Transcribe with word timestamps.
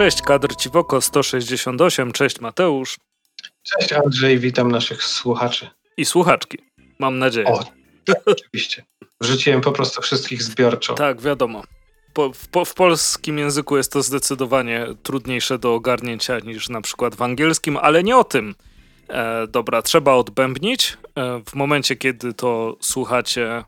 Cześć, 0.00 0.22
kadr 0.22 0.56
Ciwoko 0.56 1.00
168, 1.00 2.12
cześć 2.12 2.40
Mateusz. 2.40 2.96
Cześć 3.62 3.92
Andrzej, 3.92 4.38
witam 4.38 4.70
naszych 4.70 5.02
słuchaczy. 5.02 5.68
I 5.96 6.04
słuchaczki, 6.04 6.58
mam 6.98 7.18
nadzieję. 7.18 7.46
O, 7.46 7.64
tak, 8.04 8.16
oczywiście. 8.26 8.84
Wrzuciłem 9.20 9.60
po 9.60 9.72
prostu 9.72 10.02
wszystkich 10.02 10.42
zbiorczo. 10.42 10.94
Tak, 10.94 11.20
wiadomo. 11.20 11.62
Po, 12.12 12.32
w, 12.32 12.48
po, 12.48 12.64
w, 12.64 12.74
polskim 12.74 13.38
języku 13.38 13.76
jest 13.76 13.92
to 13.92 14.02
zdecydowanie 14.02 14.86
trudniejsze 15.02 15.58
do 15.58 15.74
ogarnięcia 15.74 16.38
niż 16.38 16.68
na 16.68 16.80
przykład 16.80 17.14
w 17.14 17.22
angielskim, 17.22 17.76
ale 17.76 18.02
nie 18.02 18.16
o 18.16 18.24
tym. 18.24 18.54
E, 19.08 19.46
dobra, 19.46 19.82
trzeba 19.82 20.14
odbębnić. 20.14 20.98
E, 21.16 21.42
w 21.46 21.54
momencie, 21.54 21.96
kiedy 21.96 22.34
to 22.34 22.76
słuchacie, 22.80 23.64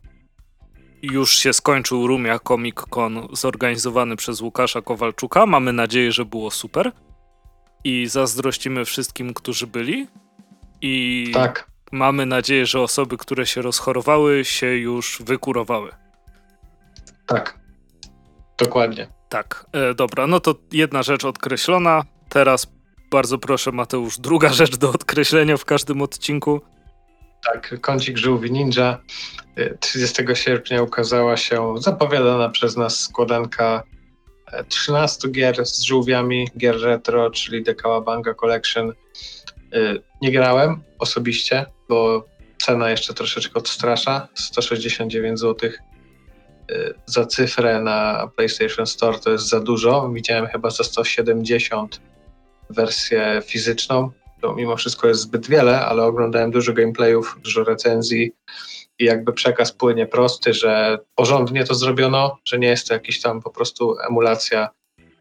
już 1.03 1.37
się 1.37 1.53
skończył 1.53 2.07
Rumia 2.07 2.39
Comic 2.39 2.77
Con 2.91 3.29
zorganizowany 3.33 4.17
przez 4.17 4.41
Łukasza 4.41 4.83
Kowalczuka. 4.83 5.47
Mamy 5.47 5.73
nadzieję, 5.73 6.13
że 6.13 6.25
było 6.25 6.51
super. 6.51 6.93
I 7.85 8.07
zazdrościmy 8.07 8.85
wszystkim, 8.85 9.35
którzy 9.35 9.67
byli. 9.67 10.07
I 10.81 11.31
tak. 11.35 11.71
mamy 11.93 12.27
nadzieję, 12.27 12.67
że 12.67 12.81
osoby, 12.81 13.19
które 13.19 13.47
się 13.47 13.63
rozchorowały, 13.63 14.45
się 14.45 14.67
już 14.67 15.23
wykurowały. 15.25 15.91
Tak. 17.27 17.59
Dokładnie. 18.59 19.09
Tak, 19.29 19.67
e, 19.73 19.95
dobra, 19.95 20.27
no 20.27 20.41
to 20.41 20.55
jedna 20.73 21.03
rzecz 21.03 21.25
odkreślona. 21.25 22.03
Teraz 22.29 22.67
bardzo 23.11 23.39
proszę, 23.39 23.73
Mateusz, 23.73 24.19
druga 24.19 24.49
rzecz 24.49 24.77
do 24.77 24.91
odkreślenia 24.91 25.57
w 25.57 25.65
każdym 25.65 26.03
odcinku. 26.03 26.61
Tak, 27.45 27.81
kącik 27.81 28.19
żółwi 28.19 28.53
ninja. 28.53 28.99
30 29.81 30.23
sierpnia 30.35 30.83
ukazała 30.83 31.37
się 31.37 31.75
zapowiadana 31.79 32.49
przez 32.49 32.77
nas 32.77 33.01
składanka 33.01 33.83
13 34.69 35.29
gier 35.29 35.67
z 35.67 35.83
żółwiami, 35.83 36.49
gier 36.59 36.81
retro, 36.81 37.31
czyli 37.31 37.65
The 37.65 37.75
Kawabanga 37.75 38.35
Collection. 38.35 38.93
Nie 40.23 40.33
grałem 40.33 40.83
osobiście, 40.99 41.67
bo 41.89 42.25
cena 42.59 42.91
jeszcze 42.91 43.15
troszeczkę 43.15 43.55
odstrasza. 43.55 44.29
169 44.35 45.41
zł 45.41 45.71
za 47.07 47.27
cyfrę 47.27 47.81
na 47.81 48.31
PlayStation 48.37 48.87
Store 48.87 49.19
to 49.19 49.31
jest 49.31 49.49
za 49.49 49.61
dużo. 49.61 50.09
Widziałem 50.09 50.47
chyba 50.47 50.71
za 50.71 50.85
170 50.85 52.01
wersję 52.71 53.43
fizyczną. 53.47 54.11
To 54.43 54.55
mimo 54.55 54.77
wszystko 54.77 55.09
jest 55.09 55.21
zbyt 55.21 55.49
wiele, 55.49 55.87
ale 55.87 56.03
oglądałem 56.03 56.51
dużo 56.51 56.73
gameplayów, 56.73 57.37
dużo 57.45 57.65
recenzji 57.65 58.33
i 58.99 59.05
jakby 59.05 59.33
przekaz 59.33 59.73
płynie 59.73 60.07
prosty, 60.07 60.55
że 60.55 60.99
porządnie 61.15 61.65
to 61.65 61.75
zrobiono, 61.75 62.39
że 62.45 62.59
nie 62.59 62.69
jest 62.69 62.89
to 62.89 62.95
jakiś 62.95 63.21
tam 63.21 63.43
po 63.43 63.51
prostu 63.51 63.97
emulacja 64.09 64.69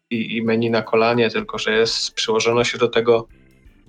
i, 0.10 0.38
i 0.38 0.44
menu 0.44 0.70
na 0.70 0.82
kolanie, 0.82 1.30
tylko 1.30 1.58
że 1.58 1.72
jest, 1.72 2.14
przyłożono 2.14 2.64
się 2.64 2.78
do 2.78 2.88
tego. 2.88 3.28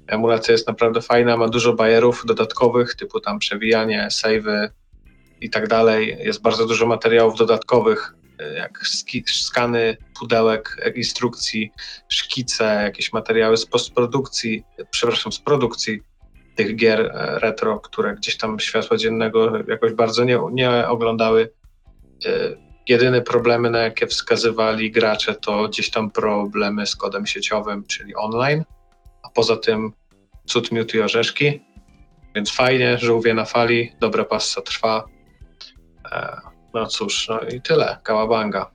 Emulacja 0.06 0.52
jest 0.52 0.68
naprawdę 0.68 1.00
fajna, 1.00 1.36
ma 1.36 1.48
dużo 1.48 1.72
bajerów 1.72 2.22
dodatkowych, 2.26 2.94
typu 2.94 3.20
tam 3.20 3.38
przewijanie, 3.38 4.08
savey 4.10 4.68
i 5.40 5.50
tak 5.50 5.68
dalej. 5.68 6.16
Jest 6.20 6.42
bardzo 6.42 6.66
dużo 6.66 6.86
materiałów 6.86 7.38
dodatkowych, 7.38 8.14
jak 8.56 8.80
skany 9.26 9.96
pudełek, 10.18 10.76
instrukcji, 10.94 11.72
szkice, 12.08 12.64
jakieś 12.64 13.12
materiały 13.12 13.56
z 13.56 13.66
postprodukcji, 13.66 14.64
przepraszam, 14.90 15.32
z 15.32 15.38
produkcji 15.38 16.00
tych 16.54 16.76
gier 16.76 17.00
e, 17.00 17.38
retro, 17.38 17.80
które 17.80 18.14
gdzieś 18.14 18.36
tam 18.36 18.60
światła 18.60 18.96
dziennego 18.96 19.52
jakoś 19.68 19.92
bardzo 19.92 20.24
nie, 20.24 20.38
nie 20.52 20.88
oglądały. 20.88 21.52
E, 22.26 22.30
jedyne 22.88 23.22
problemy, 23.22 23.70
na 23.70 23.78
jakie 23.78 24.06
wskazywali 24.06 24.90
gracze, 24.90 25.34
to 25.34 25.68
gdzieś 25.68 25.90
tam 25.90 26.10
problemy 26.10 26.86
z 26.86 26.96
kodem 26.96 27.26
sieciowym, 27.26 27.84
czyli 27.84 28.14
online, 28.14 28.64
a 29.22 29.28
poza 29.28 29.56
tym 29.56 29.92
cud, 30.46 30.72
miód 30.72 30.94
i 30.94 31.00
orzeszki. 31.00 31.60
Więc 32.34 32.52
fajnie, 32.52 32.98
żółwie 32.98 33.34
na 33.34 33.44
fali, 33.44 33.92
dobra 34.00 34.24
passa 34.24 34.62
trwa. 34.62 35.04
No 36.74 36.86
cóż, 36.86 37.28
no 37.28 37.40
i 37.40 37.60
tyle, 37.60 37.98
kałabanga. 38.02 38.70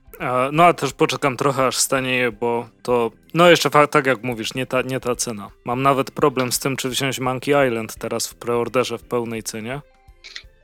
No 0.52 0.64
a 0.64 0.72
też 0.72 0.92
poczekam 0.92 1.36
trochę 1.36 1.66
aż 1.66 1.76
stanieje, 1.76 2.32
bo 2.32 2.68
to, 2.82 3.10
no 3.34 3.50
jeszcze 3.50 3.70
tak 3.70 4.06
jak 4.06 4.22
mówisz, 4.22 4.54
nie 4.54 4.66
ta, 4.66 4.82
nie 4.82 5.00
ta 5.00 5.16
cena. 5.16 5.50
Mam 5.64 5.82
nawet 5.82 6.10
problem 6.10 6.52
z 6.52 6.58
tym, 6.58 6.76
czy 6.76 6.88
wziąć 6.88 7.20
Monkey 7.20 7.68
Island 7.68 7.96
teraz 7.96 8.28
w 8.28 8.34
preorderze 8.34 8.98
w 8.98 9.02
pełnej 9.02 9.42
cenie. 9.42 9.80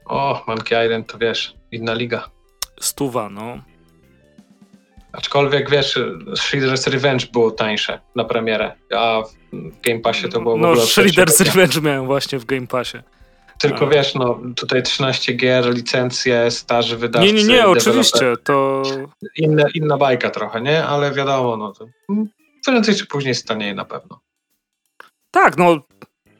O, 0.05 0.45
Monkey 0.47 0.85
Island 0.85 1.13
to 1.13 1.19
wiesz, 1.19 1.55
inna 1.73 1.95
liga. 1.95 2.31
Stuwa, 2.81 3.29
no. 3.29 3.59
Aczkolwiek 5.13 5.71
wiesz, 5.71 5.99
Shredder's 6.27 6.91
Revenge 6.91 7.27
było 7.33 7.51
tańsze 7.51 8.01
na 8.17 8.25
premierę, 8.25 8.75
a 8.97 9.23
w 9.53 9.81
Game 9.81 10.01
Passie 10.01 10.29
to 10.29 10.41
było 10.41 10.57
no, 10.57 10.69
w 10.69 10.71
ogóle... 10.71 10.83
No, 10.83 11.03
Shredder's 11.03 11.45
Revenge 11.45 11.81
miałem 11.81 12.07
właśnie 12.07 12.39
w 12.39 12.45
Game 12.45 12.67
Passie. 12.67 12.99
Tylko 13.69 13.89
wiesz, 13.89 14.15
no 14.15 14.41
tutaj 14.57 14.83
13 14.83 15.33
gier, 15.33 15.75
licencje, 15.75 16.51
staży 16.51 16.97
wydawcy. 16.97 17.33
Nie, 17.33 17.43
nie, 17.43 17.45
nie, 17.45 17.67
oczywiście, 17.67 18.35
to... 18.45 18.83
Inna, 19.37 19.65
inna 19.75 19.97
bajka 19.97 20.31
trochę, 20.31 20.61
nie? 20.61 20.85
Ale 20.85 21.13
wiadomo, 21.13 21.57
no 21.57 21.73
to 21.73 21.87
prędzej 22.65 22.95
czy 22.95 23.07
później 23.07 23.35
stanie 23.35 23.75
na 23.75 23.85
pewno. 23.85 24.21
Tak, 25.31 25.57
no 25.57 25.79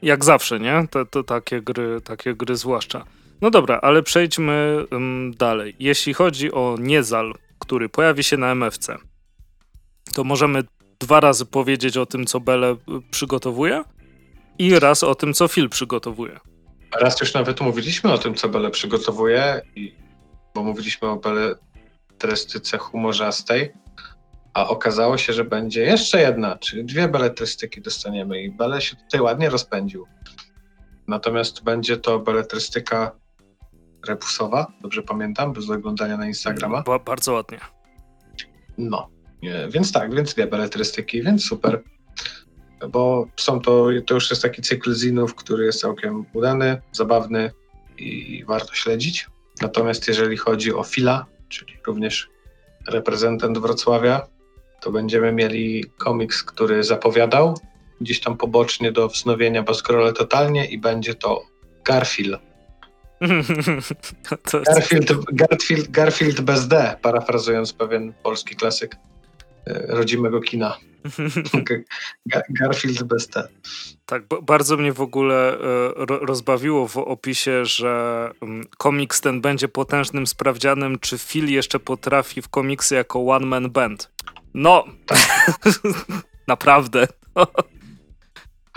jak 0.03 0.25
zawsze, 0.25 0.61
nie? 0.61 0.87
To, 0.91 1.05
to 1.05 1.23
takie, 1.23 1.63
gry, 1.63 2.01
takie 2.01 2.35
gry 2.35 2.57
zwłaszcza. 2.57 3.05
No 3.41 3.51
dobra, 3.51 3.79
ale 3.83 4.03
przejdźmy 4.03 4.85
um, 4.91 5.35
dalej. 5.39 5.77
Jeśli 5.79 6.15
chodzi 6.15 6.53
o 6.53 6.77
Niezal, 6.79 7.35
który 7.59 7.89
pojawi 7.89 8.25
się 8.25 8.37
na 8.37 8.55
MFC, 8.55 8.97
to 10.15 10.25
możemy 10.25 10.65
dwa 11.01 11.21
razy 11.21 11.47
powiedzieć 11.47 11.97
o 11.97 12.07
tym, 12.07 12.27
co 12.27 12.41
Bele 12.41 12.73
y, 12.73 12.77
przygotowuje 13.11 13.85
i 14.59 14.79
raz 14.79 15.05
o 15.05 15.15
tym, 15.15 15.35
co 15.35 15.49
Phil 15.49 15.69
przygotowuje. 15.69 16.41
Raz 17.01 17.21
już 17.21 17.35
nawet 17.35 17.61
mówiliśmy 17.61 18.13
o 18.13 18.19
tym, 18.19 18.35
co 18.35 18.49
Bele 18.49 18.71
przygotowuje, 18.71 19.63
i, 19.77 19.95
bo 20.55 20.63
mówiliśmy 20.63 21.09
o 21.09 21.17
beletrystyce 21.17 22.79
humorzastej, 22.79 23.73
a 24.55 24.69
okazało 24.69 25.19
się, 25.19 25.33
że 25.33 25.45
będzie 25.45 25.83
jeszcze 25.83 26.21
jedna, 26.21 26.59
czyli 26.59 26.85
dwie 26.85 27.09
beletrystyki 27.09 27.81
dostaniemy 27.81 28.43
i 28.43 28.51
Bele 28.51 28.81
się 28.81 28.97
tutaj 28.97 29.21
ładnie 29.21 29.51
rozpędził. 29.51 30.07
Natomiast 31.09 31.65
będzie 31.65 31.97
to 31.97 32.19
beletrystyka 32.19 33.13
repusowa, 34.07 34.67
dobrze 34.81 35.03
pamiętam, 35.03 35.53
bez 35.53 35.71
oglądania 35.71 36.17
na 36.17 36.27
Instagrama. 36.27 36.83
Ba 36.83 36.99
bardzo 36.99 37.33
ładnie. 37.33 37.59
No, 38.79 39.09
więc 39.69 39.93
tak, 39.93 40.15
więc 40.15 40.35
dwie 40.35 40.47
beletrystyki, 40.47 41.23
więc 41.23 41.45
super 41.45 41.83
bo 42.89 43.27
są 43.37 43.61
to, 43.61 43.89
to 44.07 44.15
już 44.15 44.31
jest 44.31 44.43
taki 44.43 44.63
cykl 44.63 44.95
zinów, 44.95 45.35
który 45.35 45.65
jest 45.65 45.81
całkiem 45.81 46.27
udany, 46.33 46.81
zabawny 46.93 47.51
i 47.99 48.45
warto 48.47 48.75
śledzić. 48.75 49.27
Natomiast 49.63 50.09
jeżeli 50.09 50.37
chodzi 50.37 50.75
o 50.75 50.83
Fila, 50.83 51.27
czyli 51.49 51.73
również 51.87 52.29
reprezentant 52.89 53.59
Wrocławia, 53.59 54.27
to 54.81 54.93
będziemy 54.93 55.33
mieli 55.33 55.85
komiks, 55.99 56.43
który 56.43 56.85
zapowiadał 56.85 57.55
gdzieś 58.01 58.21
tam 58.21 58.37
pobocznie 58.37 58.93
do 58.93 59.09
wznowienia 59.09 59.63
Baskrole 59.63 60.13
totalnie 60.13 60.67
i 60.67 60.79
będzie 60.79 61.15
to 61.15 61.43
Garfield. 61.85 62.41
Garfield, 64.67 65.25
Garfield, 65.33 65.91
Garfield 65.91 66.41
bez 66.41 66.69
D, 66.69 66.97
parafrazując 67.03 67.73
pewien 67.73 68.13
polski 68.23 68.57
klasyk 68.57 68.97
rodzimego 69.67 70.41
kina. 70.41 70.77
Garfield 72.61 73.03
bez 73.03 73.29
T. 73.29 73.49
Tak, 74.07 74.23
bardzo 74.43 74.77
mnie 74.77 74.93
w 74.93 75.01
ogóle 75.01 75.59
e, 75.59 75.59
rozbawiło 76.07 76.89
w 76.89 76.97
opisie, 76.97 77.65
że 77.65 78.31
mm, 78.43 78.67
komiks 78.79 79.21
ten 79.21 79.41
będzie 79.41 79.69
potężnym 79.69 80.27
sprawdzianem, 80.27 80.99
czy 80.99 81.19
Phil 81.19 81.53
jeszcze 81.53 81.81
potrafi 81.81 82.43
w 82.43 82.49
komiksy 82.49 82.95
jako 82.95 83.27
one 83.27 83.47
man 83.47 83.71
band. 83.71 84.11
No, 84.55 84.85
tak. 85.07 85.19
naprawdę. 86.49 87.07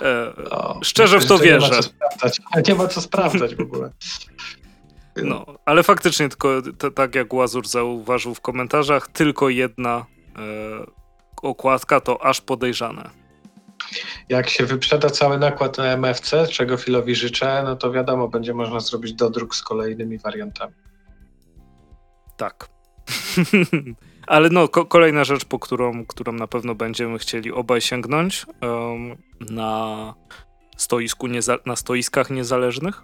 E, 0.01 0.35
o, 0.49 0.79
szczerze 0.83 1.19
w 1.19 1.25
to 1.25 1.39
wierzę. 1.39 1.69
Nie 1.69 1.75
ma, 1.75 2.29
co 2.29 2.71
nie 2.71 2.75
ma 2.75 2.87
co 2.87 3.01
sprawdzać 3.01 3.55
w 3.55 3.61
ogóle. 3.61 3.91
No, 5.15 5.45
ale 5.65 5.83
faktycznie 5.83 6.29
tylko 6.29 6.61
tak 6.95 7.15
jak 7.15 7.33
Łazur 7.33 7.67
zauważył 7.67 8.35
w 8.35 8.41
komentarzach, 8.41 9.07
tylko 9.07 9.49
jedna 9.49 9.97
e, 9.99 10.16
okładka 11.41 12.01
to 12.01 12.25
aż 12.25 12.41
podejrzane. 12.41 13.09
Jak 14.29 14.49
się 14.49 14.65
wyprzeda 14.65 15.09
cały 15.09 15.37
nakład 15.39 15.77
na 15.77 15.85
MFC, 15.85 16.47
czego 16.47 16.77
Filowi 16.77 17.15
życzę, 17.15 17.63
no 17.65 17.75
to 17.75 17.91
wiadomo, 17.91 18.27
będzie 18.27 18.53
można 18.53 18.79
zrobić 18.79 19.13
dodruk 19.13 19.55
z 19.55 19.61
kolejnymi 19.61 20.17
wariantami. 20.17 20.73
Tak. 22.37 22.69
Ale 24.27 24.49
no, 24.49 24.67
ko 24.67 24.85
kolejna 24.85 25.23
rzecz, 25.23 25.45
po 25.45 25.59
którą, 25.59 26.05
którą 26.05 26.33
na 26.33 26.47
pewno 26.47 26.75
będziemy 26.75 27.17
chcieli 27.19 27.51
obaj 27.51 27.81
sięgnąć 27.81 28.45
um, 28.61 29.17
na, 29.49 30.13
stoisku 30.77 31.27
na 31.65 31.75
stoiskach 31.75 32.29
niezależnych. 32.29 33.03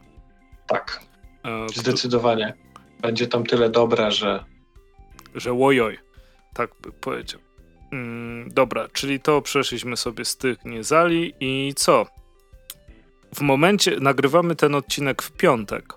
Tak. 0.68 1.00
E, 1.46 1.70
Zdecydowanie. 1.76 2.54
Będzie 3.02 3.28
tam 3.28 3.46
tyle 3.46 3.70
dobra, 3.70 4.12
że. 4.12 4.46
Że 5.36 5.54
łojoj. 5.54 5.98
Tak 6.54 6.70
by 6.82 6.92
powiedział. 6.92 7.40
Mm, 7.92 8.50
dobra, 8.50 8.88
czyli 8.94 9.20
to 9.20 9.42
przeszliśmy 9.42 9.98
sobie 9.98 10.26
z 10.26 10.38
tych 10.38 10.66
niezali 10.66 11.34
i 11.40 11.74
co? 11.76 12.06
W 13.36 13.42
momencie, 13.42 14.00
nagrywamy 14.00 14.56
ten 14.56 14.76
odcinek 14.76 15.22
w 15.22 15.32
piątek. 15.32 15.94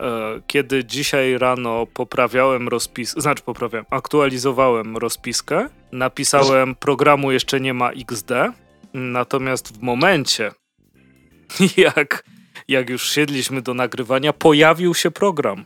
E, 0.00 0.40
kiedy 0.46 0.84
dzisiaj 0.84 1.38
rano 1.38 1.86
poprawiałem 1.86 2.68
rozpis, 2.68 3.12
znaczy 3.12 3.42
poprawiałem, 3.42 3.86
aktualizowałem 3.90 4.96
rozpiskę, 4.96 5.68
napisałem 5.92 6.74
programu 6.74 7.32
jeszcze 7.32 7.60
nie 7.60 7.74
ma 7.74 7.90
XD, 7.90 8.30
natomiast 8.94 9.78
w 9.78 9.82
momencie, 9.82 10.52
jak, 11.96 12.24
jak 12.68 12.90
już 12.90 13.10
siedliśmy 13.10 13.62
do 13.62 13.74
nagrywania, 13.74 14.32
pojawił 14.32 14.94
się 14.94 15.10
program. 15.10 15.64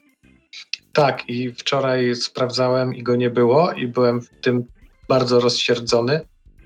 Tak, 0.93 1.29
i 1.29 1.53
wczoraj 1.53 2.17
sprawdzałem 2.17 2.95
i 2.95 3.03
go 3.03 3.17
nie 3.17 3.31
było, 3.31 3.73
i 3.73 3.87
byłem 3.87 4.21
w 4.21 4.29
tym 4.29 4.65
bardzo 5.09 5.41
rozsierdzony. 5.41 6.21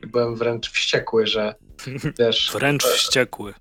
I 0.05 0.06
byłem 0.06 0.37
wręcz 0.37 0.70
wściekły, 0.70 1.26
że 1.26 1.55
wiesz. 2.19 2.50
Wręcz 2.52 2.84
wściekły. 2.84 3.55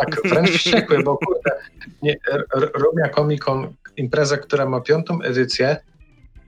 Tak, 0.00 0.20
wręcz 0.24 0.50
wściekły, 0.50 1.02
bo 1.02 1.18
kurde, 1.18 1.50
nie, 2.02 2.16
Rumia 2.54 3.08
Comic 3.08 3.44
Con, 3.44 3.74
impreza, 3.96 4.36
która 4.36 4.66
ma 4.66 4.80
piątą 4.80 5.22
edycję 5.22 5.76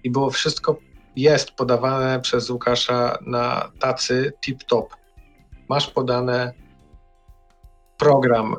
i 0.05 0.11
było 0.11 0.31
wszystko, 0.31 0.79
jest 1.17 1.51
podawane 1.51 2.21
przez 2.21 2.51
Łukasza 2.51 3.19
na 3.27 3.73
tacy 3.81 4.33
tip-top. 4.47 4.87
Masz 5.69 5.91
podane 5.91 6.53
program, 7.99 8.57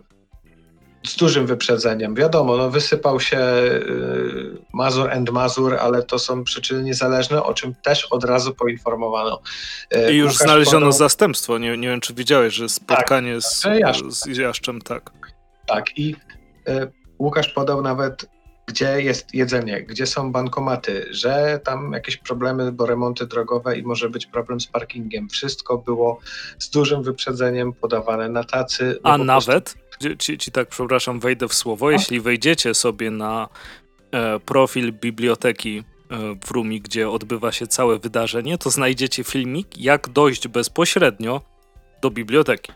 z 1.07 1.15
dużym 1.15 1.47
wyprzedzeniem. 1.47 2.15
Wiadomo, 2.15 2.57
no 2.57 2.69
wysypał 2.69 3.19
się 3.19 3.37
y, 3.37 4.57
Mazur 4.73 5.11
and 5.11 5.29
Mazur, 5.29 5.75
ale 5.75 6.03
to 6.03 6.19
są 6.19 6.43
przyczyny 6.43 6.83
niezależne, 6.83 7.43
o 7.43 7.53
czym 7.53 7.75
też 7.75 8.05
od 8.05 8.23
razu 8.23 8.53
poinformowano. 8.55 9.41
Y, 9.95 10.13
I 10.13 10.17
już 10.17 10.31
Łukasz 10.31 10.47
znaleziono 10.47 10.79
podał... 10.79 10.91
zastępstwo. 10.91 11.57
Nie, 11.57 11.77
nie 11.77 11.87
wiem, 11.87 12.01
czy 12.01 12.13
widziałeś, 12.13 12.53
że 12.53 12.69
spotkanie 12.69 13.37
tak, 13.63 13.95
z, 13.95 14.19
z 14.19 14.37
Jaszczem, 14.37 14.81
tak. 14.81 15.11
Tak, 15.67 15.97
i 15.97 16.15
y, 16.69 16.91
Łukasz 17.19 17.49
podał 17.49 17.81
nawet 17.81 18.25
gdzie 18.65 19.01
jest 19.01 19.33
jedzenie, 19.33 19.83
gdzie 19.83 20.05
są 20.05 20.31
bankomaty, 20.31 21.05
że 21.11 21.59
tam 21.63 21.93
jakieś 21.93 22.17
problemy, 22.17 22.71
bo 22.71 22.85
remonty 22.85 23.27
drogowe 23.27 23.77
i 23.77 23.83
może 23.83 24.09
być 24.09 24.25
problem 24.25 24.59
z 24.59 24.67
parkingiem. 24.67 25.29
Wszystko 25.29 25.77
było 25.77 26.19
z 26.59 26.69
dużym 26.69 27.03
wyprzedzeniem 27.03 27.73
podawane 27.73 28.29
na 28.29 28.43
tacy. 28.43 28.99
No 29.03 29.09
A 29.09 29.17
nawet, 29.17 29.63
prostu... 29.63 29.82
ci, 30.19 30.37
ci, 30.37 30.51
tak 30.51 30.67
przepraszam, 30.67 31.19
wejdę 31.19 31.47
w 31.47 31.53
słowo, 31.53 31.91
jeśli 31.91 32.21
wejdziecie 32.21 32.73
sobie 32.73 33.11
na 33.11 33.49
e, 34.11 34.39
profil 34.39 34.93
biblioteki 34.93 35.77
e, 35.77 35.83
w 36.45 36.51
Rumi, 36.51 36.81
gdzie 36.81 37.09
odbywa 37.09 37.51
się 37.51 37.67
całe 37.67 37.99
wydarzenie, 37.99 38.57
to 38.57 38.69
znajdziecie 38.69 39.23
filmik, 39.23 39.77
jak 39.77 40.09
dojść 40.09 40.47
bezpośrednio 40.47 41.41
do 42.01 42.11
biblioteki. 42.11 42.71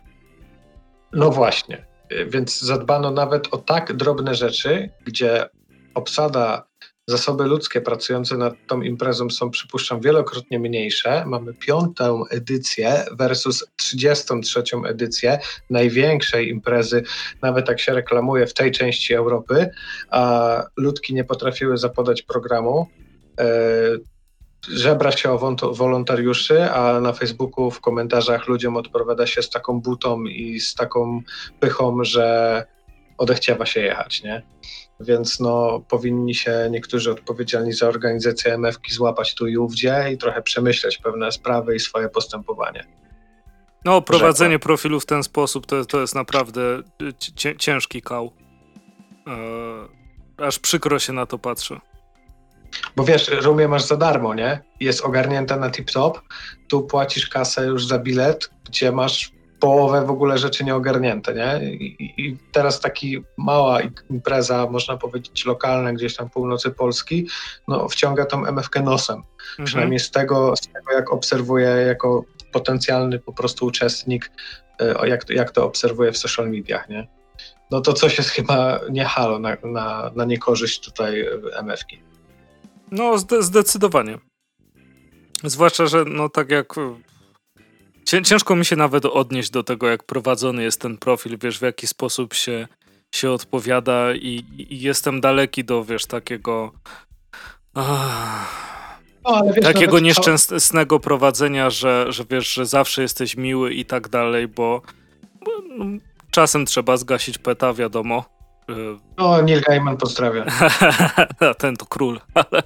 No 1.13 1.29
właśnie. 1.31 1.85
E, 2.09 2.25
więc 2.25 2.61
zadbano 2.61 3.11
nawet 3.11 3.53
o 3.53 3.57
tak 3.57 3.93
drobne 3.93 4.35
rzeczy, 4.35 4.89
gdzie 5.05 5.49
obsada, 5.93 6.67
zasoby 7.07 7.43
ludzkie 7.43 7.81
pracujące 7.81 8.37
nad 8.37 8.53
tą 8.67 8.81
imprezą 8.81 9.29
są, 9.29 9.49
przypuszczam, 9.49 10.01
wielokrotnie 10.01 10.59
mniejsze. 10.59 11.23
Mamy 11.25 11.53
piątą 11.53 12.25
edycję 12.29 13.05
versus 13.11 13.65
33 13.75 14.63
edycję 14.85 15.39
największej 15.69 16.49
imprezy, 16.49 17.03
nawet 17.41 17.67
jak 17.67 17.79
się 17.79 17.93
reklamuje 17.93 18.47
w 18.47 18.53
tej 18.53 18.71
części 18.71 19.13
Europy, 19.13 19.69
a 20.09 20.63
ludki 20.77 21.13
nie 21.13 21.23
potrafiły 21.23 21.77
zapodać 21.77 22.21
programu. 22.21 22.87
E, 23.39 23.45
żebra 24.69 25.11
się 25.11 25.31
o 25.31 25.55
wolontariuszy, 25.73 26.71
a 26.71 26.99
na 26.99 27.13
Facebooku 27.13 27.71
w 27.71 27.81
komentarzach 27.81 28.47
ludziom 28.47 28.77
odpowiada 28.77 29.27
się 29.27 29.41
z 29.41 29.49
taką 29.49 29.81
butą 29.81 30.23
i 30.23 30.59
z 30.59 30.75
taką 30.75 31.21
pychą, 31.59 32.03
że 32.03 32.65
odechciewa 33.17 33.65
się 33.65 33.79
jechać, 33.81 34.23
nie? 34.23 34.41
Więc 34.99 35.39
no, 35.39 35.79
powinni 35.89 36.35
się 36.35 36.67
niektórzy 36.71 37.11
odpowiedzialni 37.11 37.73
za 37.73 37.87
organizację 37.87 38.53
MFK 38.53 38.81
złapać 38.91 39.35
tu 39.35 39.47
i 39.47 39.57
ówdzie 39.57 40.05
i 40.13 40.17
trochę 40.17 40.41
przemyśleć 40.41 40.97
pewne 40.97 41.31
sprawy 41.31 41.75
i 41.75 41.79
swoje 41.79 42.09
postępowanie. 42.09 42.85
No, 43.85 44.01
prowadzenie 44.01 44.55
Rzekła. 44.55 44.65
profilu 44.65 44.99
w 44.99 45.05
ten 45.05 45.23
sposób 45.23 45.65
to, 45.65 45.85
to 45.85 46.01
jest 46.01 46.15
naprawdę 46.15 46.61
ciężki 47.57 48.01
kał. 48.01 48.31
Eee, 49.27 49.87
aż 50.37 50.59
przykro 50.59 50.99
się 50.99 51.13
na 51.13 51.25
to 51.25 51.39
patrzy. 51.39 51.79
Bo 52.95 53.03
wiesz, 53.03 53.27
Rumie 53.27 53.67
masz 53.67 53.83
za 53.83 53.97
darmo, 53.97 54.33
nie? 54.33 54.59
Jest 54.79 55.01
ogarnięta 55.01 55.57
na 55.57 55.69
tip-top, 55.69 56.19
tu 56.67 56.81
płacisz 56.81 57.29
kasę 57.29 57.65
już 57.65 57.85
za 57.85 57.99
bilet, 57.99 58.49
gdzie 58.65 58.91
masz 58.91 59.31
połowę 59.59 60.05
w 60.05 60.09
ogóle 60.09 60.37
rzeczy 60.37 60.63
nieogarnięte, 60.63 61.33
nie? 61.33 61.73
I, 61.73 62.13
I, 62.17 62.37
teraz 62.51 62.79
taki 62.79 63.23
mała 63.37 63.79
impreza, 64.09 64.67
można 64.71 64.97
powiedzieć 64.97 65.45
lokalna, 65.45 65.93
gdzieś 65.93 66.15
tam 66.15 66.29
północy 66.29 66.71
Polski, 66.71 67.27
no 67.67 67.89
wciąga 67.89 68.25
tą 68.25 68.45
MFK 68.45 68.81
nosem. 68.81 69.15
Mhm. 69.17 69.65
Przynajmniej 69.65 69.99
z 69.99 70.11
tego, 70.11 70.55
z 70.55 70.67
tego, 70.67 70.91
jak 70.93 71.13
obserwuję 71.13 71.67
jako 71.67 72.23
potencjalny 72.51 73.19
po 73.19 73.33
prostu 73.33 73.65
uczestnik, 73.65 74.31
e, 74.79 75.07
jak, 75.07 75.29
jak 75.29 75.51
to 75.51 75.65
obserwuję 75.65 76.11
w 76.11 76.17
social 76.17 76.49
mediach, 76.49 76.89
nie? 76.89 77.07
No 77.71 77.81
to 77.81 77.93
coś 77.93 78.17
jest 78.17 78.29
chyba 78.29 78.79
nie 78.89 79.05
halo 79.05 79.39
na, 79.39 79.57
na, 79.63 80.11
na 80.15 80.25
niekorzyść 80.25 80.79
tutaj 80.79 81.25
MFki. 81.63 82.01
No 82.91 83.13
zdecydowanie. 83.39 84.17
Zwłaszcza, 85.43 85.85
że 85.85 86.05
no 86.05 86.29
tak 86.29 86.51
jak 86.51 86.73
Ciężko 88.07 88.55
mi 88.55 88.65
się 88.65 88.75
nawet 88.75 89.05
odnieść 89.05 89.49
do 89.49 89.63
tego, 89.63 89.87
jak 89.87 90.03
prowadzony 90.03 90.63
jest 90.63 90.81
ten 90.81 90.97
profil, 90.97 91.37
wiesz, 91.41 91.59
w 91.59 91.61
jaki 91.61 91.87
sposób 91.87 92.33
się, 92.33 92.67
się 93.11 93.31
odpowiada 93.31 94.13
i, 94.13 94.45
i 94.57 94.81
jestem 94.81 95.21
daleki 95.21 95.63
do, 95.63 95.83
wiesz, 95.83 96.05
takiego... 96.05 96.71
no, 97.75 99.41
wiesz, 99.55 99.65
takiego 99.65 99.99
nieszczęsnego 99.99 100.99
prowadzenia, 100.99 101.69
że, 101.69 102.05
że 102.09 102.23
wiesz, 102.29 102.53
że 102.53 102.65
zawsze 102.65 103.01
jesteś 103.01 103.37
miły 103.37 103.73
i 103.73 103.85
tak 103.85 104.09
dalej, 104.09 104.47
bo, 104.47 104.81
bo 105.45 105.51
no, 105.77 105.85
czasem 106.31 106.65
trzeba 106.65 106.97
zgasić 106.97 107.37
peta, 107.37 107.73
wiadomo. 107.73 108.25
No, 109.17 109.41
Neil 109.41 109.61
Gaiman 109.61 109.97
pozdrawia. 109.97 110.45
Ten 111.59 111.75
to 111.75 111.85
król, 111.85 112.19
ale 112.33 112.63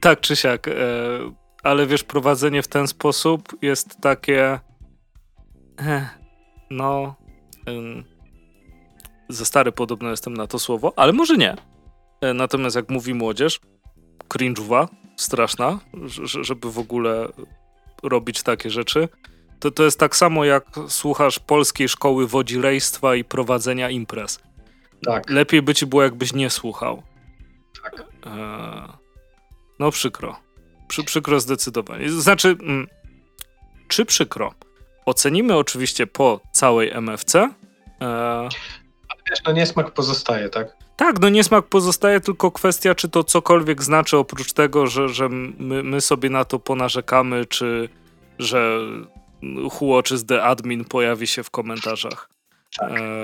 tak 0.00 0.20
czy 0.20 0.36
siak. 0.36 0.68
E, 0.68 0.72
ale 1.62 1.86
wiesz, 1.86 2.04
prowadzenie 2.04 2.62
w 2.62 2.68
ten 2.68 2.88
sposób 2.88 3.56
jest 3.62 4.00
takie 4.00 4.60
no. 6.70 7.14
Za 9.28 9.44
stary 9.44 9.72
podobno 9.72 10.10
jestem 10.10 10.34
na 10.34 10.46
to 10.46 10.58
słowo, 10.58 10.92
ale 10.96 11.12
może 11.12 11.36
nie. 11.36 11.56
E, 12.20 12.34
natomiast 12.34 12.76
jak 12.76 12.90
mówi 12.90 13.14
młodzież, 13.14 13.60
cringe'owa, 14.28 14.88
straszna, 15.16 15.80
żeby 16.42 16.72
w 16.72 16.78
ogóle 16.78 17.28
robić 18.02 18.42
takie 18.42 18.70
rzeczy, 18.70 19.08
to 19.60 19.70
to 19.70 19.84
jest 19.84 19.98
tak 19.98 20.16
samo 20.16 20.44
jak 20.44 20.64
słuchasz 20.88 21.38
polskiej 21.38 21.88
szkoły 21.88 22.26
wodzirejstwa 22.26 23.14
i 23.14 23.24
prowadzenia 23.24 23.90
imprez. 23.90 24.38
Tak. 25.06 25.30
Lepiej 25.30 25.62
by 25.62 25.74
ci 25.74 25.86
było, 25.86 26.02
jakbyś 26.02 26.32
nie 26.32 26.50
słuchał. 26.50 27.02
Tak. 27.82 28.04
E, 28.26 28.88
no 29.78 29.90
przykro. 29.90 30.36
Przy, 30.88 31.04
przykro 31.04 31.40
zdecydowanie. 31.40 32.10
Znaczy, 32.10 32.48
mm, 32.48 32.86
czy 33.88 34.04
przykro? 34.04 34.54
Ocenimy 35.06 35.56
oczywiście 35.56 36.06
po 36.06 36.40
całej 36.52 36.90
MFC. 36.90 37.34
E... 37.34 38.06
Ale 39.08 39.22
wiesz, 39.30 39.38
no 39.46 39.52
niesmak 39.52 39.90
pozostaje, 39.90 40.48
tak? 40.48 40.76
Tak, 40.96 41.20
no 41.20 41.28
niesmak 41.28 41.66
pozostaje, 41.66 42.20
tylko 42.20 42.50
kwestia, 42.50 42.94
czy 42.94 43.08
to 43.08 43.24
cokolwiek 43.24 43.82
znaczy, 43.82 44.16
oprócz 44.16 44.52
tego, 44.52 44.86
że, 44.86 45.08
że 45.08 45.28
my, 45.28 45.82
my 45.82 46.00
sobie 46.00 46.30
na 46.30 46.44
to 46.44 46.58
ponarzekamy, 46.58 47.46
czy 47.46 47.88
że 48.38 48.78
Huo 49.70 50.02
czy 50.02 50.18
z 50.18 50.26
The 50.26 50.42
Admin 50.42 50.84
pojawi 50.84 51.26
się 51.26 51.42
w 51.42 51.50
komentarzach. 51.50 52.30
Tak. 52.78 52.90
E... 52.92 53.22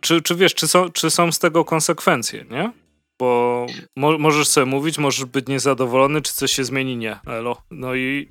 Czy, 0.00 0.22
czy 0.22 0.34
wiesz, 0.34 0.54
czy 0.54 0.68
są, 0.68 0.90
czy 0.90 1.10
są 1.10 1.32
z 1.32 1.38
tego 1.38 1.64
konsekwencje, 1.64 2.44
nie? 2.50 2.72
Bo 3.18 3.66
mo 3.96 4.18
możesz 4.18 4.48
sobie 4.48 4.66
mówić, 4.66 4.98
możesz 4.98 5.24
być 5.24 5.46
niezadowolony, 5.46 6.22
czy 6.22 6.32
coś 6.32 6.52
się 6.52 6.64
zmieni, 6.64 6.96
nie. 6.96 7.18
Elo. 7.26 7.62
No 7.70 7.94
i 7.94 8.28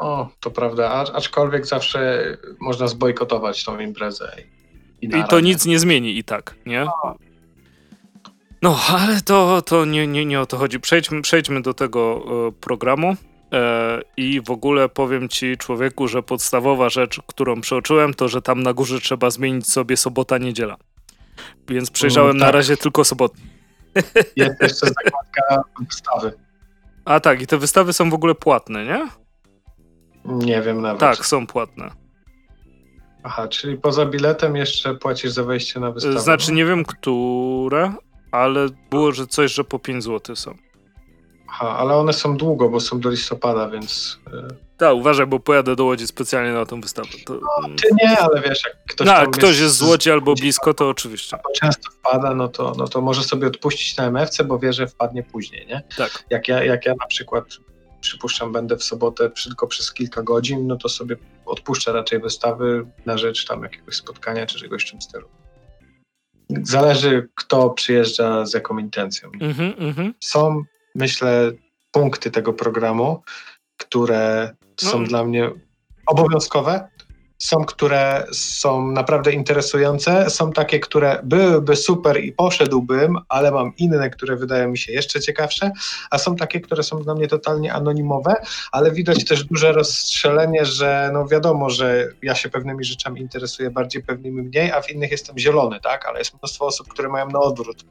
o, 0.00 0.28
to 0.40 0.50
prawda, 0.50 1.04
aczkolwiek 1.14 1.66
zawsze 1.66 2.24
można 2.60 2.88
zbojkotować 2.88 3.64
tą 3.64 3.78
imprezę. 3.78 4.32
I, 5.02 5.06
I 5.06 5.24
to 5.28 5.40
nic 5.40 5.66
nie 5.66 5.78
zmieni 5.78 6.18
i 6.18 6.24
tak, 6.24 6.54
nie? 6.66 6.86
No, 8.62 8.78
ale 8.88 9.20
to, 9.20 9.62
to 9.62 9.84
nie, 9.84 10.06
nie, 10.06 10.24
nie 10.24 10.40
o 10.40 10.46
to 10.46 10.56
chodzi. 10.56 10.80
Przejdźmy, 10.80 11.22
przejdźmy 11.22 11.62
do 11.62 11.74
tego 11.74 12.22
e, 12.48 12.52
programu. 12.52 13.16
E, 13.52 14.00
I 14.16 14.40
w 14.40 14.50
ogóle 14.50 14.88
powiem 14.88 15.28
ci, 15.28 15.56
człowieku, 15.56 16.08
że 16.08 16.22
podstawowa 16.22 16.88
rzecz, 16.88 17.20
którą 17.26 17.60
przeoczyłem, 17.60 18.14
to 18.14 18.28
że 18.28 18.42
tam 18.42 18.62
na 18.62 18.72
górze 18.72 19.00
trzeba 19.00 19.30
zmienić 19.30 19.68
sobie 19.68 19.96
sobota, 19.96 20.38
niedziela. 20.38 20.76
Więc 21.68 21.90
przejrzałem 21.90 22.36
no, 22.36 22.44
tak. 22.44 22.46
na 22.46 22.52
razie 22.52 22.76
tylko 22.76 23.04
sobotę. 23.04 23.36
Jest 24.36 24.62
jeszcze 24.62 24.86
zakładka 24.86 25.62
wystawy. 25.80 26.32
A 27.04 27.20
tak, 27.20 27.42
i 27.42 27.46
te 27.46 27.58
wystawy 27.58 27.92
są 27.92 28.10
w 28.10 28.14
ogóle 28.14 28.34
płatne, 28.34 28.84
nie? 28.84 29.08
Nie 30.24 30.62
wiem 30.62 30.80
nawet. 30.80 31.00
Tak, 31.00 31.26
są 31.26 31.46
płatne. 31.46 31.90
Aha, 33.22 33.48
czyli 33.48 33.76
poza 33.76 34.06
biletem 34.06 34.56
jeszcze 34.56 34.94
płacisz 34.94 35.30
za 35.30 35.44
wejście 35.44 35.80
na 35.80 35.90
wystawę. 35.90 36.20
Znaczy 36.20 36.52
nie 36.52 36.64
wiem, 36.64 36.84
które, 36.84 37.92
ale 38.32 38.66
było, 38.90 39.12
że 39.12 39.26
coś, 39.26 39.52
że 39.52 39.64
po 39.64 39.78
5 39.78 40.04
zł 40.04 40.36
są. 40.36 40.54
Aha, 41.48 41.76
ale 41.78 41.94
one 41.96 42.12
są 42.12 42.36
długo, 42.36 42.68
bo 42.68 42.80
są 42.80 43.00
do 43.00 43.10
listopada, 43.10 43.68
więc... 43.68 44.18
y, 44.28 44.54
Tak, 44.76 44.94
uważaj, 44.94 45.26
bo 45.26 45.40
pojadę 45.40 45.76
do 45.76 45.84
Łodzi 45.84 46.06
specjalnie 46.06 46.52
na 46.52 46.66
tą 46.66 46.80
wystawę. 46.80 47.08
To, 47.26 47.34
Ty 47.82 47.88
nie, 48.02 48.18
ale 48.18 48.40
wiesz, 48.40 48.64
jak 48.64 48.76
ktoś 48.88 49.06
no, 49.06 49.30
ktoś 49.30 49.58
jest 49.58 49.76
z 49.76 49.82
Łodzi 49.82 50.10
albo 50.10 50.34
blisko, 50.34 50.74
to 50.74 50.88
oczywiście. 50.88 51.36
albo 51.36 51.50
często 51.60 51.90
wpada, 51.90 52.34
no 52.34 52.48
to, 52.48 52.72
no 52.78 52.88
to 52.88 53.00
może 53.00 53.22
sobie 53.22 53.46
odpuścić 53.46 53.96
na 53.96 54.06
MFC, 54.06 54.44
bo 54.44 54.58
wie, 54.58 54.72
że 54.72 54.86
wpadnie 54.86 55.22
później, 55.22 55.66
nie? 55.66 55.82
Tak. 55.96 56.24
Jak 56.30 56.48
ja, 56.48 56.64
jak 56.64 56.86
ja 56.86 56.94
na 57.00 57.06
przykład, 57.06 57.44
przypuszczam, 58.00 58.52
będę 58.52 58.76
w 58.76 58.84
sobotę 58.84 59.30
tylko 59.30 59.66
przez 59.66 59.92
kilka 59.92 60.22
godzin, 60.22 60.66
no 60.66 60.76
to 60.76 60.88
sobie 60.88 61.16
odpuszczę 61.46 61.92
raczej 61.92 62.20
wystawy 62.20 62.86
na 63.06 63.18
rzecz 63.18 63.46
tam 63.46 63.62
jakiegoś 63.62 63.96
spotkania 63.96 64.46
czy 64.46 64.58
czegoś 64.58 64.86
w 64.86 64.90
tym 64.90 65.02
stylu. 65.02 65.28
Zależy, 66.62 67.28
kto 67.34 67.70
przyjeżdża 67.70 68.46
z 68.46 68.54
jaką 68.54 68.78
intencją. 68.78 69.30
Mhm, 69.40 69.74
mhm. 69.78 70.14
Są, 70.20 70.62
myślę, 70.94 71.52
punkty 71.90 72.30
tego 72.30 72.52
programu, 72.52 73.22
które 73.76 74.54
są 74.76 75.00
No. 75.00 75.06
dla 75.06 75.24
mnie 75.24 75.50
obowiązkowe. 76.06 76.88
Są, 77.40 77.64
które 77.64 78.26
są 78.32 78.90
naprawdę 78.90 79.32
interesujące, 79.32 80.30
są 80.30 80.52
takie, 80.52 80.80
które 80.80 81.20
byłyby 81.22 81.76
super 81.76 82.24
i 82.24 82.32
poszedłbym, 82.32 83.18
ale 83.28 83.50
mam 83.50 83.72
inne, 83.76 84.10
które 84.10 84.36
wydają 84.36 84.68
mi 84.68 84.78
się 84.78 84.92
jeszcze 84.92 85.20
ciekawsze, 85.20 85.70
a 86.10 86.18
są 86.18 86.36
takie, 86.36 86.60
które 86.60 86.82
są 86.82 87.02
dla 87.02 87.14
mnie 87.14 87.28
totalnie 87.28 87.72
anonimowe, 87.72 88.34
ale 88.72 88.92
widać 88.92 89.24
też 89.24 89.44
duże 89.44 89.72
rozstrzelenie, 89.72 90.64
że 90.64 91.10
no 91.12 91.28
wiadomo, 91.28 91.70
że 91.70 92.08
ja 92.22 92.34
się 92.34 92.48
pewnymi 92.48 92.84
rzeczami 92.84 93.20
interesuję 93.20 93.70
bardziej, 93.70 94.02
pewnymi 94.02 94.42
mniej, 94.42 94.72
a 94.72 94.82
w 94.82 94.90
innych 94.90 95.10
jestem 95.10 95.38
zielony, 95.38 95.80
tak? 95.80 96.06
Ale 96.06 96.18
jest 96.18 96.34
mnóstwo 96.34 96.66
osób, 96.66 96.88
które 96.88 97.08
mają 97.08 97.28
na 97.28 97.40
odwrót. 97.40 97.84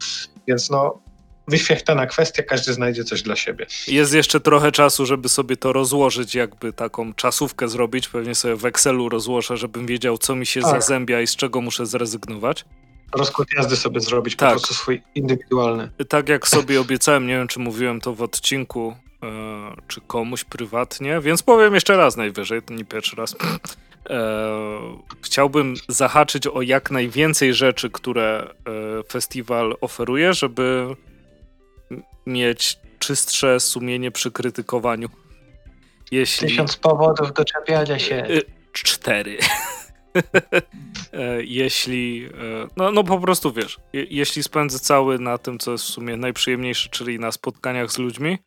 Więc 0.48 0.70
no, 0.70 1.00
wyświechtana 1.50 2.06
kwestia, 2.06 2.44
każdy 2.44 2.74
znajdzie 2.74 3.04
coś 3.04 3.22
dla 3.22 3.36
siebie. 3.36 3.66
Jest 3.88 4.14
jeszcze 4.14 4.40
trochę 4.40 4.72
czasu, 4.72 5.06
żeby 5.06 5.30
sobie 5.30 5.58
to 5.58 5.74
rozłożyć, 5.74 6.36
jakby 6.36 6.74
taką 6.74 7.14
czasówkę 7.14 7.68
zrobić. 7.68 8.08
Pewnie 8.08 8.36
sobie 8.36 8.56
w 8.56 8.66
Excelu 8.66 9.10
rozłożę, 9.10 9.58
żebym 9.58 9.86
wiedział, 9.86 10.18
co 10.18 10.36
mi 10.36 10.46
się 10.46 10.62
Tak. 10.62 10.72
zazębia 10.72 11.22
i 11.22 11.28
z 11.28 11.36
czego 11.36 11.62
muszę 11.62 11.86
zrezygnować. 11.86 12.66
Rozkład 13.16 13.48
jazdy 13.58 13.76
sobie 13.76 14.00
zrobić, 14.00 14.36
Tak. 14.36 14.50
po 14.50 14.60
prostu 14.60 14.74
swój 14.74 15.02
indywidualny. 15.16 15.90
Tak 16.10 16.30
jak 16.30 16.48
sobie 16.48 16.82
obiecałem, 16.82 17.28
nie 17.28 17.34
wiem, 17.34 17.48
czy 17.48 17.60
mówiłem 17.60 18.02
to 18.02 18.14
w 18.14 18.22
odcinku, 18.22 18.96
e, 19.24 19.28
czy 19.88 20.02
komuś 20.02 20.44
prywatnie, 20.44 21.20
więc 21.22 21.44
powiem 21.44 21.74
jeszcze 21.74 21.98
raz 21.98 22.18
najwyżej, 22.18 22.62
to 22.62 22.74
nie 22.74 22.86
pierwszy 22.86 23.16
raz. 23.16 23.36
E, 24.10 24.20
chciałbym 25.22 25.74
zahaczyć 25.88 26.48
o 26.48 26.62
jak 26.62 26.92
najwięcej 26.92 27.54
rzeczy, 27.54 27.90
które 27.90 28.54
e, 29.00 29.04
festiwal 29.12 29.76
oferuje, 29.82 30.34
żeby 30.34 30.88
mieć 32.30 32.80
czystsze 33.00 33.60
sumienie 33.60 34.12
przy 34.12 34.32
krytykowaniu. 34.32 35.10
Jeśli... 36.12 36.48
Tysiąc 36.48 36.78
powodów 36.78 37.34
do 37.34 37.46
czepiania 37.46 38.00
się. 38.00 38.26
Y, 38.30 38.42
Cztery. 38.74 39.38
E, 41.14 41.44
jeśli. 41.44 42.26
e, 42.26 42.68
No, 42.78 42.92
no 42.92 43.04
po 43.04 43.20
prostu 43.20 43.54
wiesz, 43.54 43.78
je, 43.94 44.06
jeśli 44.10 44.44
spędzę 44.44 44.80
cały 44.80 45.20
na 45.20 45.38
tym, 45.38 45.60
co 45.60 45.72
jest 45.72 45.84
w 45.84 45.88
sumie 45.88 46.18
najprzyjemniejsze, 46.18 46.90
czyli 46.90 47.20
na 47.20 47.32
spotkaniach 47.32 47.92
z 47.92 47.98
ludźmi 47.98 48.38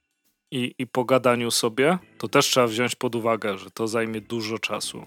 i, 0.52 0.74
i 0.78 0.86
pogadaniu 0.86 1.50
sobie, 1.50 1.98
to 2.18 2.28
też 2.28 2.46
trzeba 2.46 2.66
wziąć 2.66 2.94
pod 2.94 3.14
uwagę, 3.14 3.58
że 3.58 3.70
to 3.70 3.88
zajmie 3.88 4.20
dużo 4.20 4.58
czasu. 4.58 5.06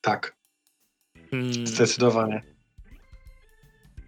Tak, 0.00 0.36
Mm, 1.32 1.66
zdecydowanie. 1.66 2.42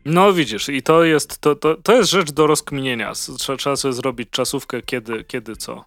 No 0.04 0.32
widzisz, 0.32 0.68
i 0.68 0.82
to 0.82 1.04
jest, 1.04 1.38
to, 1.38 1.56
to, 1.56 1.74
to 1.76 1.96
jest 1.96 2.10
rzecz 2.10 2.32
do 2.32 2.46
rozkminienia. 2.46 3.12
Trzeba, 3.38 3.58
trzeba 3.58 3.76
sobie 3.76 3.94
zrobić 3.94 4.30
czasówkę, 4.30 4.82
kiedy, 4.82 5.24
kiedy 5.24 5.56
co. 5.56 5.84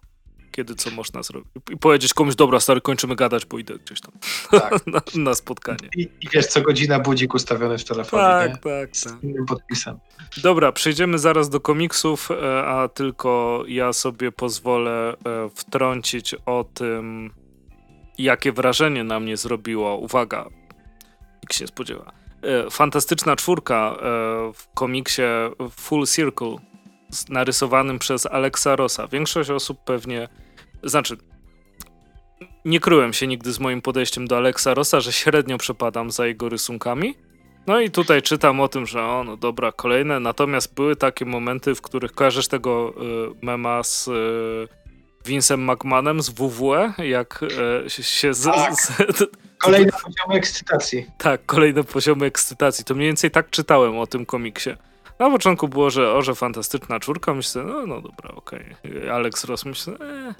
Kiedy 0.52 0.74
co 0.74 0.90
można 0.90 1.22
zrobić. 1.22 1.48
I 1.70 1.76
powiedzieć 1.76 2.14
komuś, 2.14 2.34
dobra, 2.34 2.60
stary, 2.60 2.80
kończymy 2.80 3.16
gadać, 3.16 3.46
bo 3.46 3.58
idę 3.58 3.74
gdzieś 3.86 4.00
tam 4.00 4.12
Tak. 4.60 4.86
na, 4.86 5.00
na 5.14 5.34
spotkanie. 5.34 5.88
I, 5.96 6.02
I 6.20 6.28
wiesz, 6.32 6.46
co 6.46 6.60
godzina 6.62 6.98
budzik 7.00 7.34
ustawiony 7.34 7.78
w 7.78 7.84
telefonie, 7.84 8.22
Tak, 8.22 8.50
nie? 8.50 8.56
tak, 8.58 8.96
Z 8.96 9.04
tak. 9.04 9.22
innym 9.22 9.46
podpisem. 9.46 9.98
Dobra, 10.42 10.72
przejdziemy 10.72 11.18
zaraz 11.18 11.48
do 11.48 11.60
komiksów, 11.60 12.30
e, 12.30 12.64
a 12.64 12.88
tylko 12.88 13.62
ja 13.68 13.92
sobie 13.92 14.32
pozwolę 14.32 15.16
e, 15.26 15.48
wtrącić 15.54 16.34
o 16.46 16.64
tym, 16.74 17.30
jakie 18.18 18.52
wrażenie 18.52 19.04
na 19.04 19.20
mnie 19.20 19.36
zrobiło. 19.36 19.96
Uwaga, 19.96 20.48
nikt 21.42 21.54
się 21.54 21.64
nie 21.64 21.68
spodziewa. 21.68 22.12
E, 22.42 22.70
Fantastyczna 22.70 23.36
czwórka 23.36 23.96
e, 23.96 24.02
w 24.54 24.68
komiksie 24.74 25.22
Full 25.70 26.06
Circle 26.06 26.56
z- 27.10 27.28
narysowanym 27.28 27.98
przez 27.98 28.26
Alexa 28.26 28.76
Rossa. 28.76 29.06
Większość 29.06 29.50
osób 29.50 29.78
pewnie, 29.84 30.28
znaczy 30.82 31.16
nie 32.64 32.80
kryłem 32.80 33.12
się 33.12 33.26
nigdy 33.26 33.52
z 33.52 33.60
moim 33.60 33.82
podejściem 33.82 34.26
do 34.26 34.36
Alexa 34.36 34.74
Rossa, 34.74 35.00
że 35.00 35.12
średnio 35.12 35.58
przepadam 35.58 36.10
za 36.10 36.26
jego 36.26 36.48
rysunkami. 36.48 37.14
No 37.66 37.80
i 37.80 37.90
tutaj 37.90 38.22
czytam 38.22 38.60
o 38.60 38.68
tym, 38.68 38.86
że 38.86 39.02
o, 39.02 39.24
no 39.24 39.36
dobra, 39.36 39.72
kolejne. 39.72 40.20
Natomiast 40.20 40.74
były 40.74 40.96
takie 40.96 41.24
momenty, 41.24 41.74
w 41.74 41.82
których 41.82 42.12
kojarzysz 42.12 42.48
tego 42.48 42.94
y, 43.42 43.44
mema 43.46 43.82
z 43.82 44.08
y, 44.08 44.68
Vincem 45.26 45.70
McMahonem 45.70 46.22
z 46.22 46.30
WWE, 46.30 46.92
jak 46.98 47.40
y, 47.86 47.90
się- 47.90 48.34
z, 48.34 48.42
Tak. 48.44 48.74
z, 48.74 48.92
Kolejny 49.58 49.92
poziom 49.92 50.32
ekscytacji. 50.36 51.06
tak, 51.18 51.46
kolejne 51.46 51.84
poziomy 51.84 52.26
ekscytacji. 52.26 52.84
To 52.84 52.94
mniej 52.94 53.08
więcej 53.08 53.30
tak 53.30 53.50
czytałem 53.50 53.98
o 53.98 54.06
tym 54.06 54.26
komiksie. 54.26 54.70
Na 55.18 55.30
początku 55.30 55.68
było, 55.68 55.90
że 55.90 56.12
o, 56.12 56.22
że 56.22 56.34
fantastyczna 56.34 57.00
czwórka, 57.00 57.34
myślę, 57.34 57.64
no, 57.64 57.86
no 57.86 58.00
dobra, 58.00 58.30
okej. 58.34 58.76
Alex 59.12 59.44
Ross 59.44 59.64
myślę, 59.64 59.92
e, 59.92 60.34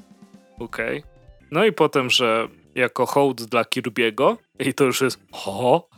okej. 0.59 1.03
No 1.51 1.65
i 1.65 1.73
potem, 1.73 2.11
że 2.11 2.49
jako 2.75 3.07
hołd 3.07 3.43
dla 3.43 3.63
Kirby'ego 3.63 4.37
i 4.59 4.75
to 4.75 4.85
już 4.85 5.01
jest 5.01 5.19
ho, 5.33 5.89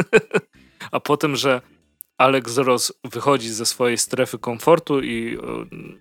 a 0.92 1.00
potem, 1.00 1.36
że 1.36 1.60
Alex 2.18 2.56
Ross 2.58 2.92
wychodzi 3.04 3.48
ze 3.48 3.66
swojej 3.66 3.98
strefy 3.98 4.38
komfortu 4.38 5.00
i 5.00 5.36
e, 5.36 5.40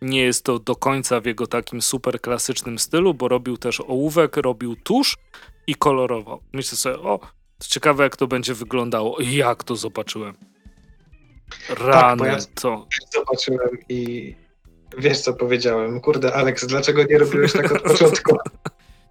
nie 0.02 0.22
jest 0.22 0.46
to 0.46 0.60
do 0.60 0.76
końca 0.76 1.20
w 1.20 1.26
jego 1.26 1.48
takim 1.48 1.82
super 1.82 2.22
klasycznym 2.22 2.80
stylu, 2.80 3.14
bo 3.14 3.28
robił 3.28 3.58
też 3.58 3.82
ołówek, 3.82 4.38
robił 4.38 4.76
tusz 4.76 5.18
i 5.68 5.76
kolorował. 5.76 6.42
Myślę 6.54 6.78
sobie, 6.78 6.96
o, 7.00 7.20
to 7.58 7.68
ciekawe 7.68 8.04
jak 8.04 8.16
to 8.18 8.28
będzie 8.28 8.54
wyglądało. 8.54 9.18
Jak 9.22 9.64
to 9.64 9.76
zobaczyłem. 9.76 10.34
Rany 11.70 12.18
bo 12.20 12.26
ja- 12.26 12.38
to. 12.62 12.88
Zobaczyłem 13.14 13.70
i 13.90 14.36
wiesz, 14.98 15.20
co 15.22 15.34
powiedziałem. 15.34 16.02
Kurde, 16.02 16.34
Alex, 16.34 16.66
dlaczego 16.68 17.04
nie 17.04 17.18
robiłeś 17.18 17.54
tak 17.54 17.72
od 17.72 17.82
początku? 17.82 18.38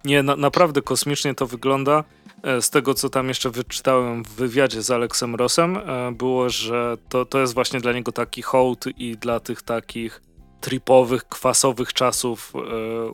Nie, 0.05 0.23
na, 0.23 0.35
naprawdę 0.35 0.81
kosmicznie 0.81 1.35
to 1.35 1.47
wygląda. 1.47 2.03
E, 2.43 2.61
Z 2.61 2.69
tego, 2.69 2.93
co 2.93 3.09
tam 3.09 3.27
jeszcze 3.27 3.49
wyczytałem 3.49 4.23
w 4.23 4.29
wywiadzie 4.29 4.81
z 4.81 4.91
Aleksem 4.91 5.35
Rossem, 5.35 5.77
e, 5.77 6.11
było, 6.11 6.49
że 6.49 6.97
to, 7.09 7.25
to 7.25 7.39
jest 7.39 7.53
właśnie 7.53 7.79
dla 7.79 7.93
niego 7.93 8.11
taki 8.11 8.41
hołd 8.41 8.85
i 8.97 9.17
dla 9.17 9.39
tych 9.39 9.61
takich 9.61 10.21
tripowych, 10.61 11.23
kwasowych 11.27 11.93
czasów 11.93 12.53
e, 12.55 12.59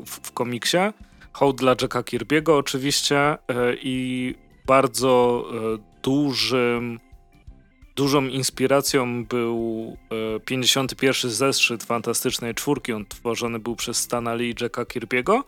w, 0.05 0.09
w 0.27 0.31
komiksie. 0.31 0.77
Hołd 1.34 1.58
dla 1.58 1.75
Jacka 1.82 2.02
Kirby'ego 2.02 2.58
oczywiście 2.58 3.18
e, 3.18 3.38
i 3.82 4.36
bardzo 4.66 5.46
e, 5.52 6.02
dużym 6.02 7.00
dużą 7.96 8.25
inspiracją 8.25 9.25
był 9.25 9.98
e, 10.36 10.40
51 10.40 11.32
zeszyt 11.32 11.84
Fantastycznej 11.84 12.56
Czwórki. 12.56 12.94
On 12.94 13.06
tworzony 13.06 13.60
był 13.60 13.75
przez 13.75 13.98
Stana 13.98 14.34
Lee 14.34 14.50
i 14.50 14.56
Jacka 14.62 14.84
Kirby'ego. 14.84 15.42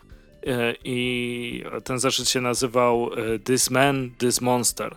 E, 0.47 0.73
I 0.83 1.63
ten 1.83 1.99
zeszyt 1.99 2.29
się 2.29 2.41
nazywał 2.41 3.09
e, 3.13 3.39
This 3.39 3.69
Man, 3.69 4.11
This 4.17 4.41
Monster. 4.41 4.95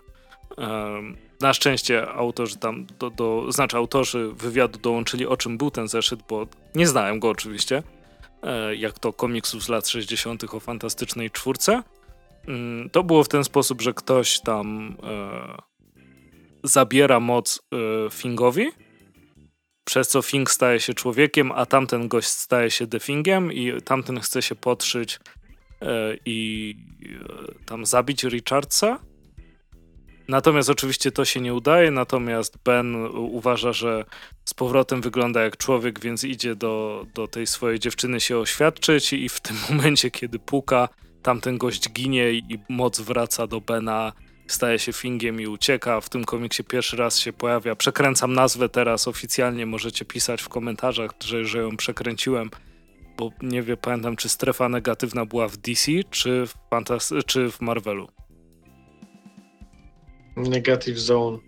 Na 1.41 1.53
szczęście 1.55 2.09
autorzy 2.09 2.57
tam, 2.57 2.87
do, 2.99 3.11
do, 3.11 3.53
znaczy 3.53 3.77
autorzy 3.77 4.33
wywiadu 4.33 4.79
dołączyli 4.79 5.27
o 5.27 5.37
czym 5.37 5.59
był 5.59 5.71
ten 5.71 5.89
zeszyt, 5.89 6.21
bo 6.29 6.47
nie 6.75 6.87
znałem 6.87 7.21
go 7.21 7.29
oczywiście, 7.29 7.77
e, 7.77 7.83
jak 8.77 8.99
to 8.99 9.13
komiksów 9.13 9.65
z 9.65 9.69
lat 9.69 9.89
60. 9.89 10.45
o 10.55 10.61
fantastycznej 10.61 11.31
czwórce. 11.31 11.83
Mm, 12.49 12.91
To 12.91 13.05
było 13.05 13.25
w 13.25 13.29
ten 13.29 13.45
sposób, 13.45 13.83
że 13.83 13.95
ktoś 13.95 14.41
tam 14.41 14.97
e, 15.03 15.57
zabiera 16.65 17.21
moc 17.21 17.61
e, 17.73 18.11
Fingowi, 18.11 18.71
przez 19.85 20.09
co 20.09 20.23
Fing 20.23 20.51
staje 20.51 20.81
się 20.81 20.95
człowiekiem, 20.95 21.53
a 21.53 21.67
tamten 21.67 22.09
gość 22.09 22.29
staje 22.29 22.71
się 22.71 22.87
Defingiem 22.87 23.53
i 23.53 23.83
tamten 23.83 24.21
chce 24.21 24.43
się 24.43 24.55
podszyć 24.55 25.21
e, 25.83 26.17
i 26.27 26.75
e, 27.61 27.65
tam 27.65 27.87
zabić 27.87 28.25
Richardsa. 28.25 28.99
Natomiast 30.29 30.71
oczywiście 30.71 31.13
to 31.13 31.25
się 31.25 31.41
nie 31.41 31.55
udaje, 31.55 31.91
natomiast 31.91 32.59
Ben 32.65 32.97
uważa, 33.15 33.73
że 33.73 34.05
z 34.45 34.55
powrotem 34.55 35.01
wygląda 35.01 35.43
jak 35.43 35.57
człowiek, 35.57 36.01
więc 36.01 36.25
idzie 36.25 36.55
do, 36.55 37.07
do 37.15 37.29
tej 37.29 37.47
swojej 37.47 37.79
dziewczyny 37.79 38.21
się 38.21 38.39
oświadczyć 38.39 39.13
i 39.13 39.29
w 39.29 39.41
tym 39.41 39.57
momencie, 39.71 40.11
kiedy 40.11 40.39
puka, 40.39 40.89
tamten 41.23 41.59
gość 41.59 41.91
ginie 41.91 42.33
i 42.33 42.59
moc 42.69 43.01
wraca 43.01 43.47
do 43.47 43.61
Bena, 43.61 44.13
staje 44.47 44.79
się 44.79 44.93
Fingiem 44.93 45.41
i 45.41 45.47
ucieka. 45.47 46.01
W 46.01 46.09
tym 46.09 46.25
komiksie 46.25 46.65
pierwszy 46.65 46.97
raz 46.97 47.19
się 47.19 47.33
pojawia. 47.33 47.77
Przekręcam 47.77 48.33
nazwę 48.33 48.69
teraz 48.69 49.09
oficjalnie, 49.09 49.67
możecie 49.67 50.05
pisać 50.05 50.43
w 50.43 50.49
komentarzach, 50.49 51.11
że, 51.25 51.45
że 51.45 51.59
ją 51.59 51.77
przekręciłem, 51.77 52.51
bo 53.17 53.33
nie 53.43 53.63
wiem, 53.63 53.77
pamiętam, 53.77 54.17
czy 54.17 54.29
strefa 54.29 54.69
negatywna 54.69 55.27
była 55.27 55.49
w 55.49 55.57
DC, 55.57 55.93
czy 56.11 56.47
w, 56.47 56.55
Fantas- 56.71 57.25
czy 57.27 57.51
w 57.51 57.61
Marvelu. 57.61 58.18
Negative 60.43 60.99
Zone. 60.99 61.39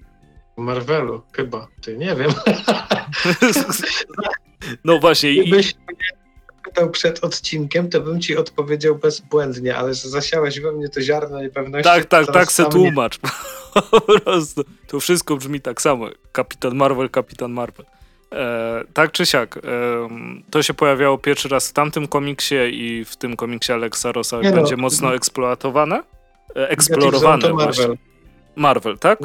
W 0.58 0.60
Marvelu 0.60 1.22
chyba. 1.32 1.68
Ty 1.82 1.98
nie 1.98 2.14
wiem. 2.16 2.30
no 4.84 4.98
właśnie. 4.98 5.34
Gdybyś 5.34 5.74
mnie 5.74 5.96
pytał 6.64 6.90
przed 6.90 7.24
odcinkiem, 7.24 7.90
to 7.90 8.00
bym 8.00 8.20
ci 8.20 8.36
odpowiedział 8.36 8.96
bezbłędnie, 8.96 9.76
ale 9.76 9.94
że 9.94 10.08
zasiałeś 10.08 10.60
we 10.60 10.72
mnie 10.72 10.88
to 10.88 11.00
ziarno 11.00 11.42
niepewności. 11.42 11.84
Tak, 11.84 12.04
tak, 12.04 12.26
tak 12.26 12.52
se 12.52 12.64
tłumacz. 12.64 13.18
po 13.90 14.00
prostu. 14.00 14.64
To 14.86 15.00
wszystko 15.00 15.36
brzmi 15.36 15.60
tak 15.60 15.82
samo. 15.82 16.06
Kapitan 16.32 16.74
Marvel, 16.76 17.10
Kapitan 17.10 17.52
Marvel. 17.52 17.86
E, 18.32 18.84
tak 18.94 19.12
czy 19.12 19.26
siak, 19.26 19.56
e, 19.56 19.60
to 20.50 20.62
się 20.62 20.74
pojawiało 20.74 21.18
pierwszy 21.18 21.48
raz 21.48 21.68
w 21.68 21.72
tamtym 21.72 22.08
komiksie 22.08 22.54
i 22.72 23.04
w 23.04 23.16
tym 23.16 23.36
komiksie 23.36 23.72
Alexa 23.72 24.12
Rosa 24.12 24.40
nie 24.40 24.52
będzie 24.52 24.76
no. 24.76 24.82
mocno 24.82 25.14
eksploatowane. 25.14 26.02
E, 26.56 26.68
eksplorowane 26.68 27.52
Marvel. 27.52 27.96
Marvel, 28.60 28.98
tak? 28.98 29.18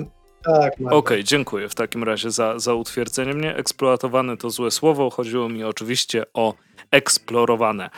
Tak. 0.44 0.74
Okej, 0.74 0.88
okay, 0.92 1.24
dziękuję 1.24 1.70
w 1.70 1.76
takim 1.76 2.04
razie 2.04 2.32
za, 2.32 2.60
za 2.60 2.74
utwierdzenie 2.74 3.34
mnie. 3.34 3.56
Eksploatowane 3.56 4.38
to 4.38 4.50
złe 4.50 4.72
słowo. 4.72 5.10
Chodziło 5.10 5.50
mi 5.50 5.64
oczywiście 5.64 6.24
o 6.34 6.54
eksplorowane. 6.92 7.90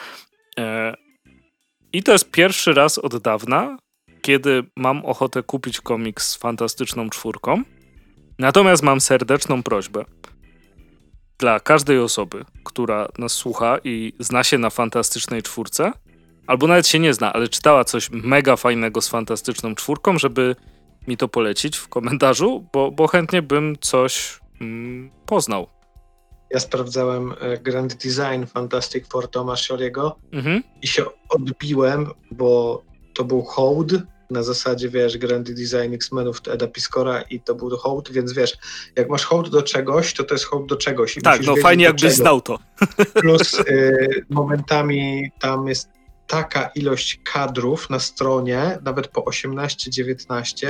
E, 0.60 0.96
I 1.94 2.04
to 2.04 2.12
jest 2.12 2.32
pierwszy 2.32 2.74
raz 2.74 2.98
od 2.98 3.18
dawna, 3.18 3.78
kiedy 4.22 4.64
mam 4.76 5.06
ochotę 5.06 5.44
kupić 5.44 5.82
komiks 5.82 6.32
z 6.32 6.36
fantastyczną 6.36 7.10
czwórką. 7.10 7.64
Natomiast 8.40 8.84
mam 8.84 9.02
serdeczną 9.02 9.64
prośbę 9.64 10.06
dla 11.40 11.60
każdej 11.60 12.00
osoby, 12.00 12.46
która 12.64 13.08
nas 13.18 13.32
słucha 13.32 13.78
i 13.84 14.14
zna 14.20 14.44
się 14.44 14.58
na 14.58 14.70
fantastycznej 14.70 15.44
czwórce, 15.44 15.92
albo 16.48 16.68
nawet 16.68 16.88
się 16.88 17.00
nie 17.00 17.14
zna, 17.14 17.34
ale 17.34 17.48
czytała 17.48 17.84
coś 17.84 18.10
mega 18.12 18.56
fajnego 18.56 19.02
z 19.02 19.08
fantastyczną 19.08 19.76
czwórką, 19.76 20.18
żeby 20.18 20.56
mi 21.08 21.18
to 21.18 21.28
polecić 21.28 21.78
w 21.78 21.88
komentarzu, 21.88 22.66
bo, 22.74 22.92
bo 22.92 23.08
chętnie 23.08 23.42
bym 23.42 23.76
coś 23.82 24.40
mm, 24.62 25.12
poznał. 25.26 25.68
Ja 26.52 26.60
sprawdzałem 26.60 27.34
e, 27.40 27.58
Grand 27.58 27.94
Design 27.94 28.46
Fantastic 28.46 29.08
Four 29.08 29.28
Toma 29.28 29.56
Shoriego 29.56 30.20
mhm. 30.34 30.64
i 30.82 30.88
się 30.88 31.06
odbiłem, 31.30 32.08
bo 32.32 32.84
to 33.14 33.24
był 33.24 33.42
hołd 33.42 33.94
na 34.30 34.44
zasadzie, 34.44 34.90
wiesz, 34.90 35.18
Grand 35.18 35.52
Design 35.52 35.94
X-Menów 35.94 36.42
Eda 36.48 36.68
Piscora 36.68 37.22
i 37.22 37.40
to 37.40 37.56
był 37.56 37.78
hołd, 37.78 38.12
więc 38.12 38.34
wiesz, 38.34 38.58
jak 38.96 39.10
masz 39.10 39.26
hołd 39.26 39.50
do 39.50 39.62
czegoś, 39.62 40.14
to 40.14 40.24
to 40.24 40.36
jest 40.36 40.46
hołd 40.46 40.70
do 40.70 40.76
czegoś. 40.76 41.18
tak, 41.24 41.46
no 41.46 41.56
fajnie 41.56 41.84
jakbyś 41.84 42.14
znał 42.14 42.42
to. 42.42 42.60
Plus 43.14 43.60
y, 43.60 44.26
momentami 44.30 45.32
tam 45.40 45.68
jest 45.68 45.90
taka 46.28 46.68
ilość 46.76 47.20
kadrów 47.24 47.90
na 47.90 48.00
stronie, 48.00 48.80
nawet 48.84 49.08
po 49.08 49.22
18-19 49.22 50.68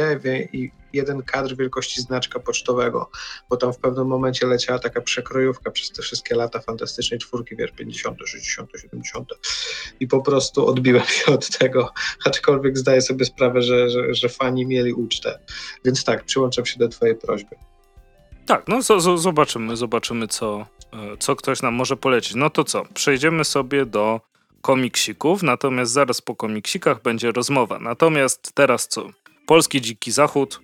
i 0.53 0.71
jeden 0.93 1.23
kadr 1.23 1.55
wielkości 1.55 2.01
znaczka 2.01 2.39
pocztowego, 2.39 3.09
bo 3.49 3.57
tam 3.57 3.73
w 3.73 3.77
pewnym 3.77 4.07
momencie 4.07 4.47
leciała 4.47 4.79
taka 4.79 5.01
przekrojówka 5.01 5.71
przez 5.71 5.91
te 5.91 6.01
wszystkie 6.01 6.35
lata 6.35 6.59
fantastycznej 6.59 7.19
czwórki, 7.19 7.55
wiesz, 7.55 7.71
50, 7.71 8.17
60, 8.25 8.69
70 8.81 9.29
i 9.99 10.07
po 10.07 10.21
prostu 10.21 10.67
odbiłem 10.67 11.05
się 11.05 11.25
od 11.33 11.57
tego, 11.57 11.93
aczkolwiek 12.25 12.77
zdaję 12.77 13.01
sobie 13.01 13.25
sprawę, 13.25 13.61
że, 13.61 13.89
że, 13.89 14.13
że 14.13 14.29
fani 14.29 14.65
mieli 14.65 14.93
ucztę. 14.93 15.39
Więc 15.85 16.03
tak, 16.03 16.23
przyłączam 16.25 16.65
się 16.65 16.79
do 16.79 16.87
twojej 16.87 17.15
prośby. 17.15 17.55
Tak, 18.45 18.63
no 18.67 18.81
z- 18.83 19.21
zobaczymy, 19.21 19.77
zobaczymy 19.77 20.27
co, 20.27 20.65
e, 20.93 21.17
co 21.17 21.35
ktoś 21.35 21.61
nam 21.61 21.73
może 21.73 21.97
polecić. 21.97 22.35
No 22.35 22.49
to 22.49 22.63
co, 22.63 22.85
przejdziemy 22.93 23.45
sobie 23.45 23.85
do 23.85 24.21
komiksików, 24.61 25.43
natomiast 25.43 25.91
zaraz 25.91 26.21
po 26.21 26.35
komiksikach 26.35 27.01
będzie 27.01 27.31
rozmowa. 27.31 27.79
Natomiast 27.79 28.51
teraz 28.53 28.87
co? 28.87 29.09
Polski 29.45 29.81
Dziki 29.81 30.11
Zachód, 30.11 30.59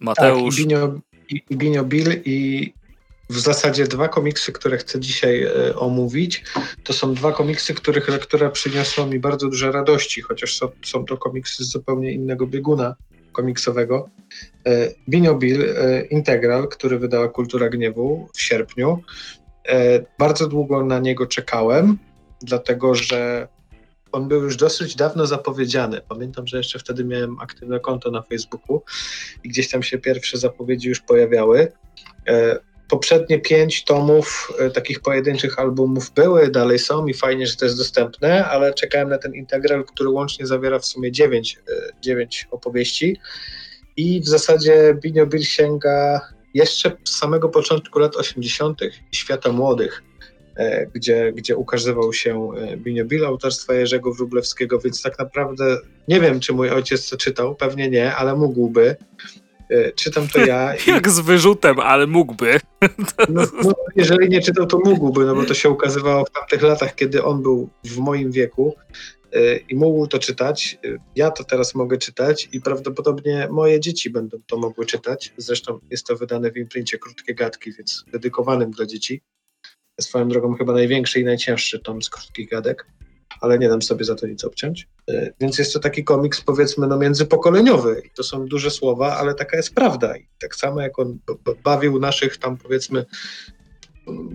Mateusz. 0.00 0.56
Tak, 0.56 0.90
i 1.28 1.56
Binio, 1.56 1.84
Bill 1.84 2.22
i 2.24 2.72
w 3.30 3.38
zasadzie 3.38 3.84
dwa 3.84 4.08
komiksy, 4.08 4.52
które 4.52 4.78
chcę 4.78 5.00
dzisiaj 5.00 5.42
e, 5.42 5.76
omówić, 5.76 6.44
to 6.84 6.92
są 6.92 7.14
dwa 7.14 7.32
komiksy, 7.32 7.74
których 7.74 8.08
lektura 8.08 8.50
przyniosła 8.50 9.06
mi 9.06 9.18
bardzo 9.18 9.48
dużo 9.48 9.72
radości, 9.72 10.22
chociaż 10.22 10.56
są, 10.56 10.68
są 10.84 11.04
to 11.04 11.16
komiksy 11.16 11.64
z 11.64 11.68
zupełnie 11.68 12.12
innego 12.12 12.46
bieguna 12.46 12.96
komiksowego. 13.32 14.08
E, 14.66 14.94
Binio 15.08 15.34
Bill 15.34 15.62
e, 15.62 16.00
Integral, 16.04 16.68
który 16.68 16.98
wydała 16.98 17.28
Kultura 17.28 17.68
Gniewu 17.68 18.28
w 18.34 18.40
sierpniu. 18.40 19.02
E, 19.68 20.04
bardzo 20.18 20.48
długo 20.48 20.84
na 20.84 20.98
niego 20.98 21.26
czekałem 21.26 21.98
dlatego 22.42 22.94
że 22.94 23.48
on 24.12 24.28
był 24.28 24.42
już 24.42 24.56
dosyć 24.56 24.96
dawno 24.96 25.26
zapowiedziany. 25.26 26.00
Pamiętam, 26.08 26.46
że 26.46 26.56
jeszcze 26.56 26.78
wtedy 26.78 27.04
miałem 27.04 27.40
aktywne 27.40 27.80
konto 27.80 28.10
na 28.10 28.22
Facebooku 28.22 28.82
i 29.44 29.48
gdzieś 29.48 29.70
tam 29.70 29.82
się 29.82 29.98
pierwsze 29.98 30.38
zapowiedzi 30.38 30.88
już 30.88 31.00
pojawiały. 31.00 31.72
E, 32.28 32.58
poprzednie 32.88 33.38
pięć 33.38 33.84
tomów 33.84 34.52
e, 34.58 34.70
takich 34.70 35.00
pojedynczych 35.00 35.58
albumów 35.58 36.10
były, 36.10 36.50
dalej 36.50 36.78
są 36.78 37.06
i 37.06 37.14
fajnie, 37.14 37.46
że 37.46 37.56
to 37.56 37.64
jest 37.64 37.78
dostępne, 37.78 38.44
ale 38.44 38.74
czekałem 38.74 39.08
na 39.08 39.18
ten 39.18 39.34
integral, 39.34 39.84
który 39.84 40.10
łącznie 40.10 40.46
zawiera 40.46 40.78
w 40.78 40.86
sumie 40.86 41.12
dziewięć, 41.12 41.58
e, 41.68 41.92
dziewięć 42.00 42.48
opowieści. 42.50 43.20
I 43.96 44.20
w 44.20 44.28
zasadzie 44.28 44.96
Binio 45.02 45.26
Bill 45.26 45.44
sięga 45.44 46.20
jeszcze 46.54 46.96
z 47.04 47.16
samego 47.16 47.48
początku 47.48 47.98
lat 47.98 48.16
80. 48.16 48.80
świata 49.12 49.52
młodych. 49.52 50.02
E, 50.56 50.86
gdzie, 50.86 51.32
gdzie 51.32 51.56
ukazywał 51.56 52.12
się 52.12 52.50
e, 52.56 52.76
Binio 52.76 53.04
Bill 53.04 53.24
autorstwa 53.24 53.74
Jerzego 53.74 54.12
Wróblewskiego, 54.12 54.78
więc 54.78 55.02
tak 55.02 55.18
naprawdę 55.18 55.78
nie 56.08 56.20
wiem, 56.20 56.40
czy 56.40 56.52
mój 56.52 56.70
ojciec 56.70 57.10
to 57.10 57.16
czytał, 57.16 57.54
pewnie 57.54 57.90
nie, 57.90 58.14
ale 58.14 58.36
mógłby. 58.36 58.96
E, 59.70 59.92
czytam 59.92 60.28
to 60.28 60.46
ja. 60.46 60.74
I... 60.86 60.90
Jak 60.90 61.10
z 61.10 61.20
wyrzutem, 61.20 61.80
ale 61.80 62.06
mógłby. 62.06 62.60
No, 63.28 63.42
no, 63.64 63.72
jeżeli 63.96 64.28
nie 64.28 64.42
czytał, 64.42 64.66
to 64.66 64.78
mógłby, 64.84 65.24
no 65.24 65.34
bo 65.34 65.44
to 65.44 65.54
się 65.54 65.70
ukazywało 65.70 66.24
w 66.24 66.30
tamtych 66.30 66.62
latach, 66.62 66.94
kiedy 66.94 67.24
on 67.24 67.42
był 67.42 67.68
w 67.84 67.98
moim 67.98 68.32
wieku 68.32 68.74
i 69.68 69.76
mógł 69.76 70.06
to 70.06 70.18
czytać. 70.18 70.78
Ja 71.16 71.30
to 71.30 71.44
teraz 71.44 71.74
mogę 71.74 71.98
czytać 71.98 72.48
i 72.52 72.60
prawdopodobnie 72.60 73.48
moje 73.50 73.80
dzieci 73.80 74.10
będą 74.10 74.38
to 74.46 74.56
mogły 74.56 74.86
czytać. 74.86 75.34
Zresztą 75.36 75.78
jest 75.90 76.06
to 76.06 76.16
wydane 76.16 76.50
w 76.50 76.56
imprincie 76.56 76.98
Krótkie 76.98 77.34
Gadki, 77.34 77.72
więc 77.72 78.04
dedykowanym 78.12 78.70
dla 78.70 78.86
dzieci 78.86 79.22
swoją 80.00 80.28
drogą 80.28 80.54
chyba 80.54 80.72
największy 80.72 81.20
i 81.20 81.24
najcięższy 81.24 81.78
tom 81.78 82.02
z 82.02 82.10
krótkich 82.10 82.50
gadek, 82.50 82.86
ale 83.40 83.58
nie 83.58 83.68
dam 83.68 83.82
sobie 83.82 84.04
za 84.04 84.14
to 84.14 84.26
nic 84.26 84.44
obciąć. 84.44 84.88
E, 85.08 85.32
więc 85.40 85.58
jest 85.58 85.72
to 85.72 85.80
taki 85.80 86.04
komiks 86.04 86.40
powiedzmy 86.40 86.86
no 86.86 86.98
międzypokoleniowy 86.98 88.02
i 88.06 88.10
to 88.10 88.22
są 88.22 88.46
duże 88.46 88.70
słowa, 88.70 89.16
ale 89.16 89.34
taka 89.34 89.56
jest 89.56 89.74
prawda. 89.74 90.16
I 90.16 90.26
tak 90.38 90.56
samo 90.56 90.80
jak 90.80 90.98
on 90.98 91.18
bawił 91.64 91.98
naszych 91.98 92.36
tam 92.36 92.56
powiedzmy 92.56 93.04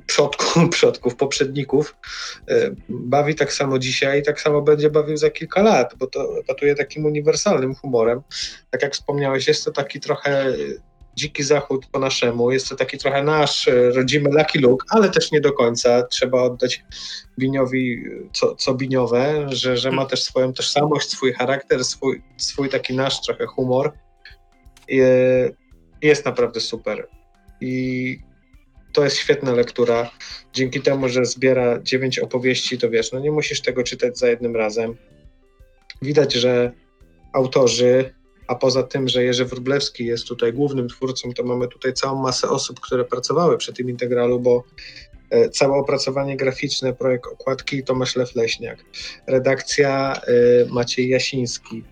przodków, 0.06 0.70
przodków, 0.78 1.16
poprzedników, 1.16 1.96
e, 2.50 2.72
bawi 2.90 3.36
tak 3.36 3.54
samo 3.54 3.80
dzisiaj 3.80 4.20
i 4.20 4.24
tak 4.24 4.42
samo 4.42 4.62
będzie 4.62 4.90
bawił 4.90 5.18
za 5.18 5.30
kilka 5.30 5.62
lat, 5.62 5.96
bo 5.98 6.08
to 6.08 6.36
datuje 6.48 6.76
takim 6.76 7.06
uniwersalnym 7.06 7.76
humorem. 7.76 8.22
Tak 8.70 8.82
jak 8.82 8.94
wspomniałeś, 8.94 9.48
jest 9.48 9.66
to 9.66 9.72
taki 9.72 10.00
trochę 10.00 10.54
Dziki 11.16 11.44
Zachód 11.44 11.86
po 11.92 12.00
naszemu. 12.00 12.52
Jest 12.52 12.70
to 12.70 12.76
taki 12.76 12.98
trochę 12.98 13.24
nasz 13.24 13.68
e, 13.68 13.90
rodzimy 13.90 14.30
Lucky 14.30 14.60
Luke, 14.60 14.86
ale 14.90 15.10
też 15.10 15.32
nie 15.32 15.42
do 15.42 15.54
końca. 15.54 16.04
Trzeba 16.04 16.42
oddać 16.42 16.84
Biniowi 17.40 18.04
co, 18.34 18.56
co 18.56 18.74
Biniowe, 18.74 19.46
że, 19.50 19.78
że 19.78 19.92
ma 19.92 20.06
też 20.06 20.24
swoją 20.24 20.54
tożsamość, 20.54 21.10
swój 21.10 21.34
charakter, 21.34 21.86
swój, 21.86 22.22
swój 22.38 22.70
taki 22.70 22.94
nasz 22.94 23.22
trochę 23.22 23.46
humor. 23.46 23.94
E, 24.92 24.96
jest 26.02 26.26
naprawdę 26.26 26.60
super. 26.60 27.08
I 27.62 28.18
to 28.94 29.04
jest 29.04 29.18
świetna 29.18 29.52
lektura. 29.52 30.12
Dzięki 30.54 30.82
temu, 30.82 31.10
że 31.10 31.26
zbiera 31.26 31.80
dziewięć 31.82 32.20
opowieści, 32.20 32.78
to 32.78 32.90
wiesz, 32.90 33.12
no 33.12 33.20
nie 33.20 33.32
musisz 33.32 33.62
tego 33.62 33.84
czytać 33.84 34.18
za 34.18 34.30
jednym 34.30 34.56
razem. 34.56 34.98
Widać, 36.02 36.34
że 36.34 36.72
autorzy 37.34 38.14
a 38.52 38.56
poza 38.56 38.84
tym, 38.84 39.08
że 39.08 39.24
Jerzy 39.24 39.46
Wróblewski 39.46 40.06
jest 40.06 40.28
tutaj 40.28 40.54
głównym 40.54 40.88
twórcą, 40.88 41.34
to 41.34 41.44
mamy 41.44 41.68
tutaj 41.68 41.94
całą 41.94 42.22
masę 42.22 42.50
osób, 42.50 42.80
które 42.80 43.06
pracowały 43.06 43.58
przy 43.58 43.74
tym 43.74 43.90
integralu, 43.90 44.40
bo 44.40 44.64
e, 45.30 45.50
całe 45.50 45.74
opracowanie 45.74 46.38
graficzne, 46.38 46.94
projekt 46.94 47.26
okładki 47.26 47.84
Tomasz 47.84 48.16
Lew-Leśniak, 48.16 48.76
redakcja 49.28 50.14
e, 50.14 50.22
Maciej 50.74 51.10
Jasiński. 51.10 51.84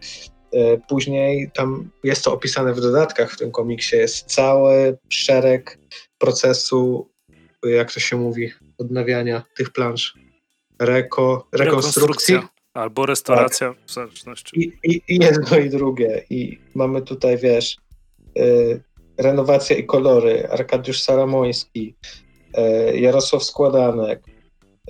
E, 0.54 0.78
później 0.90 1.52
tam 1.54 1.90
jest 2.04 2.24
to 2.24 2.34
opisane 2.34 2.74
w 2.74 2.82
dodatkach 2.82 3.32
w 3.32 3.38
tym 3.38 3.52
komiksie, 3.52 3.96
jest 3.96 4.26
cały 4.26 4.98
szereg 5.10 5.80
procesu, 6.18 7.10
jak 7.64 7.94
to 7.94 8.00
się 8.00 8.18
mówi, 8.18 8.52
odnawiania 8.78 9.44
tych 9.56 9.70
plansz, 9.70 10.18
reko, 10.80 11.48
rekonstrukcji. 11.52 12.40
Albo 12.74 13.06
restauracja, 13.06 13.68
tak. 13.74 13.78
w 13.86 13.94
zależności. 13.94 14.60
I, 14.60 14.74
i, 14.84 15.02
I 15.08 15.20
jedno 15.20 15.58
i 15.58 15.70
drugie. 15.70 16.24
I 16.30 16.60
mamy 16.76 17.02
tutaj, 17.02 17.38
wiesz, 17.38 17.78
y, 18.38 18.84
renowacja 19.18 19.76
i 19.78 19.86
kolory, 19.86 20.48
Arkadiusz 20.50 21.02
Saramoński, 21.02 21.96
y, 22.92 23.00
Jarosław 23.00 23.44
Składanek, 23.44 24.24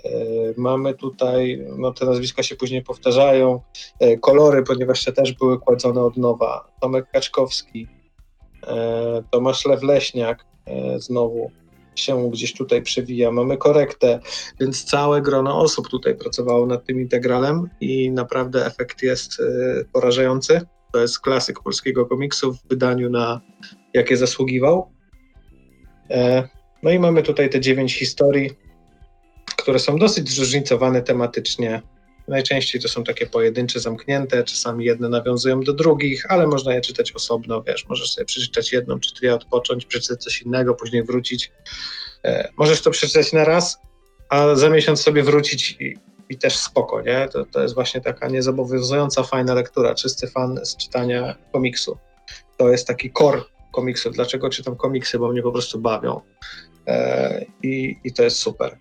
y, 0.05 0.53
Mamy 0.57 0.93
tutaj, 0.93 1.65
no 1.77 1.93
te 1.93 2.05
nazwiska 2.05 2.43
się 2.43 2.55
później 2.55 2.83
powtarzają, 2.83 3.61
y, 4.03 4.17
kolory, 4.17 4.63
ponieważ 4.63 5.05
te 5.05 5.11
też 5.11 5.33
były 5.33 5.59
kładzone 5.59 6.01
od 6.01 6.17
nowa. 6.17 6.71
Tomek 6.81 7.11
Kaczkowski, 7.11 7.87
y, 8.63 8.67
Tomasz 9.31 9.65
Lewleśniak 9.65 10.45
znowu, 10.97 11.51
się 11.95 12.31
gdzieś 12.31 12.53
tutaj 12.53 12.81
przewija. 12.81 13.31
Mamy 13.31 13.57
korektę, 13.57 14.19
więc 14.59 14.83
całe 14.83 15.21
grono 15.21 15.59
osób 15.59 15.89
tutaj 15.89 16.15
pracowało 16.15 16.65
nad 16.65 16.85
tym 16.85 17.01
integralem 17.01 17.69
i 17.81 18.11
naprawdę 18.11 18.65
efekt 18.65 19.03
jest 19.03 19.39
y, 19.39 19.85
porażający. 19.93 20.61
To 20.93 20.99
jest 20.99 21.19
klasyk 21.19 21.59
polskiego 21.63 22.05
komiksu 22.05 22.53
w 22.53 22.67
wydaniu 22.69 23.09
na 23.09 23.41
jakie 23.93 24.17
zasługiwał. 24.17 24.91
E, 26.09 26.47
no 26.83 26.91
i 26.91 26.99
mamy 26.99 27.23
tutaj 27.23 27.49
te 27.49 27.59
dziewięć 27.59 27.95
historii, 27.95 28.49
które 29.57 29.79
są 29.79 29.97
dosyć 29.97 30.29
zróżnicowane 30.29 31.01
tematycznie. 31.01 31.81
Najczęściej 32.29 32.81
to 32.81 32.87
są 32.87 33.03
takie 33.03 33.25
pojedyncze, 33.27 33.79
zamknięte, 33.79 34.43
czasami 34.43 34.85
jedne 34.85 35.09
nawiązują 35.09 35.61
do 35.61 35.73
drugich, 35.73 36.31
ale 36.31 36.47
można 36.47 36.73
je 36.73 36.81
czytać 36.81 37.11
osobno, 37.11 37.63
wiesz, 37.63 37.87
możesz 37.89 38.13
sobie 38.13 38.25
przeczytać 38.25 38.71
jedną 38.71 38.99
czy 38.99 39.13
dwie, 39.13 39.35
odpocząć, 39.35 39.85
przeczytać 39.85 40.23
coś 40.23 40.41
innego, 40.41 40.75
później 40.75 41.03
wrócić. 41.03 41.51
E, 42.25 42.49
możesz 42.57 42.81
to 42.81 42.91
przeczytać 42.91 43.33
na 43.33 43.45
raz, 43.45 43.79
a 44.29 44.55
za 44.55 44.69
miesiąc 44.69 45.01
sobie 45.01 45.23
wrócić 45.23 45.77
i, 45.79 45.97
i 46.29 46.37
też 46.37 46.57
spoko, 46.57 47.01
nie? 47.01 47.27
To, 47.31 47.45
to 47.45 47.61
jest 47.61 47.75
właśnie 47.75 48.01
taka 48.01 48.27
niezobowiązująca, 48.27 49.23
fajna 49.23 49.53
lektura, 49.53 49.95
czysty 49.95 50.27
fan 50.27 50.59
z 50.63 50.77
czytania 50.77 51.35
komiksu. 51.51 51.97
To 52.57 52.69
jest 52.69 52.87
taki 52.87 53.11
core 53.13 53.41
komiksu. 53.71 54.11
Dlaczego 54.11 54.49
czytam 54.49 54.75
komiksy? 54.75 55.19
Bo 55.19 55.31
mnie 55.31 55.41
po 55.41 55.51
prostu 55.51 55.79
bawią. 55.79 56.21
E, 56.87 57.45
i, 57.63 57.99
I 58.03 58.13
to 58.13 58.23
jest 58.23 58.37
super. 58.37 58.77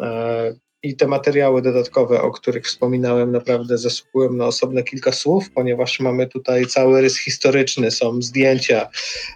E, 0.00 0.54
i 0.82 0.96
te 0.96 1.06
materiały 1.06 1.62
dodatkowe, 1.62 2.22
o 2.22 2.30
których 2.30 2.64
wspominałem, 2.64 3.32
naprawdę 3.32 3.78
zasługują 3.78 4.32
na 4.32 4.46
osobne 4.46 4.82
kilka 4.82 5.12
słów, 5.12 5.50
ponieważ 5.50 6.00
mamy 6.00 6.26
tutaj 6.26 6.66
cały 6.66 7.00
rys 7.00 7.18
historyczny, 7.18 7.90
są 7.90 8.22
zdjęcia 8.22 8.88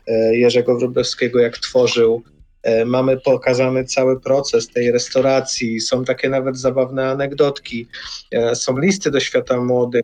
e, 0.06 0.36
Jerzego 0.36 0.78
Wróblewskiego, 0.78 1.40
jak 1.40 1.58
tworzył. 1.58 2.22
E, 2.62 2.84
mamy 2.84 3.20
pokazany 3.20 3.84
cały 3.84 4.20
proces 4.20 4.68
tej 4.68 4.92
restauracji, 4.92 5.80
są 5.80 6.04
takie 6.04 6.28
nawet 6.28 6.58
zabawne 6.58 7.10
anegdotki, 7.10 7.86
e, 8.32 8.54
są 8.54 8.78
listy 8.78 9.10
do 9.10 9.20
świata 9.20 9.60
młodych, 9.60 10.02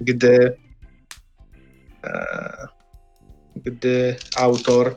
gdy, 0.00 0.56
gdy 3.56 4.16
autor 4.36 4.96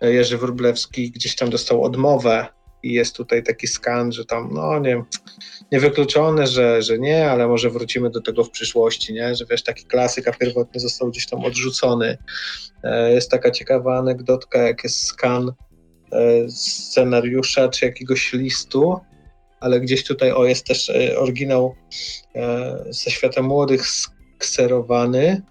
Jerzy 0.00 0.38
Wróblewski 0.38 1.10
gdzieś 1.10 1.36
tam 1.36 1.50
dostał 1.50 1.84
odmowę 1.84 2.46
i 2.82 2.92
jest 2.92 3.16
tutaj 3.16 3.42
taki 3.42 3.66
skan, 3.66 4.12
że 4.12 4.24
tam, 4.24 4.50
no 4.52 4.78
nie 4.78 5.04
niewykluczone, 5.72 6.46
że, 6.46 6.82
że 6.82 6.98
nie, 6.98 7.30
ale 7.30 7.48
może 7.48 7.70
wrócimy 7.70 8.10
do 8.10 8.20
tego 8.20 8.44
w 8.44 8.50
przyszłości, 8.50 9.14
nie? 9.14 9.34
że 9.34 9.44
wiesz, 9.50 9.62
taki 9.62 9.84
klasyk, 9.84 10.28
a 10.28 10.32
pierwotny 10.32 10.80
został 10.80 11.10
gdzieś 11.10 11.26
tam 11.26 11.44
odrzucony. 11.44 12.18
E, 12.82 13.12
jest 13.12 13.30
taka 13.30 13.50
ciekawa 13.50 13.98
anegdotka, 13.98 14.58
jak 14.58 14.84
jest 14.84 15.04
skan 15.04 15.52
e, 16.12 16.48
scenariusza 16.48 17.68
czy 17.68 17.84
jakiegoś 17.84 18.32
listu, 18.32 19.00
ale 19.60 19.80
gdzieś 19.80 20.04
tutaj, 20.04 20.32
o, 20.32 20.44
jest 20.44 20.66
też 20.66 20.90
e, 20.90 21.18
oryginał 21.18 21.74
ze 22.90 23.10
świata 23.10 23.42
młodych 23.42 23.86
skserowany, 23.86 25.42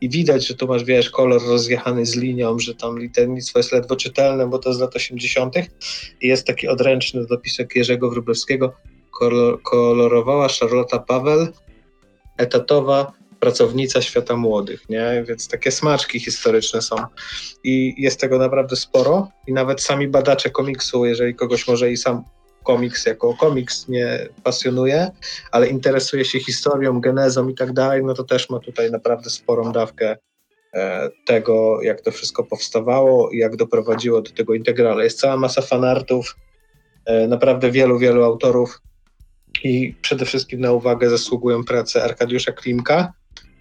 i 0.00 0.08
widać, 0.08 0.46
że 0.46 0.54
tu 0.54 0.66
masz, 0.66 0.84
wiesz, 0.84 1.10
kolor 1.10 1.42
rozjechany 1.46 2.06
z 2.06 2.16
linią, 2.16 2.58
że 2.58 2.74
tam 2.74 2.98
liternictwo 2.98 3.58
jest 3.58 3.72
ledwo 3.72 3.96
czytelne, 3.96 4.46
bo 4.46 4.58
to 4.58 4.74
z 4.74 4.80
lat 4.80 4.96
80. 4.96 5.54
I 6.20 6.28
jest 6.28 6.46
taki 6.46 6.68
odręczny 6.68 7.26
dopisek 7.26 7.76
Jerzego 7.76 8.10
Wróblewskiego. 8.10 8.72
Kolor, 9.10 9.62
kolorowała 9.62 10.48
Charlotta 10.48 10.98
Paweł, 10.98 11.46
etatowa 12.38 13.12
pracownica 13.40 14.02
świata 14.02 14.36
młodych, 14.36 14.88
nie? 14.88 15.24
Więc 15.28 15.48
takie 15.48 15.70
smaczki 15.70 16.20
historyczne 16.20 16.82
są. 16.82 16.96
I 17.64 17.94
jest 17.98 18.20
tego 18.20 18.38
naprawdę 18.38 18.76
sporo. 18.76 19.28
I 19.46 19.52
nawet 19.52 19.82
sami 19.82 20.08
badacze 20.08 20.50
komiksu, 20.50 21.06
jeżeli 21.06 21.34
kogoś 21.34 21.68
może 21.68 21.90
i 21.90 21.96
sam 21.96 22.24
komiks 22.66 23.06
jako 23.06 23.34
komiks 23.34 23.88
nie 23.88 24.28
pasjonuje, 24.42 25.10
ale 25.52 25.66
interesuje 25.66 26.24
się 26.24 26.40
historią, 26.40 27.00
genezą 27.00 27.48
i 27.48 27.54
tak 27.54 27.72
dalej, 27.72 28.04
no 28.04 28.14
to 28.14 28.24
też 28.24 28.50
ma 28.50 28.58
tutaj 28.58 28.90
naprawdę 28.90 29.30
sporą 29.30 29.72
dawkę 29.72 30.16
e, 30.74 31.10
tego, 31.26 31.82
jak 31.82 32.00
to 32.00 32.10
wszystko 32.10 32.44
powstawało 32.44 33.30
i 33.30 33.38
jak 33.38 33.56
doprowadziło 33.56 34.22
do 34.22 34.30
tego 34.30 34.54
integrala. 34.54 35.04
Jest 35.04 35.20
cała 35.20 35.36
masa 35.36 35.62
fanartów, 35.62 36.36
e, 37.04 37.28
naprawdę 37.28 37.70
wielu, 37.70 37.98
wielu 37.98 38.24
autorów 38.24 38.80
i 39.64 39.94
przede 40.02 40.24
wszystkim 40.24 40.60
na 40.60 40.72
uwagę 40.72 41.10
zasługują 41.10 41.64
prace 41.64 42.04
Arkadiusza 42.04 42.52
Klimka, 42.52 43.12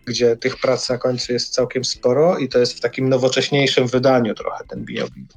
gdzie 0.05 0.35
tych 0.35 0.57
prac 0.57 0.89
na 0.89 0.97
końcu 0.97 1.33
jest 1.33 1.53
całkiem 1.53 1.83
sporo 1.83 2.37
i 2.37 2.49
to 2.49 2.59
jest 2.59 2.77
w 2.77 2.79
takim 2.79 3.09
nowocześniejszym 3.09 3.87
wydaniu 3.87 4.35
trochę 4.35 4.63
ten 4.69 4.85
biobit. 4.85 5.33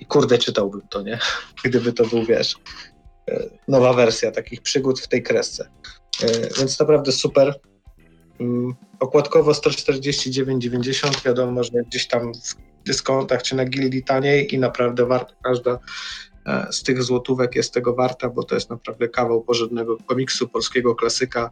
I 0.00 0.06
kurde, 0.06 0.38
czytałbym 0.38 0.80
to, 0.90 1.02
nie? 1.02 1.18
Gdyby 1.64 1.92
to 1.92 2.06
był, 2.06 2.24
wiesz, 2.24 2.56
nowa 3.68 3.92
wersja 3.92 4.30
takich 4.30 4.62
przygód 4.62 5.00
w 5.00 5.08
tej 5.08 5.22
kresce. 5.22 5.70
E, 6.22 6.26
więc 6.58 6.80
naprawdę 6.80 7.12
super. 7.12 7.60
Mm, 8.40 8.74
okładkowo 9.00 9.52
149,90 9.52 11.24
wiadomo, 11.24 11.64
że 11.64 11.70
gdzieś 11.86 12.08
tam 12.08 12.32
w 12.34 12.84
dyskontach 12.86 13.42
czy 13.42 13.56
na 13.56 13.64
gildii 13.64 14.04
taniej 14.04 14.54
i 14.54 14.58
naprawdę 14.58 15.06
warto 15.06 15.34
każda 15.44 15.78
e, 16.46 16.66
z 16.70 16.82
tych 16.82 17.02
złotówek 17.02 17.54
jest 17.54 17.74
tego 17.74 17.94
warta, 17.94 18.28
bo 18.28 18.42
to 18.42 18.54
jest 18.54 18.70
naprawdę 18.70 19.08
kawał 19.08 19.42
porządnego 19.42 19.96
komiksu, 19.96 20.48
polskiego 20.48 20.94
klasyka. 20.94 21.50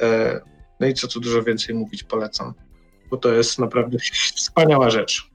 E, 0.00 0.40
no 0.80 0.86
i 0.86 0.94
co 0.94 1.08
tu 1.08 1.20
dużo 1.20 1.42
więcej 1.42 1.74
mówić, 1.74 2.02
polecam, 2.02 2.54
bo 3.10 3.16
to 3.16 3.32
jest 3.32 3.58
naprawdę 3.58 3.98
wspaniała 4.36 4.90
rzecz. 4.90 5.30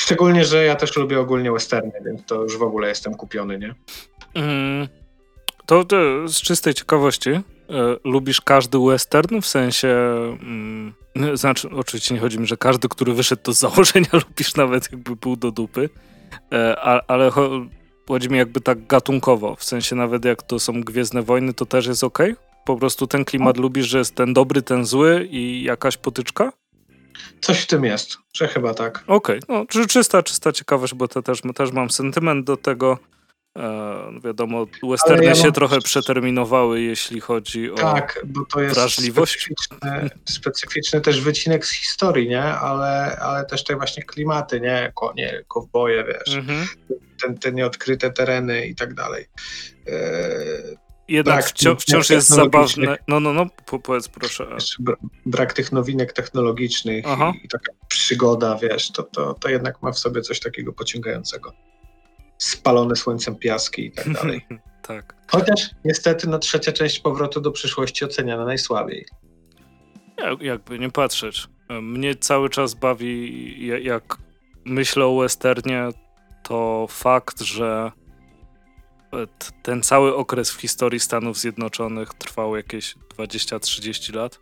Szczególnie, 0.00 0.44
że 0.44 0.64
ja 0.64 0.76
też 0.76 0.96
lubię 0.96 1.20
ogólnie 1.20 1.52
westerny, 1.52 1.92
więc 2.04 2.24
to 2.24 2.42
już 2.42 2.56
w 2.56 2.62
ogóle 2.62 2.88
jestem 2.88 3.14
kupiony, 3.14 3.58
nie? 3.58 3.74
Mm, 4.34 4.88
to, 5.66 5.84
to, 5.84 5.96
z 6.28 6.42
czystej 6.42 6.74
ciekawości, 6.74 7.30
e, 7.30 7.42
lubisz 8.04 8.40
każdy 8.40 8.78
western? 8.78 9.40
W 9.40 9.46
sensie, 9.46 9.88
mm, 10.42 10.94
znaczy 11.34 11.68
oczywiście 11.70 12.14
nie 12.14 12.20
chodzi 12.20 12.38
mi, 12.38 12.46
że 12.46 12.56
każdy, 12.56 12.88
który 12.88 13.12
wyszedł 13.12 13.42
to 13.42 13.52
z 13.52 13.58
założenia 13.58 14.08
lubisz 14.28 14.54
nawet 14.54 14.92
jakby 14.92 15.16
był 15.16 15.36
do 15.36 15.50
dupy, 15.50 15.90
e, 16.52 16.76
a, 16.80 17.00
ale 17.06 17.30
chodzi 18.08 18.28
mi 18.30 18.38
jakby 18.38 18.60
tak 18.60 18.86
gatunkowo, 18.86 19.56
w 19.56 19.64
sensie 19.64 19.96
nawet 19.96 20.24
jak 20.24 20.42
to 20.42 20.58
są 20.58 20.80
Gwiezdne 20.80 21.22
Wojny, 21.22 21.54
to 21.54 21.66
też 21.66 21.86
jest 21.86 22.04
ok? 22.04 22.18
Po 22.64 22.76
prostu 22.76 23.06
ten 23.06 23.24
klimat 23.24 23.56
no. 23.56 23.62
lubisz, 23.62 23.86
że 23.86 23.98
jest 23.98 24.14
ten 24.14 24.34
dobry, 24.34 24.62
ten 24.62 24.84
zły 24.84 25.28
i 25.30 25.62
jakaś 25.62 25.96
potyczka? 25.96 26.52
Coś 27.40 27.60
w 27.60 27.66
tym 27.66 27.84
jest, 27.84 28.18
że 28.34 28.48
chyba 28.48 28.74
tak. 28.74 29.04
Okej, 29.06 29.40
okay. 29.48 29.56
no 29.78 29.86
czysta, 29.86 30.22
czysta 30.22 30.52
ciekawość, 30.52 30.94
bo 30.94 31.08
to 31.08 31.22
też, 31.22 31.40
też 31.54 31.72
mam 31.72 31.90
sentyment 31.90 32.46
do 32.46 32.56
tego. 32.56 32.98
E, 33.58 33.62
no 34.12 34.20
wiadomo, 34.20 34.66
westerny 34.90 35.24
ja 35.24 35.34
się 35.34 35.52
trochę 35.52 35.80
przeterminowały, 35.80 36.80
jeśli 36.80 37.20
chodzi 37.20 37.70
o 37.70 37.74
tak, 37.74 38.20
bo 38.24 38.44
to 38.44 38.60
jest 38.60 38.74
wrażliwość. 38.74 39.32
Specyficzny, 39.32 40.10
specyficzny 40.24 41.00
też 41.00 41.20
wycinek 41.20 41.66
z 41.66 41.70
historii, 41.70 42.28
nie? 42.28 42.42
Ale, 42.42 43.18
ale 43.20 43.44
też 43.44 43.64
te 43.64 43.76
właśnie 43.76 44.02
klimaty, 44.02 44.60
nie? 44.60 44.92
Konie, 44.94 45.44
kowboje, 45.48 46.04
wiesz, 46.04 46.36
mhm. 46.36 46.66
te, 47.22 47.34
te 47.34 47.52
nieodkryte 47.52 48.10
tereny 48.10 48.66
i 48.66 48.74
tak 48.74 48.94
dalej. 48.94 49.26
E, 49.86 50.89
jednak 51.10 51.44
wciąż, 51.44 51.82
wciąż 51.82 52.10
jest 52.10 52.28
zabawne. 52.28 52.98
No, 53.08 53.20
no, 53.20 53.32
no, 53.32 53.46
powiedz 53.82 54.08
proszę. 54.08 54.56
Brak 55.26 55.52
tych 55.52 55.72
nowinek 55.72 56.12
technologicznych 56.12 57.04
i, 57.06 57.44
i, 57.46 57.48
taka 57.48 57.72
przygoda, 57.88 58.58
wiesz, 58.62 58.90
to, 58.90 59.02
to, 59.02 59.34
to 59.34 59.48
jednak 59.48 59.82
ma 59.82 59.92
w 59.92 59.98
sobie 59.98 60.20
coś 60.22 60.40
takiego 60.40 60.72
pociągającego. 60.72 61.52
Spalone 62.38 62.96
słońcem 62.96 63.36
piaski 63.36 63.86
i 63.86 63.92
tak 63.92 64.12
dalej. 64.22 64.46
tak. 64.82 65.14
Chociaż 65.26 65.70
niestety 65.84 66.28
no, 66.28 66.38
trzecia 66.38 66.72
część 66.72 67.00
powrotu 67.00 67.40
do 67.40 67.50
przyszłości 67.50 68.04
oceniana 68.04 68.44
najsłabiej. 68.44 69.06
Jak, 70.18 70.42
jakby 70.42 70.78
nie 70.78 70.90
patrzeć. 70.90 71.48
Mnie 71.82 72.14
cały 72.14 72.50
czas 72.50 72.74
bawi, 72.74 73.66
jak 73.84 74.16
myślę 74.64 75.06
o 75.06 75.16
westernie, 75.16 75.88
to 76.42 76.86
fakt, 76.90 77.40
że 77.40 77.92
ten 79.62 79.82
cały 79.82 80.16
okres 80.16 80.50
w 80.50 80.60
historii 80.60 81.00
Stanów 81.00 81.38
Zjednoczonych 81.38 82.14
trwał 82.14 82.56
jakieś 82.56 82.94
20-30 83.18 84.14
lat. 84.14 84.40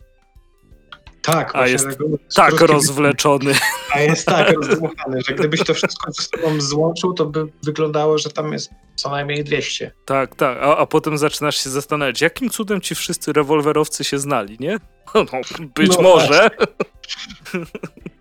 Tak, 1.23 1.55
a 1.55 1.67
jest 1.67 1.87
tak 2.35 2.61
rozwleczony. 2.61 3.55
A 3.93 4.01
jest 4.01 4.27
tak 4.27 4.53
rozdmuchany, 4.57 5.21
że 5.29 5.35
gdybyś 5.35 5.65
to 5.65 5.75
wszystko 5.75 6.13
ze 6.13 6.23
sobą 6.23 6.61
złączył, 6.61 7.15
to 7.15 7.27
by 7.27 7.47
wyglądało, 7.63 8.19
że 8.19 8.31
tam 8.31 8.53
jest 8.53 8.71
co 8.97 9.11
najmniej 9.11 9.45
200. 9.45 9.91
Tak, 10.05 10.35
tak, 10.35 10.59
a, 10.59 10.77
a 10.77 10.87
potem 10.87 11.19
zaczynasz 11.19 11.65
się 11.65 11.71
zastanawiać, 11.71 12.21
jakim 12.21 12.51
cudem 12.51 12.81
ci 12.81 12.95
wszyscy 12.95 13.33
rewolwerowcy 13.33 14.05
się 14.05 14.19
znali, 14.19 14.57
nie? 14.61 14.79
No, 15.15 15.25
być 15.75 15.97
no 15.97 16.03
może. 16.03 16.51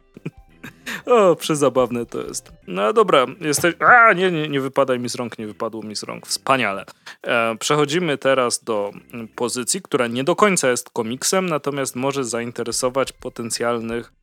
O, 1.06 1.36
przezabawne 1.36 2.06
to 2.06 2.22
jest. 2.22 2.52
No 2.68 2.94
dobra, 2.94 3.26
jesteś... 3.42 3.76
A, 3.80 4.14
nie, 4.14 4.32
nie, 4.32 4.50
nie 4.50 4.62
wypadaj 4.62 5.00
mi 5.00 5.10
z 5.10 5.16
rąk, 5.16 5.40
nie 5.40 5.48
wypadło 5.48 5.84
mi 5.84 5.96
z 5.96 6.04
rąk. 6.04 6.28
Wspaniale. 6.28 6.86
E, 7.24 7.56
przechodzimy 7.60 8.18
teraz 8.18 8.64
do 8.64 8.92
pozycji, 9.36 9.82
która 9.82 10.08
nie 10.08 10.24
do 10.24 10.36
końca 10.36 10.70
jest 10.70 10.90
komiksem, 10.90 11.46
natomiast 11.50 11.96
może 11.96 12.24
zainteresować 12.24 13.12
potencjalnych 13.12 14.14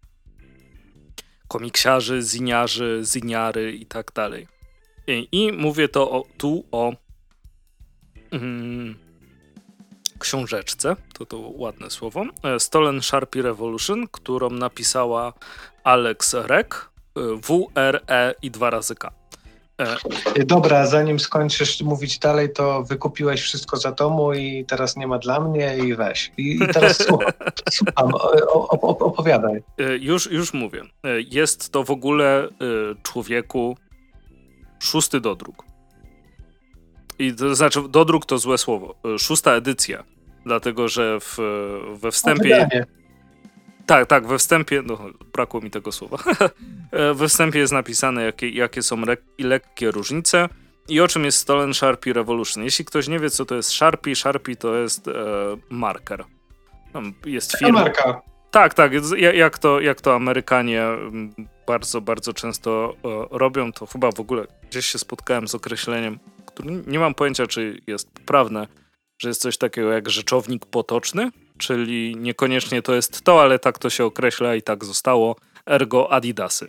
komiksiarzy, 1.48 2.22
ziniarzy, 2.22 3.00
ziniary 3.04 3.72
i 3.72 3.86
tak 3.86 4.12
dalej. 4.12 4.46
I, 5.06 5.28
i 5.32 5.52
mówię 5.52 5.88
to 5.88 6.10
o, 6.10 6.24
tu 6.38 6.64
o 6.72 6.92
mm, 8.30 8.94
książeczce, 10.18 10.96
to 11.12 11.26
to 11.26 11.38
ładne 11.38 11.90
słowo, 11.90 12.24
e, 12.42 12.60
Stolen 12.60 13.02
Sharpie 13.02 13.42
Revolution, 13.42 14.08
którą 14.08 14.50
napisała 14.50 15.32
Alex 15.84 16.34
Rek, 16.34 16.90
e, 17.16 17.20
W, 17.42 17.66
R, 17.74 18.04
E 18.08 18.34
i 18.42 18.50
dwa 18.50 18.70
razy 18.70 18.94
K. 18.94 19.12
E, 19.78 19.96
Dobra, 20.44 20.86
zanim 20.86 21.20
skończysz 21.20 21.82
mówić 21.82 22.18
dalej, 22.18 22.52
to 22.52 22.82
wykupiłeś 22.82 23.42
wszystko 23.42 23.76
za 23.76 23.92
domu 23.92 24.32
i 24.32 24.64
teraz 24.64 24.96
nie 24.96 25.06
ma 25.06 25.18
dla 25.18 25.40
mnie 25.40 25.78
i 25.78 25.94
weź. 25.94 26.32
I, 26.36 26.56
i 26.56 26.68
teraz 26.72 27.06
słucham, 27.06 27.32
słucham 27.72 28.10
opowiadaj. 28.82 29.62
Już, 30.00 30.30
już 30.30 30.54
mówię. 30.54 30.82
Jest 31.30 31.72
to 31.72 31.84
w 31.84 31.90
ogóle 31.90 32.48
człowieku 33.02 33.76
szósty 34.82 35.20
dodruk. 35.20 35.64
I 37.18 37.34
to 37.34 37.54
znaczy, 37.54 37.80
dodruk 37.88 38.26
to 38.26 38.38
złe 38.38 38.58
słowo. 38.58 38.94
Szósta 39.18 39.52
edycja 39.52 40.04
dlatego 40.44 40.88
że 40.88 41.20
w, 41.20 41.38
we 42.00 42.10
wstępie... 42.10 42.68
Tak, 43.86 44.06
tak, 44.06 44.26
we 44.26 44.38
wstępie, 44.38 44.82
no 44.86 44.98
brakło 45.32 45.60
mi 45.60 45.70
tego 45.70 45.92
słowa. 45.92 46.18
we 47.14 47.28
wstępie 47.28 47.58
jest 47.58 47.72
napisane, 47.72 48.24
jakie, 48.24 48.48
jakie 48.48 48.82
są 48.82 49.02
lekkie 49.38 49.90
różnice 49.90 50.48
i 50.88 51.00
o 51.00 51.08
czym 51.08 51.24
jest 51.24 51.38
Stolen 51.38 51.74
Sharpie 51.74 52.12
Revolution. 52.12 52.64
Jeśli 52.64 52.84
ktoś 52.84 53.08
nie 53.08 53.18
wie, 53.18 53.30
co 53.30 53.44
to 53.44 53.54
jest 53.54 53.70
Sharpie, 53.70 54.16
Sharpie 54.16 54.56
to 54.56 54.74
jest 54.74 55.08
e, 55.08 55.12
marker. 55.70 56.24
Jest 57.26 57.58
firma. 57.58 57.80
Marka. 57.80 58.22
Tak, 58.50 58.74
tak, 58.74 58.92
jak 59.34 59.58
to, 59.58 59.80
jak 59.80 60.00
to 60.00 60.14
Amerykanie 60.14 60.82
bardzo, 61.66 62.00
bardzo 62.00 62.32
często 62.32 62.94
e, 63.04 63.38
robią, 63.38 63.72
to 63.72 63.86
chyba 63.86 64.12
w 64.12 64.20
ogóle 64.20 64.46
gdzieś 64.70 64.86
się 64.86 64.98
spotkałem 64.98 65.48
z 65.48 65.54
określeniem, 65.54 66.18
które 66.46 66.70
nie 66.86 66.98
mam 66.98 67.14
pojęcia, 67.14 67.46
czy 67.46 67.80
jest 67.86 68.10
poprawne, 68.10 68.66
że 69.18 69.28
jest 69.28 69.40
coś 69.40 69.58
takiego 69.58 69.92
jak 69.92 70.10
rzeczownik 70.10 70.66
potoczny, 70.66 71.30
czyli 71.58 72.16
niekoniecznie 72.16 72.82
to 72.82 72.94
jest 72.94 73.22
to, 73.22 73.42
ale 73.42 73.58
tak 73.58 73.78
to 73.78 73.90
się 73.90 74.04
określa 74.04 74.54
i 74.54 74.62
tak 74.62 74.84
zostało. 74.84 75.36
Ergo 75.66 76.12
Adidasy, 76.12 76.68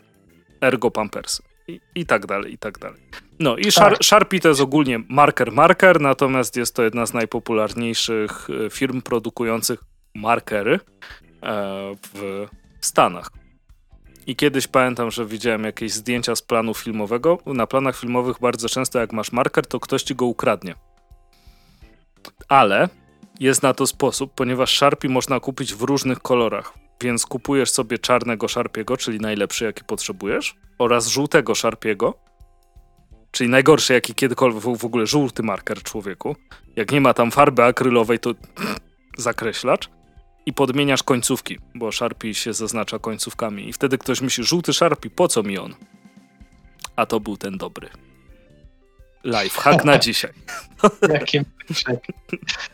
ergo 0.62 0.92
Pampersy 0.92 1.44
i, 1.68 1.80
i 1.96 2.06
tak 2.06 2.26
dalej, 2.26 2.54
i 2.54 2.58
tak 2.58 2.80
dalej. 2.80 3.02
No 3.40 3.58
i 3.58 3.72
Shar 3.72 3.92
tak. 3.92 4.04
Sharpie 4.04 4.40
to 4.40 4.50
jest 4.50 4.62
ogólnie 4.62 5.00
marker 5.10 5.52
marker, 5.52 6.02
natomiast 6.02 6.56
jest 6.56 6.76
to 6.76 6.84
jedna 6.84 7.06
z 7.06 7.14
najpopularniejszych 7.14 8.48
e, 8.66 8.70
firm 8.70 9.02
produkujących 9.02 9.80
markery 10.16 10.80
e, 11.44 11.96
w 12.14 12.48
Stanach. 12.82 13.30
I 14.28 14.36
kiedyś 14.36 14.68
pamiętam, 14.68 15.12
że 15.12 15.26
widziałem 15.26 15.64
jakieś 15.64 15.92
zdjęcia 15.92 16.36
z 16.36 16.42
planu 16.42 16.74
filmowego. 16.74 17.38
Na 17.46 17.68
planach 17.68 18.00
filmowych 18.00 18.40
bardzo 18.40 18.70
często 18.70 19.00
jak 19.00 19.14
masz 19.14 19.32
marker, 19.32 19.66
to 19.66 19.80
ktoś 19.80 20.04
ci 20.04 20.16
go 20.16 20.26
ukradnie 20.26 20.76
ale 22.48 22.90
jest 23.40 23.64
na 23.64 23.74
to 23.74 23.88
sposób, 23.88 24.34
ponieważ 24.36 24.78
Sharpie 24.78 25.10
można 25.10 25.40
kupić 25.40 25.74
w 25.74 25.82
różnych 25.82 26.20
kolorach. 26.20 26.74
Więc 27.02 27.26
kupujesz 27.26 27.72
sobie 27.72 28.00
czarnego 28.00 28.48
Sharpiego, 28.48 28.98
czyli 28.98 29.20
najlepszy, 29.20 29.66
jaki 29.66 29.84
potrzebujesz, 29.84 30.56
oraz 30.80 31.08
żółtego 31.08 31.56
Sharpiego, 31.56 32.14
czyli 33.32 33.50
najgorszy, 33.50 33.94
jaki 33.94 34.14
kiedykolwiek 34.14 34.78
w 34.78 34.86
ogóle 34.86 35.08
żółty 35.08 35.44
marker 35.44 35.84
człowieku. 35.84 36.36
Jak 36.76 36.92
nie 36.92 37.02
ma 37.02 37.14
tam 37.14 37.32
farby 37.32 37.64
akrylowej, 37.64 38.20
to 38.20 38.32
zakreślacz 39.18 39.90
i 40.46 40.54
podmieniasz 40.54 41.04
końcówki, 41.04 41.58
bo 41.76 41.92
Sharpie 41.92 42.34
się 42.34 42.54
zaznacza 42.54 43.00
końcówkami. 43.00 43.70
I 43.70 43.74
wtedy 43.74 43.98
ktoś 43.98 44.22
myśli, 44.22 44.44
żółty 44.44 44.74
Sharpie, 44.74 45.10
po 45.10 45.28
co 45.28 45.44
mi 45.44 45.58
on? 45.58 45.76
A 46.96 47.06
to 47.06 47.20
był 47.20 47.38
ten 47.38 47.58
dobry. 47.58 47.90
Live, 49.26 49.58
hack 49.58 49.86
na 49.86 49.98
dzisiaj. 50.08 50.32
Jakim 51.10 51.46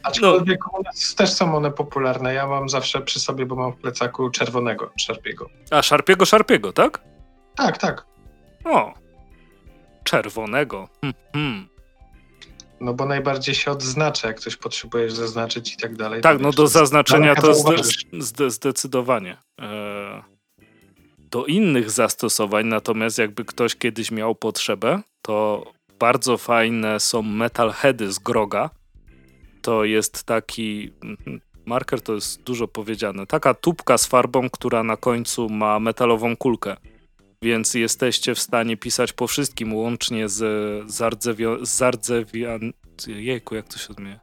Aczkolwiek 0.03 0.59
no. 0.73 0.79
u 0.79 0.83
nas 0.83 1.15
też 1.15 1.33
są 1.33 1.55
one 1.55 1.71
popularne. 1.71 2.33
Ja 2.33 2.47
mam 2.47 2.69
zawsze 2.69 3.01
przy 3.01 3.19
sobie, 3.19 3.45
bo 3.45 3.55
mam 3.55 3.73
w 3.73 3.75
plecaku 3.75 4.29
czerwonego 4.29 4.91
szarpiego. 4.97 5.49
A 5.71 5.81
szarpiego, 5.81 6.25
szarpiego, 6.25 6.73
tak? 6.73 7.01
Tak, 7.55 7.77
tak. 7.77 8.05
O, 8.65 8.93
czerwonego. 10.03 10.89
Hmm, 11.01 11.21
hmm. 11.33 11.67
No 12.79 12.93
bo 12.93 13.05
najbardziej 13.05 13.55
się 13.55 13.71
odznacza, 13.71 14.27
jak 14.27 14.39
coś 14.39 14.55
potrzebujesz 14.55 15.13
zaznaczyć 15.13 15.73
i 15.73 15.77
tak 15.77 15.95
dalej. 15.95 16.21
Tak, 16.21 16.39
no 16.39 16.51
do 16.51 16.67
zaznaczenia 16.67 17.35
to 17.35 17.53
zde 17.53 17.75
zde 18.19 18.51
zdecydowanie. 18.51 19.37
E 19.61 20.31
do 21.31 21.45
innych 21.45 21.91
zastosowań, 21.91 22.65
natomiast 22.67 23.17
jakby 23.17 23.45
ktoś 23.45 23.75
kiedyś 23.75 24.11
miał 24.11 24.35
potrzebę, 24.35 25.01
to 25.21 25.63
bardzo 26.01 26.37
fajne 26.37 26.99
są 26.99 27.21
metalheady 27.21 28.11
z 28.11 28.19
Groga. 28.19 28.69
To 29.61 29.83
jest 29.83 30.23
taki 30.23 30.93
marker, 31.65 32.01
to 32.01 32.13
jest 32.13 32.43
dużo 32.43 32.67
powiedziane. 32.67 33.27
Taka 33.27 33.53
tubka 33.53 33.97
z 33.97 34.05
farbą, 34.05 34.49
która 34.49 34.83
na 34.83 34.97
końcu 34.97 35.49
ma 35.49 35.79
metalową 35.79 36.37
kulkę. 36.37 36.77
Więc 37.41 37.73
jesteście 37.73 38.35
w 38.35 38.39
stanie 38.39 38.77
pisać 38.77 39.13
po 39.13 39.27
wszystkim, 39.27 39.73
łącznie 39.73 40.29
z 40.29 40.43
zardzewian... 41.63 42.73
Jejku, 43.07 43.55
jak 43.55 43.67
to 43.67 43.77
się 43.77 43.89
odmienia? 43.89 44.19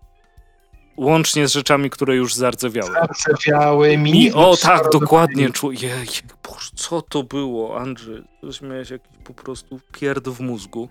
Łącznie 0.96 1.48
z 1.48 1.52
rzeczami, 1.52 1.90
które 1.90 2.16
już 2.16 2.34
zardzewiały. 2.34 2.92
Zardzewiałymi. 2.92 4.12
Mi, 4.12 4.32
o 4.32 4.56
tak, 4.62 4.90
dokładnie. 4.92 5.48
Jej, 5.62 6.06
Boże, 6.48 6.70
co 6.74 7.02
to 7.02 7.22
było, 7.22 7.80
Andrzej? 7.80 8.22
Coś 8.40 8.60
miałeś 8.62 8.90
jakiś 8.90 9.18
po 9.24 9.34
prostu 9.34 9.80
pierd 9.92 10.28
w 10.28 10.40
mózgu. 10.40 10.88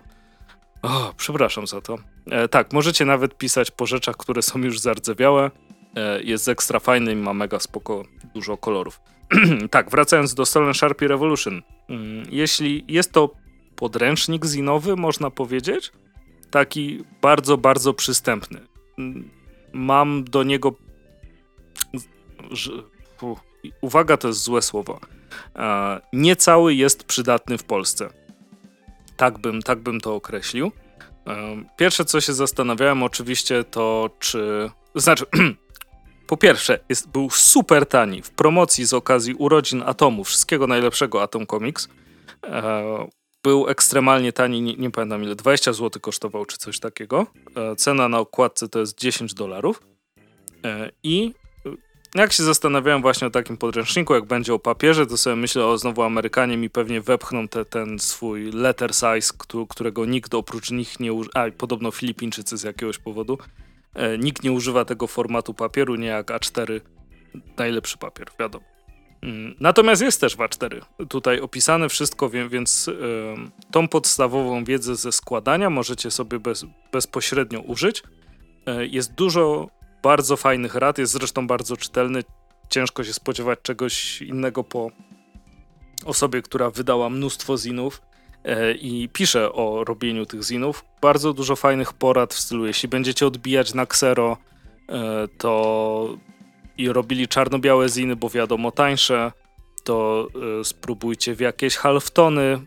O, 0.82 1.14
przepraszam 1.18 1.68
za 1.68 1.82
to. 1.82 1.98
E, 2.26 2.48
tak, 2.48 2.74
możecie 2.74 3.06
nawet 3.06 3.38
pisać 3.38 3.72
po 3.72 3.86
rzeczach, 3.86 4.18
które 4.18 4.42
są 4.42 4.60
już 4.60 4.80
zardzewiałe. 4.80 5.52
E, 5.96 6.24
jest 6.24 6.48
ekstra 6.48 6.80
fajny 6.80 7.12
i 7.12 7.16
ma 7.16 7.34
mega 7.34 7.60
spoko, 7.60 8.04
dużo 8.34 8.58
kolorów. 8.58 9.00
tak, 9.72 9.92
wracając 9.92 10.34
do 10.34 10.46
Stolen 10.46 10.74
Sharpie 10.74 11.08
Revolution. 11.08 11.62
Mm, 11.90 12.28
jeśli 12.30 12.86
jest 12.88 13.12
to 13.12 13.30
podręcznik 13.76 14.46
zinowy, 14.46 14.96
można 14.96 15.32
powiedzieć, 15.32 15.92
taki 16.52 17.04
bardzo, 17.22 17.58
bardzo 17.58 17.94
przystępny. 17.94 18.60
Mm, 18.98 19.30
mam 19.74 20.24
do 20.24 20.44
niego... 20.44 20.76
Uwaga, 23.82 24.18
to 24.18 24.28
jest 24.28 24.44
złe 24.44 24.62
słowo. 24.62 25.00
E, 25.56 26.02
nie 26.14 26.36
cały 26.36 26.76
jest 26.76 27.04
przydatny 27.04 27.58
w 27.58 27.64
Polsce 27.64 28.10
tak 29.18 29.38
bym, 29.38 29.62
tak 29.62 29.80
bym 29.80 30.02
to 30.02 30.16
określił. 30.16 30.72
Pierwsze, 31.78 32.06
co 32.06 32.22
się 32.22 32.34
zastanawiałem, 32.34 33.04
oczywiście, 33.04 33.64
to 33.64 34.10
czy. 34.20 34.70
Znaczy, 34.96 35.26
po 36.28 36.38
pierwsze, 36.38 36.80
jest, 36.90 37.10
był 37.10 37.30
super 37.30 37.86
tani 37.86 38.22
w 38.22 38.30
promocji 38.30 38.86
z 38.86 38.94
okazji 38.94 39.34
urodzin 39.34 39.84
Atomu, 39.86 40.24
wszystkiego 40.24 40.68
najlepszego 40.68 41.22
Atom 41.22 41.48
Comics. 41.48 41.90
E, 42.44 43.08
był 43.44 43.68
ekstremalnie 43.68 44.34
tani, 44.34 44.62
nie, 44.62 44.74
nie, 44.74 44.92
pamiętam 44.92 45.24
ile, 45.24 45.36
20 45.36 45.74
zł 45.74 46.02
kosztował 46.02 46.46
czy 46.46 46.58
coś 46.58 46.80
takiego. 46.80 47.28
E, 47.56 47.76
cena 47.76 48.10
na 48.10 48.20
okładce 48.20 48.70
to 48.70 48.80
jest 48.80 48.98
10 49.00 49.34
dolarów. 49.34 49.82
E, 50.66 50.92
I 51.04 51.34
jak 52.16 52.34
się 52.34 52.44
zastanawiałem 52.44 53.02
właśnie 53.02 53.28
o 53.28 53.30
takim 53.30 53.58
podręczniku, 53.58 54.14
jak 54.14 54.26
będzie 54.26 54.54
o 54.54 54.60
papierze, 54.60 55.08
to 55.08 55.18
sobie 55.18 55.36
myślę, 55.36 55.66
o 55.66 55.78
znowu 55.78 56.04
Amerykanie 56.04 56.58
mi 56.58 56.70
pewnie 56.70 57.02
wepchną 57.02 57.48
te, 57.48 57.66
ten 57.66 58.00
swój 58.00 58.52
letter 58.52 58.96
size, 58.96 59.34
którego 59.70 60.06
nikt 60.06 60.34
oprócz 60.34 60.72
nich 60.72 61.00
nie 61.00 61.14
używa, 61.14 61.40
a 61.40 61.52
podobno 61.52 61.92
Filipińczycy 61.92 62.58
z 62.58 62.64
jakiegoś 62.64 62.98
powodu, 62.98 63.38
e, 63.94 64.18
nikt 64.18 64.44
nie 64.44 64.52
używa 64.52 64.86
tego 64.86 65.08
formatu 65.08 65.54
papieru, 65.54 65.96
nie 65.96 66.08
jak 66.08 66.28
A4, 66.28 66.82
najlepszy 67.58 67.98
papier, 67.98 68.28
wiadomo. 68.40 68.66
Mm, 69.22 69.56
natomiast 69.60 70.02
jest 70.02 70.22
też 70.22 70.36
w 70.36 70.40
A4 70.40 70.82
tutaj 71.10 71.40
opisane 71.40 71.90
wszystko, 71.90 72.30
więc 72.30 72.90
tą 73.72 73.88
podstawową 73.88 74.64
wiedzę 74.64 74.96
ze 74.96 75.12
składania 75.12 75.70
możecie 75.70 76.12
sobie 76.12 76.40
bez, 76.40 76.66
bezpośrednio 76.92 77.60
użyć. 77.60 78.04
E, 78.66 78.86
jest 78.86 79.14
dużo 79.14 79.70
bardzo 80.04 80.38
fajnych 80.38 80.76
rad, 80.76 80.98
jest 80.98 81.14
zresztą 81.14 81.48
bardzo 81.48 81.78
czytelny. 81.78 82.24
ciężko 82.70 83.04
się 83.04 83.14
spodziewać 83.14 83.60
czegoś 83.62 84.22
innego 84.22 84.64
po 84.64 84.92
osobie, 86.06 86.42
która 86.42 86.70
wydała 86.70 87.10
mnóstwo 87.10 87.58
zinów 87.58 88.02
e, 88.44 88.74
i 88.74 89.10
pisze 89.10 89.54
o 89.54 89.84
robieniu 89.84 90.26
tych 90.26 90.44
zinów. 90.44 90.86
Bardzo 91.02 91.34
dużo 91.34 91.56
fajnych 91.56 91.94
porad 91.94 92.34
w 92.34 92.40
stylu, 92.40 92.68
jeśli 92.68 92.90
będziecie 92.90 93.28
odbijać 93.28 93.74
na 93.74 93.86
ksero, 93.86 94.38
e, 94.90 95.28
to 95.38 96.18
i 96.78 96.90
robili 96.90 97.28
czarno-białe 97.28 97.90
ziny, 97.90 98.16
bo 98.16 98.30
wiadomo 98.30 98.72
tańsze, 98.72 99.32
to 99.84 100.28
e, 100.60 100.64
spróbujcie 100.64 101.36
w 101.36 101.40
jakieś 101.40 101.76
halftony 101.76 102.62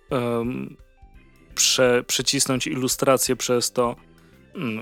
prze, 1.55 2.05
przycisnąć 2.07 2.66
ilustrację 2.66 3.37
przez 3.37 3.73
to, 3.73 3.97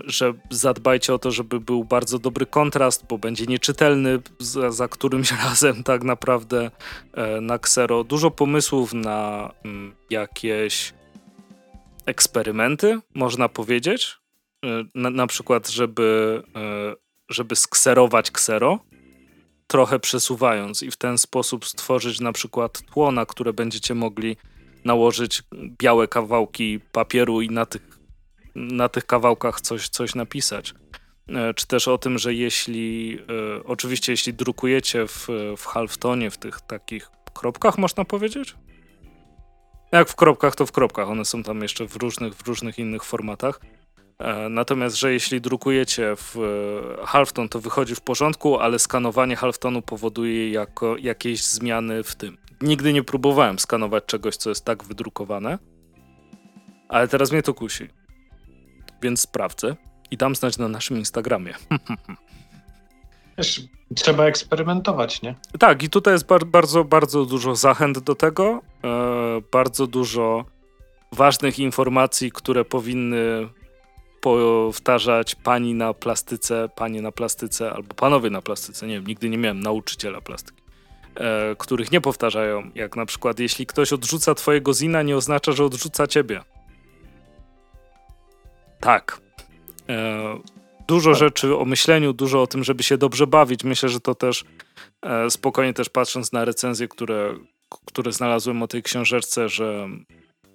że 0.05 0.33
zadbajcie 0.51 1.15
o 1.15 1.19
to, 1.19 1.31
żeby 1.31 1.61
był 1.61 1.85
bardzo 1.85 2.19
dobry 2.19 2.47
kontrast, 2.47 3.07
bo 3.09 3.19
będzie 3.19 3.47
nieczytelny 3.47 4.19
za, 4.39 4.71
za 4.71 4.89
którymś 4.89 5.33
razem 5.45 5.83
tak 5.85 6.03
naprawdę 6.03 6.71
e, 7.13 7.41
na 7.41 7.59
ksero. 7.59 8.05
Dużo 8.05 8.31
pomysłów 8.31 8.95
na 8.95 9.51
mm, 9.65 9.95
jakieś 10.11 10.95
eksperymenty, 12.07 13.01
można 13.15 13.49
powiedzieć. 13.49 14.19
E, 14.65 14.69
na, 14.95 15.11
na 15.11 15.27
przykład, 15.27 15.69
żeby, 15.69 16.43
żeby 17.29 17.57
skserować 17.57 18.31
ksero, 18.31 18.79
trochę 19.69 19.99
przesuwając 19.99 20.83
i 20.83 20.91
w 20.91 20.97
ten 20.97 21.19
sposób 21.19 21.67
stworzyć 21.67 22.21
na 22.21 22.33
przykład 22.33 22.83
tło, 22.83 23.13
na 23.13 23.27
które 23.27 23.53
będziecie 23.53 23.95
mogli 23.95 24.37
nałożyć 24.85 25.43
białe 25.55 26.09
kawałki 26.09 26.81
papieru 26.93 27.43
i 27.43 27.49
na 27.51 27.67
tych, 27.67 27.98
na 28.59 28.89
tych 28.89 29.07
kawałkach 29.07 29.61
coś, 29.61 29.89
coś 29.89 30.15
napisać. 30.15 30.75
E, 31.29 31.55
czy 31.55 31.67
też 31.67 31.89
o 31.89 31.99
tym, 31.99 32.19
że 32.19 32.35
jeśli, 32.35 33.19
e, 33.59 33.65
oczywiście 33.65 34.13
jeśli 34.13 34.35
drukujecie 34.35 35.07
w, 35.07 35.29
w 35.57 35.67
halftonie, 35.67 36.31
w 36.31 36.39
tych 36.39 36.61
takich 36.61 37.11
kropkach, 37.35 37.79
można 37.79 38.05
powiedzieć? 38.05 38.57
Jak 39.93 40.09
w 40.09 40.17
kropkach, 40.17 40.55
to 40.55 40.67
w 40.67 40.73
kropkach. 40.73 41.09
One 41.09 41.25
są 41.25 41.43
tam 41.43 41.63
jeszcze 41.63 41.89
w 41.89 41.97
różnych, 41.97 42.35
w 42.35 42.49
różnych 42.49 42.79
innych 42.79 43.05
formatach. 43.05 43.61
E, 44.19 44.49
natomiast, 44.49 44.97
że 44.97 45.13
jeśli 45.13 45.41
drukujecie 45.41 46.15
w 46.17 46.37
halfton, 47.05 47.49
to 47.49 47.61
wychodzi 47.61 47.95
w 47.95 48.01
porządku, 48.01 48.59
ale 48.59 48.79
skanowanie 48.79 49.37
halftonu 49.37 49.83
powoduje 49.83 50.51
jako 50.51 50.97
jakieś 50.97 51.45
zmiany 51.45 52.03
w 52.03 52.15
tym. 52.15 52.39
Nigdy 52.61 52.93
nie 52.93 53.03
próbowałem 53.03 53.59
skanować 53.59 54.05
czegoś, 54.05 54.37
co 54.37 54.49
jest 54.49 54.65
tak 54.65 54.85
wydrukowane, 54.85 55.59
ale 56.89 57.09
teraz 57.09 57.33
mnie 57.33 57.43
to 57.43 57.55
kusi. 57.55 57.98
Więc 59.03 59.21
sprawdzę 59.21 59.77
i 60.11 60.17
dam 60.17 60.35
znać 60.35 60.59
na 60.59 60.69
naszym 60.69 60.99
Instagramie. 60.99 61.55
Wiesz, 63.39 63.63
trzeba 63.95 64.25
eksperymentować, 64.25 65.23
nie? 65.23 65.35
Tak, 65.59 65.83
i 65.83 65.91
tutaj 65.91 66.15
jest 66.15 66.27
bar 66.27 66.47
bardzo, 66.47 66.85
bardzo 66.85 67.25
dużo 67.25 67.57
zachęt 67.57 67.99
do 67.99 68.15
tego, 68.15 68.63
e, 68.85 68.89
bardzo 69.53 69.87
dużo 69.87 70.45
ważnych 71.13 71.59
informacji, 71.59 72.33
które 72.33 72.65
powinny 72.65 73.49
powtarzać 74.21 75.35
pani 75.35 75.75
na 75.75 75.95
plastyce, 75.95 76.69
panie 76.77 77.03
na 77.03 77.13
plastyce 77.13 77.73
albo 77.73 77.95
panowie 77.95 78.31
na 78.31 78.43
plastyce. 78.43 78.87
Nie 78.87 78.95
wiem, 78.95 79.07
nigdy 79.07 79.31
nie 79.31 79.39
miałem 79.39 79.61
nauczyciela 79.61 80.21
plastyki, 80.21 80.63
e, 81.15 81.57
których 81.59 81.93
nie 81.93 82.01
powtarzają. 82.01 82.71
Jak 82.75 82.97
na 82.97 83.07
przykład, 83.07 83.39
jeśli 83.39 83.67
ktoś 83.67 83.93
odrzuca 83.93 84.35
twojego 84.35 84.75
zina, 84.75 85.03
nie 85.03 85.17
oznacza, 85.17 85.53
że 85.53 85.65
odrzuca 85.65 86.07
ciebie. 86.07 86.41
Tak. 88.81 89.21
E, 89.89 90.39
dużo 90.89 91.11
tak. 91.11 91.19
rzeczy 91.19 91.57
o 91.57 91.65
myśleniu, 91.65 92.13
dużo 92.13 92.43
o 92.43 92.47
tym, 92.47 92.65
żeby 92.65 92.83
się 92.83 92.99
dobrze 92.99 93.27
bawić. 93.27 93.65
Myślę, 93.65 93.89
że 93.89 94.01
to 94.01 94.15
też 94.15 94.45
e, 95.03 95.31
spokojnie 95.31 95.75
też 95.75 95.89
patrząc 95.89 96.33
na 96.33 96.45
recenzje, 96.45 96.89
które, 96.89 97.35
które 97.87 98.13
znalazłem 98.13 98.63
o 98.63 98.69
tej 98.69 98.83
książeczce, 98.83 99.49
że 99.49 99.89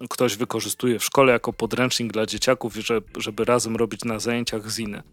ktoś 0.09 0.35
wykorzystuje 0.35 0.99
w 0.99 1.03
szkole 1.03 1.33
jako 1.33 1.53
podręcznik 1.53 2.13
dla 2.13 2.25
dzieciaków, 2.25 2.73
żeby 3.17 3.45
razem 3.45 3.75
robić 3.75 4.03
na 4.03 4.19
zajęciach 4.19 4.69
ziny. 4.69 5.03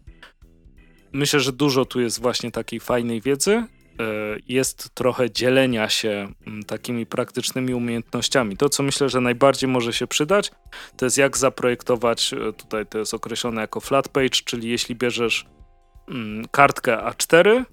Myślę, 1.13 1.39
że 1.39 1.51
dużo 1.51 1.85
tu 1.85 2.01
jest 2.01 2.21
właśnie 2.21 2.51
takiej 2.51 2.79
fajnej 2.79 3.21
wiedzy. 3.21 3.63
E, 4.01 4.37
jest 4.47 4.95
trochę 4.95 5.31
dzielenia 5.31 5.89
się 5.89 6.33
mm, 6.47 6.63
takimi 6.63 7.05
praktycznymi 7.05 7.73
umiejętnościami. 7.73 8.57
To, 8.57 8.69
co 8.69 8.83
myślę, 8.83 9.09
że 9.09 9.21
najbardziej 9.21 9.69
może 9.69 9.93
się 9.93 10.07
przydać, 10.07 10.51
to 10.97 11.05
jest 11.05 11.17
jak 11.17 11.37
zaprojektować, 11.37 12.33
e, 12.33 12.53
tutaj 12.53 12.85
to 12.85 12.97
jest 12.97 13.13
określone 13.13 13.61
jako 13.61 13.79
flat 13.79 14.09
page, 14.09 14.29
czyli 14.45 14.69
jeśli 14.69 14.95
bierzesz 14.95 15.45
mm, 16.09 16.47
kartkę 16.51 16.97
A4, 16.97 17.63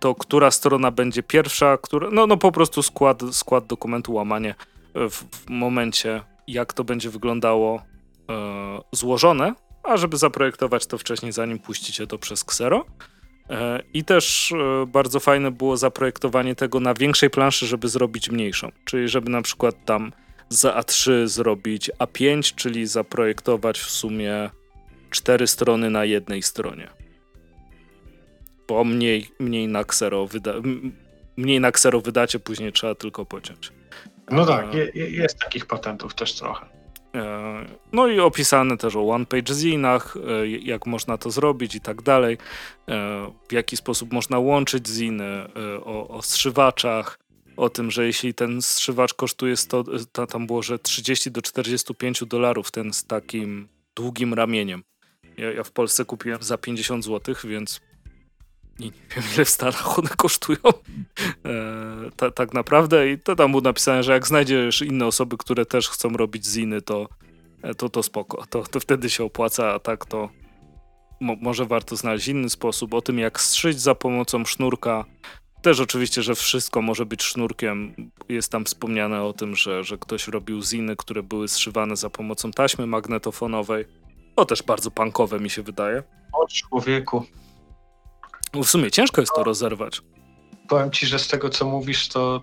to 0.00 0.14
która 0.14 0.50
strona 0.50 0.90
będzie 0.90 1.22
pierwsza, 1.22 1.78
która, 1.82 2.10
no, 2.10 2.26
no 2.26 2.36
po 2.36 2.52
prostu 2.52 2.82
skład, 2.82 3.22
skład 3.32 3.66
dokumentu, 3.66 4.12
łamanie 4.12 4.54
w, 4.94 5.10
w 5.10 5.50
momencie 5.50 6.22
jak 6.46 6.72
to 6.72 6.84
będzie 6.84 7.10
wyglądało 7.10 7.82
e, 8.30 8.80
złożone, 8.92 9.54
a 9.82 9.96
żeby 9.96 10.16
zaprojektować 10.16 10.86
to 10.86 10.98
wcześniej, 10.98 11.32
zanim 11.32 11.58
puścicie 11.58 12.06
to 12.06 12.18
przez 12.18 12.42
Xero. 12.42 12.84
E, 13.50 13.82
I 13.94 14.04
też 14.04 14.52
e, 14.52 14.86
bardzo 14.86 15.20
fajne 15.20 15.50
było 15.50 15.76
zaprojektowanie 15.76 16.54
tego 16.54 16.80
na 16.80 16.94
większej 16.94 17.30
planszy, 17.30 17.66
żeby 17.66 17.88
zrobić 17.88 18.30
mniejszą. 18.30 18.72
Czyli 18.84 19.08
żeby 19.08 19.30
na 19.30 19.42
przykład 19.42 19.84
tam 19.84 20.12
z 20.48 20.62
A3 20.64 21.26
zrobić 21.26 21.90
A5, 21.98 22.54
czyli 22.54 22.86
zaprojektować 22.86 23.78
w 23.78 23.90
sumie 23.90 24.50
cztery 25.10 25.46
strony 25.46 25.90
na 25.90 26.04
jednej 26.04 26.42
stronie. 26.42 26.88
Bo 28.68 28.84
mniej, 28.84 29.28
mniej 29.38 29.68
na 29.68 29.80
Xero 29.80 30.26
wyda 30.26 30.52
mniej 31.36 31.60
na 31.60 31.68
Xero 31.68 32.00
wydacie, 32.00 32.38
później 32.38 32.72
trzeba 32.72 32.94
tylko 32.94 33.26
pociąć. 33.26 33.72
No 34.30 34.46
tak, 34.46 34.74
je, 34.74 34.90
jest 34.94 35.38
takich 35.38 35.66
patentów 35.66 36.14
też 36.14 36.34
trochę. 36.34 36.75
E, 37.14 37.64
no 37.92 38.08
i 38.08 38.20
opisane 38.20 38.76
też 38.76 38.96
o 38.96 39.08
one-page 39.08 39.54
zinach, 39.54 40.16
e, 40.16 40.48
jak 40.48 40.86
można 40.86 41.18
to 41.18 41.30
zrobić 41.30 41.74
i 41.74 41.80
tak 41.80 42.02
dalej, 42.02 42.38
e, 42.88 43.30
w 43.48 43.52
jaki 43.52 43.76
sposób 43.76 44.12
można 44.12 44.38
łączyć 44.38 44.88
ziny, 44.88 45.46
o, 45.84 46.08
o 46.08 46.22
strzywaczach, 46.22 47.18
o 47.56 47.68
tym, 47.68 47.90
że 47.90 48.06
jeśli 48.06 48.34
ten 48.34 48.62
strzywacz 48.62 49.14
kosztuje 49.14 49.56
100, 49.56 49.84
tam 50.30 50.46
było, 50.46 50.62
że 50.62 50.78
30 50.78 51.30
do 51.30 51.42
45 51.42 52.24
dolarów, 52.24 52.70
ten 52.70 52.92
z 52.92 53.04
takim 53.04 53.68
długim 53.96 54.34
ramieniem. 54.34 54.82
Ja, 55.36 55.52
ja 55.52 55.64
w 55.64 55.70
Polsce 55.70 56.04
kupiłem 56.04 56.42
za 56.42 56.58
50 56.58 57.04
zł, 57.04 57.34
więc 57.44 57.80
i 58.78 58.84
nie 58.84 58.92
wiem 59.16 59.24
ile 59.34 59.44
w 59.44 59.50
Stanach 59.50 59.98
one 59.98 60.08
kosztują 60.16 60.58
e, 61.44 62.10
ta, 62.16 62.30
tak 62.30 62.54
naprawdę 62.54 63.10
i 63.10 63.18
to 63.18 63.36
tam 63.36 63.50
było 63.50 63.60
napisane, 63.60 64.02
że 64.02 64.12
jak 64.12 64.26
znajdziesz 64.26 64.82
inne 64.82 65.06
osoby, 65.06 65.36
które 65.36 65.66
też 65.66 65.88
chcą 65.88 66.08
robić 66.08 66.46
ziny, 66.46 66.82
to 66.82 67.08
e, 67.62 67.74
to, 67.74 67.88
to 67.88 68.02
spoko, 68.02 68.46
to, 68.50 68.62
to 68.62 68.80
wtedy 68.80 69.10
się 69.10 69.24
opłaca, 69.24 69.74
a 69.74 69.78
tak 69.78 70.04
to 70.04 70.28
mo 71.20 71.36
może 71.40 71.64
warto 71.64 71.96
znaleźć 71.96 72.28
inny 72.28 72.50
sposób, 72.50 72.94
o 72.94 73.02
tym 73.02 73.18
jak 73.18 73.40
strzyć 73.40 73.80
za 73.80 73.94
pomocą 73.94 74.44
sznurka, 74.44 75.04
też 75.62 75.80
oczywiście, 75.80 76.22
że 76.22 76.34
wszystko 76.34 76.82
może 76.82 77.06
być 77.06 77.22
sznurkiem. 77.22 77.94
Jest 78.28 78.52
tam 78.52 78.64
wspomniane 78.64 79.22
o 79.22 79.32
tym, 79.32 79.56
że, 79.56 79.84
że 79.84 79.98
ktoś 79.98 80.28
robił 80.28 80.62
ziny, 80.62 80.96
które 80.96 81.22
były 81.22 81.48
zszywane 81.48 81.96
za 81.96 82.10
pomocą 82.10 82.50
taśmy 82.50 82.86
magnetofonowej. 82.86 83.84
To 84.34 84.44
też 84.44 84.62
bardzo 84.62 84.90
punkowe 84.90 85.40
mi 85.40 85.50
się 85.50 85.62
wydaje. 85.62 86.02
O 86.32 86.46
człowieku. 86.48 87.24
No 88.54 88.62
w 88.62 88.70
sumie 88.70 88.90
ciężko 88.90 89.20
jest 89.20 89.32
to 89.34 89.44
rozerwać. 89.44 90.00
Powiem 90.68 90.90
ci, 90.90 91.06
że 91.06 91.18
z 91.18 91.28
tego 91.28 91.48
co 91.48 91.66
mówisz, 91.66 92.08
to 92.08 92.42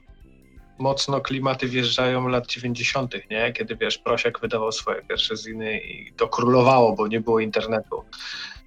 mocno 0.80 1.22
klimaty 1.22 1.68
wjeżdżają 1.68 2.28
lat 2.28 2.48
90., 2.48 3.16
nie? 3.32 3.54
Kiedy 3.54 3.76
wiesz, 3.76 3.98
Prosiak 3.98 4.40
wydawał 4.40 4.72
swoje 4.72 5.02
pierwsze 5.02 5.38
ziny 5.38 5.80
i 5.80 6.14
to 6.14 6.28
królowało, 6.28 6.96
bo 6.96 7.08
nie 7.08 7.22
było 7.22 7.40
internetu. 7.40 8.04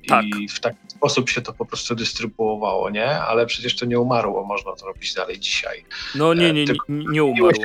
Tak. 0.08 0.24
I 0.24 0.48
w 0.48 0.60
taki 0.60 0.78
sposób 0.88 1.30
się 1.30 1.40
to 1.40 1.52
po 1.52 1.66
prostu 1.66 1.94
dystrybuowało, 1.94 2.90
nie? 2.90 3.10
Ale 3.10 3.46
przecież 3.46 3.76
to 3.76 3.86
nie 3.86 4.00
umarło, 4.00 4.44
można 4.44 4.72
to 4.72 4.86
robić 4.86 5.14
dalej 5.14 5.38
dzisiaj. 5.38 5.84
No 6.14 6.34
nie, 6.34 6.52
nie, 6.52 6.64
nie, 6.64 6.74
nie 6.88 7.24
umarło. 7.24 7.64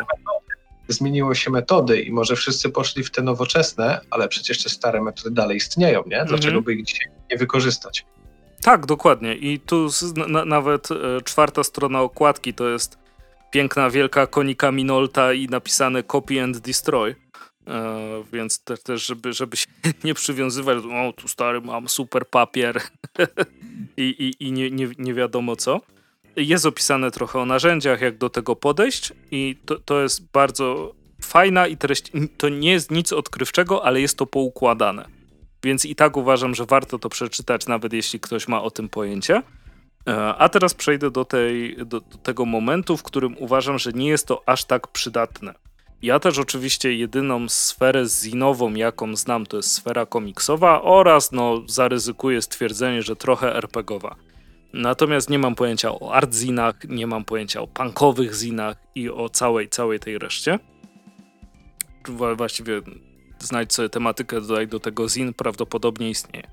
Zmieniło 0.88 1.36
się 1.36 1.52
metody 1.52 2.02
i 2.02 2.12
może 2.12 2.36
wszyscy 2.36 2.70
poszli 2.70 3.04
w 3.04 3.12
te 3.12 3.22
nowoczesne, 3.22 4.00
ale 4.10 4.28
przecież 4.28 4.64
te 4.64 4.70
stare 4.70 5.02
metody 5.02 5.32
dalej 5.32 5.58
istnieją, 5.58 6.04
nie? 6.06 6.26
Dlaczego 6.26 6.58
mhm. 6.58 6.64
by 6.64 6.74
ich 6.74 6.86
dzisiaj 6.86 7.08
nie 7.32 7.38
wykorzystać? 7.38 8.06
Tak, 8.62 8.86
dokładnie. 8.86 9.36
I 9.36 9.60
tu 9.60 9.90
na, 10.28 10.46
nawet 10.46 10.92
e, 10.92 11.22
czwarta 11.22 11.64
strona 11.64 12.02
okładki 12.02 12.54
to 12.54 12.70
jest 12.70 12.98
piękna, 13.52 13.90
wielka 13.90 14.28
konika 14.28 14.72
Minolta 14.72 15.34
i 15.34 15.48
napisane 15.48 16.04
copy 16.04 16.44
and 16.44 16.58
destroy. 16.58 17.16
E, 17.68 18.24
więc 18.34 18.64
też, 18.64 18.84
te, 18.84 18.98
żeby, 18.98 19.34
żeby 19.34 19.58
się 19.58 19.68
nie 20.04 20.14
przywiązywać, 20.14 20.78
o 20.78 21.14
tu 21.14 21.28
stary 21.28 21.62
mam 21.62 21.90
super 21.90 22.28
papier 22.28 22.82
i, 23.98 24.04
i, 24.04 24.48
i 24.48 24.52
nie, 24.52 24.72
nie, 24.72 24.90
nie 24.98 25.14
wiadomo 25.14 25.56
co. 25.56 25.82
Jest 26.36 26.66
opisane 26.66 27.12
trochę 27.12 27.40
o 27.40 27.46
narzędziach, 27.46 28.02
jak 28.02 28.18
do 28.18 28.30
tego 28.30 28.56
podejść 28.56 29.14
i 29.32 29.58
to, 29.66 29.80
to 29.80 30.02
jest 30.02 30.32
bardzo 30.32 30.96
fajna 31.22 31.68
i 31.68 31.78
treść, 31.78 32.12
to 32.38 32.50
nie 32.50 32.72
jest 32.72 32.92
nic 32.92 33.14
odkrywczego, 33.14 33.86
ale 33.86 34.02
jest 34.02 34.18
to 34.18 34.26
poukładane. 34.26 35.21
Więc 35.64 35.86
i 35.86 35.96
tak 35.96 36.18
uważam, 36.18 36.56
że 36.56 36.66
warto 36.66 37.00
to 37.00 37.10
przeczytać, 37.10 37.68
nawet 37.68 37.94
jeśli 37.94 38.20
ktoś 38.20 38.48
ma 38.48 38.64
o 38.64 38.72
tym 38.72 38.90
pojęcie. 38.90 39.44
E, 40.08 40.36
a 40.36 40.50
teraz 40.50 40.74
przejdę 40.74 41.12
do, 41.12 41.26
tej, 41.26 41.78
do, 41.78 41.86
do, 41.86 42.02
tego 42.02 42.46
momentu, 42.46 42.98
w 42.98 43.04
którym 43.04 43.36
uważam, 43.38 43.80
że 43.80 43.92
nie 43.92 44.10
jest 44.10 44.28
to 44.28 44.44
aż 44.46 44.66
tak 44.66 44.88
przydatne. 44.88 45.54
Ja 46.02 46.20
też 46.20 46.40
oczywiście 46.40 46.94
jedyną 46.94 47.50
sferę 47.50 48.06
zinową, 48.06 48.74
jaką 48.74 49.16
znam, 49.16 49.46
to 49.46 49.58
jest 49.58 49.72
sfera 49.72 50.06
komiksowa 50.06 50.82
oraz, 50.82 51.32
no, 51.32 51.62
zaryzykuję 51.68 52.42
stwierdzenie, 52.42 53.02
że 53.02 53.16
trochę 53.16 53.56
RPGowa. 53.56 54.16
Natomiast 54.74 55.30
nie 55.30 55.40
mam 55.40 55.56
pojęcia 55.56 55.92
o 55.92 56.14
artzinach, 56.14 56.76
nie 56.90 57.08
mam 57.08 57.26
pojęcia 57.26 57.62
o 57.62 57.68
punkowych 57.68 58.36
zinach 58.36 58.78
i 58.96 59.10
o 59.10 59.30
całej, 59.30 59.70
całej 59.70 60.00
tej 60.00 60.18
reszcie. 60.18 60.60
Właściwie 62.36 62.82
znajdź 63.44 63.74
sobie 63.74 63.90
tematykę 63.90 64.42
dodaj 64.42 64.68
do 64.68 64.80
tego 64.80 65.10
zin, 65.10 65.34
prawdopodobnie 65.34 66.10
istnieje. 66.10 66.48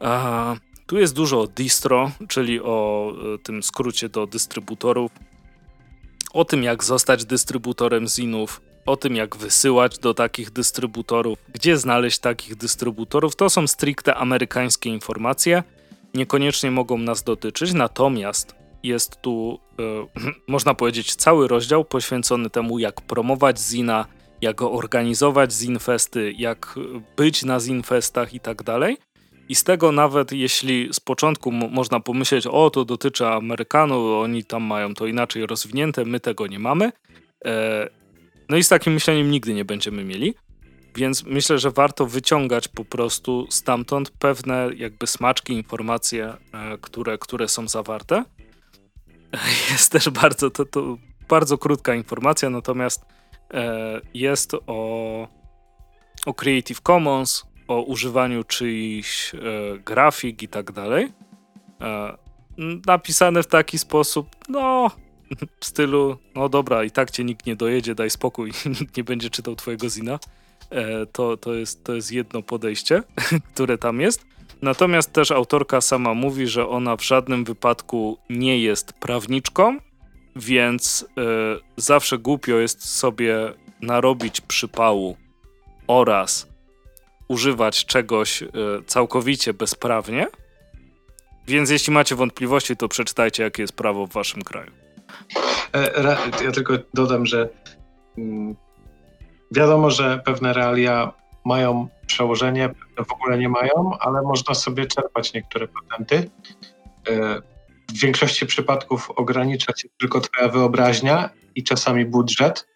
A, 0.00 0.54
tu 0.86 0.98
jest 0.98 1.14
dużo 1.14 1.40
o 1.40 1.46
distro, 1.46 2.10
czyli 2.28 2.60
o 2.60 3.12
e, 3.34 3.38
tym 3.38 3.62
skrócie 3.62 4.08
do 4.08 4.26
dystrybutorów, 4.26 5.12
o 6.32 6.44
tym 6.44 6.62
jak 6.62 6.84
zostać 6.84 7.24
dystrybutorem 7.24 8.08
zinów, 8.08 8.60
o 8.86 8.96
tym 8.96 9.16
jak 9.16 9.36
wysyłać 9.36 9.98
do 9.98 10.14
takich 10.14 10.50
dystrybutorów, 10.50 11.38
gdzie 11.52 11.76
znaleźć 11.76 12.18
takich 12.18 12.56
dystrybutorów. 12.56 13.36
To 13.36 13.50
są 13.50 13.66
stricte 13.66 14.14
amerykańskie 14.14 14.90
informacje, 14.90 15.62
niekoniecznie 16.14 16.70
mogą 16.70 16.98
nas 16.98 17.22
dotyczyć, 17.22 17.72
natomiast 17.72 18.54
jest 18.82 19.22
tu, 19.22 19.60
e, 19.78 19.82
można 20.52 20.74
powiedzieć, 20.74 21.14
cały 21.14 21.48
rozdział 21.48 21.84
poświęcony 21.84 22.50
temu, 22.50 22.78
jak 22.78 23.00
promować 23.00 23.60
zina, 23.60 24.06
jak 24.42 24.62
organizować 24.62 25.52
zinfesty, 25.52 26.32
jak 26.32 26.74
być 27.16 27.44
na 27.44 27.60
zinfestach 27.60 28.34
i 28.34 28.40
tak 28.40 28.62
dalej. 28.62 28.96
I 29.48 29.54
z 29.54 29.64
tego 29.64 29.92
nawet 29.92 30.32
jeśli 30.32 30.88
z 30.92 31.00
początku 31.00 31.52
można 31.52 32.00
pomyśleć, 32.00 32.46
o 32.46 32.70
to 32.70 32.84
dotyczy 32.84 33.26
Amerykanów, 33.26 34.22
oni 34.24 34.44
tam 34.44 34.62
mają 34.62 34.94
to 34.94 35.06
inaczej 35.06 35.46
rozwinięte, 35.46 36.04
my 36.04 36.20
tego 36.20 36.46
nie 36.46 36.58
mamy. 36.58 36.92
E, 37.44 37.88
no 38.48 38.56
i 38.56 38.64
z 38.64 38.68
takim 38.68 38.92
myśleniem 38.92 39.30
nigdy 39.30 39.54
nie 39.54 39.64
będziemy 39.64 40.04
mieli. 40.04 40.34
Więc 40.96 41.24
myślę, 41.24 41.58
że 41.58 41.70
warto 41.70 42.06
wyciągać 42.06 42.68
po 42.68 42.84
prostu 42.84 43.46
stamtąd 43.50 44.10
pewne 44.10 44.70
jakby 44.76 45.06
smaczki, 45.06 45.52
informacje, 45.52 46.34
e, 46.52 46.78
które, 46.80 47.18
które 47.18 47.48
są 47.48 47.68
zawarte. 47.68 48.24
Jest 49.70 49.92
też 49.92 50.10
bardzo, 50.10 50.50
to, 50.50 50.64
to 50.64 50.96
bardzo 51.28 51.58
krótka 51.58 51.94
informacja, 51.94 52.50
natomiast 52.50 53.04
jest 54.14 54.54
o, 54.66 55.28
o 56.26 56.34
Creative 56.34 56.80
Commons, 56.80 57.46
o 57.70 57.82
używaniu 57.82 58.44
czyichś 58.44 59.34
e, 59.34 59.38
grafik 59.78 60.42
i 60.42 60.48
tak 60.48 60.72
dalej. 60.72 61.12
E, 61.80 62.16
napisane 62.86 63.42
w 63.42 63.46
taki 63.46 63.78
sposób, 63.78 64.28
no, 64.48 64.90
w 65.60 65.64
stylu, 65.64 66.16
no 66.34 66.48
dobra, 66.48 66.84
i 66.84 66.90
tak 66.90 67.10
cię 67.10 67.24
nikt 67.24 67.46
nie 67.46 67.56
dojedzie, 67.56 67.94
daj 67.94 68.10
spokój, 68.10 68.52
nikt 68.80 68.96
nie 68.96 69.04
będzie 69.04 69.30
czytał 69.30 69.56
twojego 69.56 69.88
zina. 69.88 70.18
E, 70.70 71.06
to, 71.06 71.36
to, 71.36 71.54
jest, 71.54 71.84
to 71.84 71.94
jest 71.94 72.12
jedno 72.12 72.42
podejście, 72.42 73.02
które 73.54 73.78
tam 73.78 74.00
jest. 74.00 74.26
Natomiast 74.62 75.12
też 75.12 75.30
autorka 75.30 75.80
sama 75.80 76.14
mówi, 76.14 76.46
że 76.46 76.68
ona 76.68 76.96
w 76.96 77.04
żadnym 77.04 77.44
wypadku 77.44 78.18
nie 78.30 78.58
jest 78.58 78.92
prawniczką, 78.92 79.78
więc 80.36 81.06
e, 81.18 81.22
zawsze 81.76 82.18
głupio 82.18 82.56
jest 82.56 82.88
sobie 82.88 83.36
narobić 83.82 84.40
przypału 84.40 85.16
oraz 85.86 86.48
używać 87.28 87.86
czegoś 87.86 88.42
e, 88.42 88.46
całkowicie 88.86 89.54
bezprawnie. 89.54 90.26
Więc 91.46 91.70
jeśli 91.70 91.92
macie 91.92 92.14
wątpliwości, 92.14 92.76
to 92.76 92.88
przeczytajcie, 92.88 93.42
jakie 93.42 93.62
jest 93.62 93.72
prawo 93.72 94.06
w 94.06 94.12
waszym 94.12 94.42
kraju. 94.42 94.70
E, 95.74 96.16
ja 96.44 96.52
tylko 96.52 96.74
dodam, 96.94 97.26
że 97.26 97.48
mm, 98.18 98.56
wiadomo, 99.50 99.90
że 99.90 100.22
pewne 100.24 100.52
realia 100.52 101.12
mają 101.44 101.88
przełożenie, 102.06 102.74
w 103.08 103.12
ogóle 103.12 103.38
nie 103.38 103.48
mają, 103.48 103.98
ale 104.00 104.22
można 104.22 104.54
sobie 104.54 104.86
czerpać 104.86 105.32
niektóre 105.32 105.68
patenty. 105.68 106.30
W 107.94 108.00
większości 108.00 108.46
przypadków 108.46 109.10
ogranicza 109.10 109.72
się 109.76 109.88
tylko 110.00 110.20
Twoja 110.20 110.48
wyobraźnia 110.48 111.30
i 111.54 111.64
czasami 111.64 112.04
budżet. 112.04 112.66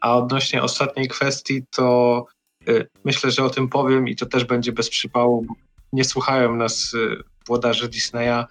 A 0.00 0.16
odnośnie 0.16 0.62
ostatniej 0.62 1.08
kwestii, 1.08 1.62
to 1.70 2.24
Y, 2.68 2.88
myślę, 3.04 3.30
że 3.30 3.44
o 3.44 3.50
tym 3.50 3.68
powiem 3.68 4.08
i 4.08 4.16
to 4.16 4.26
też 4.26 4.44
będzie 4.44 4.72
bez 4.72 4.90
przypału. 4.90 5.46
Nie 5.92 6.04
słuchają 6.04 6.56
nas 6.56 6.94
y, 6.94 7.22
włodarze 7.46 7.88
Disneya. 7.88 8.44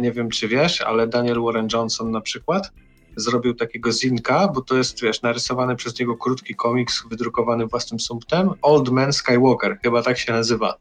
Nie 0.00 0.12
wiem, 0.12 0.30
czy 0.30 0.48
wiesz, 0.48 0.80
ale 0.80 1.06
Daniel 1.06 1.42
Warren 1.42 1.68
Johnson 1.72 2.10
na 2.10 2.20
przykład 2.20 2.72
zrobił 3.16 3.54
takiego 3.54 3.92
zinka, 3.92 4.48
bo 4.48 4.60
to 4.60 4.76
jest, 4.76 5.02
wiesz, 5.02 5.22
narysowany 5.22 5.76
przez 5.76 5.98
niego 5.98 6.16
krótki 6.16 6.54
komiks 6.54 7.04
wydrukowany 7.10 7.66
własnym 7.66 8.00
sumptem. 8.00 8.50
Old 8.62 8.88
Man 8.88 9.12
Skywalker, 9.12 9.78
chyba 9.82 10.02
tak 10.02 10.18
się 10.18 10.32
nazywa. 10.32 10.74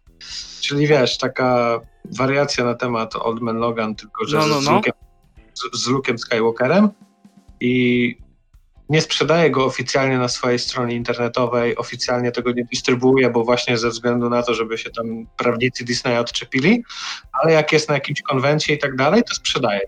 Czyli 0.61 0.87
wiesz, 0.87 1.17
taka 1.17 1.79
wariacja 2.05 2.63
na 2.65 2.73
temat 2.75 3.15
Old 3.15 3.41
Man 3.41 3.57
Logan, 3.57 3.95
tylko 3.95 4.25
że 4.25 4.37
no, 4.37 4.47
no, 4.47 4.55
no. 4.55 4.61
Z, 4.61 4.67
Luke'em, 4.67 4.91
z, 5.53 5.83
z 5.83 5.87
Luke'em 5.89 6.17
Skywalkerem. 6.17 6.89
I 7.59 8.15
nie 8.89 9.01
sprzedaje 9.01 9.51
go 9.51 9.65
oficjalnie 9.65 10.17
na 10.17 10.27
swojej 10.27 10.59
stronie 10.59 10.95
internetowej, 10.95 11.77
oficjalnie 11.77 12.31
tego 12.31 12.51
nie 12.51 12.65
dystrybuuje, 12.65 13.29
bo 13.29 13.43
właśnie 13.43 13.77
ze 13.77 13.89
względu 13.89 14.29
na 14.29 14.43
to, 14.43 14.53
żeby 14.53 14.77
się 14.77 14.89
tam 14.89 15.27
prawnicy 15.37 15.83
Disneya 15.83 16.17
odczepili, 16.17 16.83
ale 17.31 17.53
jak 17.53 17.73
jest 17.73 17.89
na 17.89 17.95
jakimś 17.95 18.21
konwencie 18.21 18.73
i 18.73 18.77
tak 18.77 18.95
dalej, 18.95 19.23
to 19.23 19.35
sprzedaje. 19.35 19.81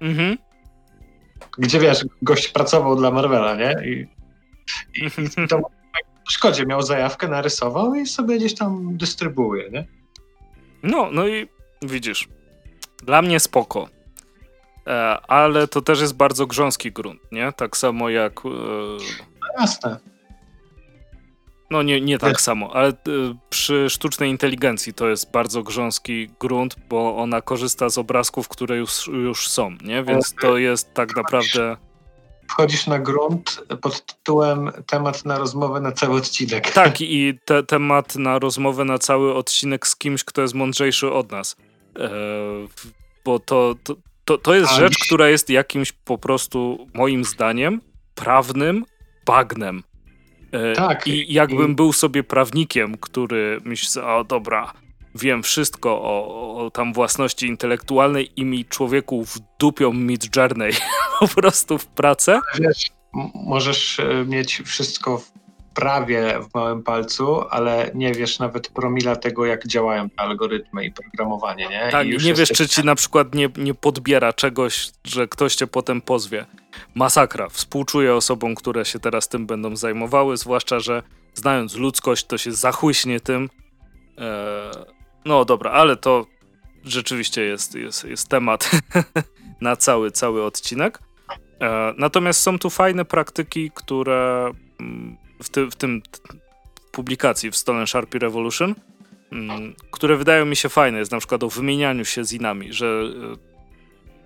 Mhm. 0.00 0.38
Gdzie 1.58 1.80
wiesz, 1.80 2.04
gość 2.22 2.48
pracował 2.48 2.96
dla 2.96 3.10
Marvela, 3.10 3.54
nie? 3.54 3.76
I, 3.84 4.06
i, 5.02 5.44
i 5.44 5.48
to 5.48 5.60
w 6.28 6.32
szkodzie 6.32 6.66
miał 6.66 6.82
zajawkę, 6.82 7.28
narysował 7.28 7.94
i 7.94 8.06
sobie 8.06 8.36
gdzieś 8.36 8.54
tam 8.54 8.96
dystrybuuje, 8.96 9.70
nie? 9.70 9.86
No, 10.82 11.08
no 11.12 11.28
i 11.28 11.48
widzisz, 11.82 12.28
dla 13.02 13.22
mnie 13.22 13.40
spoko. 13.40 13.88
E, 14.86 15.18
ale 15.28 15.68
to 15.68 15.82
też 15.82 16.00
jest 16.00 16.14
bardzo 16.14 16.46
grząski 16.46 16.92
grunt, 16.92 17.20
nie? 17.32 17.52
Tak 17.52 17.76
samo 17.76 18.10
jak... 18.10 18.40
E, 18.46 18.48
jasne. 19.60 19.98
No 21.70 21.82
nie, 21.82 22.00
nie 22.00 22.18
tak 22.18 22.40
samo, 22.40 22.74
ale 22.74 22.88
e, 22.88 22.94
przy 23.50 23.90
sztucznej 23.90 24.30
inteligencji 24.30 24.94
to 24.94 25.08
jest 25.08 25.30
bardzo 25.30 25.62
grząski 25.62 26.30
grunt, 26.40 26.76
bo 26.88 27.16
ona 27.16 27.42
korzysta 27.42 27.88
z 27.88 27.98
obrazków, 27.98 28.48
które 28.48 28.76
już, 28.76 29.06
już 29.06 29.48
są, 29.48 29.70
nie? 29.84 30.04
Więc 30.04 30.34
to 30.40 30.58
jest 30.58 30.94
tak 30.94 31.16
naprawdę... 31.16 31.76
Wchodzisz 32.50 32.86
na 32.86 32.98
grunt 32.98 33.62
pod 33.82 34.06
tytułem 34.06 34.70
temat 34.86 35.24
na 35.24 35.38
rozmowę 35.38 35.80
na 35.80 35.92
cały 35.92 36.16
odcinek. 36.18 36.72
Tak, 36.74 37.00
i 37.00 37.38
te, 37.44 37.62
temat 37.62 38.16
na 38.16 38.38
rozmowę 38.38 38.84
na 38.84 38.98
cały 38.98 39.34
odcinek 39.34 39.86
z 39.86 39.96
kimś, 39.96 40.24
kto 40.24 40.42
jest 40.42 40.54
mądrzejszy 40.54 41.12
od 41.12 41.30
nas. 41.30 41.56
E, 41.98 42.10
bo 43.24 43.38
to, 43.38 43.74
to, 43.84 43.96
to, 44.24 44.38
to 44.38 44.54
jest 44.54 44.72
rzecz, 44.72 44.98
która 44.98 45.28
jest 45.28 45.50
jakimś 45.50 45.92
po 45.92 46.18
prostu, 46.18 46.86
moim 46.94 47.24
zdaniem, 47.24 47.80
prawnym 48.14 48.84
bagnem. 49.26 49.82
E, 50.52 50.72
tak. 50.72 51.06
I 51.06 51.32
jakbym 51.32 51.74
był 51.74 51.92
sobie 51.92 52.24
prawnikiem, 52.24 52.96
który 52.98 53.60
myśli, 53.64 54.02
o 54.02 54.24
dobra, 54.24 54.72
wiem 55.14 55.42
wszystko 55.42 55.90
o, 55.90 56.64
o, 56.66 56.70
tam 56.70 56.92
własności 56.92 57.46
intelektualnej 57.46 58.30
i 58.36 58.44
mi 58.44 58.64
człowieku 58.64 59.24
wdupią 59.24 59.92
Mid 59.92 60.36
Journey 60.36 60.72
po 61.20 61.28
prostu 61.28 61.78
w 61.78 61.86
pracę. 61.86 62.40
Wiesz, 62.60 62.90
możesz 63.34 64.00
e, 64.00 64.24
mieć 64.24 64.62
wszystko 64.64 65.18
w 65.18 65.32
prawie 65.74 66.40
w 66.40 66.54
małym 66.54 66.82
palcu, 66.82 67.40
ale 67.50 67.90
nie 67.94 68.14
wiesz 68.14 68.38
nawet 68.38 68.68
promila 68.68 69.16
tego, 69.16 69.46
jak 69.46 69.66
działają 69.66 70.10
te 70.10 70.20
algorytmy 70.20 70.84
i 70.84 70.92
programowanie, 70.92 71.68
nie? 71.68 71.88
Tak, 71.92 72.06
I 72.06 72.16
nie 72.24 72.34
wiesz, 72.34 72.48
czy 72.48 72.68
ci 72.68 72.84
na 72.84 72.94
przykład 72.94 73.34
nie, 73.34 73.48
nie 73.56 73.74
podbiera 73.74 74.32
czegoś, 74.32 74.90
że 75.04 75.28
ktoś 75.28 75.54
cię 75.54 75.66
potem 75.66 76.00
pozwie. 76.00 76.46
Masakra. 76.94 77.48
Współczuję 77.48 78.14
osobom, 78.14 78.54
które 78.54 78.84
się 78.84 78.98
teraz 78.98 79.28
tym 79.28 79.46
będą 79.46 79.76
zajmowały, 79.76 80.36
zwłaszcza, 80.36 80.80
że 80.80 81.02
znając 81.34 81.76
ludzkość, 81.76 82.26
to 82.26 82.38
się 82.38 82.52
zachłyśnie 82.52 83.20
tym. 83.20 83.48
Eee, 84.18 84.26
no 85.24 85.44
dobra, 85.44 85.70
ale 85.70 85.96
to 85.96 86.26
rzeczywiście 86.84 87.42
jest, 87.42 87.74
jest, 87.74 88.04
jest 88.04 88.28
temat 88.28 88.70
na 89.60 89.76
cały, 89.76 90.10
cały 90.10 90.44
odcinek. 90.44 90.98
Eee, 91.60 91.94
natomiast 91.98 92.40
są 92.40 92.58
tu 92.58 92.70
fajne 92.70 93.04
praktyki, 93.04 93.70
które 93.74 94.52
mm, 94.80 95.27
w, 95.42 95.48
ty, 95.48 95.66
w 95.66 95.76
tym 95.76 96.02
publikacji 96.92 97.50
w 97.50 97.56
Stolen 97.56 97.86
Sharpie 97.86 98.18
Revolution, 98.18 98.74
mm, 99.32 99.74
które 99.90 100.16
wydają 100.16 100.46
mi 100.46 100.56
się 100.56 100.68
fajne, 100.68 100.98
jest 100.98 101.12
na 101.12 101.18
przykład 101.18 101.42
o 101.42 101.48
wymienianiu 101.48 102.04
się 102.04 102.24
zinami, 102.24 102.72
że 102.72 103.02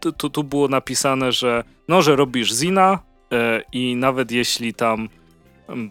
e, 0.00 0.12
tu, 0.12 0.30
tu 0.30 0.44
było 0.44 0.68
napisane, 0.68 1.32
że 1.32 1.64
no, 1.88 2.02
że 2.02 2.16
robisz 2.16 2.54
zina 2.54 2.98
e, 3.32 3.62
i 3.72 3.96
nawet 3.96 4.32
jeśli 4.32 4.74
tam 4.74 5.08
mm, 5.68 5.90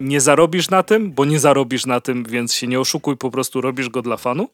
nie 0.00 0.20
zarobisz 0.20 0.70
na 0.70 0.82
tym, 0.82 1.12
bo 1.12 1.24
nie 1.24 1.38
zarobisz 1.38 1.86
na 1.86 2.00
tym, 2.00 2.24
więc 2.24 2.54
się 2.54 2.66
nie 2.66 2.80
oszukuj, 2.80 3.16
po 3.16 3.30
prostu 3.30 3.60
robisz 3.60 3.88
go 3.88 4.02
dla 4.02 4.16
fanu, 4.16 4.48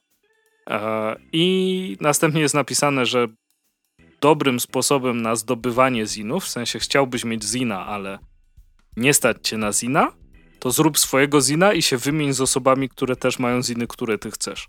E, 0.71 1.17
I 1.33 1.97
następnie 2.01 2.41
jest 2.41 2.55
napisane, 2.55 3.07
że 3.07 3.29
dobrym 4.21 4.61
sposobem 4.61 5.23
na 5.23 5.37
zdobywanie 5.37 6.07
zinów, 6.07 6.45
w 6.45 6.49
sensie 6.49 6.79
chciałbyś 6.79 7.25
mieć 7.25 7.45
zina, 7.45 7.87
ale 7.87 8.19
nie 8.97 9.15
stać 9.15 9.37
cię 9.43 9.57
na 9.57 9.73
zina, 9.73 10.13
to 10.59 10.71
zrób 10.71 10.99
swojego 10.99 11.41
zina 11.41 11.73
i 11.73 11.83
się 11.83 11.97
wymień 11.97 12.33
z 12.33 12.41
osobami, 12.41 12.89
które 12.89 13.17
też 13.17 13.39
mają 13.39 13.63
ziny, 13.63 13.87
które 13.87 14.19
ty 14.19 14.31
chcesz. 14.31 14.69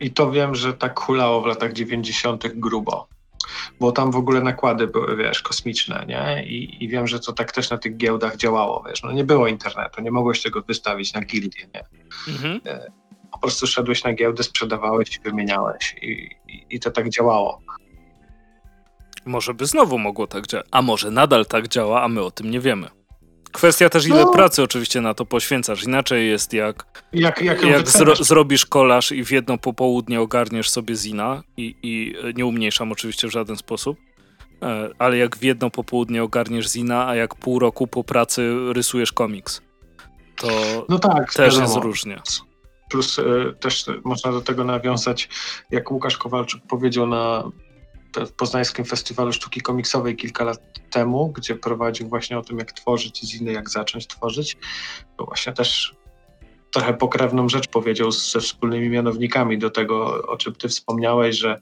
I 0.00 0.10
to 0.10 0.30
wiem, 0.30 0.54
że 0.54 0.74
tak 0.74 1.00
hulało 1.00 1.42
w 1.42 1.46
latach 1.46 1.72
90. 1.72 2.48
grubo. 2.54 3.08
Bo 3.80 3.92
tam 3.92 4.10
w 4.10 4.16
ogóle 4.16 4.40
nakłady 4.40 4.86
były, 4.86 5.16
wiesz, 5.16 5.42
kosmiczne, 5.42 6.04
nie? 6.08 6.46
I, 6.46 6.84
I 6.84 6.88
wiem, 6.88 7.06
że 7.06 7.20
to 7.20 7.32
tak 7.32 7.52
też 7.52 7.70
na 7.70 7.78
tych 7.78 7.96
giełdach 7.96 8.36
działało, 8.36 8.84
wiesz. 8.88 9.02
No 9.02 9.12
nie 9.12 9.24
było 9.24 9.48
internetu, 9.48 10.02
nie 10.02 10.10
mogłeś 10.10 10.42
tego 10.42 10.62
wystawić 10.62 11.12
na 11.12 11.20
gildię, 11.20 11.68
nie? 11.74 11.84
Mhm. 12.34 12.60
E, 12.66 12.92
po 13.32 13.38
prostu 13.38 13.66
szedłeś 13.66 14.04
na 14.04 14.12
giełdę, 14.12 14.42
sprzedawałeś 14.42 15.16
i 15.16 15.20
wymieniałeś. 15.20 15.96
I, 16.02 16.30
i, 16.48 16.66
I 16.70 16.80
to 16.80 16.90
tak 16.90 17.08
działało. 17.08 17.60
Może 19.26 19.54
by 19.54 19.66
znowu 19.66 19.98
mogło 19.98 20.26
tak 20.26 20.46
działać. 20.46 20.66
A 20.70 20.82
może 20.82 21.10
nadal 21.10 21.46
tak 21.46 21.68
działa, 21.68 22.02
a 22.02 22.08
my 22.08 22.22
o 22.22 22.30
tym 22.30 22.50
nie 22.50 22.60
wiemy. 22.60 22.97
Kwestia 23.52 23.88
też, 23.88 24.06
ile 24.06 24.24
no. 24.24 24.32
pracy 24.32 24.62
oczywiście 24.62 25.00
na 25.00 25.14
to 25.14 25.24
poświęcasz. 25.24 25.84
Inaczej 25.84 26.28
jest 26.28 26.52
jak, 26.52 27.04
jak, 27.12 27.42
jak, 27.42 27.62
jak 27.62 27.88
zro, 27.88 28.16
zrobisz 28.16 28.66
kolaż 28.66 29.12
i 29.12 29.24
w 29.24 29.30
jedno 29.30 29.58
popołudnie 29.58 30.20
ogarniesz 30.20 30.70
sobie 30.70 30.94
zina 30.94 31.42
i, 31.56 31.74
i 31.82 32.14
nie 32.36 32.46
umniejszam 32.46 32.92
oczywiście 32.92 33.28
w 33.28 33.30
żaden 33.30 33.56
sposób, 33.56 33.98
e, 34.62 34.90
ale 34.98 35.16
jak 35.16 35.36
w 35.36 35.42
jedno 35.42 35.70
popołudnie 35.70 36.22
ogarniesz 36.22 36.70
zina, 36.70 37.08
a 37.08 37.14
jak 37.14 37.34
pół 37.34 37.58
roku 37.58 37.86
po 37.86 38.04
pracy 38.04 38.56
rysujesz 38.72 39.12
komiks, 39.12 39.62
to 40.36 40.48
no 40.88 40.98
tak, 40.98 41.34
też 41.34 41.54
wiadomo. 41.54 41.62
jest 41.62 41.84
różnie. 41.84 42.20
Plus 42.90 43.18
y, 43.18 43.24
też 43.60 43.86
można 44.04 44.32
do 44.32 44.40
tego 44.40 44.64
nawiązać, 44.64 45.28
jak 45.70 45.92
Łukasz 45.92 46.16
Kowalczuk 46.16 46.62
powiedział 46.68 47.06
na 47.06 47.50
Poznańskim 48.36 48.84
Festiwalu 48.84 49.32
Sztuki 49.32 49.60
Komiksowej 49.60 50.16
kilka 50.16 50.44
lat 50.44 50.60
temu, 50.90 51.32
gdzie 51.32 51.54
prowadził 51.54 52.08
właśnie 52.08 52.38
o 52.38 52.42
tym, 52.42 52.58
jak 52.58 52.72
tworzyć 52.72 53.20
ziny, 53.20 53.52
jak 53.52 53.70
zacząć 53.70 54.06
tworzyć, 54.06 54.56
to 55.16 55.24
właśnie 55.24 55.52
też 55.52 55.94
trochę 56.70 56.94
pokrewną 56.94 57.48
rzecz 57.48 57.68
powiedział 57.68 58.12
ze 58.12 58.40
wspólnymi 58.40 58.88
mianownikami 58.88 59.58
do 59.58 59.70
tego, 59.70 60.22
o 60.26 60.36
czym 60.36 60.54
ty 60.54 60.68
wspomniałeś, 60.68 61.36
że 61.36 61.60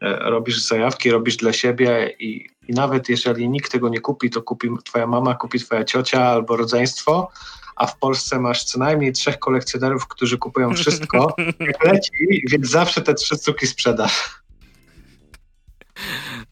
e, 0.00 0.16
robisz 0.30 0.62
zajawki, 0.62 1.10
robisz 1.10 1.36
dla 1.36 1.52
siebie 1.52 2.14
i, 2.18 2.46
i 2.68 2.72
nawet 2.72 3.08
jeżeli 3.08 3.48
nikt 3.48 3.72
tego 3.72 3.88
nie 3.88 4.00
kupi, 4.00 4.30
to 4.30 4.42
kupi 4.42 4.68
twoja 4.84 5.06
mama, 5.06 5.34
kupi 5.34 5.58
twoja 5.58 5.84
ciocia 5.84 6.24
albo 6.24 6.56
rodzeństwo, 6.56 7.30
a 7.76 7.86
w 7.86 7.98
Polsce 7.98 8.40
masz 8.40 8.64
co 8.64 8.78
najmniej 8.78 9.12
trzech 9.12 9.38
kolekcjonerów, 9.38 10.08
którzy 10.08 10.38
kupują 10.38 10.74
wszystko, 10.74 11.34
jak 11.60 11.84
leci, 11.84 12.10
więc 12.50 12.68
zawsze 12.68 13.00
te 13.00 13.14
trzy 13.14 13.36
sztuki 13.36 13.66
sprzedasz. 13.66 14.41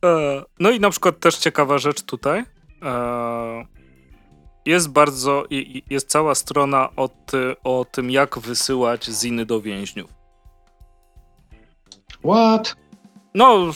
E, 0.04 0.42
no 0.60 0.70
i 0.70 0.80
na 0.80 0.90
przykład 0.90 1.20
też 1.20 1.36
ciekawa 1.36 1.78
rzecz 1.78 2.02
tutaj. 2.02 2.44
E, 2.82 3.64
jest 4.66 4.88
bardzo, 4.88 5.44
jest 5.90 6.08
cała 6.08 6.34
strona 6.34 6.88
o, 6.96 7.08
ty, 7.08 7.56
o 7.64 7.86
tym, 7.92 8.10
jak 8.10 8.38
wysyłać 8.38 9.04
ziny 9.04 9.46
do 9.46 9.60
więźniów. 9.60 10.10
What? 12.24 12.76
No, 13.34 13.72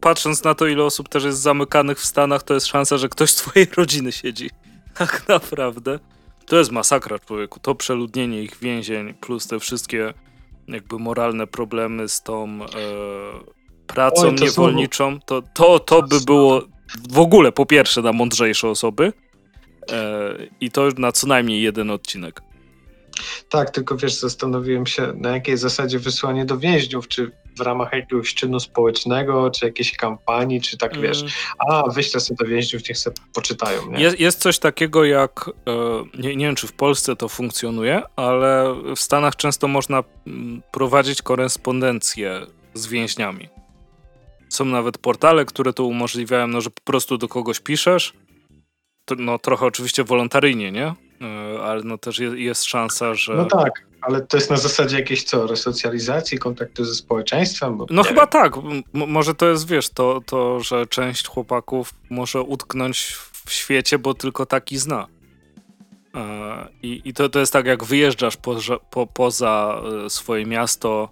patrząc 0.00 0.44
na 0.44 0.54
to, 0.54 0.66
ile 0.66 0.84
osób 0.84 1.08
też 1.08 1.24
jest 1.24 1.40
zamykanych 1.40 1.98
w 1.98 2.04
Stanach, 2.04 2.42
to 2.42 2.54
jest 2.54 2.66
szansa, 2.66 2.98
że 2.98 3.08
ktoś 3.08 3.30
z 3.30 3.34
twojej 3.34 3.68
rodziny 3.76 4.12
siedzi. 4.12 4.50
Tak 4.98 5.28
naprawdę. 5.28 5.98
To 6.46 6.56
jest 6.56 6.70
masakra 6.70 7.18
człowieku. 7.18 7.60
To 7.60 7.74
przeludnienie 7.74 8.42
ich 8.42 8.56
więzień, 8.56 9.14
plus 9.14 9.46
te 9.46 9.58
wszystkie 9.58 10.14
jakby 10.68 10.98
moralne 10.98 11.46
problemy 11.46 12.08
z 12.08 12.22
tą 12.22 12.64
e, 12.64 12.68
pracą 13.88 14.28
Oj, 14.28 14.34
to 14.34 14.44
niewolniczą, 14.44 15.20
to, 15.20 15.42
to, 15.54 15.78
to 15.78 16.02
by 16.02 16.20
było 16.20 16.62
w 17.10 17.18
ogóle 17.18 17.52
po 17.52 17.66
pierwsze 17.66 18.02
na 18.02 18.12
mądrzejsze 18.12 18.68
osoby 18.68 19.12
e, 19.92 20.34
i 20.60 20.70
to 20.70 20.88
na 20.98 21.12
co 21.12 21.26
najmniej 21.26 21.62
jeden 21.62 21.90
odcinek. 21.90 22.40
Tak, 23.48 23.70
tylko 23.70 23.96
wiesz, 23.96 24.14
zastanowiłem 24.14 24.86
się, 24.86 25.12
na 25.16 25.30
jakiej 25.30 25.56
zasadzie 25.56 25.98
wysłanie 25.98 26.44
do 26.44 26.58
więźniów, 26.58 27.08
czy 27.08 27.30
w 27.56 27.60
ramach 27.60 27.92
jakiegoś 27.92 28.34
czynu 28.34 28.60
społecznego, 28.60 29.50
czy 29.50 29.66
jakiejś 29.66 29.96
kampanii, 29.96 30.60
czy 30.60 30.78
tak 30.78 31.00
wiesz, 31.00 31.20
mm. 31.20 31.32
a 31.68 31.90
wyślę 31.90 32.20
sobie 32.20 32.36
do 32.36 32.46
więźniów, 32.46 32.88
niech 32.88 32.98
sobie 32.98 33.16
poczytają. 33.34 33.90
Nie? 33.90 34.02
Jest, 34.02 34.20
jest 34.20 34.40
coś 34.40 34.58
takiego 34.58 35.04
jak, 35.04 35.50
e, 35.66 35.72
nie, 36.18 36.36
nie 36.36 36.46
wiem 36.46 36.54
czy 36.54 36.66
w 36.66 36.72
Polsce 36.72 37.16
to 37.16 37.28
funkcjonuje, 37.28 38.02
ale 38.16 38.74
w 38.96 39.00
Stanach 39.00 39.36
często 39.36 39.68
można 39.68 40.04
mm, 40.26 40.62
prowadzić 40.72 41.22
korespondencję 41.22 42.46
z 42.74 42.86
więźniami. 42.86 43.48
Są 44.48 44.64
nawet 44.64 44.98
portale, 44.98 45.44
które 45.44 45.72
to 45.72 45.84
umożliwiają, 45.84 46.46
no, 46.46 46.60
że 46.60 46.70
po 46.70 46.82
prostu 46.84 47.18
do 47.18 47.28
kogoś 47.28 47.60
piszesz. 47.60 48.12
To, 49.04 49.14
no 49.18 49.38
trochę 49.38 49.66
oczywiście 49.66 50.04
wolontaryjnie, 50.04 50.72
nie? 50.72 50.94
E, 51.20 51.62
ale 51.62 51.82
no 51.82 51.98
też 51.98 52.18
jest, 52.18 52.36
jest 52.36 52.64
szansa, 52.64 53.14
że... 53.14 53.34
No 53.34 53.44
tak, 53.44 53.88
ale 54.00 54.20
to 54.20 54.36
jest 54.36 54.50
na 54.50 54.56
zasadzie 54.56 54.96
jakiejś 54.96 55.24
co, 55.24 55.46
resocjalizacji, 55.46 56.38
kontaktu 56.38 56.84
ze 56.84 56.94
społeczeństwem? 56.94 57.78
no 57.90 58.02
chyba 58.02 58.20
wiem. 58.20 58.30
tak. 58.30 58.56
M 58.56 58.82
może 58.92 59.34
to 59.34 59.48
jest, 59.48 59.68
wiesz, 59.68 59.88
to, 59.88 60.20
to, 60.26 60.60
że 60.60 60.86
część 60.86 61.28
chłopaków 61.28 61.94
może 62.10 62.42
utknąć 62.42 63.16
w 63.44 63.52
świecie, 63.52 63.98
bo 63.98 64.14
tylko 64.14 64.46
taki 64.46 64.78
zna. 64.78 65.06
E, 66.14 66.68
I, 66.82 67.02
i 67.04 67.14
to, 67.14 67.28
to 67.28 67.38
jest 67.38 67.52
tak, 67.52 67.66
jak 67.66 67.84
wyjeżdżasz 67.84 68.36
po, 68.36 68.56
po, 68.90 69.06
poza 69.06 69.82
e, 70.06 70.10
swoje 70.10 70.46
miasto, 70.46 71.08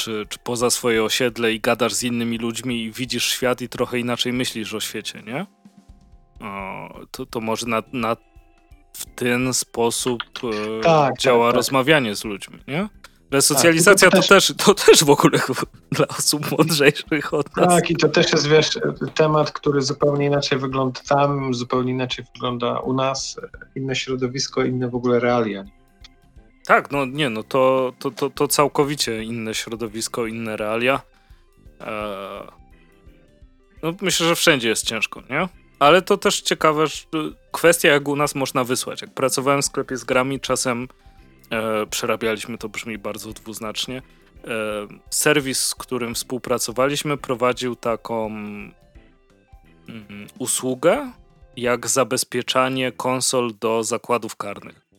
czy, 0.00 0.26
czy 0.28 0.38
poza 0.38 0.70
swoje 0.70 1.04
osiedle 1.04 1.52
i 1.52 1.60
gadasz 1.60 1.94
z 1.94 2.02
innymi 2.02 2.38
ludźmi 2.38 2.82
i 2.84 2.92
widzisz 2.92 3.24
świat 3.24 3.60
i 3.60 3.68
trochę 3.68 3.98
inaczej 3.98 4.32
myślisz 4.32 4.74
o 4.74 4.80
świecie, 4.80 5.22
nie? 5.26 5.46
O, 6.46 7.00
to, 7.10 7.26
to 7.26 7.40
może 7.40 7.66
na, 7.66 7.82
na, 7.92 8.16
w 8.92 9.04
ten 9.14 9.54
sposób 9.54 10.22
e, 10.44 10.82
tak, 10.82 11.18
działa 11.18 11.46
tak, 11.46 11.52
tak. 11.52 11.56
rozmawianie 11.56 12.16
z 12.16 12.24
ludźmi, 12.24 12.58
nie? 12.68 12.88
Resocjalizacja 13.30 14.10
tak, 14.10 14.20
to, 14.20 14.28
to, 14.28 14.34
też, 14.34 14.54
to 14.56 14.74
też 14.74 15.04
w 15.04 15.10
ogóle 15.10 15.38
dla 15.92 16.08
osób 16.08 16.58
mądrzejszych 16.58 17.34
od 17.34 17.56
nas. 17.56 17.68
Tak, 17.68 17.90
i 17.90 17.96
to 17.96 18.08
też 18.08 18.32
jest, 18.32 18.48
wiesz, 18.48 18.78
temat, 19.14 19.52
który 19.52 19.82
zupełnie 19.82 20.26
inaczej 20.26 20.58
wygląda 20.58 21.00
tam, 21.08 21.54
zupełnie 21.54 21.92
inaczej 21.92 22.24
wygląda 22.34 22.78
u 22.78 22.92
nas, 22.92 23.36
inne 23.74 23.96
środowisko, 23.96 24.64
inne 24.64 24.88
w 24.88 24.94
ogóle 24.94 25.20
realia. 25.20 25.64
Tak, 26.66 26.90
no 26.90 27.06
nie, 27.06 27.30
no 27.30 27.42
to, 27.42 27.92
to, 27.98 28.10
to, 28.10 28.30
to 28.30 28.48
całkowicie 28.48 29.22
inne 29.22 29.54
środowisko, 29.54 30.26
inne 30.26 30.56
realia. 30.56 31.00
Eee, 31.80 32.46
no 33.82 33.94
myślę, 34.00 34.26
że 34.26 34.34
wszędzie 34.34 34.68
jest 34.68 34.86
ciężko, 34.86 35.22
nie? 35.30 35.48
Ale 35.78 36.02
to 36.02 36.16
też 36.16 36.40
ciekawe, 36.40 36.86
że 36.86 37.02
kwestia 37.52 37.88
jak 37.88 38.08
u 38.08 38.16
nas 38.16 38.34
można 38.34 38.64
wysłać. 38.64 39.02
Jak 39.02 39.14
pracowałem 39.14 39.62
w 39.62 39.64
sklepie 39.64 39.96
z 39.96 40.04
grami, 40.04 40.40
czasem 40.40 40.88
e, 41.50 41.86
przerabialiśmy, 41.86 42.58
to 42.58 42.68
brzmi 42.68 42.98
bardzo 42.98 43.32
dwuznacznie. 43.32 43.98
E, 43.98 44.02
serwis, 45.10 45.60
z 45.60 45.74
którym 45.74 46.14
współpracowaliśmy, 46.14 47.16
prowadził 47.16 47.76
taką 47.76 48.26
mm, 48.26 48.72
usługę, 50.38 51.12
jak 51.56 51.88
zabezpieczanie 51.88 52.92
konsol 52.92 53.52
do 53.60 53.84
zakładów 53.84 54.36
karnych. 54.36 54.89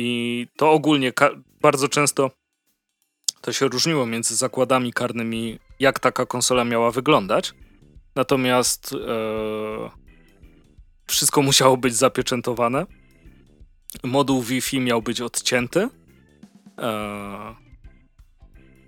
I 0.00 0.46
to 0.56 0.70
ogólnie 0.70 1.12
bardzo 1.60 1.88
często 1.88 2.30
to 3.40 3.52
się 3.52 3.68
różniło 3.68 4.06
między 4.06 4.36
zakładami 4.36 4.92
karnymi, 4.92 5.58
jak 5.80 6.00
taka 6.00 6.26
konsola 6.26 6.64
miała 6.64 6.90
wyglądać. 6.90 7.54
Natomiast 8.14 8.92
e, 8.92 9.90
wszystko 11.06 11.42
musiało 11.42 11.76
być 11.76 11.96
zapieczętowane. 11.96 12.86
Moduł 14.04 14.42
Wi-Fi 14.42 14.80
miał 14.80 15.02
być 15.02 15.20
odcięty. 15.20 15.88
E, 16.78 17.54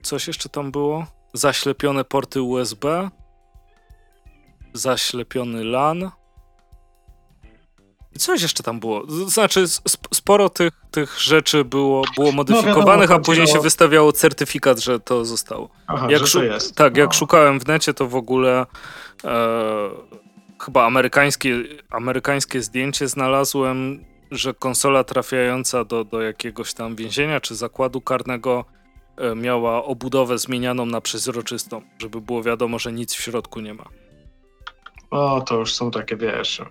coś 0.02 0.26
jeszcze 0.26 0.48
tam 0.48 0.70
było? 0.70 1.06
Zaślepione 1.34 2.04
porty 2.04 2.42
USB. 2.42 3.10
Zaślepiony 4.72 5.64
LAN. 5.64 6.10
Coś 8.18 8.42
jeszcze 8.42 8.62
tam 8.62 8.80
było. 8.80 9.10
Znaczy, 9.26 9.64
sporo 10.14 10.48
tych, 10.48 10.72
tych 10.90 11.20
rzeczy 11.20 11.64
było, 11.64 12.04
było 12.16 12.32
modyfikowanych, 12.32 12.86
no 12.86 13.00
wiadomo, 13.00 13.20
a 13.20 13.24
później 13.24 13.46
się 13.46 13.60
wystawiało 13.60 14.12
certyfikat, 14.12 14.78
że 14.78 15.00
to 15.00 15.24
zostało. 15.24 15.68
Aha, 15.86 16.06
jak 16.10 16.26
że 16.26 16.38
to 16.38 16.44
jest. 16.44 16.76
Tak, 16.76 16.94
no. 16.94 17.00
jak 17.00 17.14
szukałem 17.14 17.60
w 17.60 17.66
necie, 17.66 17.94
to 17.94 18.06
w 18.06 18.16
ogóle 18.16 18.66
e, 19.24 19.90
chyba 20.64 20.86
amerykańskie, 20.86 21.56
amerykańskie 21.90 22.62
zdjęcie 22.62 23.08
znalazłem, 23.08 24.04
że 24.30 24.54
konsola 24.54 25.04
trafiająca 25.04 25.84
do, 25.84 26.04
do 26.04 26.20
jakiegoś 26.20 26.74
tam 26.74 26.96
więzienia 26.96 27.40
czy 27.40 27.54
zakładu 27.54 28.00
karnego 28.00 28.64
e, 29.16 29.34
miała 29.34 29.84
obudowę 29.84 30.38
zmienianą 30.38 30.86
na 30.86 31.00
przezroczystą, 31.00 31.82
żeby 31.98 32.20
było 32.20 32.42
wiadomo, 32.42 32.78
że 32.78 32.92
nic 32.92 33.14
w 33.14 33.20
środku 33.20 33.60
nie 33.60 33.74
ma. 33.74 33.84
O, 35.10 35.40
to 35.40 35.56
już 35.56 35.74
są 35.74 35.90
takie, 35.90 36.16
wiesz, 36.16 36.62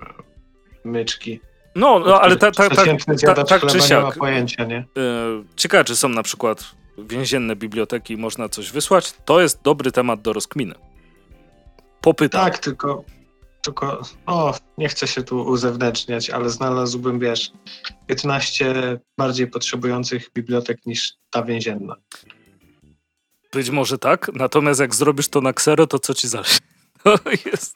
myczki. 0.84 1.40
No, 1.76 2.00
no 2.00 2.22
ale 2.22 2.38
tak 2.38 2.56
ta, 2.56 2.70
ta, 2.70 2.86
ta, 3.26 3.34
ta, 3.36 3.44
tak 3.44 3.66
czy 3.66 3.82
siak. 3.82 4.16
Pojęcia, 4.16 4.66
nie? 4.66 4.86
Ciekawe, 5.56 5.84
czy 5.84 5.96
są 5.96 6.10
na 6.10 6.24
przykład 6.24 6.66
więzienne 6.98 7.56
biblioteki 7.56 8.18
można 8.18 8.50
coś 8.50 8.72
wysłać, 8.72 9.14
to 9.26 9.42
jest 9.42 9.62
dobry 9.62 9.92
temat 9.92 10.22
do 10.22 10.34
rozkminy. 10.34 10.76
Popytam. 12.02 12.42
Tak, 12.42 12.58
tylko, 12.58 13.04
tylko 13.62 14.02
o, 14.26 14.56
nie 14.78 14.90
chcę 14.90 15.08
się 15.08 15.24
tu 15.24 15.42
uzewnętrzniać, 15.42 16.30
ale 16.30 16.50
znalazłbym, 16.50 17.20
wiesz, 17.20 17.52
15 18.08 19.00
bardziej 19.18 19.48
potrzebujących 19.48 20.30
bibliotek 20.34 20.86
niż 20.86 21.14
ta 21.30 21.44
więzienna. 21.44 21.96
Być 23.54 23.70
może 23.70 23.98
tak, 23.98 24.32
natomiast 24.34 24.80
jak 24.80 24.96
zrobisz 24.96 25.28
to 25.28 25.42
na 25.42 25.54
ksero, 25.54 25.88
to 25.88 26.00
co 26.00 26.14
ci 26.14 26.28
zależy? 26.28 26.60
To 27.04 27.16
jest... 27.46 27.74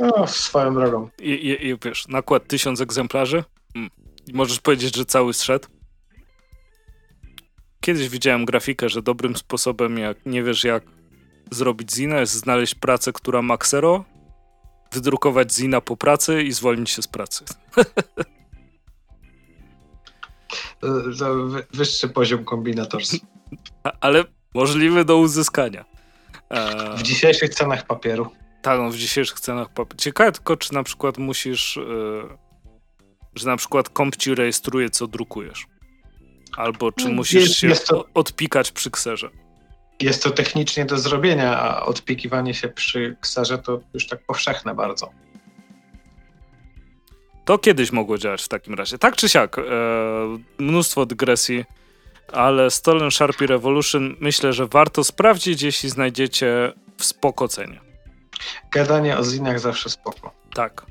No, 0.00 0.26
swoją 0.26 0.74
drogą. 0.74 1.08
I, 1.18 1.30
i, 1.30 1.66
i 1.66 1.76
wiesz, 1.84 2.08
nakład 2.08 2.46
tysiąc 2.48 2.80
egzemplarzy 2.80 3.44
mm. 3.74 3.90
możesz 4.32 4.60
powiedzieć, 4.60 4.96
że 4.96 5.04
cały 5.04 5.34
zszedł. 5.34 5.68
Kiedyś 7.80 8.08
widziałem 8.08 8.44
grafikę, 8.44 8.88
że 8.88 9.02
dobrym 9.02 9.36
sposobem, 9.36 9.98
jak 9.98 10.26
nie 10.26 10.42
wiesz 10.42 10.64
jak 10.64 10.82
zrobić 11.50 11.92
zina, 11.92 12.20
jest 12.20 12.32
znaleźć 12.32 12.74
pracę, 12.74 13.12
która 13.12 13.42
ma 13.42 13.58
ksero, 13.58 14.04
wydrukować 14.92 15.52
zina 15.52 15.80
po 15.80 15.96
pracy 15.96 16.42
i 16.42 16.52
zwolnić 16.52 16.90
się 16.90 17.02
z 17.02 17.08
pracy. 17.08 17.44
To 20.80 21.48
wyższy 21.74 22.08
poziom 22.08 22.44
kombinatorstwa. 22.44 23.26
Ale 24.00 24.24
możliwy 24.54 25.04
do 25.04 25.16
uzyskania. 25.16 25.84
W 26.96 27.02
dzisiejszych 27.02 27.54
cenach 27.54 27.86
papieru. 27.86 28.30
Tak, 28.66 28.80
no, 28.80 28.90
w 28.90 28.96
dzisiejszych 28.96 29.40
cenach 29.40 29.68
papieru. 29.68 29.98
Ciekawe 29.98 30.32
tylko, 30.32 30.56
czy 30.56 30.74
na 30.74 30.82
przykład 30.82 31.18
musisz, 31.18 31.76
yy, 31.76 32.28
że 33.34 33.46
na 33.46 33.56
przykład 33.56 33.88
komp 33.88 34.16
ci 34.16 34.34
rejestruje, 34.34 34.90
co 34.90 35.06
drukujesz. 35.06 35.66
Albo 36.56 36.92
czy 36.92 37.08
no, 37.08 37.14
musisz 37.14 37.42
jest, 37.42 37.54
się 37.54 37.68
jest 37.68 37.86
to, 37.86 38.04
odpikać 38.14 38.72
przy 38.72 38.90
kserze. 38.90 39.30
Jest 40.00 40.22
to 40.22 40.30
technicznie 40.30 40.84
do 40.84 40.98
zrobienia, 40.98 41.58
a 41.60 41.86
odpikiwanie 41.86 42.54
się 42.54 42.68
przy 42.68 43.16
kserze 43.20 43.58
to 43.58 43.80
już 43.94 44.06
tak 44.06 44.26
powszechne 44.26 44.74
bardzo. 44.74 45.10
To 47.44 47.58
kiedyś 47.58 47.92
mogło 47.92 48.18
działać 48.18 48.42
w 48.42 48.48
takim 48.48 48.74
razie. 48.74 48.98
Tak 48.98 49.16
czy 49.16 49.28
siak, 49.28 49.58
e, 49.58 49.62
mnóstwo 50.58 51.06
dygresji, 51.06 51.64
ale 52.32 52.70
Stolen 52.70 53.10
Sharpie 53.10 53.46
Revolution 53.46 54.16
myślę, 54.20 54.52
że 54.52 54.66
warto 54.66 55.04
sprawdzić, 55.04 55.62
jeśli 55.62 55.90
znajdziecie 55.90 56.72
w. 56.98 57.85
Gadanie 58.72 59.18
o 59.18 59.24
zinach 59.24 59.60
zawsze 59.60 59.90
spoko. 59.90 60.32
Tak. 60.54 60.86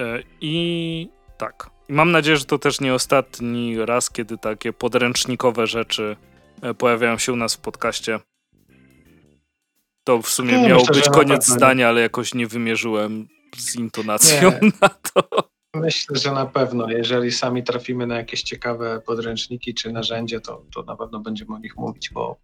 E, 0.00 0.22
I 0.40 1.08
tak. 1.38 1.70
Mam 1.88 2.12
nadzieję, 2.12 2.36
że 2.36 2.44
to 2.44 2.58
też 2.58 2.80
nie 2.80 2.94
ostatni 2.94 3.84
raz, 3.84 4.10
kiedy 4.10 4.38
takie 4.38 4.72
podręcznikowe 4.72 5.66
rzeczy 5.66 6.16
e, 6.62 6.74
pojawiają 6.74 7.18
się 7.18 7.32
u 7.32 7.36
nas 7.36 7.54
w 7.54 7.58
podcaście. 7.58 8.20
To 10.04 10.22
w 10.22 10.28
sumie 10.28 10.62
nie, 10.62 10.68
miało 10.68 10.80
myślę, 10.80 10.94
być 10.94 11.08
koniec 11.08 11.46
zdania, 11.46 11.88
ale 11.88 12.00
jakoś 12.00 12.34
nie 12.34 12.46
wymierzyłem 12.46 13.28
z 13.56 13.76
intonacją 13.76 14.52
nie. 14.62 14.72
na 14.82 14.88
to. 14.88 15.50
Myślę, 15.74 16.18
że 16.18 16.32
na 16.32 16.46
pewno. 16.46 16.90
Jeżeli 16.90 17.32
sami 17.32 17.62
trafimy 17.64 18.06
na 18.06 18.16
jakieś 18.16 18.42
ciekawe 18.42 19.00
podręczniki 19.06 19.74
czy 19.74 19.92
narzędzie, 19.92 20.40
to, 20.40 20.64
to 20.74 20.82
na 20.82 20.96
pewno 20.96 21.20
będziemy 21.20 21.54
o 21.54 21.58
nich 21.58 21.76
mówić, 21.76 22.10
bo, 22.10 22.36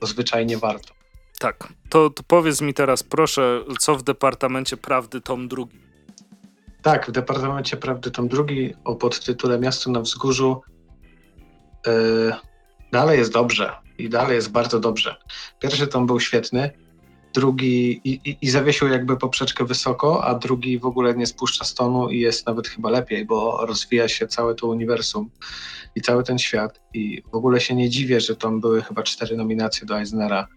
bo 0.00 0.06
zwyczajnie 0.06 0.58
warto. 0.58 0.94
Tak. 1.42 1.72
To, 1.88 2.10
to 2.10 2.22
powiedz 2.22 2.60
mi 2.60 2.74
teraz, 2.74 3.02
proszę, 3.02 3.64
co 3.78 3.96
w 3.96 4.02
Departamencie 4.02 4.76
Prawdy 4.76 5.20
tom 5.20 5.48
drugi? 5.48 5.78
Tak, 6.82 7.06
w 7.06 7.10
Departamencie 7.10 7.76
Prawdy 7.76 8.10
tom 8.10 8.28
drugi 8.28 8.74
o 8.84 8.96
podtytule 8.96 9.58
Miasto 9.58 9.90
na 9.90 10.00
Wzgórzu 10.00 10.60
yy, 11.86 11.92
dalej 12.92 13.18
jest 13.18 13.32
dobrze 13.32 13.72
i 13.98 14.08
dalej 14.08 14.34
jest 14.34 14.52
bardzo 14.52 14.80
dobrze. 14.80 15.16
Pierwszy 15.60 15.86
tom 15.86 16.06
był 16.06 16.20
świetny, 16.20 16.70
drugi 17.34 18.00
i, 18.04 18.20
i, 18.24 18.36
i, 18.40 18.50
zawiesił 18.50 18.88
jakby 18.88 19.16
poprzeczkę 19.16 19.64
wysoko, 19.64 20.24
a 20.24 20.34
drugi 20.34 20.78
w 20.78 20.86
ogóle 20.86 21.14
nie 21.14 21.26
spuszcza 21.26 21.64
stonu 21.64 22.08
i 22.08 22.20
jest 22.20 22.46
nawet 22.46 22.68
chyba 22.68 22.90
lepiej, 22.90 23.24
bo 23.24 23.66
rozwija 23.66 24.08
się 24.08 24.26
całe 24.26 24.54
to 24.54 24.66
uniwersum 24.66 25.30
i 25.96 26.00
cały 26.00 26.24
ten 26.24 26.38
świat 26.38 26.80
i 26.94 27.22
w 27.32 27.34
ogóle 27.34 27.60
się 27.60 27.74
nie 27.74 27.90
dziwię, 27.90 28.20
że 28.20 28.36
tam 28.36 28.60
były 28.60 28.82
chyba 28.82 29.02
cztery 29.02 29.36
nominacje 29.36 29.86
do 29.86 29.98
Eisnera 29.98 30.48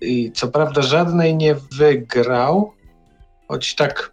i 0.00 0.32
co 0.32 0.48
prawda 0.48 0.82
żadnej 0.82 1.36
nie 1.36 1.54
wygrał, 1.54 2.72
choć 3.48 3.74
tak 3.74 4.12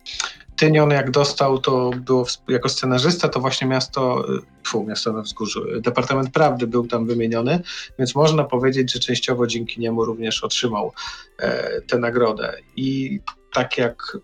Tynion 0.57 0.91
jak 0.91 1.11
dostał, 1.11 1.57
to 1.57 1.89
było 1.89 2.25
jako 2.47 2.69
scenarzysta, 2.69 3.29
to 3.29 3.39
właśnie 3.39 3.67
miasto, 3.67 4.25
fu, 4.67 4.83
miasto 4.83 5.13
na 5.13 5.21
wzgórzu, 5.21 5.81
Departament 5.81 6.31
Prawdy 6.31 6.67
był 6.67 6.87
tam 6.87 7.05
wymieniony, 7.05 7.61
więc 7.99 8.15
można 8.15 8.43
powiedzieć, 8.43 8.93
że 8.93 8.99
częściowo 8.99 9.47
dzięki 9.47 9.79
niemu 9.79 10.05
również 10.05 10.43
otrzymał 10.43 10.93
e, 11.39 11.81
tę 11.81 11.97
nagrodę. 11.97 12.57
I 12.75 13.19
tak 13.53 13.77
jak 13.77 14.17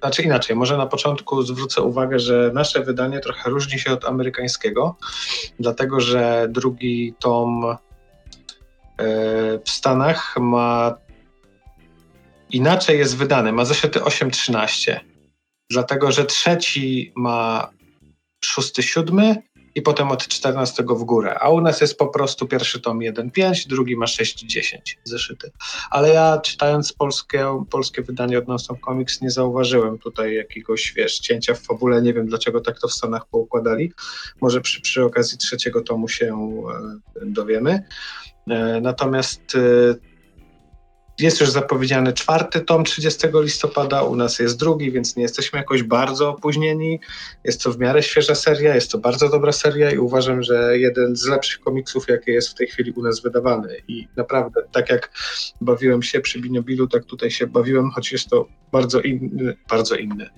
znaczy 0.00 0.22
inaczej, 0.22 0.56
może 0.56 0.76
na 0.76 0.86
początku 0.86 1.42
zwrócę 1.42 1.82
uwagę, 1.82 2.18
że 2.18 2.50
nasze 2.54 2.84
wydanie 2.84 3.20
trochę 3.20 3.50
różni 3.50 3.78
się 3.78 3.92
od 3.92 4.04
amerykańskiego, 4.04 4.96
dlatego 5.60 6.00
że 6.00 6.46
drugi 6.50 7.14
tom 7.20 7.76
w 9.64 9.70
Stanach 9.70 10.34
ma 10.40 10.96
inaczej 12.50 12.98
jest 12.98 13.16
wydany, 13.16 13.52
ma 13.52 13.64
zeszyty 13.64 14.00
8-13 14.00 15.00
dlatego 15.70 16.12
że 16.12 16.24
trzeci 16.24 17.12
ma 17.16 17.70
szósty, 18.44 18.82
siódmy 18.82 19.42
i 19.74 19.82
potem 19.82 20.10
od 20.10 20.28
14 20.28 20.82
w 20.82 21.04
górę. 21.04 21.38
A 21.40 21.50
u 21.50 21.60
nas 21.60 21.80
jest 21.80 21.98
po 21.98 22.06
prostu 22.06 22.46
pierwszy 22.46 22.80
tom 22.80 22.98
1.5, 22.98 23.68
drugi 23.68 23.96
ma 23.96 24.06
6.10 24.06 24.78
zeszyty. 25.04 25.50
Ale 25.90 26.08
ja 26.08 26.38
czytając 26.38 26.92
polskie, 26.92 27.64
polskie 27.70 28.02
wydanie 28.02 28.38
od 28.38 28.48
Nonstop 28.48 28.78
nie 29.22 29.30
zauważyłem 29.30 29.98
tutaj 29.98 30.34
jakiegoś, 30.34 30.92
wiesz, 30.96 31.18
cięcia 31.18 31.54
w 31.54 31.60
fabule. 31.60 32.02
Nie 32.02 32.14
wiem 32.14 32.26
dlaczego 32.26 32.60
tak 32.60 32.80
to 32.80 32.88
w 32.88 32.92
Stanach 32.92 33.26
poukładali. 33.26 33.92
Może 34.40 34.60
przy, 34.60 34.80
przy 34.80 35.04
okazji 35.04 35.38
trzeciego 35.38 35.82
tomu 35.82 36.08
się 36.08 36.60
e, 37.22 37.26
dowiemy. 37.26 37.82
E, 38.50 38.80
natomiast 38.80 39.54
e, 39.54 39.94
jest 41.18 41.40
już 41.40 41.50
zapowiedziany 41.50 42.12
czwarty 42.12 42.60
tom 42.60 42.84
30 42.84 43.28
listopada, 43.34 44.02
u 44.02 44.16
nas 44.16 44.38
jest 44.38 44.58
drugi, 44.58 44.92
więc 44.92 45.16
nie 45.16 45.22
jesteśmy 45.22 45.58
jakoś 45.58 45.82
bardzo 45.82 46.30
opóźnieni. 46.30 47.00
Jest 47.44 47.62
to 47.62 47.72
w 47.72 47.78
miarę 47.78 48.02
świeża 48.02 48.34
seria, 48.34 48.74
jest 48.74 48.90
to 48.90 48.98
bardzo 48.98 49.28
dobra 49.28 49.52
seria 49.52 49.90
i 49.90 49.98
uważam, 49.98 50.42
że 50.42 50.78
jeden 50.78 51.16
z 51.16 51.26
lepszych 51.26 51.60
komiksów, 51.60 52.08
jakie 52.08 52.32
jest 52.32 52.48
w 52.48 52.54
tej 52.54 52.66
chwili 52.66 52.92
u 52.92 53.02
nas 53.02 53.20
wydawany. 53.20 53.76
I 53.88 54.08
naprawdę, 54.16 54.62
tak 54.72 54.90
jak 54.90 55.10
bawiłem 55.60 56.02
się 56.02 56.20
przy 56.20 56.40
Binobilu, 56.40 56.86
tak 56.86 57.04
tutaj 57.04 57.30
się 57.30 57.46
bawiłem, 57.46 57.90
choć 57.90 58.12
jest 58.12 58.28
to 58.28 58.48
bardzo 58.72 59.00
inny, 59.00 59.56
bardzo 59.70 59.96
inny. 59.96 60.30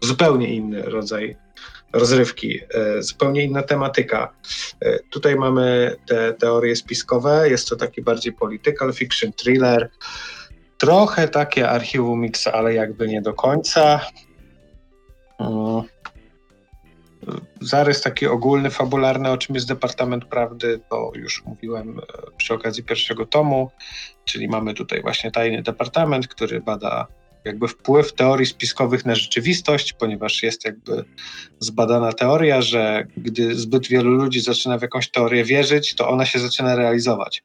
Zupełnie 0.00 0.54
inny 0.54 0.82
rodzaj 0.82 1.36
rozrywki, 1.92 2.60
e, 2.74 3.02
zupełnie 3.02 3.44
inna 3.44 3.62
tematyka. 3.62 4.32
E, 4.80 4.98
tutaj 4.98 5.36
mamy 5.36 5.96
te 6.06 6.34
teorie 6.34 6.76
spiskowe, 6.76 7.50
jest 7.50 7.68
to 7.68 7.76
taki 7.76 8.02
bardziej 8.02 8.32
political 8.32 8.92
fiction, 8.92 9.32
thriller, 9.32 9.90
trochę 10.78 11.28
takie 11.28 11.70
archiwum 11.70 12.20
Mixa, 12.20 12.52
ale 12.52 12.74
jakby 12.74 13.08
nie 13.08 13.22
do 13.22 13.34
końca. 13.34 14.00
Mm. 15.38 15.82
Zarys 17.60 18.00
taki 18.00 18.26
ogólny, 18.26 18.70
fabularny, 18.70 19.30
o 19.30 19.38
czym 19.38 19.54
jest 19.54 19.68
Departament 19.68 20.24
Prawdy, 20.24 20.80
to 20.90 21.12
już 21.14 21.44
mówiłem 21.44 21.98
e, 21.98 22.02
przy 22.36 22.54
okazji 22.54 22.84
pierwszego 22.84 23.26
tomu, 23.26 23.70
czyli 24.24 24.48
mamy 24.48 24.74
tutaj 24.74 25.02
właśnie 25.02 25.30
tajny 25.30 25.62
departament, 25.62 26.28
który 26.28 26.60
bada 26.60 27.06
jakby 27.46 27.68
wpływ 27.68 28.12
teorii 28.12 28.46
spiskowych 28.46 29.06
na 29.06 29.14
rzeczywistość, 29.14 29.92
ponieważ 29.92 30.42
jest 30.42 30.64
jakby 30.64 31.04
zbadana 31.58 32.12
teoria, 32.12 32.62
że 32.62 33.06
gdy 33.16 33.54
zbyt 33.54 33.86
wielu 33.88 34.10
ludzi 34.10 34.40
zaczyna 34.40 34.78
w 34.78 34.82
jakąś 34.82 35.10
teorię 35.10 35.44
wierzyć, 35.44 35.94
to 35.94 36.08
ona 36.08 36.26
się 36.26 36.38
zaczyna 36.38 36.76
realizować. 36.76 37.42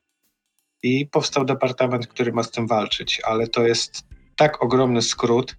I 0.83 1.05
powstał 1.05 1.45
departament, 1.45 2.07
który 2.07 2.33
ma 2.33 2.43
z 2.43 2.51
tym 2.51 2.67
walczyć, 2.67 3.21
ale 3.23 3.47
to 3.47 3.67
jest 3.67 4.03
tak 4.35 4.63
ogromny 4.63 5.01
skrót, 5.01 5.55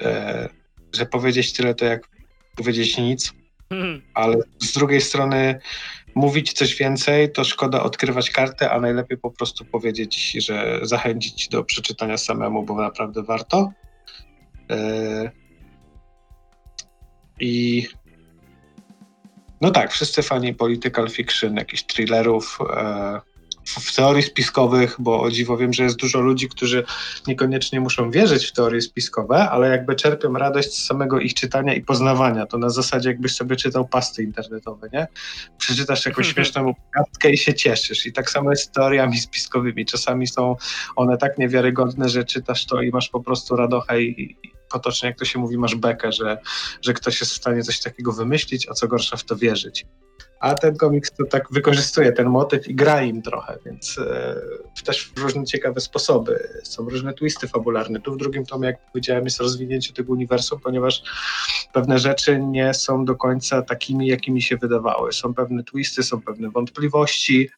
e, 0.00 0.48
że 0.94 1.06
powiedzieć 1.06 1.52
tyle 1.52 1.74
to 1.74 1.84
jak 1.84 2.08
powiedzieć 2.56 2.98
nic, 2.98 3.32
hmm. 3.68 4.02
ale 4.14 4.36
z 4.58 4.72
drugiej 4.72 5.00
strony 5.00 5.60
mówić 6.14 6.52
coś 6.52 6.76
więcej, 6.76 7.32
to 7.32 7.44
szkoda 7.44 7.82
odkrywać 7.82 8.30
kartę, 8.30 8.70
a 8.70 8.80
najlepiej 8.80 9.18
po 9.18 9.30
prostu 9.30 9.64
powiedzieć, 9.64 10.32
że 10.32 10.80
zachęcić 10.82 11.48
do 11.48 11.64
przeczytania 11.64 12.16
samemu, 12.16 12.62
bo 12.62 12.74
naprawdę 12.74 13.22
warto. 13.22 13.72
E, 14.70 15.30
I 17.40 17.86
no 19.60 19.70
tak, 19.70 19.92
wszyscy 19.92 20.22
fani 20.22 20.54
political 20.54 21.08
fiction, 21.08 21.56
jakichś 21.56 21.82
thrillerów, 21.82 22.58
e, 22.70 23.20
w 23.80 23.94
teorii 23.94 24.22
spiskowych, 24.22 24.96
bo 24.98 25.22
o 25.22 25.30
dziwo 25.30 25.56
wiem, 25.56 25.72
że 25.72 25.84
jest 25.84 25.96
dużo 25.96 26.20
ludzi, 26.20 26.48
którzy 26.48 26.84
niekoniecznie 27.26 27.80
muszą 27.80 28.10
wierzyć 28.10 28.46
w 28.46 28.52
teorie 28.52 28.80
spiskowe, 28.80 29.50
ale 29.50 29.68
jakby 29.68 29.94
czerpią 29.94 30.32
radość 30.32 30.72
z 30.72 30.86
samego 30.86 31.20
ich 31.20 31.34
czytania 31.34 31.74
i 31.74 31.80
poznawania. 31.80 32.46
To 32.46 32.58
na 32.58 32.70
zasadzie 32.70 33.08
jakbyś 33.08 33.34
sobie 33.34 33.56
czytał 33.56 33.88
pasty 33.88 34.22
internetowe, 34.22 34.88
nie? 34.92 35.06
Przeczytasz 35.58 36.06
jakąś 36.06 36.28
śmieszną 36.32 36.68
opowiastkę 36.68 37.30
i 37.30 37.38
się 37.38 37.54
cieszysz. 37.54 38.06
I 38.06 38.12
tak 38.12 38.30
samo 38.30 38.50
jest 38.50 38.62
z 38.62 38.70
teoriami 38.70 39.18
spiskowymi. 39.18 39.86
Czasami 39.86 40.26
są 40.26 40.56
one 40.96 41.18
tak 41.18 41.38
niewiarygodne, 41.38 42.08
że 42.08 42.24
czytasz 42.24 42.66
to 42.66 42.82
i 42.82 42.90
masz 42.90 43.08
po 43.08 43.20
prostu 43.20 43.56
radochę 43.56 44.02
i, 44.02 44.36
potocznie, 44.70 45.08
jak 45.08 45.18
to 45.18 45.24
się 45.24 45.38
mówi, 45.38 45.58
masz 45.58 45.74
bekę, 45.74 46.12
że, 46.12 46.38
że 46.82 46.94
ktoś 46.94 47.20
jest 47.20 47.32
w 47.32 47.36
stanie 47.36 47.62
coś 47.62 47.80
takiego 47.80 48.12
wymyślić, 48.12 48.68
a 48.68 48.74
co 48.74 48.88
gorsza 48.88 49.16
w 49.16 49.24
to 49.24 49.36
wierzyć 49.36 49.86
a 50.40 50.54
ten 50.54 50.76
komiks 50.76 51.10
to 51.10 51.24
tak 51.24 51.48
wykorzystuje 51.50 52.12
ten 52.12 52.28
motyw 52.28 52.68
i 52.68 52.74
gra 52.74 53.02
im 53.02 53.22
trochę, 53.22 53.58
więc 53.66 53.98
e, 53.98 54.36
też 54.84 55.12
w 55.16 55.18
różne 55.18 55.44
ciekawe 55.44 55.80
sposoby. 55.80 56.48
Są 56.62 56.88
różne 56.88 57.14
twisty 57.14 57.48
fabularne. 57.48 58.00
Tu 58.00 58.12
w 58.12 58.16
drugim 58.16 58.46
tomie, 58.46 58.66
jak 58.66 58.92
powiedziałem, 58.92 59.24
jest 59.24 59.40
rozwinięcie 59.40 59.92
tego 59.92 60.12
uniwersum, 60.12 60.60
ponieważ 60.60 61.02
pewne 61.72 61.98
rzeczy 61.98 62.38
nie 62.38 62.74
są 62.74 63.04
do 63.04 63.16
końca 63.16 63.62
takimi, 63.62 64.06
jakimi 64.06 64.42
się 64.42 64.56
wydawały. 64.56 65.12
Są 65.12 65.34
pewne 65.34 65.64
twisty, 65.64 66.02
są 66.02 66.22
pewne 66.22 66.50
wątpliwości, 66.50 67.50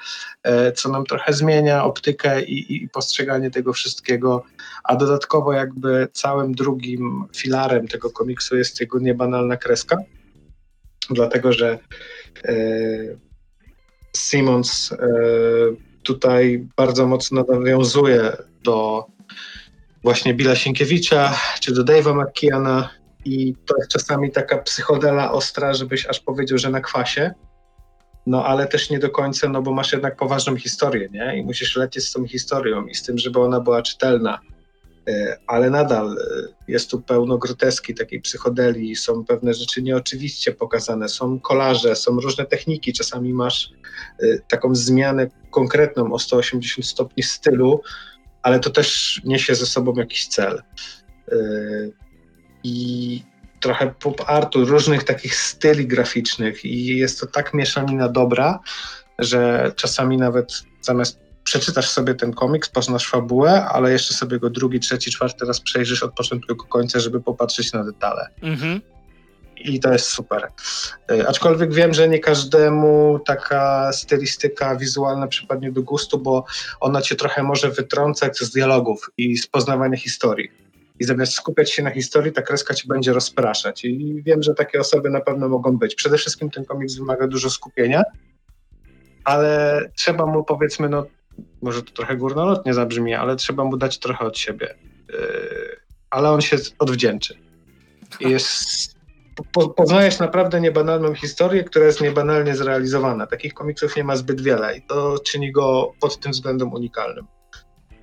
e, 0.42 0.72
co 0.72 0.88
nam 0.88 1.04
trochę 1.04 1.32
zmienia 1.32 1.84
optykę 1.84 2.42
i, 2.42 2.84
i 2.84 2.88
postrzeganie 2.88 3.50
tego 3.50 3.72
wszystkiego, 3.72 4.44
a 4.84 4.96
dodatkowo 4.96 5.52
jakby 5.52 6.08
całym 6.12 6.54
drugim 6.54 7.01
filarem 7.36 7.88
tego 7.88 8.11
komiksu 8.11 8.57
jest 8.57 8.80
jego 8.80 8.98
niebanalna 8.98 9.57
kreska, 9.57 9.96
dlatego 11.11 11.53
że 11.53 11.78
E, 12.44 12.55
Simmons 14.16 14.92
e, 14.92 14.96
tutaj 16.03 16.68
bardzo 16.76 17.07
mocno 17.07 17.44
nawiązuje 17.48 18.36
do 18.64 19.07
właśnie 20.03 20.34
Billa 20.34 20.57
Sienkiewicza 20.57 21.38
czy 21.61 21.72
do 21.72 21.84
Dave'a 21.84 22.14
McKeana 22.14 22.90
i 23.24 23.55
to 23.66 23.74
jest 23.78 23.90
czasami 23.90 24.30
taka 24.30 24.59
psychodela 24.59 25.32
ostra, 25.32 25.74
żebyś 25.74 26.07
aż 26.07 26.20
powiedział, 26.20 26.59
że 26.59 26.70
na 26.70 26.80
kwasie, 26.80 27.34
no 28.26 28.46
ale 28.46 28.66
też 28.66 28.90
nie 28.90 28.98
do 28.98 29.11
końca, 29.11 29.48
no 29.48 29.62
bo 29.62 29.72
masz 29.72 29.92
jednak 29.92 30.16
poważną 30.16 30.57
historię, 30.57 31.09
nie? 31.12 31.38
I 31.38 31.44
musisz 31.44 31.76
lecieć 31.76 32.05
z 32.05 32.12
tą 32.12 32.26
historią 32.26 32.86
i 32.86 32.94
z 32.94 33.03
tym, 33.03 33.18
żeby 33.18 33.40
ona 33.40 33.61
była 33.61 33.82
czytelna. 33.82 34.40
E, 35.09 35.38
ale 35.46 35.70
nadal 35.70 36.18
e, 36.18 36.48
jest 36.68 36.90
tu 36.90 37.00
pełno 37.00 37.38
groteski, 37.38 37.94
takiej 37.94 38.20
psychodeli, 38.20 38.96
są 38.96 39.24
pewne 39.24 39.55
rzeczy 39.55 39.82
nieoczywiście 39.82 40.53
pokazane, 40.53 41.09
są 41.09 41.40
kolaże, 41.40 41.96
są 41.96 42.20
różne 42.20 42.46
techniki, 42.46 42.92
czasami 42.92 43.34
masz 43.34 43.70
e, 44.18 44.38
taką 44.48 44.74
zmianę 44.74 45.26
konkretną 45.50 46.12
o 46.12 46.18
180 46.18 46.86
stopni 46.86 47.22
stylu, 47.22 47.80
ale 48.42 48.61
to 48.61 48.70
też 48.70 49.20
niesie 49.24 49.55
ze 49.55 49.66
sobą 49.66 49.94
jakiś 49.94 50.26
cel. 50.28 50.62
I 52.64 53.22
trochę 53.61 53.94
pop 53.98 54.24
artu, 54.26 54.64
różnych 54.64 55.05
takich 55.05 55.34
styli 55.34 55.86
graficznych 55.86 56.64
i 56.64 56.86
jest 56.86 57.20
to 57.20 57.26
tak 57.26 57.55
mieszanina 57.55 58.09
dobra, 58.09 58.61
że 59.18 59.72
czasami 59.76 60.16
nawet 60.16 60.62
zamiast 60.80 61.18
przeczytasz 61.45 61.90
sobie 61.90 62.14
ten 62.14 62.32
komiks, 62.32 62.68
poznasz 62.68 63.09
fabułę, 63.09 63.64
ale 63.64 63.93
jeszcze 63.93 64.14
sobie 64.14 64.38
go 64.38 64.51
drugi, 64.51 64.80
trzeci, 64.80 65.11
czwarty 65.11 65.47
raz 65.47 65.61
przejrzysz 65.61 66.03
od 66.03 66.14
początku 66.14 66.55
do 66.55 66.64
końca, 66.64 67.01
żeby 67.01 67.20
popatrzeć 67.20 67.72
na 67.72 67.84
detale. 67.84 68.28
Mhm. 68.43 68.80
I 69.64 69.80
to 69.80 69.93
jest 69.93 70.07
super. 70.07 70.49
E, 71.11 71.28
aczkolwiek 71.28 71.74
wiem, 71.74 71.95
że 71.95 72.09
nie 72.09 72.18
każdemu 72.18 73.20
taka 73.26 73.93
stylistyka 73.93 74.76
wizualna 74.76 75.26
przypadnie 75.26 75.72
do 75.72 75.82
gustu, 75.82 76.18
bo 76.18 76.45
ona 76.80 77.03
cię 77.03 77.16
trochę 77.16 77.43
może 77.43 77.70
wytrącać 77.70 78.38
z 78.38 78.51
dialogów 78.51 79.11
i 79.16 79.36
z 79.36 79.47
poznawania 79.47 79.97
historii. 79.97 80.49
I 81.01 81.05
zamiast 81.05 81.32
skupiać 81.32 81.72
się 81.72 81.82
na 81.82 81.90
historii, 81.90 82.32
ta 82.32 82.43
kreska 82.43 82.74
cię 82.74 82.84
będzie 82.88 83.12
rozpraszać. 83.12 83.84
I 83.84 84.22
wiem, 84.22 84.43
że 84.43 84.55
takie 84.55 84.80
osoby 84.80 85.11
na 85.11 85.20
pewno 85.20 85.49
mogą 85.49 85.78
być. 85.78 85.95
Przede 85.95 86.18
wszystkim 86.18 86.51
ten 86.51 86.64
komiks 86.64 86.95
wymaga 86.95 87.26
dużo 87.26 87.51
skupienia, 87.51 88.03
ale 89.24 89.80
trzeba 89.97 90.26
mu 90.26 90.45
powiedzmy, 90.45 90.88
no 90.88 91.07
może 91.62 91.82
to 91.82 91.92
trochę 91.92 92.16
górnolotnie 92.16 92.74
zabrzmi, 92.74 93.14
ale 93.14 93.36
trzeba 93.36 93.64
mu 93.64 93.76
dać 93.76 93.98
trochę 93.98 94.24
od 94.24 94.38
siebie. 94.38 94.74
Yy, 95.08 95.16
ale 96.10 96.30
on 96.30 96.40
się 96.40 96.56
odwdzięczy. 96.78 97.38
I 98.20 98.30
jest, 98.30 98.94
po, 99.52 99.68
poznajesz 99.68 100.18
naprawdę 100.18 100.60
niebanalną 100.60 101.14
historię, 101.14 101.64
która 101.64 101.86
jest 101.86 102.00
niebanalnie 102.00 102.56
zrealizowana. 102.56 103.26
Takich 103.26 103.54
komiksów 103.54 103.96
nie 103.96 104.04
ma 104.04 104.16
zbyt 104.16 104.40
wiele 104.40 104.76
i 104.76 104.82
to 104.82 105.18
czyni 105.18 105.52
go 105.52 105.92
pod 106.00 106.20
tym 106.20 106.32
względem 106.32 106.72
unikalnym. 106.72 107.26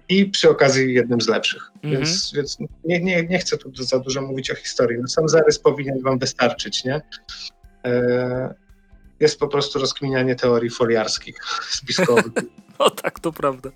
I 0.10 0.26
przy 0.26 0.50
okazji 0.50 0.94
jednym 0.94 1.22
z 1.22 1.28
lepszych. 1.28 1.72
Mm 1.84 1.96
-hmm. 1.96 1.98
Więc, 1.98 2.32
więc 2.36 2.58
nie, 2.86 3.00
nie, 3.00 3.24
nie 3.24 3.40
chcę 3.40 3.58
tu 3.58 3.84
za 3.84 4.00
dużo 4.00 4.22
mówić 4.22 4.52
o 4.52 4.56
historii. 4.56 4.98
No, 5.02 5.08
sam 5.08 5.30
zarys 5.30 5.60
powinien 5.60 6.02
wam 6.02 6.20
wystarczyć, 6.20 6.84
nie? 6.86 7.02
Yy, 7.86 7.92
jest 9.20 9.40
po 9.40 9.48
prostu 9.48 9.80
rozkminianie 9.80 10.36
teorii 10.36 10.70
foliarskich, 10.70 11.36
spiskowych. 11.80 12.34
No 12.80 12.90
tak, 12.90 13.20
to 13.20 13.32
prawda. 13.32 13.70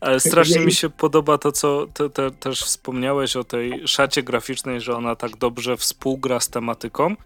Ale 0.00 0.20
strasznie 0.20 0.60
mi 0.60 0.72
się 0.72 0.90
podoba 0.90 1.38
to, 1.38 1.52
co 1.52 1.86
ty, 1.94 2.10
ty, 2.10 2.30
też 2.30 2.62
wspomniałeś 2.62 3.36
o 3.36 3.44
tej 3.44 3.88
szacie 3.88 4.22
graficznej, 4.22 4.80
że 4.80 4.96
ona 4.96 5.16
tak 5.16 5.36
dobrze 5.36 5.76
współgra 5.76 6.40
z 6.40 6.48
tematyką, 6.48 7.16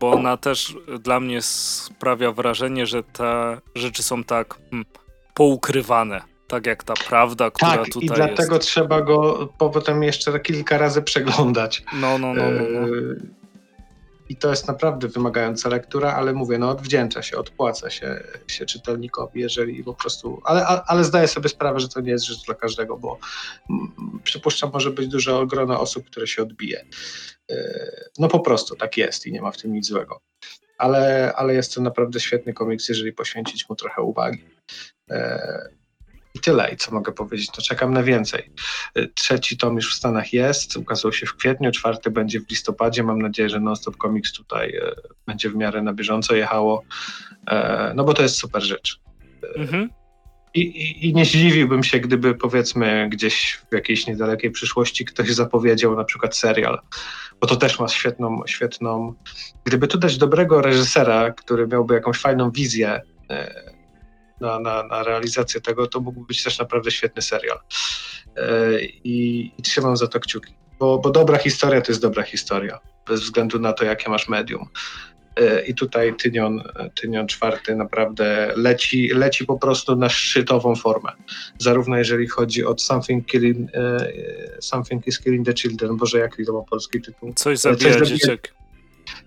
bo 0.00 0.10
ona 0.10 0.36
też 0.36 0.76
dla 1.00 1.20
mnie 1.20 1.42
sprawia 1.42 2.32
wrażenie, 2.32 2.86
że 2.86 3.02
te 3.02 3.60
rzeczy 3.74 4.02
są 4.02 4.24
tak 4.24 4.58
hmm, 4.70 4.84
poukrywane. 5.34 6.22
Tak 6.48 6.66
jak 6.66 6.84
ta 6.84 6.94
prawda, 7.08 7.50
która 7.50 7.76
tak, 7.76 7.84
tutaj 7.84 8.02
i 8.02 8.10
dlatego 8.10 8.54
jest. 8.54 8.66
trzeba 8.66 9.00
go 9.00 9.48
potem 9.58 10.02
jeszcze 10.02 10.40
kilka 10.40 10.78
razy 10.78 11.02
przeglądać. 11.02 11.82
No, 11.92 12.18
no, 12.18 12.34
no. 12.34 12.42
no, 12.50 12.60
no. 12.70 12.86
E, 14.32 14.34
i 14.34 14.36
to 14.36 14.50
jest 14.50 14.68
naprawdę 14.68 15.08
wymagająca 15.08 15.68
lektura, 15.68 16.12
ale 16.12 16.32
mówię, 16.32 16.58
no 16.58 16.70
odwdzięcza 16.70 17.22
się, 17.22 17.36
odpłaca 17.36 17.90
się, 17.90 18.24
się 18.46 18.66
czytelnikowi, 18.66 19.40
jeżeli 19.40 19.84
po 19.84 19.94
prostu, 19.94 20.40
ale, 20.44 20.66
ale 20.66 21.04
zdaję 21.04 21.28
sobie 21.28 21.48
sprawę, 21.48 21.80
że 21.80 21.88
to 21.88 22.00
nie 22.00 22.10
jest 22.10 22.24
rzecz 22.24 22.44
dla 22.46 22.54
każdego, 22.54 22.96
bo 22.96 23.18
mm, 23.70 24.20
przypuszczam, 24.24 24.70
może 24.72 24.90
być 24.90 25.08
dużo 25.08 25.46
grona 25.46 25.80
osób, 25.80 26.06
które 26.06 26.26
się 26.26 26.42
odbije. 26.42 26.84
E, 27.50 28.10
no 28.18 28.28
po 28.28 28.40
prostu 28.40 28.76
tak 28.76 28.96
jest 28.96 29.26
i 29.26 29.32
nie 29.32 29.42
ma 29.42 29.50
w 29.50 29.56
tym 29.56 29.72
nic 29.72 29.86
złego. 29.86 30.20
Ale, 30.78 31.32
ale 31.36 31.54
jest 31.54 31.74
to 31.74 31.80
naprawdę 31.80 32.20
świetny 32.20 32.52
komiks, 32.52 32.88
jeżeli 32.88 33.12
poświęcić 33.12 33.68
mu 33.68 33.76
trochę 33.76 34.02
uwagi. 34.02 34.44
E, 36.34 36.38
i 36.38 36.40
tyle. 36.40 36.70
I 36.72 36.76
co 36.76 36.92
mogę 36.92 37.12
powiedzieć? 37.12 37.50
To 37.50 37.62
czekam 37.62 37.92
na 37.92 38.02
więcej. 38.02 38.50
Trzeci 39.14 39.56
tom 39.56 39.76
już 39.76 39.94
w 39.94 39.96
Stanach 39.96 40.32
jest, 40.32 40.76
ukazał 40.76 41.12
się 41.12 41.26
w 41.26 41.36
kwietniu, 41.36 41.70
czwarty 41.70 42.10
będzie 42.10 42.40
w 42.40 42.50
listopadzie. 42.50 43.02
Mam 43.02 43.22
nadzieję, 43.22 43.48
że 43.48 43.60
Nonstop 43.60 43.96
Comics 43.96 44.32
tutaj 44.32 44.68
y, 44.68 44.94
będzie 45.26 45.50
w 45.50 45.56
miarę 45.56 45.82
na 45.82 45.92
bieżąco 45.92 46.34
jechało, 46.34 46.82
e, 47.46 47.92
no 47.96 48.04
bo 48.04 48.14
to 48.14 48.22
jest 48.22 48.36
super 48.36 48.62
rzecz. 48.62 49.00
Mhm. 49.56 49.90
I, 50.54 50.60
i, 50.60 51.08
I, 51.08 51.14
nie 51.14 51.24
zdziwiłbym 51.24 51.84
się, 51.84 52.00
gdyby 52.00 52.34
powiedzmy 52.34 53.08
gdzieś 53.10 53.60
w 53.70 53.74
jakiejś 53.74 54.06
niedalekiej 54.06 54.50
przyszłości 54.50 55.04
ktoś 55.04 55.32
zapowiedział 55.32 55.96
na 55.96 56.04
przykład 56.04 56.36
serial, 56.36 56.80
bo 57.40 57.46
to 57.46 57.56
też 57.56 57.80
ma 57.80 57.88
świetną, 57.88 58.42
świetną. 58.46 59.14
Gdyby 59.64 59.88
tu 59.88 59.98
dać 59.98 60.18
dobrego 60.18 60.62
reżysera, 60.62 61.30
który 61.30 61.66
miałby 61.66 61.94
jakąś 61.94 62.18
fajną 62.18 62.50
wizję, 62.50 63.00
e, 63.30 63.71
na, 64.42 64.58
na, 64.58 64.82
na 64.82 65.02
realizację 65.02 65.60
tego, 65.60 65.86
to 65.86 66.00
mógłby 66.00 66.26
być 66.26 66.42
też 66.42 66.58
naprawdę 66.58 66.90
świetny 66.90 67.22
serial. 67.22 67.58
E, 68.36 68.82
I, 68.84 69.46
i 69.58 69.62
trzymam 69.62 69.96
za 69.96 70.06
to 70.06 70.20
kciuki, 70.20 70.54
bo, 70.78 70.98
bo 70.98 71.10
dobra 71.10 71.38
historia 71.38 71.80
to 71.80 71.92
jest 71.92 72.02
dobra 72.02 72.22
historia, 72.22 72.78
bez 73.08 73.20
względu 73.20 73.58
na 73.58 73.72
to, 73.72 73.84
jakie 73.84 74.10
masz 74.10 74.28
medium. 74.28 74.68
E, 75.36 75.66
I 75.66 75.74
tutaj 75.74 76.16
Tynion, 76.16 76.62
Tynion 76.94 77.26
czwarty 77.26 77.76
naprawdę 77.76 78.52
leci, 78.56 79.08
leci 79.14 79.46
po 79.46 79.58
prostu 79.58 79.96
na 79.96 80.08
szczytową 80.08 80.76
formę. 80.76 81.12
Zarówno 81.58 81.96
jeżeli 81.96 82.28
chodzi 82.28 82.64
o 82.64 82.78
Something, 82.78 83.26
killing, 83.26 83.70
e, 83.74 84.12
something 84.60 85.06
is 85.06 85.20
Killing 85.20 85.46
the 85.46 85.54
Children, 85.54 85.96
Boże, 85.96 86.18
jaki 86.18 86.44
to 86.44 86.52
ma 86.52 86.62
polski 86.62 87.00
tytuł? 87.00 87.32
Coś 87.34 87.58
zabija 87.58 88.00
dzieciak. 88.00 88.61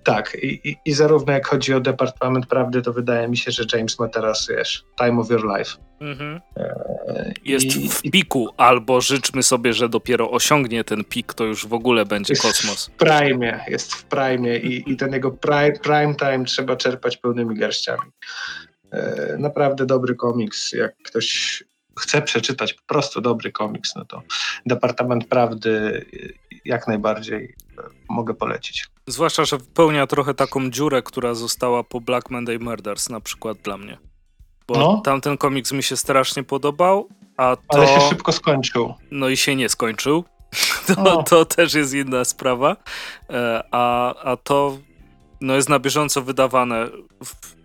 Tak, 0.04 0.38
i, 0.42 0.70
i, 0.70 0.76
i, 0.86 0.94
zarówno 0.94 1.34
jak 1.34 1.48
chodzi 1.48 1.74
o 1.74 1.80
Departament 1.80 2.46
Prawdy, 2.46 2.82
to 2.82 2.94
wydaje 2.94 3.28
mi 3.28 3.38
się, 3.38 3.52
że 3.52 3.64
James 3.74 4.00
ma 4.00 4.08
teraz, 4.08 4.48
wiesz, 4.48 4.86
time 5.00 5.22
of 5.22 5.30
your 5.30 5.58
life. 5.58 5.72
Mhm. 6.00 6.42
E, 6.58 7.34
Jest 7.46 7.66
i, 7.78 7.90
w 7.90 8.02
piku, 8.02 8.50
albo 8.58 9.02
życzmy 9.02 9.44
sobie, 9.44 9.74
że 9.74 9.90
dopiero 9.90 10.32
osiągnie 10.32 10.84
ten 10.84 11.04
pik, 11.04 11.34
to 11.34 11.44
już 11.44 11.68
w 11.68 11.74
ogóle 11.74 12.06
będzie 12.06 12.34
jest 12.34 12.42
kosmos. 12.42 12.86
w 12.88 12.92
prime, 12.92 13.66
jest 13.68 13.94
w 13.94 14.04
prime 14.04 14.58
i, 14.58 14.92
i 14.92 14.98
ten 14.98 15.14
jego 15.14 15.32
prime, 15.32 15.72
prime 15.72 16.16
time 16.16 16.46
trzeba 16.46 16.76
czerpać 16.76 17.18
pełnymi 17.18 17.56
garściami. 17.56 18.12
E, 18.92 19.36
naprawdę 19.40 19.86
dobry 19.86 20.16
komiks, 20.16 20.74
jak 20.74 20.98
ktoś 21.04 21.64
chce 22.00 22.22
przeczytać 22.22 22.74
po 22.74 22.84
prostu 22.86 23.22
dobry 23.22 23.52
komiks, 23.52 23.96
no 23.96 24.06
to 24.06 24.22
Departament 24.66 25.28
Prawdy 25.28 26.06
jak 26.66 26.88
najbardziej 26.88 27.56
e, 27.78 27.82
mogę 28.10 28.34
polecić. 28.34 28.88
Zwłaszcza, 29.08 29.46
że 29.46 29.58
wypełnia 29.58 30.08
trochę 30.08 30.34
taką 30.34 30.70
dziurę, 30.70 31.02
która 31.02 31.34
została 31.34 31.84
po 31.84 32.02
Black 32.02 32.30
Monday 32.30 32.60
Murders 32.60 33.10
na 33.10 33.20
przykład 33.20 33.58
dla 33.58 33.78
mnie. 33.78 33.98
Bo 34.68 34.78
no. 34.78 35.02
tamten 35.02 35.38
komiks 35.38 35.72
mi 35.72 35.84
się 35.84 35.98
strasznie 35.98 36.44
podobał, 36.44 37.10
a 37.38 37.56
to... 37.56 37.78
Ale 37.78 37.88
się 37.88 38.10
szybko 38.10 38.32
skończył. 38.32 38.94
No 39.12 39.30
i 39.30 39.38
się 39.38 39.56
nie 39.56 39.70
skończył. 39.70 40.24
To, 40.96 41.24
to 41.24 41.46
też 41.46 41.74
jest 41.74 41.94
inna 41.94 42.26
sprawa. 42.26 42.76
E, 43.30 43.64
a, 43.72 44.16
a 44.16 44.38
to 44.38 44.78
no 45.42 45.56
jest 45.56 45.70
na 45.70 45.80
bieżąco 45.80 46.22
wydawane 46.22 46.88
w, 47.26 47.56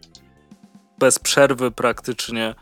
bez 0.98 1.18
przerwy 1.18 1.70
praktycznie. 1.70 2.54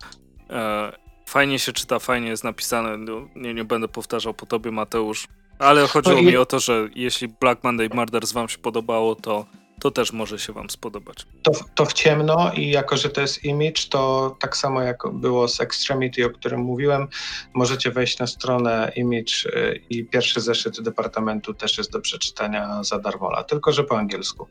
E, 0.50 0.92
fajnie 1.26 1.58
się 1.58 1.72
czyta, 1.72 1.98
fajnie 1.98 2.28
jest 2.28 2.44
napisane. 2.44 2.96
No, 2.96 3.28
nie, 3.36 3.54
nie 3.54 3.64
będę 3.64 3.88
powtarzał 3.88 4.34
po 4.34 4.46
tobie, 4.46 4.70
Mateusz. 4.70 5.28
Ale 5.58 5.86
chodziło 5.86 6.16
no 6.16 6.22
i... 6.22 6.26
mi 6.26 6.36
o 6.36 6.46
to, 6.46 6.60
że 6.60 6.88
jeśli 6.94 7.28
Black 7.28 7.64
Monday 7.64 7.88
Murders 7.94 8.32
wam 8.32 8.48
się 8.48 8.58
podobało, 8.58 9.14
to 9.14 9.46
to 9.80 9.90
też 9.90 10.12
może 10.12 10.38
się 10.38 10.52
Wam 10.52 10.70
spodobać. 10.70 11.26
To, 11.42 11.52
to 11.74 11.84
w 11.84 11.92
ciemno 11.92 12.52
i 12.54 12.70
jako, 12.70 12.96
że 12.96 13.08
to 13.08 13.20
jest 13.20 13.44
image, 13.44 13.82
to 13.90 14.36
tak 14.40 14.56
samo 14.56 14.82
jak 14.82 15.02
było 15.12 15.48
z 15.48 15.60
Extremity, 15.60 16.26
o 16.26 16.30
którym 16.30 16.60
mówiłem, 16.60 17.08
możecie 17.54 17.90
wejść 17.90 18.18
na 18.18 18.26
stronę 18.26 18.92
image 18.96 19.32
y, 19.46 19.80
i 19.90 20.04
pierwszy 20.04 20.40
zeszyt 20.40 20.80
departamentu 20.80 21.54
też 21.54 21.78
jest 21.78 21.92
do 21.92 22.00
przeczytania 22.00 22.82
za 22.82 22.98
darmola, 22.98 23.42
tylko 23.42 23.72
że 23.72 23.84
po 23.84 23.98
angielsku. 23.98 24.48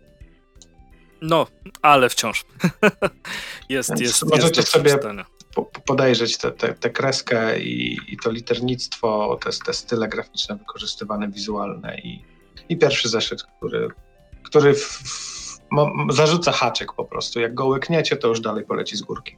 No, 1.22 1.48
ale 1.82 2.10
wciąż. 2.10 2.46
jest, 3.70 3.90
Więc 3.90 4.02
jest, 4.02 4.26
możecie 4.26 4.62
jest 4.62 4.72
sobie 4.72 4.98
podejrzeć 5.64 6.38
tę 6.80 6.90
kreskę 6.90 7.60
i, 7.60 7.98
i 8.08 8.18
to 8.18 8.32
liternictwo, 8.32 9.40
te, 9.44 9.50
te 9.66 9.74
style 9.74 10.08
graficzne 10.08 10.56
wykorzystywane, 10.56 11.28
wizualne 11.28 11.98
i, 11.98 12.24
i 12.70 12.78
pierwszy 12.78 13.10
zeszyt, 13.10 13.44
który 13.44 13.90
który 14.48 14.74
w, 14.74 14.80
w, 14.80 15.60
zarzuca 16.10 16.52
haczyk 16.52 16.94
po 16.94 17.06
prostu. 17.06 17.40
Jak 17.40 17.54
go 17.54 17.66
łykniecie, 17.66 18.18
to 18.18 18.28
już 18.28 18.42
dalej 18.42 18.66
poleci 18.66 18.98
z 18.98 19.02
górki. 19.02 19.36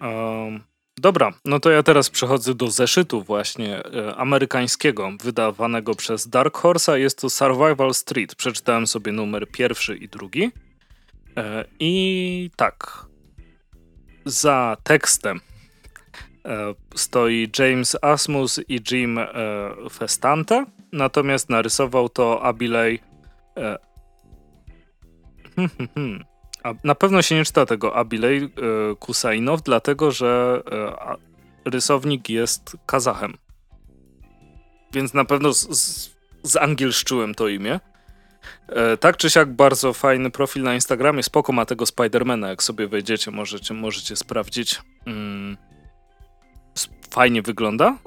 Um, 0.00 0.64
dobra, 0.98 1.32
no 1.44 1.60
to 1.60 1.70
ja 1.70 1.82
teraz 1.82 2.10
przechodzę 2.10 2.54
do 2.54 2.70
zeszytu 2.70 3.22
właśnie 3.22 3.84
e, 3.84 4.16
amerykańskiego, 4.16 5.10
wydawanego 5.22 5.94
przez 5.94 6.28
Dark 6.28 6.58
Horse'a. 6.58 6.94
Jest 6.94 7.20
to 7.20 7.30
Survival 7.30 7.94
Street. 7.94 8.34
Przeczytałem 8.34 8.86
sobie 8.86 9.12
numer 9.12 9.48
pierwszy 9.48 9.96
i 9.96 10.08
drugi. 10.08 10.50
E, 11.36 11.64
I 11.80 12.50
tak, 12.56 13.06
za 14.26 14.76
tekstem 14.82 15.40
e, 16.44 16.74
stoi 16.94 17.50
James 17.58 17.96
Asmus 18.02 18.60
i 18.68 18.80
Jim 18.90 19.18
e, 19.18 19.28
Festante, 19.90 20.66
natomiast 20.92 21.50
narysował 21.50 22.08
to 22.08 22.42
Abilej 22.42 23.00
E, 23.56 23.78
hmm, 25.56 25.70
hmm, 25.78 25.88
hmm. 25.94 26.24
Na 26.84 26.94
pewno 26.94 27.22
się 27.22 27.34
nie 27.34 27.44
czyta 27.44 27.66
tego 27.66 27.96
Abilej 27.96 28.50
Kusainow, 29.00 29.62
dlatego 29.62 30.10
że 30.10 30.62
rysownik 31.64 32.28
jest 32.28 32.76
Kazachem. 32.86 33.34
Więc 34.92 35.14
na 35.14 35.24
pewno 35.24 35.52
z, 35.52 35.78
z, 35.78 36.10
zangielszczyłem 36.42 37.34
to 37.34 37.48
imię. 37.48 37.80
Tak 39.00 39.16
czy 39.16 39.30
siak 39.30 39.52
bardzo 39.52 39.92
fajny 39.92 40.30
profil 40.30 40.62
na 40.62 40.74
Instagramie. 40.74 41.22
Spoko 41.22 41.52
ma 41.52 41.66
tego 41.66 41.86
Spidermana, 41.86 42.48
jak 42.48 42.62
sobie 42.62 42.88
wejdziecie, 42.88 43.30
możecie, 43.30 43.74
możecie 43.74 44.16
sprawdzić. 44.16 44.80
Fajnie 47.10 47.42
wygląda. 47.42 47.98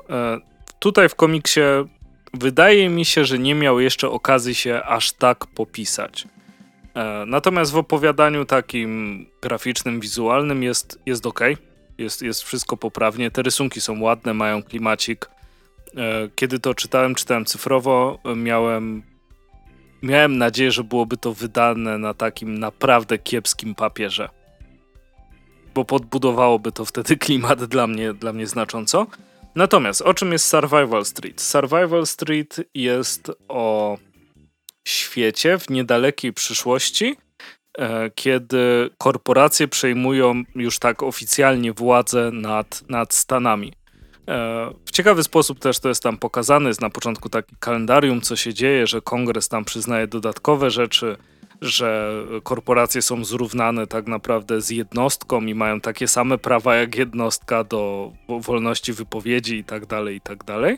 Tutaj 0.80 1.10
w 1.10 1.16
komiksie 1.16 1.62
wydaje 2.34 2.90
mi 2.90 3.06
się, 3.06 3.26
że 3.26 3.40
nie 3.40 3.56
miał 3.56 3.80
jeszcze 3.80 4.10
okazji 4.10 4.56
się 4.56 4.84
aż 4.84 5.12
tak 5.12 5.46
popisać. 5.48 6.28
E, 6.96 7.26
natomiast 7.28 7.72
w 7.72 7.78
opowiadaniu 7.78 8.46
takim 8.46 9.26
graficznym, 9.42 10.00
wizualnym 10.00 10.64
jest, 10.64 11.00
jest 11.06 11.26
ok. 11.26 11.40
Jest, 11.98 12.22
jest 12.22 12.44
wszystko 12.44 12.78
poprawnie. 12.78 13.32
Te 13.32 13.42
rysunki 13.42 13.82
są 13.82 14.02
ładne, 14.02 14.34
mają 14.34 14.64
klimacik. 14.64 15.30
E, 15.98 16.30
kiedy 16.36 16.60
to 16.60 16.74
czytałem, 16.74 17.16
czytałem 17.16 17.46
cyfrowo, 17.46 18.20
miałem, 18.36 19.04
miałem 20.02 20.38
nadzieję, 20.38 20.72
że 20.72 20.84
byłoby 20.84 21.18
to 21.18 21.34
wydane 21.34 21.98
na 21.98 22.14
takim 22.14 22.60
naprawdę 22.60 23.18
kiepskim 23.18 23.76
papierze. 23.76 24.30
Bo 25.76 25.86
podbudowałoby 25.86 26.72
to 26.72 26.86
wtedy 26.86 27.18
klimat 27.26 27.66
dla 27.66 27.88
mnie, 27.88 28.14
dla 28.14 28.34
mnie 28.34 28.48
znacząco. 28.48 29.08
Natomiast 29.56 30.02
o 30.02 30.14
czym 30.14 30.32
jest 30.32 30.46
Survival 30.46 31.06
Street? 31.06 31.42
Survival 31.42 32.06
Street 32.06 32.56
jest 32.74 33.32
o 33.48 33.98
świecie 34.88 35.60
w 35.60 35.70
niedalekiej 35.70 36.34
przyszłości, 36.34 37.16
e, 37.78 38.12
kiedy 38.16 38.90
korporacje 38.98 39.68
przejmują 39.68 40.44
już 40.56 40.80
tak 40.80 41.04
oficjalnie 41.04 41.74
władzę 41.74 42.32
nad, 42.34 42.90
nad 42.90 43.14
Stanami. 43.14 43.74
E, 44.30 44.70
w 44.86 44.92
ciekawy 44.92 45.24
sposób 45.24 45.60
też 45.60 45.80
to 45.80 45.90
jest 45.90 46.04
tam 46.04 46.18
pokazane. 46.18 46.68
Jest 46.68 46.82
na 46.82 46.90
początku 46.90 47.30
taki 47.30 47.56
kalendarium, 47.60 48.22
co 48.22 48.36
się 48.36 48.54
dzieje, 48.54 48.88
że 48.88 49.02
kongres 49.02 49.50
tam 49.50 49.66
przyznaje 49.66 50.08
dodatkowe 50.08 50.72
rzeczy 50.72 51.18
że 51.62 52.14
korporacje 52.44 53.02
są 53.02 53.26
zrównane 53.26 53.88
tak 53.88 54.08
naprawdę 54.08 54.62
z 54.62 54.70
jednostką 54.70 55.42
i 55.42 55.56
mają 55.56 55.82
takie 55.82 56.08
same 56.08 56.38
prawa 56.38 56.76
jak 56.76 56.96
jednostka 56.96 57.64
do 57.64 58.12
wolności 58.28 58.94
wypowiedzi 58.94 59.56
i 59.56 59.64
tak 59.64 59.86
dalej, 59.86 60.16
i 60.16 60.22
tak 60.22 60.44
dalej. 60.44 60.78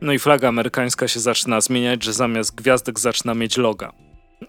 No 0.00 0.12
i 0.12 0.18
flaga 0.18 0.48
amerykańska 0.48 1.08
się 1.08 1.20
zaczyna 1.20 1.60
zmieniać, 1.60 2.04
że 2.04 2.12
zamiast 2.12 2.54
gwiazdek 2.54 2.98
zaczyna 2.98 3.34
mieć 3.34 3.56
loga. 3.56 3.92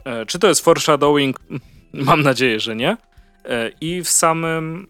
E, 0.05 0.25
czy 0.25 0.39
to 0.39 0.47
jest 0.47 0.61
foreshadowing? 0.61 1.39
Mam 1.93 2.21
nadzieję, 2.21 2.59
że 2.59 2.75
nie. 2.75 2.97
E, 3.45 3.71
I 3.81 4.01
w 4.01 4.09
samym 4.09 4.87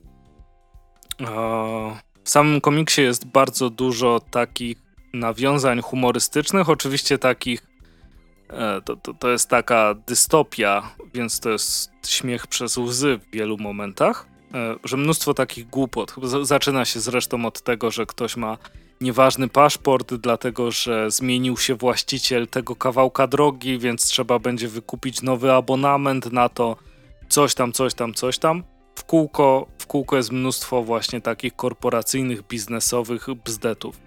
w 2.30 2.32
samym 2.32 2.62
komiksie 2.62 3.02
jest 3.02 3.26
bardzo 3.26 3.70
dużo 3.70 4.20
takich 4.32 4.78
nawiązań 5.14 5.82
humorystycznych, 5.82 6.70
oczywiście 6.70 7.18
takich 7.18 7.70
E, 8.50 8.82
to, 8.82 8.96
to, 8.96 9.14
to 9.14 9.30
jest 9.30 9.50
taka 9.50 9.96
dystopia, 10.08 10.96
więc 11.14 11.40
to 11.40 11.50
jest 11.50 11.92
śmiech 12.08 12.48
przez 12.48 12.78
łzy 12.78 13.18
w 13.18 13.36
wielu 13.36 13.58
momentach, 13.58 14.26
e, 14.54 14.76
że 14.84 14.98
mnóstwo 14.98 15.34
takich 15.34 15.70
głupot. 15.70 16.16
Zaczyna 16.42 16.86
się 16.86 17.00
zresztą 17.00 17.46
od 17.46 17.62
tego, 17.62 17.92
że 17.92 18.06
ktoś 18.06 18.38
ma 18.38 18.58
nieważny 19.02 19.48
paszport, 19.48 20.14
dlatego 20.14 20.72
że 20.72 21.12
zmienił 21.12 21.58
się 21.58 21.76
właściciel 21.76 22.48
tego 22.48 22.76
kawałka 22.76 23.28
drogi, 23.28 23.80
więc 23.80 24.06
trzeba 24.06 24.40
będzie 24.40 24.68
wykupić 24.68 25.22
nowy 25.22 25.54
abonament 25.54 26.32
na 26.32 26.50
to, 26.50 26.76
coś 27.30 27.56
tam, 27.56 27.72
coś 27.72 27.94
tam, 27.94 28.14
coś 28.14 28.38
tam. 28.38 28.64
W 28.96 29.04
kółko, 29.04 29.68
kółko 29.90 30.18
jest 30.18 30.32
mnóstwo 30.32 30.84
właśnie 30.84 31.22
takich 31.22 31.56
korporacyjnych, 31.56 32.48
biznesowych 32.48 33.28
bzdetów. 33.46 34.00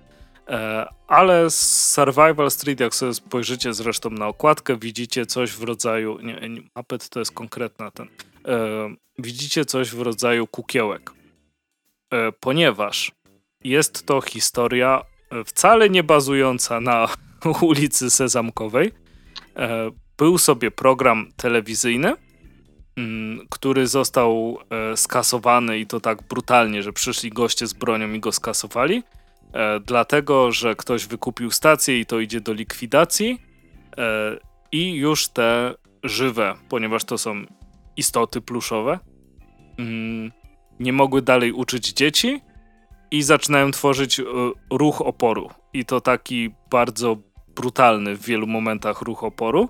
E, 0.48 0.86
ale 1.08 1.50
Survival 1.50 2.50
Street, 2.50 2.80
jak 2.80 2.94
sobie 2.94 3.14
spojrzycie 3.14 3.74
zresztą 3.74 4.10
na 4.10 4.28
okładkę, 4.28 4.76
widzicie 4.76 5.26
coś 5.26 5.50
w 5.52 5.62
rodzaju. 5.62 6.18
Nie, 6.20 6.48
nie 6.48 6.62
Muppet 6.76 7.08
to 7.08 7.18
jest 7.18 7.32
konkretna 7.32 7.90
ten. 7.90 8.08
E, 8.46 8.58
widzicie 9.18 9.64
coś 9.64 9.90
w 9.90 10.00
rodzaju 10.00 10.46
kukiełek. 10.46 11.10
E, 12.12 12.32
ponieważ 12.32 13.12
jest 13.64 14.06
to 14.06 14.20
historia 14.20 15.02
e, 15.30 15.44
wcale 15.44 15.90
nie 15.90 16.02
bazująca 16.02 16.80
na 16.80 17.08
ulicy 17.70 18.10
Sezamkowej. 18.10 18.92
E, 19.56 19.90
był 20.18 20.38
sobie 20.38 20.70
program 20.70 21.28
telewizyjny, 21.36 22.14
który 23.50 23.86
został 23.86 24.58
e, 24.70 24.96
skasowany 24.96 25.78
i 25.78 25.86
to 25.86 26.00
tak 26.00 26.22
brutalnie, 26.22 26.82
że 26.82 26.92
przyszli 26.92 27.30
goście 27.30 27.66
z 27.66 27.72
bronią 27.72 28.12
i 28.12 28.20
go 28.20 28.32
skasowali 28.32 29.02
e, 29.52 29.80
dlatego 29.80 30.52
że 30.52 30.74
ktoś 30.74 31.06
wykupił 31.06 31.50
stację 31.50 32.00
i 32.00 32.06
to 32.06 32.20
idzie 32.20 32.40
do 32.40 32.52
likwidacji 32.52 33.38
e, 33.98 34.36
i 34.72 34.94
już 34.94 35.28
te 35.28 35.74
żywe, 36.04 36.54
ponieważ 36.68 37.04
to 37.04 37.18
są 37.18 37.44
istoty 37.96 38.40
pluszowe, 38.40 38.98
mm, 39.78 40.32
nie 40.80 40.92
mogły 40.92 41.22
dalej 41.22 41.52
uczyć 41.52 41.92
dzieci 41.92 42.40
i 43.10 43.22
zaczynają 43.22 43.70
tworzyć 43.70 44.20
ruch 44.70 45.00
oporu. 45.00 45.50
I 45.72 45.84
to 45.84 46.00
taki 46.00 46.50
bardzo 46.70 47.16
brutalny 47.56 48.16
w 48.16 48.26
wielu 48.26 48.46
momentach 48.46 49.02
ruch 49.02 49.24
oporu. 49.24 49.68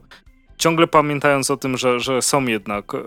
Ciągle 0.59 0.87
pamiętając 0.87 1.51
o 1.51 1.57
tym, 1.57 1.79
że, 1.79 2.01
że 2.01 2.23
są 2.23 2.47
jednak 2.47 2.95
e, 2.95 2.99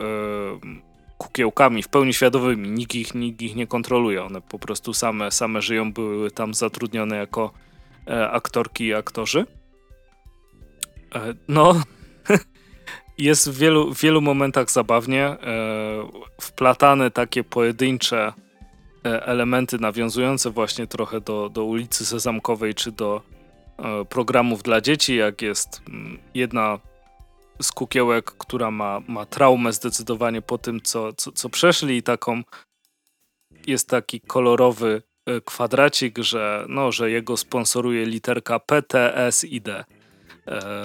kukiełkami 1.17 1.83
w 1.83 1.87
pełni 1.87 2.13
świadomymi, 2.13 2.69
nikt 2.69 2.95
ich, 2.95 3.15
nikt 3.15 3.41
ich 3.41 3.55
nie 3.55 3.67
kontroluje, 3.67 4.23
one 4.23 4.41
po 4.41 4.59
prostu 4.59 4.93
same, 4.93 5.31
same 5.31 5.61
żyją, 5.61 5.93
były 5.93 6.31
tam 6.31 6.53
zatrudnione 6.53 7.15
jako 7.15 7.51
e, 8.07 8.29
aktorki 8.29 8.85
i 8.85 8.93
aktorzy. 8.93 9.45
E, 11.15 11.33
no, 11.47 11.81
jest 13.17 13.49
w 13.49 13.57
wielu, 13.57 13.93
w 13.93 14.01
wielu 14.01 14.21
momentach 14.21 14.71
zabawnie, 14.71 15.23
e, 15.25 15.37
wplatane 16.41 17.11
takie 17.11 17.43
pojedyncze 17.43 18.33
e, 19.05 19.25
elementy 19.25 19.79
nawiązujące 19.79 20.49
właśnie 20.49 20.87
trochę 20.87 21.21
do, 21.21 21.49
do 21.49 21.63
ulicy 21.63 22.05
Sezamkowej 22.05 22.75
czy 22.75 22.91
do 22.91 23.21
e, 23.77 24.05
programów 24.05 24.63
dla 24.63 24.81
dzieci, 24.81 25.15
jak 25.15 25.41
jest 25.41 25.81
mm, 25.89 26.17
jedna 26.33 26.79
z 27.61 27.71
kukiełek, 27.71 28.25
która 28.25 28.71
ma, 28.71 29.01
ma 29.07 29.25
traumę 29.25 29.73
zdecydowanie 29.73 30.41
po 30.41 30.57
tym, 30.57 30.81
co, 30.81 31.13
co, 31.13 31.31
co 31.31 31.49
przeszli 31.49 31.97
i 31.97 32.03
taką 32.03 32.43
jest 33.67 33.89
taki 33.89 34.21
kolorowy 34.21 35.01
e, 35.25 35.41
kwadracik, 35.41 36.17
że, 36.17 36.65
no, 36.69 36.91
że 36.91 37.11
jego 37.11 37.37
sponsoruje 37.37 38.05
literka 38.05 38.59
P, 38.59 38.81
T, 38.81 39.15
S 39.15 39.43
i 39.43 39.61
D. 39.61 39.85
E, 40.47 40.83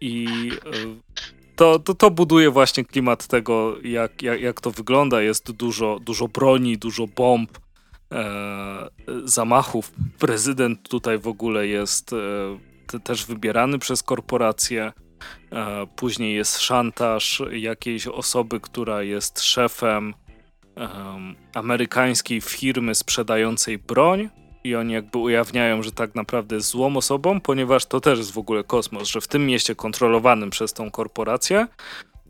I 0.00 0.26
to, 1.56 1.78
to, 1.78 1.94
to 1.94 2.10
buduje 2.10 2.50
właśnie 2.50 2.84
klimat 2.84 3.26
tego, 3.26 3.76
jak, 3.82 4.22
jak, 4.22 4.40
jak 4.40 4.60
to 4.60 4.70
wygląda. 4.70 5.22
Jest 5.22 5.52
dużo, 5.52 5.98
dużo 6.00 6.28
broni, 6.28 6.78
dużo 6.78 7.06
bomb, 7.06 7.58
e, 8.12 8.88
zamachów. 9.24 9.92
Prezydent 10.18 10.88
tutaj 10.88 11.18
w 11.18 11.28
ogóle 11.28 11.66
jest 11.66 12.12
e, 12.12 13.00
też 13.00 13.26
wybierany 13.26 13.78
przez 13.78 14.02
korporacje. 14.02 14.92
E, 15.52 15.86
później 15.96 16.34
jest 16.34 16.60
szantaż 16.60 17.42
jakiejś 17.52 18.06
osoby, 18.06 18.60
która 18.60 19.02
jest 19.02 19.42
szefem 19.42 20.14
amerykańskiej 21.54 22.40
firmy 22.40 22.94
sprzedającej 22.94 23.78
broń 23.78 24.28
i 24.64 24.74
oni 24.74 24.92
jakby 24.92 25.18
ujawniają, 25.18 25.82
że 25.82 25.92
tak 25.92 26.14
naprawdę 26.14 26.56
jest 26.56 26.68
złą 26.68 26.96
osobą, 26.96 27.40
ponieważ 27.40 27.86
to 27.86 28.00
też 28.00 28.18
jest 28.18 28.32
w 28.32 28.38
ogóle 28.38 28.64
kosmos, 28.64 29.08
że 29.08 29.20
w 29.20 29.28
tym 29.28 29.46
mieście 29.46 29.74
kontrolowanym 29.74 30.50
przez 30.50 30.72
tą 30.72 30.90
korporację 30.90 31.66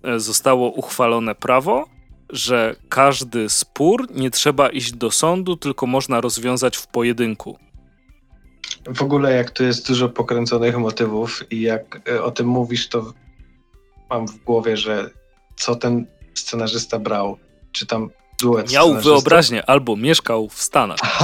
e, 0.03 0.21
zostało 0.21 0.71
uchwalone 0.71 1.35
prawo, 1.35 1.89
że 2.31 2.77
każdy 2.89 3.49
spór 3.49 4.07
nie 4.15 4.31
trzeba 4.31 4.69
iść 4.69 4.93
do 4.93 5.11
sądu, 5.11 5.57
tylko 5.57 5.87
można 5.87 6.21
rozwiązać 6.21 6.77
w 6.77 6.87
pojedynku. 6.87 7.59
W 8.87 9.03
ogóle 9.03 9.33
jak 9.33 9.51
tu 9.51 9.65
jest 9.65 9.89
dużo 9.89 10.09
pokręconych 10.09 10.79
motywów 10.79 11.53
i 11.53 11.61
jak 11.61 12.01
e, 12.09 12.23
o 12.23 12.31
tym 12.31 12.47
mówisz, 12.47 12.89
to 12.89 13.13
mam 14.11 14.29
w 14.29 14.45
głowie, 14.45 14.77
że 14.77 15.11
co 15.57 15.77
ten 15.77 16.07
scenarzysta 16.35 16.99
brał, 16.99 17.39
czy 17.73 17.87
tam 17.87 18.11
duet 18.41 18.73
Miał 18.73 18.95
wyobraźnię, 18.95 19.67
albo 19.67 19.97
mieszkał 19.97 20.49
w 20.49 20.63
Stanach. 20.63 20.99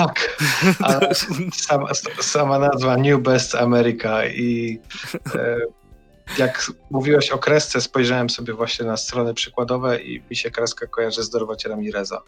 Tak, 0.79 1.15
sama, 1.53 1.95
sama 2.21 2.59
nazwa 2.59 2.97
New 2.97 3.21
Best 3.21 3.55
America 3.55 4.27
i 4.27 4.79
e, 5.35 5.57
jak 6.39 6.73
mówiłeś 6.91 7.31
o 7.31 7.39
kresce, 7.39 7.81
spojrzałem 7.81 8.31
sobie 8.31 8.53
właśnie 8.53 8.87
na 8.87 8.97
strony 8.97 9.35
przykładowe 9.35 10.03
i 10.03 10.23
mi 10.31 10.37
się 10.37 10.51
kreska 10.51 10.87
kojarzy 10.87 11.23
z 11.23 11.31
Dorota 11.31 11.69
Ramireza. 11.69 12.23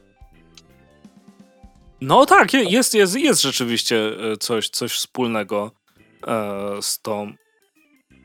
No 2.02 2.26
tak, 2.26 2.52
jest, 2.52 2.94
jest, 2.94 3.16
jest 3.16 3.42
rzeczywiście 3.42 3.96
e, 4.32 4.36
coś, 4.36 4.68
coś 4.68 4.92
wspólnego 4.92 5.70
e, 6.26 6.82
z 6.82 7.00
tą. 7.00 7.32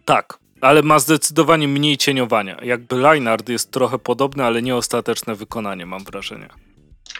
Tak, 0.05 0.39
ale 0.61 0.81
ma 0.81 0.99
zdecydowanie 0.99 1.67
mniej 1.67 1.97
cieniowania. 1.97 2.57
Jakby 2.63 2.95
Leinard 2.95 3.49
jest 3.49 3.71
trochę 3.71 3.99
podobny, 3.99 4.43
ale 4.43 4.61
nie 4.61 4.75
ostateczne 4.75 5.35
wykonanie, 5.35 5.85
mam 5.85 6.03
wrażenie. 6.03 6.49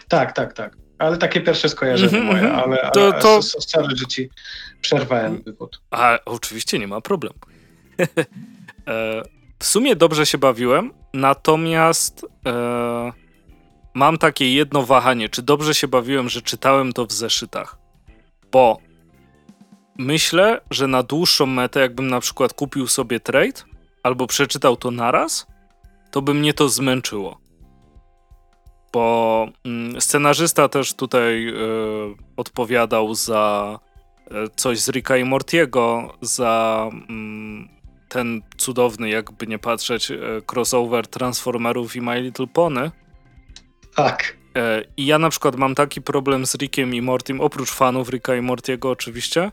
Tak, 0.08 0.32
tak, 0.32 0.52
tak. 0.52 0.76
Ale 0.98 1.16
takie 1.16 1.40
pierwsze 1.40 1.68
skojarzenie 1.68 2.18
mm-hmm, 2.18 2.24
moje, 2.24 2.52
ale, 2.52 2.82
ale 2.82 2.92
to, 2.92 3.12
to... 3.12 3.42
sorry, 3.42 3.96
że 3.96 4.06
ci 4.06 4.28
przerwałem 4.80 5.42
wywód. 5.42 5.80
A 5.90 6.18
oczywiście 6.24 6.78
nie 6.78 6.88
ma 6.88 7.00
problemu. 7.00 7.38
E, 8.88 9.22
w 9.58 9.64
sumie 9.64 9.96
dobrze 9.96 10.26
się 10.26 10.38
bawiłem, 10.38 10.92
natomiast 11.14 12.26
e, 12.46 13.12
mam 13.98 14.18
takie 14.18 14.54
jedno 14.54 14.82
wahanie, 14.82 15.28
czy 15.28 15.42
dobrze 15.42 15.74
się 15.74 15.88
bawiłem, 15.88 16.28
że 16.28 16.42
czytałem 16.42 16.92
to 16.92 17.06
w 17.06 17.12
zeszytach. 17.12 17.78
Bo 18.52 18.78
myślę, 19.98 20.60
że 20.70 20.86
na 20.86 21.02
dłuższą 21.02 21.46
metę, 21.46 21.80
jakbym 21.80 22.06
na 22.06 22.20
przykład 22.20 22.54
kupił 22.54 22.86
sobie 22.86 23.20
trade 23.20 23.62
albo 24.02 24.26
przeczytał 24.26 24.76
to 24.76 24.90
naraz, 24.90 25.46
to 26.10 26.22
by 26.22 26.34
mnie 26.34 26.54
to 26.54 26.68
zmęczyło. 26.68 27.40
Bo 28.92 29.46
mm, 29.64 30.00
scenarzysta 30.00 30.68
też 30.68 30.94
tutaj 30.94 31.48
y, 31.48 31.54
odpowiadał 32.36 33.14
za 33.14 33.78
y, 34.26 34.34
coś 34.56 34.78
z 34.78 34.88
Ricka 34.88 35.16
i 35.16 35.24
Mortiego, 35.24 36.14
za 36.20 36.90
y, 36.92 38.08
ten 38.08 38.42
cudowny, 38.56 39.08
jakby 39.08 39.46
nie 39.46 39.58
patrzeć, 39.58 40.12
crossover 40.52 41.06
Transformerów 41.06 41.96
i 41.96 42.00
My 42.00 42.20
Little 42.20 42.46
Pony. 42.46 42.90
Tak. 43.98 44.38
I 44.96 45.06
ja 45.06 45.18
na 45.18 45.30
przykład 45.30 45.56
mam 45.56 45.74
taki 45.74 46.02
problem 46.02 46.46
z 46.46 46.54
Rickiem 46.54 46.94
i 46.94 47.02
Mortim, 47.02 47.40
oprócz 47.40 47.70
fanów 47.70 48.08
Ricka 48.08 48.36
i 48.36 48.40
Mortiego 48.40 48.90
oczywiście, 48.90 49.50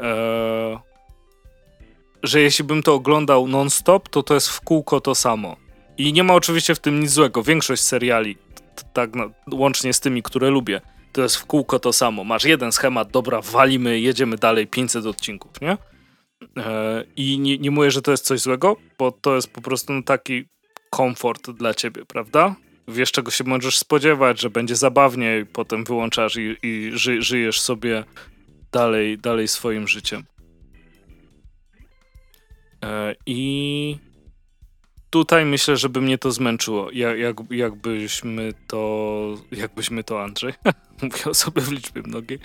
Eee, 0.00 0.78
że 2.22 2.40
jeśli 2.40 2.64
bym 2.64 2.82
to 2.82 2.94
oglądał 2.94 3.48
non-stop, 3.48 4.08
to 4.08 4.22
to 4.22 4.34
jest 4.34 4.48
w 4.48 4.60
kółko 4.60 5.00
to 5.00 5.14
samo. 5.14 5.56
I 5.98 6.12
nie 6.12 6.24
ma 6.24 6.34
oczywiście 6.34 6.74
w 6.74 6.78
tym 6.78 7.00
nic 7.00 7.10
złego. 7.10 7.42
Większość 7.42 7.82
seriali, 7.82 8.36
tak 8.92 9.14
no, 9.14 9.30
łącznie 9.52 9.92
z 9.92 10.00
tymi, 10.00 10.22
które 10.22 10.50
lubię, 10.50 10.80
to 11.12 11.22
jest 11.22 11.36
w 11.36 11.46
kółko 11.46 11.78
to 11.78 11.92
samo. 11.92 12.24
Masz 12.24 12.44
jeden 12.44 12.72
schemat, 12.72 13.10
dobra, 13.10 13.40
walimy, 13.40 14.00
jedziemy 14.00 14.36
dalej, 14.36 14.66
500 14.66 15.06
odcinków, 15.06 15.60
nie? 15.60 15.76
Eee, 16.56 17.06
I 17.16 17.38
nie, 17.38 17.58
nie 17.58 17.70
mówię, 17.70 17.90
że 17.90 18.02
to 18.02 18.10
jest 18.10 18.24
coś 18.24 18.40
złego, 18.40 18.76
bo 18.98 19.12
to 19.12 19.34
jest 19.34 19.52
po 19.52 19.60
prostu 19.60 19.92
no, 19.92 20.02
taki 20.02 20.44
komfort 20.90 21.50
dla 21.50 21.74
ciebie, 21.74 22.04
prawda? 22.04 22.54
Wiesz, 22.92 23.12
czego 23.12 23.30
się 23.30 23.44
możesz 23.44 23.78
spodziewać, 23.78 24.40
że 24.40 24.50
będzie 24.50 24.76
zabawniej, 24.76 25.46
potem 25.46 25.84
wyłączasz 25.84 26.36
i, 26.36 26.56
i 26.62 26.90
ży, 26.94 27.22
żyjesz 27.22 27.60
sobie 27.60 28.04
dalej, 28.72 29.18
dalej 29.18 29.48
swoim 29.48 29.88
życiem. 29.88 30.24
E, 32.84 33.14
I 33.26 33.96
tutaj 35.10 35.44
myślę, 35.44 35.76
żeby 35.76 36.00
mnie 36.00 36.18
to 36.18 36.32
zmęczyło. 36.32 36.90
Jak, 36.90 37.18
jak, 37.18 37.36
jakbyśmy 37.50 38.52
to. 38.66 39.34
Jakbyśmy 39.52 40.04
to, 40.04 40.22
Andrzej. 40.22 40.52
Mówię 41.02 41.34
sobie 41.34 41.62
w 41.62 41.72
liczbie 41.72 42.02
mnogiej. 42.02 42.38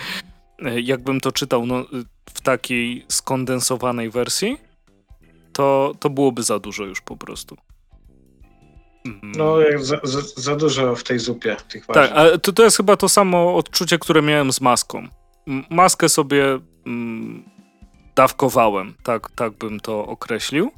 E, 0.60 0.82
jakbym 0.82 1.20
to 1.20 1.32
czytał 1.32 1.66
no, 1.66 1.86
w 2.30 2.42
takiej 2.42 3.06
skondensowanej 3.08 4.10
wersji, 4.10 4.58
to, 5.54 5.96
to 6.00 6.10
byłoby 6.10 6.44
za 6.44 6.60
dużo 6.60 6.86
już 6.86 7.02
po 7.02 7.18
prostu. 7.18 7.58
No, 9.24 9.56
za, 9.80 10.00
za, 10.04 10.20
za, 10.36 10.56
dużo 10.56 10.96
w 10.96 11.04
tej 11.04 11.20
zupie 11.20 11.56
tych 11.70 11.86
Tak, 11.86 12.12
ale 12.12 12.40
to, 12.40 12.54
to 12.54 12.64
jest 12.64 12.78
chyba 12.78 12.98
to 12.98 13.10
samo 13.10 13.56
odczucie, 13.56 14.00
które 14.00 14.22
miałem 14.22 14.54
z 14.54 14.62
maską 14.62 15.08
maskę 15.70 16.10
sobie 16.10 16.60
mm, 16.86 17.44
dawkowałem, 18.16 18.94
tak, 19.04 19.32
tak 19.36 19.54
bym 19.54 19.80
to 19.80 20.06
określił. 20.06 20.72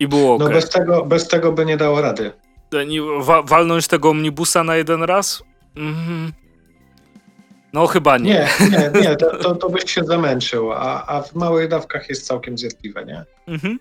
I 0.00 0.08
było 0.08 0.34
ok. 0.34 0.40
No 0.40 0.48
bez 0.48 0.70
tego, 0.70 1.04
bez 1.04 1.28
tego 1.28 1.52
by 1.52 1.66
nie 1.66 1.76
dało 1.76 2.00
rady. 2.00 2.32
E, 2.74 3.22
wa 3.22 3.42
walnąć 3.42 3.88
tego 3.88 4.10
omnibusa 4.10 4.64
na 4.64 4.76
jeden 4.76 5.02
raz? 5.02 5.42
Mm 5.76 6.32
No 7.72 7.86
chyba 7.86 8.18
nie. 8.18 8.48
Nie, 8.60 8.68
nie, 8.70 9.00
nie 9.00 9.16
to, 9.22 9.36
to, 9.36 9.54
to 9.54 9.70
byś 9.70 9.92
się 9.92 10.04
zamęczył, 10.04 10.72
a, 10.72 11.06
a 11.06 11.22
w 11.22 11.34
małych 11.34 11.68
dawkach 11.68 12.08
jest 12.08 12.26
całkiem 12.26 12.58
zjadliwe, 12.58 13.04
nie? 13.04 13.24
Mhm. 13.48 13.78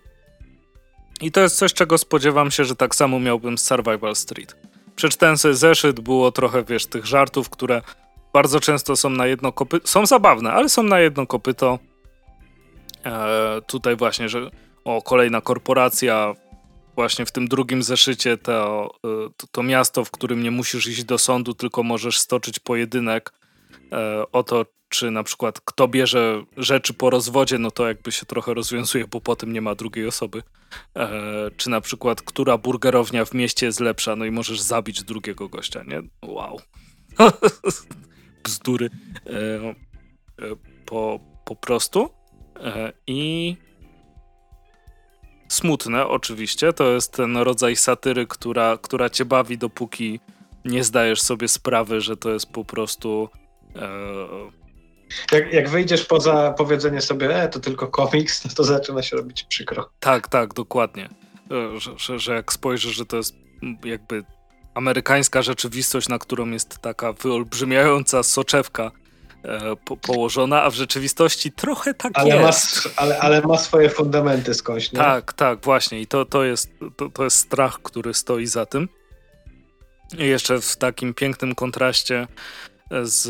I 1.22 1.32
to 1.32 1.42
jest 1.42 1.58
coś, 1.58 1.74
czego 1.74 1.98
spodziewam 1.98 2.52
się, 2.52 2.66
że 2.66 2.76
tak 2.76 2.96
samo 2.96 3.20
miałbym 3.20 3.58
z 3.58 3.66
Survival 3.66 4.16
Street. 4.16 4.56
Przeczytałem 4.96 5.38
sobie 5.38 5.54
zeszyt, 5.54 6.00
było 6.00 6.32
trochę, 6.32 6.64
wiesz, 6.64 6.86
tych 6.86 7.06
żartów, 7.06 7.50
które 7.50 7.82
bardzo 8.34 8.60
często 8.60 8.96
są 8.96 9.10
na 9.10 9.28
jedno 9.28 9.52
kopyto. 9.52 9.88
Są 9.88 10.06
zabawne, 10.06 10.52
ale 10.52 10.70
są 10.70 10.84
na 10.84 11.00
jedno 11.00 11.28
kopyto. 11.28 11.80
E, 13.06 13.62
tutaj 13.68 13.96
właśnie, 13.96 14.30
że 14.30 14.52
o, 14.86 15.02
kolejna 15.02 15.42
korporacja, 15.42 16.36
właśnie 16.96 17.26
w 17.26 17.32
tym 17.32 17.48
drugim 17.48 17.84
zeszycie 17.84 18.38
to, 18.38 18.90
e, 19.04 19.30
to, 19.38 19.48
to, 19.52 19.64
miasto, 19.64 20.06
w 20.06 20.12
którym 20.12 20.44
nie 20.44 20.52
musisz 20.52 20.88
iść 20.88 21.04
do 21.04 21.18
sądu, 21.18 21.54
tylko 21.54 21.84
możesz 21.84 22.20
stoczyć 22.20 22.60
pojedynek 22.60 23.34
o 24.32 24.44
to, 24.44 24.66
czy 24.90 25.12
na 25.12 25.24
przykład 25.24 25.62
kto 25.62 25.88
bierze 25.88 26.44
rzeczy 26.58 26.94
po 26.94 27.10
rozwodzie, 27.10 27.58
no 27.58 27.72
to 27.72 27.88
jakby 27.88 28.12
się 28.12 28.26
trochę 28.26 28.54
rozwiązuje, 28.54 29.08
bo 29.08 29.22
po 29.22 29.36
tym 29.36 29.54
nie 29.54 29.62
ma 29.62 29.76
drugiej 29.76 30.08
osoby. 30.08 30.44
E, 30.96 31.12
czy 31.58 31.70
na 31.70 31.82
przykład 31.82 32.22
która 32.22 32.58
burgerownia 32.58 33.26
w 33.26 33.34
mieście 33.34 33.66
jest 33.66 33.80
lepsza, 33.80 34.16
no 34.16 34.26
i 34.26 34.32
możesz 34.32 34.60
zabić 34.60 35.04
drugiego 35.04 35.50
gościa, 35.50 35.84
nie? 35.88 36.02
Wow. 36.26 36.60
bzdury 38.44 38.90
e, 39.26 39.30
e, 39.30 39.76
po, 40.86 41.20
po 41.46 41.56
prostu. 41.56 42.10
E, 42.56 42.94
I 43.08 43.56
smutne 45.48 46.08
oczywiście, 46.08 46.74
to 46.74 46.92
jest 46.92 47.14
ten 47.14 47.38
rodzaj 47.38 47.76
satyry, 47.76 48.28
która, 48.28 48.78
która 48.78 49.10
cię 49.10 49.26
bawi, 49.26 49.58
dopóki 49.58 50.20
nie 50.66 50.84
zdajesz 50.84 51.22
sobie 51.22 51.48
sprawy, 51.48 52.02
że 52.02 52.18
to 52.18 52.30
jest 52.30 52.52
po 52.52 52.66
prostu. 52.66 53.30
Jak, 55.32 55.54
jak 55.54 55.70
wyjdziesz 55.70 56.06
poza 56.06 56.52
powiedzenie 56.58 57.02
sobie, 57.02 57.44
e, 57.44 57.50
to 57.50 57.60
tylko 57.60 57.88
komiks, 57.88 58.46
no 58.46 58.52
to 58.56 58.64
zaczyna 58.64 59.02
się 59.02 59.18
robić 59.18 59.44
przykro. 59.44 59.90
Tak, 60.00 60.28
tak, 60.28 60.54
dokładnie. 60.54 61.10
Że, 61.78 61.92
że, 61.98 62.20
że 62.20 62.34
jak 62.34 62.54
spojrzysz, 62.54 62.96
że 62.96 63.06
to 63.06 63.18
jest 63.18 63.36
jakby 63.84 64.24
amerykańska 64.74 65.42
rzeczywistość, 65.42 66.10
na 66.10 66.20
którą 66.20 66.50
jest 66.50 66.80
taka 66.80 67.14
wyolbrzymiająca 67.14 68.24
soczewka 68.24 68.92
e, 69.44 69.76
po, 69.86 69.98
położona, 69.98 70.64
a 70.64 70.70
w 70.70 70.74
rzeczywistości 70.74 71.52
trochę 71.52 71.94
tak 71.94 72.12
ale 72.16 72.38
jest. 72.38 72.86
Ma, 72.86 72.92
ale, 72.96 73.20
ale 73.20 73.42
ma 73.42 73.58
swoje 73.58 73.90
fundamenty 73.90 74.54
skądś, 74.54 74.92
nie? 74.92 75.00
Tak, 75.00 75.34
tak, 75.34 75.64
właśnie. 75.64 76.02
I 76.02 76.08
to, 76.08 76.26
to, 76.26 76.44
jest, 76.44 76.72
to, 76.98 77.10
to 77.10 77.24
jest 77.24 77.38
strach, 77.38 77.80
który 77.84 78.14
stoi 78.14 78.46
za 78.46 78.66
tym. 78.66 78.90
I 80.18 80.26
jeszcze 80.26 80.62
w 80.62 80.78
takim 80.78 81.14
pięknym 81.14 81.56
kontraście 81.56 82.28
z 83.04 83.30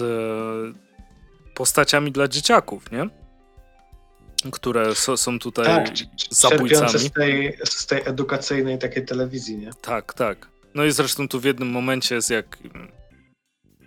postaciami 1.55 2.11
dla 2.11 2.27
dzieciaków, 2.27 2.91
nie? 2.91 3.09
Które 4.51 4.95
są 4.95 5.39
tutaj 5.39 5.65
tak, 5.65 5.87
zabójcami. 6.29 6.99
Z 6.99 7.11
tej, 7.11 7.57
z 7.63 7.85
tej 7.85 8.01
edukacyjnej 8.05 8.79
takiej 8.79 9.05
telewizji, 9.05 9.57
nie? 9.57 9.69
Tak, 9.81 10.13
tak. 10.13 10.47
No 10.75 10.85
i 10.85 10.91
zresztą 10.91 11.27
tu 11.27 11.39
w 11.39 11.43
jednym 11.43 11.69
momencie 11.69 12.15
jest 12.15 12.29
jak 12.29 12.57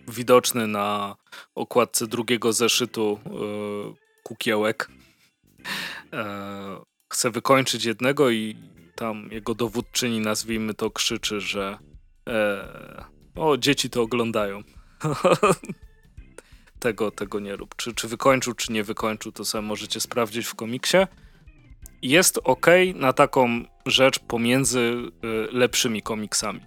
widoczny 0.09 0.67
na 0.67 1.17
okładce 1.55 2.07
drugiego 2.07 2.53
zeszytu 2.53 3.19
yy, 3.27 3.95
kukiełek. 4.23 4.89
E, 6.13 6.25
chce 7.13 7.31
wykończyć 7.31 7.85
jednego 7.85 8.31
i 8.31 8.57
tam 8.95 9.29
jego 9.31 9.55
dowódczyni, 9.55 10.21
nazwijmy 10.21 10.75
to, 10.75 10.91
krzyczy, 10.91 11.41
że 11.41 11.79
e, 12.29 13.05
o, 13.35 13.57
dzieci 13.57 13.91
to 13.91 14.03
oglądają. 14.03 14.63
tego, 16.81 17.11
tego 17.11 17.41
nie 17.41 17.57
rób. 17.57 17.77
Czy, 17.77 17.95
czy 17.95 18.09
wykończył, 18.09 18.55
czy 18.55 18.73
nie 18.73 18.85
wykończył, 18.85 19.33
to 19.33 19.45
sobie 19.45 19.63
możecie 19.63 20.01
sprawdzić 20.01 20.47
w 20.47 20.55
komiksie. 20.55 20.97
Jest 22.03 22.39
ok 22.45 22.67
na 22.95 23.13
taką 23.13 23.65
rzecz 23.87 24.19
pomiędzy 24.19 24.79
y, 24.79 25.13
lepszymi 25.53 26.03
komiksami. 26.03 26.61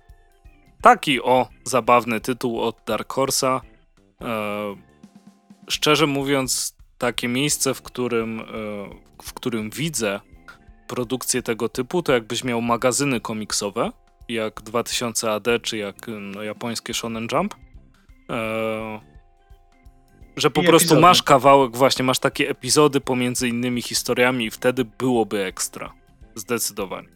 Taki 0.82 1.22
o 1.22 1.50
zabawny 1.64 2.22
tytuł 2.22 2.62
od 2.62 2.78
Dark 2.86 3.14
Horse'a. 3.14 3.62
E, 4.22 4.76
szczerze 5.70 6.08
mówiąc, 6.08 6.76
takie 6.98 7.28
miejsce, 7.28 7.74
w 7.74 7.82
którym, 7.82 8.40
e, 8.40 8.44
w 9.24 9.34
którym 9.34 9.70
widzę 9.70 10.20
produkcję 10.88 11.42
tego 11.42 11.70
typu, 11.70 12.04
to 12.04 12.14
jakbyś 12.14 12.44
miał 12.44 12.62
magazyny 12.62 13.22
komiksowe, 13.22 13.92
jak 14.30 14.62
2000 14.62 15.32
AD, 15.32 15.48
czy 15.62 15.78
jak 15.78 15.96
no, 16.22 16.44
japońskie 16.44 16.94
Shonen 16.94 17.28
Jump. 17.32 17.56
E, 18.30 19.00
że 20.36 20.52
po 20.52 20.62
I 20.62 20.66
prostu 20.66 20.86
epizody. 20.86 21.02
masz 21.02 21.24
kawałek, 21.24 21.78
właśnie 21.78 22.06
masz 22.06 22.20
takie 22.20 22.50
epizody 22.50 23.02
pomiędzy 23.02 23.48
innymi 23.48 23.82
historiami 23.82 24.46
i 24.46 24.52
wtedy 24.52 24.86
byłoby 24.86 25.44
ekstra. 25.46 25.94
Zdecydowanie. 26.36 27.08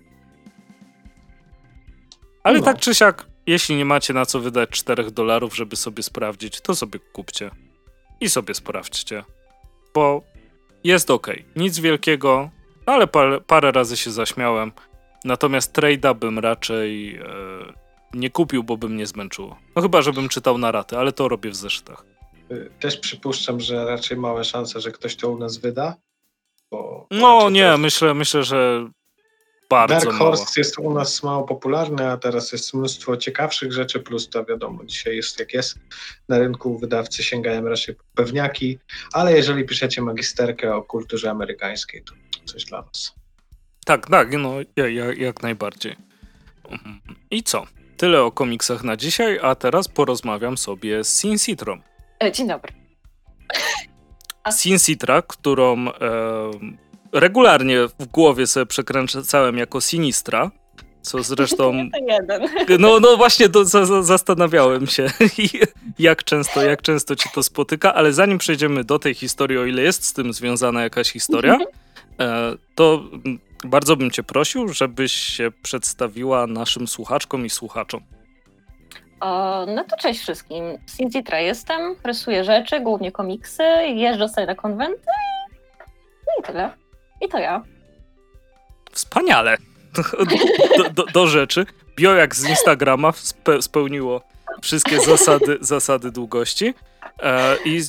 Ale 2.44 2.60
no. 2.60 2.66
tak 2.66 2.80
czy 2.80 2.96
siak, 2.96 3.28
jeśli 3.48 3.76
nie 3.76 3.86
macie 3.86 4.14
na 4.14 4.26
co 4.26 4.40
wydać 4.40 4.70
4 4.70 5.12
dolarów, 5.12 5.56
żeby 5.56 5.76
sobie 5.76 6.04
sprawdzić, 6.04 6.62
to 6.62 6.76
sobie 6.76 7.00
kupcie 7.00 7.52
i 8.22 8.30
sobie 8.30 8.54
sprawdźcie. 8.54 9.24
Bo 9.94 10.24
jest 10.84 11.12
ok. 11.12 11.28
Nic 11.56 11.80
wielkiego, 11.80 12.50
ale 12.86 13.08
parę, 13.08 13.42
parę 13.42 13.72
razy 13.72 13.98
się 13.98 14.12
zaśmiałem. 14.12 14.72
Natomiast 15.26 15.78
trade'a 15.78 16.16
bym 16.16 16.40
raczej 16.40 17.16
e, 17.16 17.24
nie 18.14 18.30
kupił, 18.30 18.64
bo 18.64 18.78
bym 18.78 18.98
nie 18.98 19.08
zmęczyło. 19.08 19.58
No 19.76 19.82
chyba, 19.82 20.02
żebym 20.02 20.30
czytał 20.30 20.58
na 20.58 20.72
raty, 20.72 20.98
ale 20.98 21.12
to 21.12 21.28
robię 21.28 21.50
w 21.50 21.56
zeszytach. 21.56 22.06
Y, 22.52 22.72
też 22.80 22.98
przypuszczam, 22.98 23.60
że 23.60 23.86
raczej 23.86 24.18
małe 24.18 24.44
szanse, 24.44 24.82
że 24.82 24.92
ktoś 24.92 25.16
to 25.16 25.30
u 25.30 25.38
nas 25.38 25.58
wyda. 25.58 25.96
no 27.12 27.50
nie, 27.50 27.62
jest... 27.62 27.80
myślę, 27.80 28.14
myślę, 28.14 28.44
że 28.44 28.90
bardzo 29.70 29.96
Dark 29.96 30.12
Horse 30.12 30.46
jest 30.58 30.80
u 30.80 30.94
nas 30.94 31.24
mało 31.24 31.44
popularny, 31.44 32.12
a 32.12 32.18
teraz 32.18 32.52
jest 32.52 32.74
mnóstwo 32.74 33.18
ciekawszych 33.18 33.74
rzeczy, 33.74 34.00
plus 34.00 34.30
to 34.30 34.46
wiadomo, 34.46 34.86
dzisiaj 34.86 35.16
jest 35.16 35.40
jak 35.40 35.54
jest. 35.54 35.80
Na 36.30 36.40
rynku 36.40 36.80
wydawcy 36.80 37.24
sięgają 37.24 37.62
raczej 37.62 37.96
po 37.96 38.04
pewniaki, 38.16 38.80
ale 39.14 39.36
jeżeli 39.36 39.66
piszecie 39.66 40.02
magisterkę 40.02 40.76
o 40.76 40.84
kulturze 40.84 41.32
amerykańskiej, 41.32 42.04
to 42.04 42.14
coś 42.46 42.66
dla 42.66 42.82
was. 42.82 43.16
Tak, 43.86 44.10
tak, 44.10 44.32
no 44.32 44.54
jak, 44.76 45.18
jak 45.18 45.44
najbardziej. 45.44 45.96
Mhm. 46.70 47.00
I 47.32 47.44
co? 47.44 47.66
Tyle 48.00 48.24
o 48.24 48.32
komiksach 48.32 48.84
na 48.84 48.98
dzisiaj, 48.98 49.40
a 49.42 49.56
teraz 49.56 49.88
porozmawiam 49.88 50.58
sobie 50.58 51.04
z 51.04 51.20
Sin 51.20 51.38
Citron. 51.38 51.82
E, 52.24 52.32
dzień 52.32 52.48
dobry. 52.48 52.74
Sin 54.52 54.80
Citra, 54.80 55.22
którą 55.22 55.88
e, 55.88 55.92
regularnie 57.14 57.78
w 58.00 58.06
głowie 58.06 58.48
sobie 58.48 58.66
przekręcałem 58.66 59.58
jako 59.58 59.82
Sinistra, 59.82 60.52
co 61.02 61.24
zresztą... 61.24 61.74
No, 62.80 63.00
no 63.00 63.18
właśnie 63.18 63.50
to 63.50 63.66
za, 63.66 64.04
zastanawiałem 64.04 64.88
się, 64.88 65.08
jak 66.00 66.24
często, 66.24 66.62
jak 66.62 66.82
często 66.82 67.16
ci 67.16 67.30
to 67.34 67.44
spotyka, 67.44 67.94
ale 67.94 68.14
zanim 68.14 68.38
przejdziemy 68.38 68.84
do 68.84 69.00
tej 69.00 69.14
historii, 69.14 69.58
o 69.58 69.66
ile 69.66 69.82
jest 69.82 70.06
z 70.06 70.14
tym 70.14 70.34
związana 70.34 70.84
jakaś 70.84 71.12
historia, 71.12 71.58
e, 72.20 72.56
to 72.76 73.04
bardzo 73.66 73.96
bym 73.96 74.12
cię 74.12 74.24
prosił, 74.24 74.74
żebyś 74.74 75.14
się 75.14 75.52
przedstawiła 75.62 76.48
naszym 76.48 76.88
słuchaczkom 76.88 77.46
i 77.46 77.50
słuchaczom. 77.50 78.02
O, 79.20 79.66
no 79.66 79.84
to 79.84 79.98
cześć 79.98 80.22
wszystkim. 80.22 80.64
Citra 81.14 81.40
jestem, 81.40 81.96
rysuję 82.04 82.44
rzeczy, 82.44 82.80
głównie 82.80 83.12
komiksy, 83.12 83.64
jeżdżę 83.96 84.30
sobie 84.30 84.48
na 84.48 84.56
konwenty 84.56 85.12
i, 86.38 86.40
i 86.40 86.44
tyle. 86.44 86.72
I 87.22 87.28
to 87.28 87.38
ja. 87.38 87.64
Wspaniale. 88.92 89.58
Do, 90.78 90.90
do, 90.90 91.06
do 91.06 91.28
rzeczy. 91.28 91.66
Bio 91.96 92.16
jak 92.16 92.36
z 92.36 92.50
Instagrama 92.50 93.12
spe, 93.12 93.62
spełniło 93.62 94.22
wszystkie 94.62 95.02
zasady, 95.02 95.58
zasady 95.62 96.12
długości. 96.12 96.74
E, 97.24 97.58
I 97.66 97.82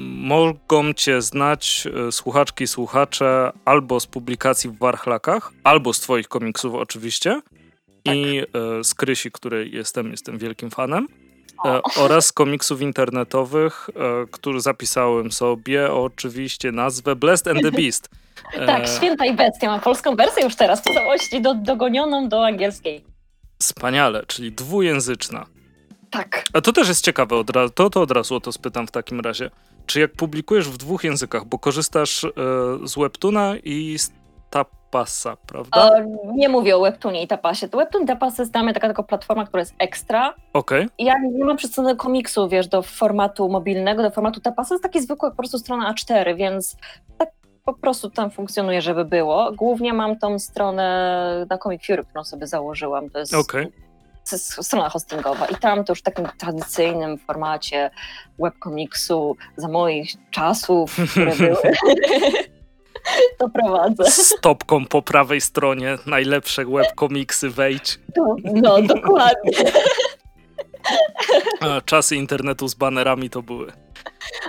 mogą 0.00 0.92
cię 0.92 1.22
znać 1.22 1.88
e, 2.08 2.12
słuchaczki 2.12 2.64
i 2.64 2.66
słuchacze 2.66 3.52
albo 3.64 4.00
z 4.00 4.06
publikacji 4.06 4.70
w 4.70 4.78
Warchlakach, 4.78 5.52
albo 5.64 5.92
z 5.92 6.00
twoich 6.00 6.28
komiksów 6.28 6.74
oczywiście. 6.74 7.40
Tak. 8.04 8.16
I 8.16 8.38
e, 8.38 8.44
z 8.84 8.94
Krysi, 8.94 9.30
której 9.30 9.72
jestem, 9.72 10.10
jestem 10.10 10.38
wielkim 10.38 10.70
fanem. 10.70 11.06
E, 11.64 11.80
oraz 11.96 12.32
komiksów 12.32 12.82
internetowych, 12.82 13.90
e, 13.90 14.26
który 14.30 14.60
zapisałem 14.60 15.32
sobie 15.32 15.92
oczywiście 15.92 16.72
nazwę 16.72 17.16
Blessed 17.16 17.48
and 17.48 17.62
the 17.62 17.72
Beast. 17.72 18.08
tak, 18.66 18.88
Święta 18.88 19.26
i 19.26 19.34
Bestia. 19.34 19.66
Mam 19.66 19.80
polską 19.80 20.16
wersję 20.16 20.44
już 20.44 20.54
teraz 20.54 20.80
w 20.80 20.94
całości 20.94 21.40
do, 21.42 21.54
dogonioną 21.54 22.28
do 22.28 22.46
angielskiej. 22.46 23.04
Wspaniale, 23.58 24.22
czyli 24.26 24.52
dwujęzyczna. 24.52 25.46
Tak. 26.10 26.44
A 26.52 26.60
to 26.60 26.72
też 26.72 26.88
jest 26.88 27.04
ciekawe, 27.04 27.36
od 27.36 27.50
razu, 27.50 27.72
to, 27.74 27.90
to 27.90 28.02
od 28.02 28.10
razu 28.10 28.34
o 28.34 28.40
to 28.40 28.52
spytam 28.52 28.86
w 28.86 28.90
takim 28.90 29.20
razie. 29.20 29.50
Czy 29.90 30.00
jak 30.00 30.12
publikujesz 30.12 30.68
w 30.68 30.76
dwóch 30.76 31.04
językach, 31.04 31.44
bo 31.44 31.58
korzystasz 31.58 32.24
e, 32.24 32.30
z 32.84 32.98
Webtuna 32.98 33.54
i 33.64 33.98
z 33.98 34.12
Tapasa, 34.50 35.36
prawda? 35.46 35.98
E, 35.98 36.06
nie 36.34 36.48
mówię 36.48 36.76
o 36.76 36.80
Webtoonie 36.80 37.22
i 37.22 37.26
Tapasie. 37.26 37.68
To 37.68 37.78
Webtoon 37.78 38.02
i 38.04 38.06
Tapas 38.06 38.38
jest 38.38 38.52
dla 38.52 38.62
mnie 38.62 38.74
taka, 38.74 38.88
taka 38.88 39.02
platforma, 39.02 39.46
która 39.46 39.60
jest 39.60 39.74
ekstra. 39.78 40.34
Okej. 40.52 40.84
Okay. 40.84 40.88
Ja 40.98 41.14
nie 41.32 41.44
mam 41.44 41.56
przedstawionego 41.56 42.02
komiksu, 42.02 42.48
wiesz, 42.48 42.68
do 42.68 42.82
formatu 42.82 43.48
mobilnego, 43.48 44.02
do 44.02 44.10
formatu 44.10 44.40
Tapasa. 44.40 44.74
jest 44.74 44.82
taki 44.82 45.00
zwykły 45.00 45.30
po 45.30 45.36
prostu 45.36 45.58
strona 45.58 45.94
A4, 45.94 46.36
więc 46.36 46.76
tak 47.18 47.28
po 47.64 47.74
prostu 47.74 48.10
tam 48.10 48.30
funkcjonuje, 48.30 48.82
żeby 48.82 49.04
było. 49.04 49.52
Głównie 49.52 49.92
mam 49.92 50.18
tą 50.18 50.38
stronę 50.38 51.46
na 51.50 51.58
Comic 51.58 51.86
Fury, 51.86 52.04
którą 52.04 52.24
sobie 52.24 52.46
założyłam. 52.46 53.10
To 53.10 53.18
jest 53.18 53.34
okay 53.34 53.72
strona 54.62 54.88
hostingowa 54.88 55.46
i 55.46 55.54
tam 55.54 55.84
to 55.84 55.92
już 55.92 55.98
w 55.98 56.02
takim 56.02 56.28
tradycyjnym 56.38 57.18
formacie 57.18 57.90
webkomiksu 58.38 59.36
za 59.56 59.68
moich 59.68 60.10
czasów, 60.30 60.96
które 61.10 61.36
były, 61.36 61.56
to 63.38 63.48
prowadzę. 63.48 64.10
Stopką 64.10 64.86
po 64.86 65.02
prawej 65.02 65.40
stronie 65.40 65.98
najlepsze 66.06 66.64
webkomiksy 66.64 67.50
wejdź. 67.50 67.98
No, 68.16 68.36
no 68.54 68.82
dokładnie. 68.82 69.52
A, 71.60 71.80
czasy 71.80 72.16
internetu 72.16 72.68
z 72.68 72.74
banerami 72.74 73.30
to 73.30 73.42
były. 73.42 73.72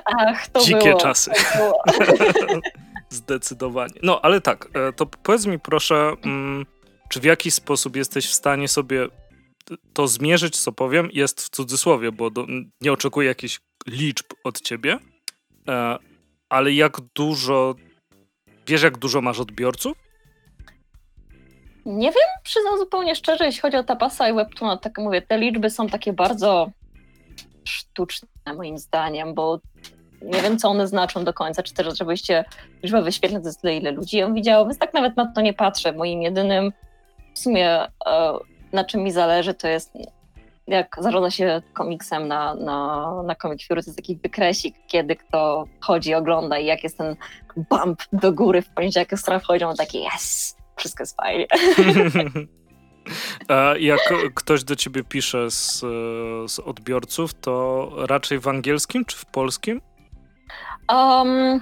Ach, 0.06 0.48
to 0.48 0.60
Dzikie 0.60 0.90
było, 0.90 1.00
czasy. 1.00 1.32
było. 1.58 1.84
Zdecydowanie. 3.10 3.94
No, 4.04 4.22
ale 4.22 4.42
tak, 4.42 4.68
e, 4.74 4.94
to 4.94 5.06
powiedz 5.06 5.46
mi 5.46 5.60
proszę, 5.60 6.12
mm, 6.26 6.66
czy 7.10 7.20
w 7.20 7.24
jakiś 7.24 7.54
sposób 7.54 7.96
jesteś 7.96 8.28
w 8.28 8.34
stanie 8.34 8.68
sobie 8.68 9.08
to 9.94 10.08
zmierzyć, 10.08 10.58
co 10.58 10.72
powiem, 10.72 11.10
jest 11.14 11.42
w 11.42 11.50
cudzysłowie, 11.50 12.12
bo 12.12 12.30
do, 12.30 12.46
nie 12.82 12.92
oczekuję 12.92 13.28
jakichś 13.28 13.60
liczb 13.88 14.26
od 14.44 14.62
ciebie, 14.62 14.98
e, 15.68 15.98
ale 16.50 16.74
jak 16.74 17.02
dużo, 17.16 17.76
wiesz 18.68 18.84
jak 18.84 18.98
dużo 18.98 19.22
masz 19.22 19.40
odbiorców? 19.40 19.98
Nie 21.86 22.12
wiem, 22.12 22.30
przyznam 22.44 22.78
zupełnie 22.78 23.16
szczerze, 23.16 23.46
jeśli 23.46 23.62
chodzi 23.62 23.78
o 23.78 23.84
Tapasa 23.84 24.30
i 24.30 24.34
Webtoona, 24.34 24.78
tak 24.78 24.98
mówię, 24.98 25.22
te 25.22 25.38
liczby 25.38 25.70
są 25.70 25.88
takie 25.88 26.14
bardzo 26.14 26.72
sztuczne 27.66 28.28
moim 28.56 28.78
zdaniem, 28.78 29.34
bo 29.34 29.60
nie 30.22 30.42
wiem, 30.42 30.58
co 30.58 30.70
one 30.70 30.88
znaczą 30.88 31.24
do 31.24 31.34
końca, 31.34 31.64
czy 31.64 31.74
też 31.74 31.88
oczywiście 31.88 32.46
liczba 32.84 33.02
wyświetleń 33.02 33.44
jest 33.46 33.62
tyle, 33.62 33.78
ile 33.78 33.92
ludzi 33.92 34.18
ją 34.18 34.34
widziało, 34.34 34.66
więc 34.66 34.78
tak 34.78 34.94
nawet 34.94 35.18
na 35.18 35.32
to 35.34 35.42
nie 35.42 35.54
patrzę. 35.54 35.92
Moim 35.92 36.22
jedynym 36.22 36.72
w 37.34 37.40
sumie 37.40 37.82
e, 37.82 37.90
na 38.74 38.86
czym 38.86 39.04
mi 39.04 39.12
zależy, 39.12 39.54
to 39.54 39.68
jest 39.68 39.94
jak 40.68 40.96
zarządza 41.00 41.32
się 41.32 41.62
komiksem 41.74 42.28
na, 42.28 42.56
na, 42.56 43.10
na 43.24 43.36
Comic 43.36 43.68
Fury, 43.68 43.84
to 43.84 43.90
jest 43.90 43.98
taki 43.98 44.16
wykresik, 44.16 44.76
kiedy 44.88 45.16
kto 45.16 45.66
chodzi, 45.80 46.14
ogląda 46.14 46.60
i 46.60 46.66
jak 46.66 46.84
jest 46.84 46.98
ten 46.98 47.16
bump 47.70 48.02
do 48.14 48.32
góry 48.34 48.62
w 48.62 48.70
poniedziałek, 48.70 49.12
jak 49.12 49.20
strona 49.20 49.40
wchodzi, 49.40 49.64
on 49.64 49.76
taki 49.76 50.06
yes, 50.16 50.56
wszystko 50.78 51.04
jest 51.04 51.16
fajnie. 51.16 51.48
A 53.48 53.74
jak 53.80 54.00
ktoś 54.36 54.64
do 54.64 54.76
ciebie 54.76 55.04
pisze 55.04 55.52
z, 55.52 55.80
z 56.52 56.60
odbiorców, 56.60 57.34
to 57.34 57.90
raczej 57.96 58.40
w 58.40 58.48
angielskim 58.48 59.06
czy 59.06 59.18
w 59.18 59.26
polskim? 59.26 59.82
Um, 60.90 61.62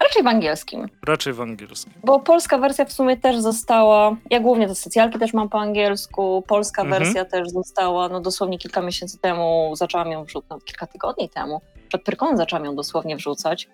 raczej 0.00 0.22
w 0.22 0.26
angielskim. 0.26 0.88
Raczej 1.06 1.32
w 1.32 1.40
angielskim. 1.40 1.92
Bo 2.04 2.20
polska 2.20 2.58
wersja 2.58 2.84
w 2.84 2.92
sumie 2.92 3.16
też 3.16 3.40
została. 3.40 4.16
Ja 4.30 4.40
głównie 4.40 4.68
te 4.68 4.74
socjalki 4.74 5.18
też 5.18 5.32
mam 5.32 5.48
po 5.48 5.60
angielsku. 5.60 6.44
Polska 6.46 6.82
Mhm. 6.82 7.02
wersja 7.02 7.24
też 7.24 7.48
została. 7.48 8.08
No 8.08 8.20
dosłownie 8.20 8.58
kilka 8.58 8.80
miesięcy 8.82 9.18
temu 9.18 9.72
zaczęłam 9.76 10.10
ją 10.10 10.24
wrzucać. 10.24 10.50
No, 10.50 10.58
kilka 10.60 10.86
tygodni 10.86 11.28
temu. 11.28 11.60
Przed 11.88 12.04
Pyrkonem 12.04 12.36
zaczęłam 12.36 12.64
ją 12.64 12.74
dosłownie 12.76 13.16
wrzucać. 13.16 13.68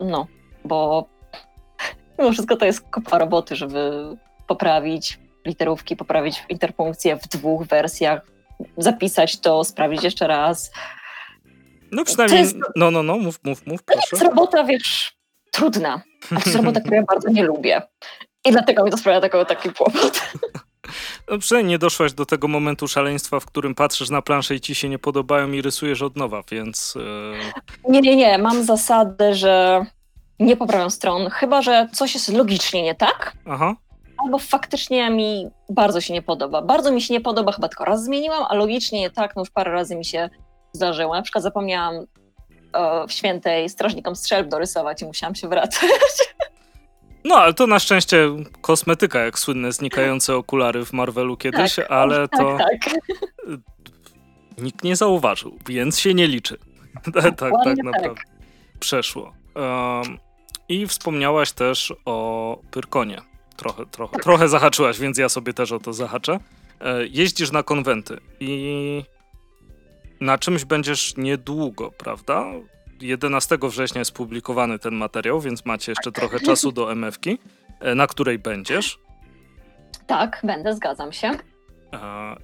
No, 0.00 0.26
bo 0.64 1.04
mimo 2.18 2.32
wszystko 2.32 2.56
to 2.56 2.64
jest 2.64 2.80
kopa 2.90 3.18
roboty, 3.18 3.56
żeby 3.56 4.16
poprawić 4.46 5.18
literówki, 5.46 5.96
poprawić 5.96 6.44
interpunkcję 6.48 7.16
w 7.16 7.28
dwóch 7.28 7.66
wersjach, 7.66 8.20
zapisać 8.76 9.40
to, 9.40 9.64
sprawdzić 9.64 10.04
jeszcze 10.04 10.26
raz. 10.26 10.70
No 11.92 12.04
przynajmniej, 12.04 12.40
jest- 12.40 12.56
no, 12.76 12.90
no, 12.90 13.02
no, 13.02 13.16
mów, 13.18 13.38
mów, 13.44 13.66
mów, 13.66 13.82
To 13.82 13.94
jest 13.94 14.08
proszę. 14.10 14.24
robota, 14.24 14.64
wiesz, 14.64 15.12
trudna. 15.52 16.02
To 16.28 16.34
jest 16.34 16.54
robota, 16.56 16.80
którą 16.80 16.96
ja 16.96 17.02
bardzo 17.02 17.28
nie 17.28 17.42
lubię. 17.42 17.82
I 18.44 18.50
dlatego 18.50 18.84
mi 18.84 18.90
to 18.90 18.96
sprawia 18.96 19.20
taką, 19.20 19.44
taki 19.44 19.70
kłopot. 19.72 20.20
No, 21.30 21.38
przynajmniej 21.38 21.70
nie 21.70 21.78
doszłaś 21.78 22.12
do 22.12 22.26
tego 22.26 22.48
momentu 22.48 22.88
szaleństwa, 22.88 23.40
w 23.40 23.46
którym 23.46 23.74
patrzysz 23.74 24.10
na 24.10 24.22
planszę 24.22 24.54
i 24.54 24.60
ci 24.60 24.74
się 24.74 24.88
nie 24.88 24.98
podobają 24.98 25.52
i 25.52 25.62
rysujesz 25.62 26.02
od 26.02 26.16
nowa, 26.16 26.42
więc... 26.50 26.94
e, 27.86 27.90
Nie, 27.92 28.00
nie, 28.00 28.16
nie. 28.16 28.38
Mam 28.38 28.64
zasadę, 28.64 29.34
że 29.34 29.84
nie 30.38 30.56
poprawiam 30.56 30.90
stron, 30.90 31.30
chyba 31.30 31.62
że 31.62 31.88
coś 31.92 32.14
jest 32.14 32.28
logicznie 32.28 32.82
nie 32.82 32.94
tak, 32.94 33.32
aha. 33.46 33.74
albo 34.24 34.38
faktycznie 34.38 35.10
mi 35.10 35.48
bardzo 35.68 36.00
się 36.00 36.12
nie 36.14 36.22
podoba. 36.22 36.62
Bardzo 36.62 36.92
mi 36.92 37.02
się 37.02 37.14
nie 37.14 37.20
podoba, 37.20 37.52
chyba 37.52 37.68
tylko 37.68 37.84
raz 37.84 38.04
zmieniłam, 38.04 38.44
a 38.48 38.54
logicznie 38.54 39.00
nie 39.00 39.10
tak, 39.10 39.36
no 39.36 39.42
już 39.42 39.50
parę 39.50 39.72
razy 39.72 39.96
mi 39.96 40.04
się 40.04 40.30
zdarzyło. 40.72 41.14
Na 41.14 41.22
przykład 41.22 41.44
zapomniałam 41.44 41.94
e, 42.72 43.06
w 43.06 43.12
świętej 43.12 43.68
strażnikom 43.68 44.16
strzelb 44.16 44.48
dorysować 44.48 45.02
i 45.02 45.04
musiałam 45.04 45.34
się 45.34 45.48
wracać. 45.48 45.90
No, 47.24 47.34
ale 47.34 47.54
to 47.54 47.66
na 47.66 47.78
szczęście 47.78 48.28
kosmetyka, 48.60 49.18
jak 49.18 49.38
słynne 49.38 49.72
znikające 49.72 50.36
okulary 50.36 50.84
w 50.84 50.92
Marvelu 50.92 51.36
kiedyś, 51.36 51.78
ale 51.78 52.28
to 52.28 52.58
Tak, 52.58 52.66
tak. 52.84 52.94
nikt 54.58 54.84
nie 54.84 54.96
zauważył, 54.96 55.58
więc 55.68 55.98
się 55.98 56.14
nie 56.14 56.26
liczy. 56.26 56.58
tak, 57.04 57.14
tak, 57.14 57.36
tak 57.36 57.50
Dokładnie 57.50 57.82
naprawdę. 57.82 58.22
Przeszło. 58.80 59.32
Um, 59.54 60.18
I 60.68 60.86
wspomniałaś 60.86 61.52
też 61.52 61.94
o 62.04 62.58
Pyrkonie. 62.70 63.18
Trochę, 63.56 63.86
trochę, 63.86 64.18
trochę 64.18 64.48
zahaczyłaś, 64.48 64.98
więc 64.98 65.18
ja 65.18 65.28
sobie 65.28 65.52
też 65.52 65.72
o 65.72 65.78
to 65.78 65.92
zahaczę. 65.92 66.38
E, 66.80 67.06
Jeździsz 67.06 67.52
na 67.52 67.62
konwenty 67.62 68.20
i 68.40 69.02
na 70.20 70.38
czymś 70.38 70.64
będziesz 70.64 71.16
niedługo, 71.16 71.90
prawda? 71.90 72.44
11 73.00 73.58
września 73.62 73.98
jest 73.98 74.12
publikowany 74.12 74.78
ten 74.78 74.94
materiał, 74.94 75.40
więc 75.40 75.64
macie 75.64 75.92
jeszcze 75.92 76.12
trochę 76.12 76.40
czasu 76.40 76.72
do 76.72 76.92
MF-ki, 76.92 77.38
e, 77.80 77.94
na 77.94 78.06
której 78.06 78.38
będziesz. 78.38 78.98
tak, 80.06 80.40
będę, 80.44 80.74
zgadzam 80.74 81.12
się. 81.12 81.30
E, 81.92 82.36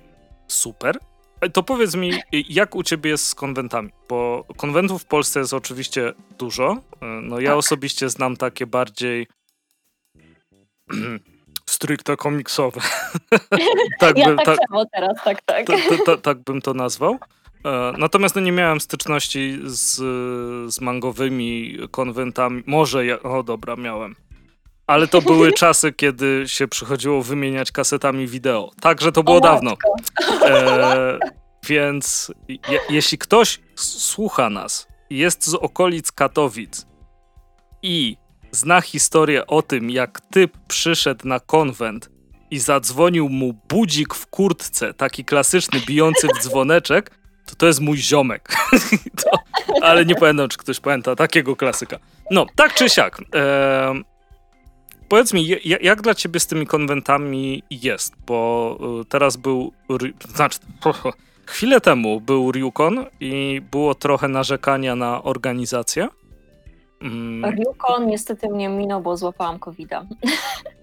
Super. 0.48 0.98
E, 1.40 1.48
To 1.51 1.62
powiedz 1.62 1.94
mi, 1.94 2.12
jak 2.32 2.74
u 2.74 2.82
ciebie 2.82 3.11
jest 3.11 3.27
z 3.28 3.35
konwentami? 3.35 3.90
Bo 4.09 4.44
konwentów 4.57 5.03
w 5.03 5.07
Polsce 5.07 5.40
jest 5.40 5.55
oczywiście 5.55 6.12
dużo. 6.39 6.77
E, 7.03 7.07
No 7.07 7.40
ja 7.40 7.48
Tak. 7.51 7.59
osobiście 7.59 8.09
znam 8.11 8.36
takie 8.36 8.66
bardziej 8.66 9.27
stricte 11.70 12.16
komiksowe. 12.16 12.81
tak, 14.01 14.19
Ja 14.19 14.27
bym, 14.27 14.36
tak 14.36 14.47
tak, 14.47 14.59
samo 14.69 14.85
teraz, 14.93 15.16
tak, 15.24 15.43
tak. 15.43 15.66
ta- 15.66 15.73
ta- 15.97 16.05
ta- 16.07 16.16
tak 16.16 16.39
bym 16.39 16.61
to 16.62 16.74
nazwał. 16.74 17.19
E, 17.66 17.93
Natomiast 17.98 18.34
no, 18.34 18.40
nie 18.40 18.52
miałem 18.52 18.80
styczności 18.80 19.59
z, 19.64 19.94
z 20.74 20.80
mangowymi 20.80 21.78
konwentami. 21.90 22.62
Może 22.66 23.06
ja. 23.06 23.22
O, 23.22 23.43
dobra, 23.43 23.76
miałem. 23.76 24.16
Ale 24.86 25.09
to 25.09 25.22
były 25.32 25.52
czasy, 25.52 25.93
kiedy 25.93 26.44
się 26.47 26.68
przychodziło 26.68 27.22
wymieniać 27.22 27.72
kasetami 27.72 28.26
wideo. 28.26 28.70
Także 28.80 29.12
to 29.12 29.22
było 29.22 29.36
O 29.36 29.40
dawno. 29.40 29.76
E, 30.43 31.18
więc 31.68 32.32
je, 32.48 32.80
jeśli 32.90 33.18
ktoś 33.18 33.60
słucha 33.74 34.51
nas, 34.51 34.88
jest 35.10 35.47
z 35.47 35.55
okolic 35.55 36.12
Katowic 36.12 36.86
i 37.82 38.16
zna 38.51 38.80
historię 38.80 39.47
o 39.47 39.62
tym, 39.62 39.90
jak 39.90 40.20
typ 40.20 40.52
przyszedł 40.68 41.28
na 41.28 41.40
konwent 41.40 42.10
i 42.51 42.59
zadzwonił 42.59 43.28
mu 43.28 43.60
budzik 43.68 44.14
w 44.14 44.26
kurtce, 44.26 44.94
taki 44.94 45.24
klasyczny, 45.24 45.80
bijący 45.86 46.28
w 46.28 46.43
dzwoneczek, 46.43 47.10
to 47.47 47.55
to 47.55 47.66
jest 47.66 47.81
mój 47.81 47.97
ziomek. 47.97 48.48
to, 49.24 49.31
ale 49.82 50.05
nie 50.05 50.14
pamiętam, 50.14 50.48
czy 50.48 50.59
ktoś 50.59 50.81
pamięta 50.81 51.16
takiego 51.16 51.56
klasyka. 51.56 51.98
No, 52.31 52.47
tak 52.56 52.74
czy 52.74 52.90
siak. 52.90 53.23
E, 53.35 53.94
powiedz 55.09 55.32
mi, 55.32 55.48
jak 55.81 56.02
dla 56.02 56.14
ciebie 56.14 56.40
z 56.40 56.47
tymi 56.47 56.66
konwentami 56.66 57.62
jest? 57.70 58.14
Bo 58.27 58.78
y, 59.02 59.05
teraz 59.05 59.36
był, 59.36 59.73
znaczy, 60.35 60.59
chwilę 61.47 61.81
temu 61.81 62.20
był 62.20 62.52
Ryukon 62.52 63.05
i 63.20 63.62
było 63.70 63.94
trochę 63.94 64.28
narzekania 64.28 64.97
na 64.97 65.23
organizację. 65.23 66.09
Mm, 67.02 67.44
Ryukon 67.44 68.06
niestety 68.06 68.48
mnie 68.48 68.68
minął, 68.68 69.01
bo 69.01 69.16
złapałam 69.16 69.59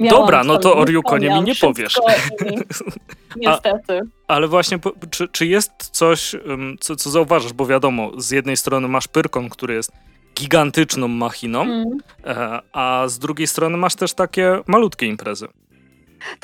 Dobra, 0.00 0.44
no 0.44 0.52
to 0.54 0.58
o 0.58 0.60
stolnictwo, 0.60 0.84
Ryukonie 0.84 1.30
mi 1.30 1.42
nie 1.42 1.54
powiesz. 1.54 1.96
i 3.36 3.38
Niestety. 3.48 4.00
Ale 4.28 4.48
właśnie, 4.48 4.78
czy, 5.10 5.28
czy 5.28 5.46
jest 5.46 5.70
coś, 5.78 6.36
co, 6.80 6.96
co 6.96 7.10
zauważasz? 7.10 7.52
Bo 7.52 7.66
wiadomo, 7.66 8.10
z 8.20 8.30
jednej 8.30 8.56
strony 8.56 8.88
masz 8.88 9.08
Pyrkon, 9.08 9.48
który 9.48 9.74
jest 9.74 9.92
gigantyczną 10.34 11.08
machiną, 11.08 11.62
Mm. 11.62 11.84
e, 12.26 12.60
a 12.72 13.04
z 13.08 13.18
drugiej 13.18 13.46
strony 13.46 13.76
masz 13.76 13.94
też 13.94 14.14
takie 14.14 14.58
malutkie 14.66 15.06
imprezy. 15.06 15.48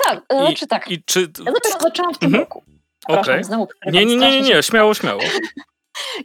Tak, 0.05 0.21
I- 0.33 0.37
znaczy 0.47 0.67
tak. 0.67 0.91
I 0.91 1.03
czy... 1.05 1.21
Ja 1.21 1.53
dopiero 1.53 1.81
zaczęłam 1.81 2.15
w 2.15 2.19
tym 2.19 2.27
Mhm. 2.27 2.41
roku. 2.45 2.65
Okej. 3.09 3.45
znowu 3.45 3.69
Nie, 3.87 4.05
nie, 4.07 4.17
nie, 4.17 4.31
nie, 4.31 4.41
nie, 4.43 4.63
śmiało, 4.63 4.95
śmiało. 4.95 5.21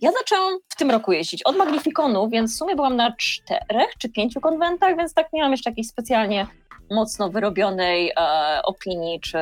Ja 0.02 0.12
zaczęłam 0.12 0.58
w 0.70 0.76
tym 0.76 0.92
roku 0.92 1.12
jeździć 1.12 1.44
od 1.44 1.58
Magnifikonu, 1.58 2.30
więc 2.30 2.54
w 2.54 2.58
sumie 2.58 2.76
byłam 2.76 2.96
na 2.96 3.16
czterech 3.16 3.90
czy 4.02 4.10
pięciu 4.10 4.42
konwentach, 4.42 4.98
więc 4.98 5.14
tak 5.14 5.28
nie 5.34 5.42
mam 5.42 5.52
jeszcze 5.52 5.70
jakiejś 5.70 5.88
specjalnie 5.88 6.48
mocno 6.92 7.30
wyrobionej 7.30 8.10
e, 8.10 8.62
opinii 8.64 9.20
czy, 9.20 9.38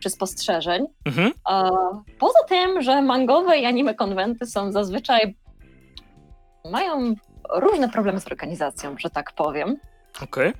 czy 0.00 0.10
spostrzeżeń. 0.10 0.86
Mhm. 1.04 1.32
E, 1.50 1.70
poza 2.18 2.38
tym, 2.48 2.82
że 2.82 3.02
mangowe 3.02 3.58
i 3.58 3.66
anime 3.66 3.94
konwenty 3.94 4.46
są 4.46 4.72
zazwyczaj 4.72 5.36
mają 6.70 7.14
różne 7.50 7.88
problemy 7.88 8.20
z 8.20 8.26
organizacją, 8.26 8.98
że 8.98 9.10
tak 9.10 9.32
powiem. 9.32 9.76
Okej. 10.22 10.52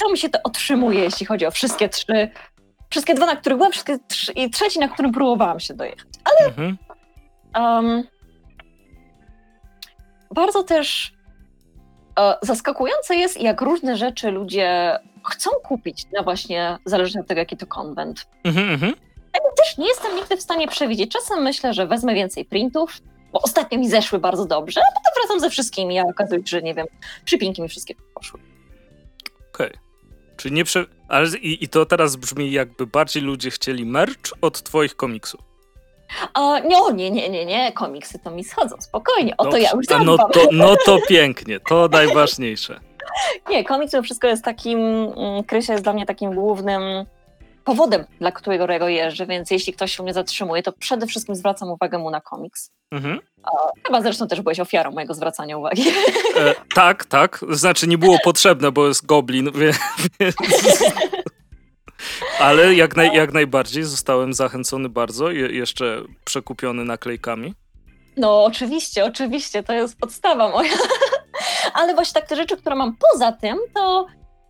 To 0.00 0.10
mi 0.10 0.18
się 0.18 0.28
to 0.28 0.38
otrzymuje, 0.44 1.00
jeśli 1.00 1.26
chodzi 1.26 1.46
o 1.46 1.50
wszystkie 1.50 1.88
trzy, 1.88 2.30
wszystkie 2.90 3.14
dwa, 3.14 3.26
na 3.26 3.36
których 3.36 3.58
byłam, 3.58 3.72
wszystkie 3.72 3.98
trzy, 4.08 4.32
i 4.32 4.50
trzeci, 4.50 4.78
na 4.78 4.88
którym 4.88 5.12
próbowałam 5.12 5.60
się 5.60 5.74
dojechać. 5.74 6.08
Mhm. 6.46 6.78
Um, 7.56 8.04
bardzo 10.34 10.62
też 10.62 11.12
e, 12.18 12.34
zaskakujące 12.42 13.16
jest, 13.16 13.40
jak 13.40 13.60
różne 13.60 13.96
rzeczy 13.96 14.30
ludzie 14.30 14.98
chcą 15.24 15.50
kupić 15.50 16.06
na 16.12 16.22
właśnie, 16.22 16.78
zależnie 16.84 17.20
od 17.20 17.26
tego, 17.26 17.38
jaki 17.38 17.56
to 17.56 17.66
konwent. 17.66 18.26
Mhm, 18.44 18.70
mhm. 18.70 18.94
Też 19.56 19.78
nie 19.78 19.88
jestem 19.88 20.16
nigdy 20.16 20.36
w 20.36 20.42
stanie 20.42 20.68
przewidzieć. 20.68 21.10
Czasem 21.10 21.42
myślę, 21.42 21.74
że 21.74 21.86
wezmę 21.86 22.14
więcej 22.14 22.44
printów, 22.44 23.00
bo 23.32 23.42
ostatnio 23.42 23.78
mi 23.78 23.88
zeszły 23.88 24.18
bardzo 24.18 24.46
dobrze, 24.46 24.80
a 24.80 24.94
potem 24.94 25.22
wracam 25.22 25.40
ze 25.40 25.50
wszystkimi, 25.50 25.98
a 25.98 26.02
okazuje 26.02 26.40
się, 26.40 26.46
że 26.46 26.62
nie 26.62 26.74
wiem, 26.74 26.86
przypinki 27.24 27.62
mi 27.62 27.68
wszystkie 27.68 27.94
poszły. 28.14 28.40
Okej. 29.54 29.70
Czy 30.36 30.50
nie 30.50 30.64
prze... 30.64 30.84
Ale 31.08 31.28
i, 31.38 31.64
i 31.64 31.68
to 31.68 31.86
teraz 31.86 32.16
brzmi 32.16 32.52
jakby 32.52 32.86
bardziej 32.86 33.22
ludzie 33.22 33.50
chcieli 33.50 33.86
merch 33.86 34.32
od 34.40 34.62
twoich 34.62 34.96
komiksów. 34.96 35.40
A, 36.34 36.58
nie, 36.58 36.78
o, 36.78 36.90
nie, 36.90 37.10
nie, 37.10 37.30
nie, 37.30 37.46
nie, 37.46 37.72
komiksy 37.72 38.18
to 38.18 38.30
mi 38.30 38.44
schodzą, 38.44 38.76
spokojnie, 38.80 39.36
o 39.36 39.46
to 39.46 39.56
ja 39.56 39.70
już 39.76 39.86
no 40.04 40.16
to, 40.18 40.48
no 40.52 40.76
to 40.86 40.98
pięknie, 41.08 41.60
to 41.60 41.88
najważniejsze. 41.88 42.80
Nie, 43.50 43.64
komiks 43.64 43.92
to 43.92 44.02
wszystko 44.02 44.26
jest 44.26 44.44
takim, 44.44 44.78
mm, 44.78 45.44
Krysia 45.44 45.72
jest 45.72 45.84
dla 45.84 45.92
mnie 45.92 46.06
takim 46.06 46.34
głównym 46.34 46.82
powodem, 47.64 48.04
dla 48.18 48.32
którego 48.32 48.88
jeżdżę, 48.88 49.26
więc 49.26 49.50
jeśli 49.50 49.72
ktoś 49.72 49.96
się 49.96 50.02
mnie 50.02 50.14
zatrzymuje, 50.14 50.62
to 50.62 50.72
przede 50.72 51.06
wszystkim 51.06 51.34
zwracam 51.34 51.70
uwagę 51.70 51.98
mu 51.98 52.10
na 52.10 52.20
komiks. 52.20 52.70
Mhm. 52.90 53.20
Chyba 53.86 54.02
zresztą 54.02 54.28
też 54.28 54.40
byłeś 54.40 54.60
ofiarą 54.60 54.90
mojego 54.90 55.14
zwracania 55.14 55.58
uwagi. 55.58 55.82
E, 56.36 56.54
tak, 56.74 57.04
tak. 57.04 57.40
Znaczy 57.50 57.86
nie 57.86 57.98
było 57.98 58.18
potrzebne, 58.24 58.72
bo 58.72 58.88
jest 58.88 59.06
goblin, 59.06 59.50
więc... 59.60 59.76
Ale 62.40 62.74
jak, 62.74 62.96
naj, 62.96 63.16
jak 63.16 63.32
najbardziej 63.32 63.84
zostałem 63.84 64.34
zachęcony 64.34 64.88
bardzo, 64.88 65.30
je, 65.30 65.46
jeszcze 65.46 66.02
przekupiony 66.24 66.84
naklejkami. 66.84 67.54
No 68.16 68.44
oczywiście, 68.44 69.04
oczywiście, 69.04 69.62
to 69.62 69.72
jest 69.72 69.98
podstawa 69.98 70.48
moja. 70.48 70.72
Ale 71.74 71.94
właśnie 71.94 72.20
tak 72.20 72.28
te 72.28 72.36
rzeczy, 72.36 72.56
które 72.56 72.76
mam 72.76 72.96
poza 72.96 73.32
tym, 73.32 73.58
to 73.74 74.06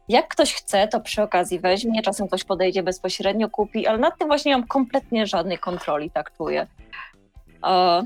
jak 0.08 0.28
ktoś 0.28 0.54
chce, 0.54 0.88
to 0.88 1.00
przy 1.00 1.22
okazji 1.22 1.60
weźmie, 1.60 2.02
czasem 2.02 2.28
ktoś 2.28 2.44
podejdzie 2.44 2.82
bezpośrednio, 2.82 3.48
kupi, 3.48 3.86
ale 3.86 3.98
nad 3.98 4.18
tym 4.18 4.28
właśnie 4.28 4.50
nie 4.50 4.58
mam 4.58 4.66
kompletnie 4.66 5.26
żadnej 5.26 5.58
kontroli, 5.58 6.10
tak 6.10 6.36
czuję. 6.36 6.66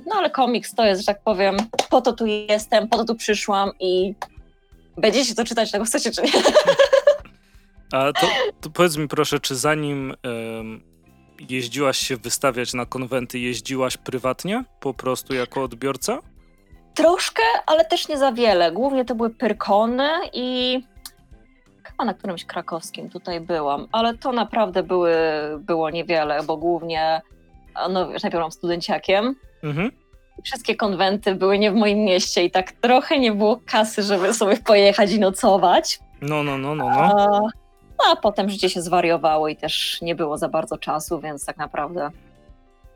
No 0.06 0.14
ale 0.16 0.30
komiks 0.30 0.74
to 0.74 0.84
jest, 0.84 1.00
że 1.00 1.06
tak 1.06 1.22
powiem, 1.22 1.56
po 1.90 2.00
to 2.00 2.12
tu 2.12 2.26
jestem, 2.26 2.88
po 2.88 2.96
to 2.96 3.04
tu 3.04 3.14
przyszłam 3.14 3.70
i 3.80 4.14
będziecie 4.96 5.34
to 5.34 5.44
czytać, 5.44 5.70
tego 5.70 5.84
chcecie 5.84 6.10
czy 6.10 6.22
nie. 6.22 6.32
A 7.92 8.12
to, 8.12 8.26
to 8.60 8.70
powiedz 8.70 8.96
mi 8.96 9.08
proszę, 9.08 9.40
czy 9.40 9.56
zanim 9.56 10.14
um, 10.24 10.82
jeździłaś 11.50 11.98
się 11.98 12.16
wystawiać 12.16 12.74
na 12.74 12.86
konwenty, 12.86 13.38
jeździłaś 13.38 13.96
prywatnie 13.96 14.64
po 14.80 14.94
prostu 14.94 15.34
jako 15.34 15.62
odbiorca? 15.62 16.18
Troszkę, 16.94 17.42
ale 17.66 17.84
też 17.84 18.08
nie 18.08 18.18
za 18.18 18.32
wiele. 18.32 18.72
Głównie 18.72 19.04
to 19.04 19.14
były 19.14 19.30
Pyrkony 19.30 20.08
i 20.32 20.80
chyba 21.82 22.04
na 22.04 22.14
którymś 22.14 22.44
krakowskim 22.44 23.10
tutaj 23.10 23.40
byłam, 23.40 23.88
ale 23.92 24.18
to 24.18 24.32
naprawdę 24.32 24.82
były, 24.82 25.14
było 25.58 25.90
niewiele, 25.90 26.42
bo 26.42 26.56
głównie, 26.56 27.22
no 27.90 28.08
wiesz, 28.08 28.22
najpierw 28.22 28.40
byłam 28.40 28.52
studenciakiem. 28.52 29.34
Mhm. 29.62 29.90
Wszystkie 30.44 30.76
konwenty 30.76 31.34
były 31.34 31.58
nie 31.58 31.70
w 31.70 31.74
moim 31.74 31.98
mieście 31.98 32.44
i 32.44 32.50
tak 32.50 32.72
trochę 32.72 33.18
nie 33.18 33.32
było 33.32 33.60
kasy, 33.66 34.02
żeby 34.02 34.34
sobie 34.34 34.56
pojechać 34.56 35.12
i 35.12 35.20
nocować. 35.20 36.00
No, 36.22 36.42
no, 36.42 36.58
no, 36.58 36.74
no. 36.74 36.84
no. 36.84 36.90
A, 36.90 37.40
no, 37.98 38.12
a 38.12 38.16
potem 38.16 38.50
życie 38.50 38.70
się 38.70 38.82
zwariowało 38.82 39.48
i 39.48 39.56
też 39.56 39.98
nie 40.02 40.14
było 40.14 40.38
za 40.38 40.48
bardzo 40.48 40.78
czasu, 40.78 41.20
więc 41.20 41.46
tak 41.46 41.56
naprawdę 41.56 42.10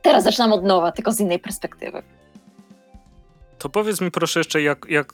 teraz 0.03 0.25
zaczynam 0.25 0.53
od 0.53 0.65
nowa, 0.65 0.93
tylko 0.93 1.12
z 1.12 1.20
innej 1.20 1.39
perspektywy. 1.39 2.03
To 3.59 3.69
powiedz 3.69 4.01
mi 4.01 4.11
proszę 4.11 4.41
jeszcze, 4.41 4.63
jak, 4.63 4.87
jak, 4.89 5.13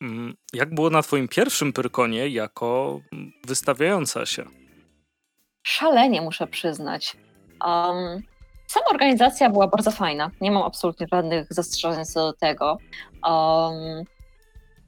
mm, 0.00 0.34
jak 0.52 0.74
było 0.74 0.90
na 0.90 1.02
twoim 1.02 1.28
pierwszym 1.28 1.72
Pyrkonie 1.72 2.28
jako 2.28 3.00
wystawiająca 3.46 4.26
się? 4.26 4.44
Szalenie, 5.62 6.22
muszę 6.22 6.46
przyznać. 6.46 7.16
Um, 7.66 8.22
sama 8.66 8.86
organizacja 8.90 9.50
była 9.50 9.66
bardzo 9.68 9.90
fajna. 9.90 10.30
Nie 10.40 10.50
mam 10.50 10.62
absolutnie 10.62 11.06
żadnych 11.12 11.46
zastrzeżeń 11.50 12.04
co 12.04 12.20
do 12.20 12.32
tego. 12.32 12.78
Um, 13.28 14.04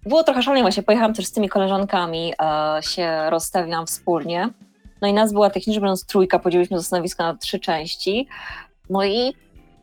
było 0.06 0.24
trochę 0.24 0.42
szalenie, 0.42 0.62
właśnie 0.62 0.82
pojechałam 0.82 1.14
też 1.14 1.26
z 1.26 1.32
tymi 1.32 1.48
koleżankami, 1.48 2.32
e, 2.42 2.82
się 2.82 3.30
rozstawiłam 3.30 3.86
wspólnie. 3.86 4.48
No 5.02 5.08
i 5.08 5.12
nas 5.12 5.32
była 5.32 5.50
technicznie 5.50 5.80
będąc 5.80 6.06
trójka, 6.06 6.38
podzieliliśmy 6.38 6.76
to 6.76 6.82
stanowisko 6.82 7.22
na 7.22 7.34
trzy 7.34 7.58
części. 7.60 8.28
No 8.90 9.04
i 9.04 9.34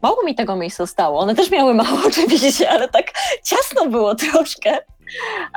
mało 0.08 0.24
mi 0.24 0.36
tego 0.36 0.56
miejsca 0.56 0.86
stało. 0.86 1.20
One 1.20 1.36
też 1.36 1.52
miały 1.52 1.74
mało 1.74 1.98
oczywiście, 2.08 2.70
ale 2.70 2.88
tak 2.88 3.06
ciasno 3.44 3.88
było 3.88 4.16
troszkę. 4.16 4.78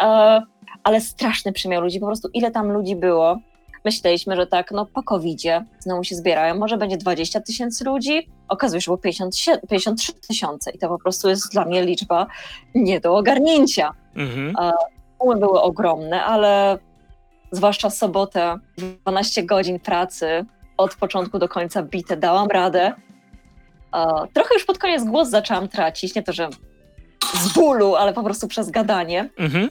E, 0.01 0.43
ale 0.85 1.01
straszny 1.01 1.53
przymiar 1.53 1.83
ludzi, 1.83 2.01
po 2.01 2.07
prostu 2.07 2.29
ile 2.35 2.51
tam 2.51 2.73
ludzi 2.73 2.97
było. 2.97 3.39
Myśleliśmy, 3.85 4.37
że 4.37 4.47
tak, 4.47 4.71
no 4.71 4.87
po 4.87 5.03
covidzie 5.03 5.65
znowu 5.79 6.05
się 6.05 6.15
zbierają, 6.17 6.55
może 6.55 6.77
będzie 6.77 6.97
20 6.97 7.41
tysięcy 7.41 7.85
ludzi, 7.85 8.29
okazuje 8.49 8.81
się, 8.81 8.85
że 8.85 8.89
było 8.89 8.99
50, 8.99 9.35
53 9.71 10.13
tysiące 10.13 10.71
i 10.71 10.79
to 10.79 10.89
po 10.89 10.99
prostu 10.99 11.29
jest 11.29 11.53
dla 11.53 11.65
mnie 11.65 11.85
liczba 11.85 12.27
nie 12.75 13.01
do 13.01 13.17
ogarnięcia. 13.17 13.95
Mhm. 14.17 14.57
E, 14.57 14.73
były 15.39 15.61
ogromne, 15.61 16.25
ale 16.25 16.79
zwłaszcza 17.53 17.91
sobotę, 17.91 18.57
12 19.05 19.43
godzin 19.43 19.81
pracy, 19.81 20.45
od 20.77 20.95
początku 20.95 21.39
do 21.39 21.49
końca 21.49 21.83
bite, 21.83 22.17
dałam 22.17 22.49
radę. 22.49 22.95
Trochę 24.35 24.55
już 24.55 24.65
pod 24.65 24.79
koniec 24.79 25.05
głos 25.05 25.29
zaczęłam 25.29 25.69
tracić, 25.69 26.15
nie 26.15 26.23
to, 26.23 26.33
że 26.33 26.49
z 27.35 27.53
bólu, 27.53 27.97
ale 27.97 28.13
po 28.13 28.23
prostu 28.23 28.49
przez 28.49 28.71
gadanie. 28.71 29.29
Mhm. 29.39 29.71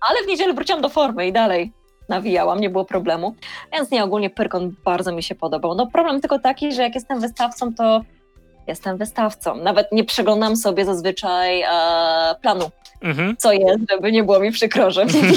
Ale 0.00 0.22
w 0.24 0.26
niedzielę 0.26 0.54
wróciłam 0.54 0.82
do 0.82 0.88
formy 0.88 1.26
i 1.26 1.32
dalej 1.32 1.72
nawijałam, 2.08 2.60
nie 2.60 2.70
było 2.70 2.84
problemu. 2.84 3.34
Więc 3.72 3.90
nie, 3.90 4.04
ogólnie 4.04 4.30
Pyrkon 4.30 4.74
bardzo 4.84 5.12
mi 5.12 5.22
się 5.22 5.34
podobał. 5.34 5.74
No 5.74 5.86
problem 5.86 6.20
tylko 6.20 6.38
taki, 6.38 6.72
że 6.72 6.82
jak 6.82 6.94
jestem 6.94 7.20
wystawcą, 7.20 7.74
to 7.74 8.04
jestem 8.66 8.96
wystawcą. 8.96 9.56
Nawet 9.56 9.92
nie 9.92 10.04
przeglądam 10.04 10.56
sobie 10.56 10.84
zazwyczaj 10.84 11.62
e, 11.62 11.68
planu, 12.42 12.70
mhm. 13.02 13.36
co 13.36 13.52
jest, 13.52 13.80
żeby 13.90 14.12
nie 14.12 14.24
było 14.24 14.40
mi 14.40 14.52
przykro, 14.52 14.90
że 14.90 15.04
mnie 15.04 15.20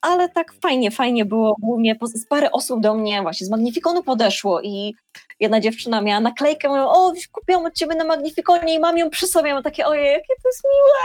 ale 0.00 0.28
tak 0.28 0.54
fajnie, 0.62 0.90
fajnie 0.90 1.24
było. 1.24 1.56
Głównie 1.60 1.96
parę 2.28 2.52
osób 2.52 2.80
do 2.80 2.94
mnie 2.94 3.22
właśnie 3.22 3.46
z 3.46 3.50
Magnifikonu 3.50 4.02
podeszło 4.02 4.60
i 4.62 4.94
jedna 5.40 5.60
dziewczyna 5.60 6.00
miała 6.00 6.20
naklejkę, 6.20 6.68
mówią, 6.68 6.82
o, 6.82 7.12
kupiłam 7.32 7.66
od 7.66 7.74
ciebie 7.74 7.94
na 7.94 8.04
Magnifikonie 8.04 8.74
i 8.74 8.78
mam 8.78 8.98
ją 8.98 9.10
przy 9.10 9.26
sobie. 9.26 9.54
Mam 9.54 9.62
takie, 9.62 9.86
ojej, 9.86 10.12
jakie 10.12 10.34
to 10.42 10.48
jest 10.48 10.62
miłe. 10.64 10.98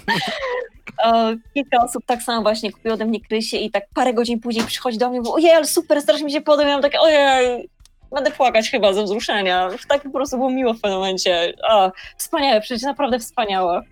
kilka 1.54 1.84
osób 1.84 2.02
tak 2.06 2.22
samo 2.22 2.42
właśnie 2.42 2.72
kupiło 2.72 2.94
ode 2.94 3.04
mnie 3.04 3.20
Krysie 3.20 3.56
i 3.56 3.70
tak 3.70 3.84
parę 3.94 4.14
godzin 4.14 4.40
później 4.40 4.66
przychodzi 4.66 4.98
do 4.98 5.10
mnie, 5.10 5.20
mówi, 5.20 5.30
ojej, 5.32 5.50
ale 5.50 5.66
super, 5.66 6.02
strasznie 6.02 6.24
mi 6.24 6.32
się 6.32 6.40
podoba. 6.40 6.68
Ja 6.68 6.74
mam 6.74 6.82
takie, 6.82 7.00
ojej, 7.00 7.68
będę 8.12 8.30
płakać 8.30 8.70
chyba 8.70 8.92
ze 8.92 9.04
wzruszenia. 9.04 9.68
Tak 9.88 10.02
po 10.02 10.10
prostu 10.10 10.36
było 10.36 10.50
miło 10.50 10.74
w 10.74 10.80
pewnym 10.80 10.98
momencie. 10.98 11.52
O, 11.70 11.92
wspaniałe, 12.16 12.60
przecież 12.60 12.82
naprawdę 12.82 13.18
wspaniałe. 13.18 13.82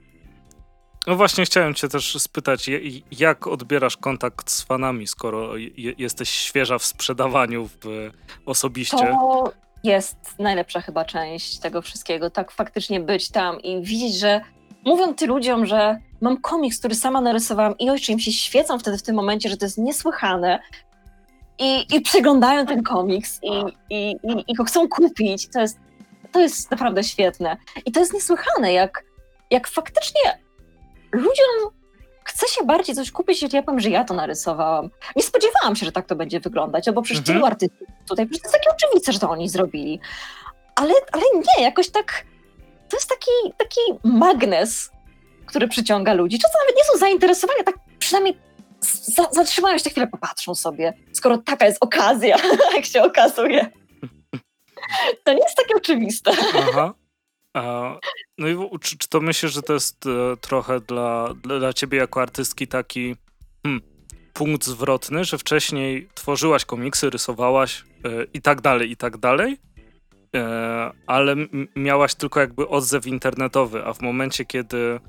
No 1.07 1.17
właśnie 1.17 1.45
chciałem 1.45 1.75
cię 1.75 1.89
też 1.89 2.17
spytać, 2.23 2.71
jak 3.11 3.47
odbierasz 3.47 3.97
kontakt 3.97 4.51
z 4.51 4.63
fanami, 4.63 5.07
skoro 5.07 5.53
jesteś 5.99 6.31
świeża 6.31 6.79
w 6.79 6.85
sprzedawaniu 6.85 7.67
w, 7.67 8.11
osobiście? 8.47 8.97
To 8.97 9.53
jest 9.85 10.17
najlepsza 10.39 10.81
chyba 10.81 11.05
część 11.05 11.59
tego 11.59 11.83
wszystkiego, 11.83 12.31
tak 12.31 12.53
faktycznie 12.53 13.01
być 13.01 13.31
tam 13.31 13.61
i 13.61 13.83
widzieć, 13.83 14.15
że 14.15 14.41
mówią 14.85 15.15
ty 15.15 15.27
ludziom, 15.27 15.67
że 15.67 15.99
mam 16.21 16.41
komiks, 16.41 16.79
który 16.79 16.95
sama 16.95 17.21
narysowałam 17.21 17.79
i 17.79 17.91
ojcze, 17.91 18.13
im 18.13 18.21
się 18.21 18.33
świecą 18.33 18.79
wtedy 18.79 18.99
w 18.99 19.03
tym 19.03 19.17
momencie, 19.17 19.49
że 19.49 19.57
to 19.57 19.65
jest 19.65 19.79
niesłychane 19.79 20.59
i, 21.59 21.97
i 21.97 22.01
przeglądają 22.01 22.67
ten 22.67 22.83
komiks 22.83 23.41
i, 23.43 23.51
i, 23.91 24.11
i, 24.11 24.45
i 24.49 24.55
go 24.55 24.65
chcą 24.65 24.89
kupić. 24.89 25.49
To 25.49 25.61
jest, 25.61 25.79
to 26.33 26.41
jest 26.41 26.71
naprawdę 26.71 27.05
świetne. 27.05 27.57
I 27.87 27.93
to 27.93 28.01
jest 28.01 28.15
niesłychane, 28.15 28.73
jak, 28.73 29.05
jak 29.51 29.69
faktycznie 29.69 30.50
ludziom 31.13 31.81
chce 32.25 32.49
się 32.49 32.65
bardziej 32.65 32.95
coś 32.95 33.11
kupić, 33.11 33.43
jeśli 33.43 33.57
ja 33.57 33.63
powiem, 33.63 33.81
że 33.81 33.91
ja 33.91 34.05
to 34.05 34.15
narysowałam. 34.15 34.91
Nie 35.17 35.23
spodziewałam 35.23 35.77
się, 35.77 35.87
że 35.87 35.93
tak 35.93 36.07
to 36.07 36.17
będzie 36.17 36.41
wyglądać, 36.41 36.87
no 36.87 36.93
bo 36.93 37.03
przecież 37.03 37.19
mhm. 37.19 37.37
tylu 37.37 37.47
artystów 37.47 37.89
tutaj, 38.09 38.27
przecież 38.27 38.43
to 38.43 38.49
jest 38.49 38.65
takie 38.65 38.77
oczywiste, 38.77 39.13
że 39.13 39.19
to 39.19 39.31
oni 39.31 39.49
zrobili. 39.49 40.01
Ale, 40.77 40.95
ale 41.13 41.23
nie, 41.35 41.65
jakoś 41.65 41.91
tak, 41.91 42.25
to 42.89 42.97
jest 42.97 43.09
taki, 43.09 43.55
taki 43.59 43.81
magnes, 44.05 44.91
który 45.47 45.69
przyciąga 45.69 46.15
ludzi. 46.15 46.39
Czasem 46.39 46.61
nawet 46.61 46.77
nie 46.77 46.85
są 46.85 46.99
zainteresowani, 46.99 47.65
tak 47.65 47.75
przynajmniej 47.99 48.39
za, 49.17 49.29
zatrzymają 49.31 49.79
się 49.79 49.91
chwilę, 49.91 50.07
popatrzą 50.07 50.55
sobie, 50.55 50.93
skoro 51.13 51.39
taka 51.39 51.67
jest 51.67 51.79
okazja, 51.81 52.37
jak 52.77 52.85
się 52.85 53.03
okazuje. 53.03 53.67
To 55.25 55.33
nie 55.33 55.43
jest 55.43 55.57
takie 55.57 55.75
oczywiste. 55.77 56.31
Aha. 56.59 56.95
No 58.39 58.49
i 58.49 58.79
czy, 58.81 58.99
czy, 58.99 59.09
to 59.09 59.21
myślisz, 59.21 59.53
że 59.53 59.63
to 59.63 59.73
jest 59.73 60.07
e, 60.07 60.37
trochę 60.37 60.81
dla, 60.81 61.35
dla 61.35 61.73
ciebie 61.73 61.99
jako 61.99 62.23
artystki 62.23 62.67
taki 62.67 63.17
hmm, 63.63 63.83
punkt 64.33 64.65
zwrotny, 64.65 65.25
że 65.25 65.39
wcześniej 65.39 66.09
tworzyłaś 66.15 66.65
komiksy, 66.65 67.11
rysowałaś 67.11 67.85
e, 68.05 68.09
i 68.35 68.43
tak 68.43 68.61
dalej, 68.61 68.91
i 68.91 68.97
tak 68.97 69.19
dalej, 69.19 69.57
e, 70.37 70.93
ale 71.07 71.37
miałaś 71.77 72.15
tylko 72.15 72.41
jakby 72.41 72.69
odzew 72.69 73.07
internetowy, 73.07 73.85
a 73.85 73.93
w 73.93 74.01
momencie, 74.01 74.45
kiedy 74.45 75.01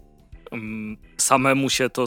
mm, 0.51 0.97
samemu 1.17 1.69
się 1.69 1.89
to 1.89 2.05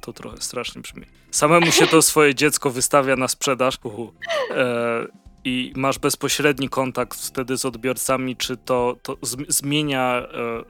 to 0.00 0.12
trochę 0.12 0.36
strasznie 0.40 0.82
brzmi. 0.82 1.06
Samemu 1.30 1.72
się 1.72 1.86
to 1.86 2.02
swoje 2.02 2.34
dziecko 2.34 2.70
wystawia 2.70 3.16
na 3.16 3.28
sprzedaż. 3.28 3.78
Uhu, 3.82 4.12
i 5.48 5.72
masz 5.76 5.98
bezpośredni 5.98 6.68
kontakt 6.68 7.18
wtedy 7.18 7.56
z 7.56 7.64
odbiorcami, 7.64 8.36
czy 8.36 8.56
to, 8.56 8.96
to 9.02 9.16
zmienia 9.48 10.22
e, 10.22 10.26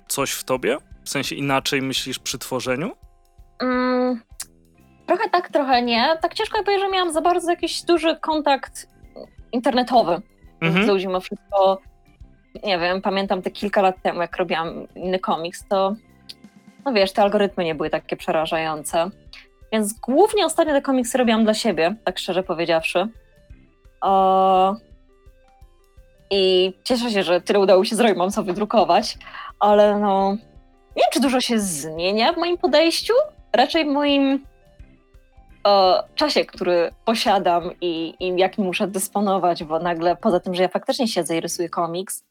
coś 0.08 0.30
w 0.30 0.44
tobie? 0.44 0.78
W 1.04 1.08
sensie 1.08 1.34
inaczej 1.34 1.82
myślisz 1.82 2.18
przy 2.18 2.38
tworzeniu? 2.38 2.90
Mm, 3.62 4.20
trochę 5.06 5.30
tak, 5.30 5.48
trochę 5.48 5.82
nie. 5.82 6.18
Tak 6.22 6.34
ciężko 6.34 6.62
powiedzieć, 6.64 6.86
że 6.86 6.92
miałam 6.92 7.12
za 7.12 7.20
bardzo 7.20 7.50
jakiś 7.50 7.82
duży 7.82 8.16
kontakt 8.20 8.88
internetowy 9.52 10.22
mhm. 10.60 10.84
z 10.84 10.88
ludźmi. 10.88 11.20
Wszystko, 11.20 11.80
nie 12.64 12.78
wiem, 12.78 13.02
pamiętam 13.02 13.42
te 13.42 13.50
kilka 13.50 13.82
lat 13.82 14.02
temu, 14.02 14.20
jak 14.20 14.36
robiłam 14.36 14.86
inny 14.94 15.18
komiks, 15.18 15.68
to 15.68 15.96
no 16.84 16.92
wiesz, 16.92 17.12
te 17.12 17.22
algorytmy 17.22 17.64
nie 17.64 17.74
były 17.74 17.90
takie 17.90 18.16
przerażające. 18.16 19.10
Więc 19.72 19.92
głównie 20.00 20.46
ostatnio 20.46 20.72
te 20.74 20.82
komiksy 20.82 21.18
robiłam 21.18 21.44
dla 21.44 21.54
siebie, 21.54 21.94
tak 22.04 22.18
szczerze 22.18 22.42
powiedziawszy. 22.42 23.08
O... 24.00 24.74
I 26.30 26.72
cieszę 26.84 27.10
się, 27.10 27.22
że 27.22 27.40
tyle 27.40 27.60
udało 27.60 27.84
się 27.84 27.96
zrobić, 27.96 28.16
mam 28.16 28.30
co 28.30 28.42
wydrukować, 28.42 29.18
ale 29.60 29.98
no 29.98 30.36
nie 30.98 31.02
wiem, 31.02 31.10
czy 31.12 31.20
dużo 31.20 31.40
się 31.40 31.60
zmienia 31.60 32.32
w 32.32 32.36
moim 32.36 32.58
podejściu. 32.58 33.14
Raczej 33.52 33.84
w 33.84 33.88
moim 33.88 34.44
o, 35.64 36.02
czasie, 36.14 36.44
który 36.44 36.90
posiadam 37.04 37.70
i, 37.80 38.14
i 38.20 38.36
jakim 38.36 38.64
muszę 38.64 38.88
dysponować, 38.88 39.64
bo 39.64 39.78
nagle 39.78 40.16
poza 40.16 40.40
tym, 40.40 40.54
że 40.54 40.62
ja 40.62 40.68
faktycznie 40.68 41.08
siedzę 41.08 41.36
i 41.36 41.40
rysuję 41.40 41.68
komiks, 41.68 42.24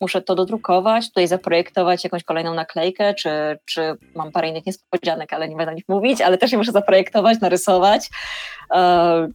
muszę 0.00 0.22
to 0.22 0.34
dodrukować, 0.34 1.08
tutaj 1.08 1.28
zaprojektować 1.28 2.04
jakąś 2.04 2.24
kolejną 2.24 2.54
naklejkę, 2.54 3.14
czy, 3.14 3.30
czy 3.64 3.94
mam 4.14 4.32
parę 4.32 4.48
innych 4.48 4.66
niespodzianek, 4.66 5.32
ale 5.32 5.48
nie 5.48 5.56
będę 5.56 5.72
o 5.72 5.74
nich 5.74 5.88
mówić, 5.88 6.20
ale 6.20 6.38
też 6.38 6.52
je 6.52 6.58
muszę 6.58 6.72
zaprojektować, 6.72 7.40
narysować. 7.40 8.10
E, 8.74 9.28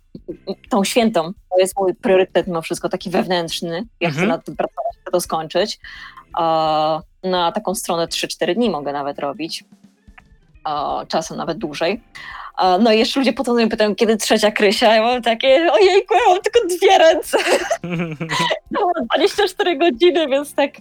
tą 0.69 0.83
świętą, 0.83 1.31
to 1.51 1.59
jest 1.59 1.79
mój 1.79 1.95
priorytet 1.95 2.47
mimo 2.47 2.61
wszystko, 2.61 2.89
taki 2.89 3.09
wewnętrzny. 3.09 3.83
Ja 3.99 4.09
chcę 4.09 4.19
Mhm. 4.21 4.29
nad 4.29 4.45
tym 4.45 4.55
pracować, 4.55 4.93
chcę 5.01 5.11
to 5.11 5.21
skończyć. 5.21 5.79
E, 6.39 6.41
na 7.23 7.51
taką 7.51 7.75
stronę 7.75 8.07
3-4 8.07 8.55
dni 8.55 8.69
mogę 8.69 8.93
nawet 8.93 9.19
robić. 9.19 9.63
Czasem 11.07 11.37
nawet 11.37 11.57
dłużej. 11.57 12.01
No 12.79 12.91
i 12.91 12.99
jeszcze 12.99 13.19
ludzie 13.19 13.33
potem 13.33 13.55
mnie 13.55 13.67
pytają, 13.67 13.95
kiedy 13.95 14.17
trzecia 14.17 14.51
Krysia? 14.51 14.95
Ja 14.95 15.01
mam 15.01 15.21
takie, 15.21 15.71
ojejku, 15.73 16.13
ja 16.13 16.19
mam 16.33 16.41
tylko 16.41 16.67
dwie 16.67 16.97
ręce. 16.97 17.37
To 18.77 18.85
ma 18.85 19.05
24 19.15 19.77
godziny, 19.77 20.27
więc 20.27 20.53
tak 20.55 20.71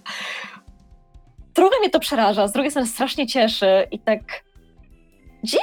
trochę 1.54 1.78
mnie 1.80 1.90
to 1.90 2.00
przeraża, 2.00 2.48
z 2.48 2.52
drugiej 2.52 2.70
strony 2.70 2.88
strasznie 2.88 3.26
cieszy 3.26 3.86
i 3.90 3.98
tak 3.98 4.20
Gdzie? 5.42 5.58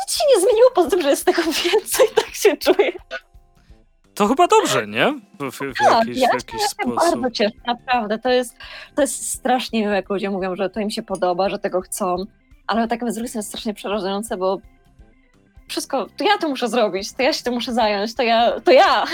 nic 0.00 0.16
się 0.16 0.24
nie 0.36 0.40
zmieniło 0.42 0.70
poza 0.74 0.90
tym, 0.90 1.02
że 1.02 1.10
jest 1.10 1.24
tego 1.24 1.42
więcej, 1.42 2.06
tak 2.14 2.34
się 2.34 2.56
czuję. 2.56 2.92
To 4.14 4.26
chyba 4.28 4.46
dobrze, 4.46 4.86
nie? 4.86 5.12
W, 5.40 5.50
w, 5.50 5.58
w 5.58 5.78
Tak, 5.78 6.06
jakiś, 6.06 6.22
ja 6.22 6.28
w 6.28 6.34
jakiś 6.34 6.52
ja 6.52 6.58
się 6.60 6.68
sposób. 6.68 6.94
bardzo 6.96 7.30
cieszę, 7.30 7.54
naprawdę. 7.66 8.18
To 8.18 8.28
jest, 8.28 8.56
to 8.94 9.00
jest 9.02 9.28
strasznie 9.32 9.80
miłe, 9.80 9.94
jak 9.94 10.10
ludzie 10.10 10.30
mówią, 10.30 10.56
że 10.56 10.70
to 10.70 10.80
im 10.80 10.90
się 10.90 11.02
podoba, 11.02 11.48
że 11.48 11.58
tego 11.58 11.80
chcą, 11.80 12.16
ale 12.68 12.88
tak 12.88 13.00
z 13.12 13.14
drugiej 13.14 13.28
strony 13.28 13.42
strasznie 13.42 13.74
przerażające, 13.74 14.36
bo 14.36 14.58
wszystko, 15.68 16.06
to 16.16 16.24
ja 16.24 16.38
to 16.38 16.48
muszę 16.48 16.68
zrobić, 16.68 17.12
to 17.12 17.22
ja 17.22 17.32
się 17.32 17.42
tym 17.44 17.54
muszę 17.54 17.74
zająć, 17.74 18.14
to 18.14 18.22
ja, 18.22 18.60
to 18.60 18.70
ja. 18.72 19.04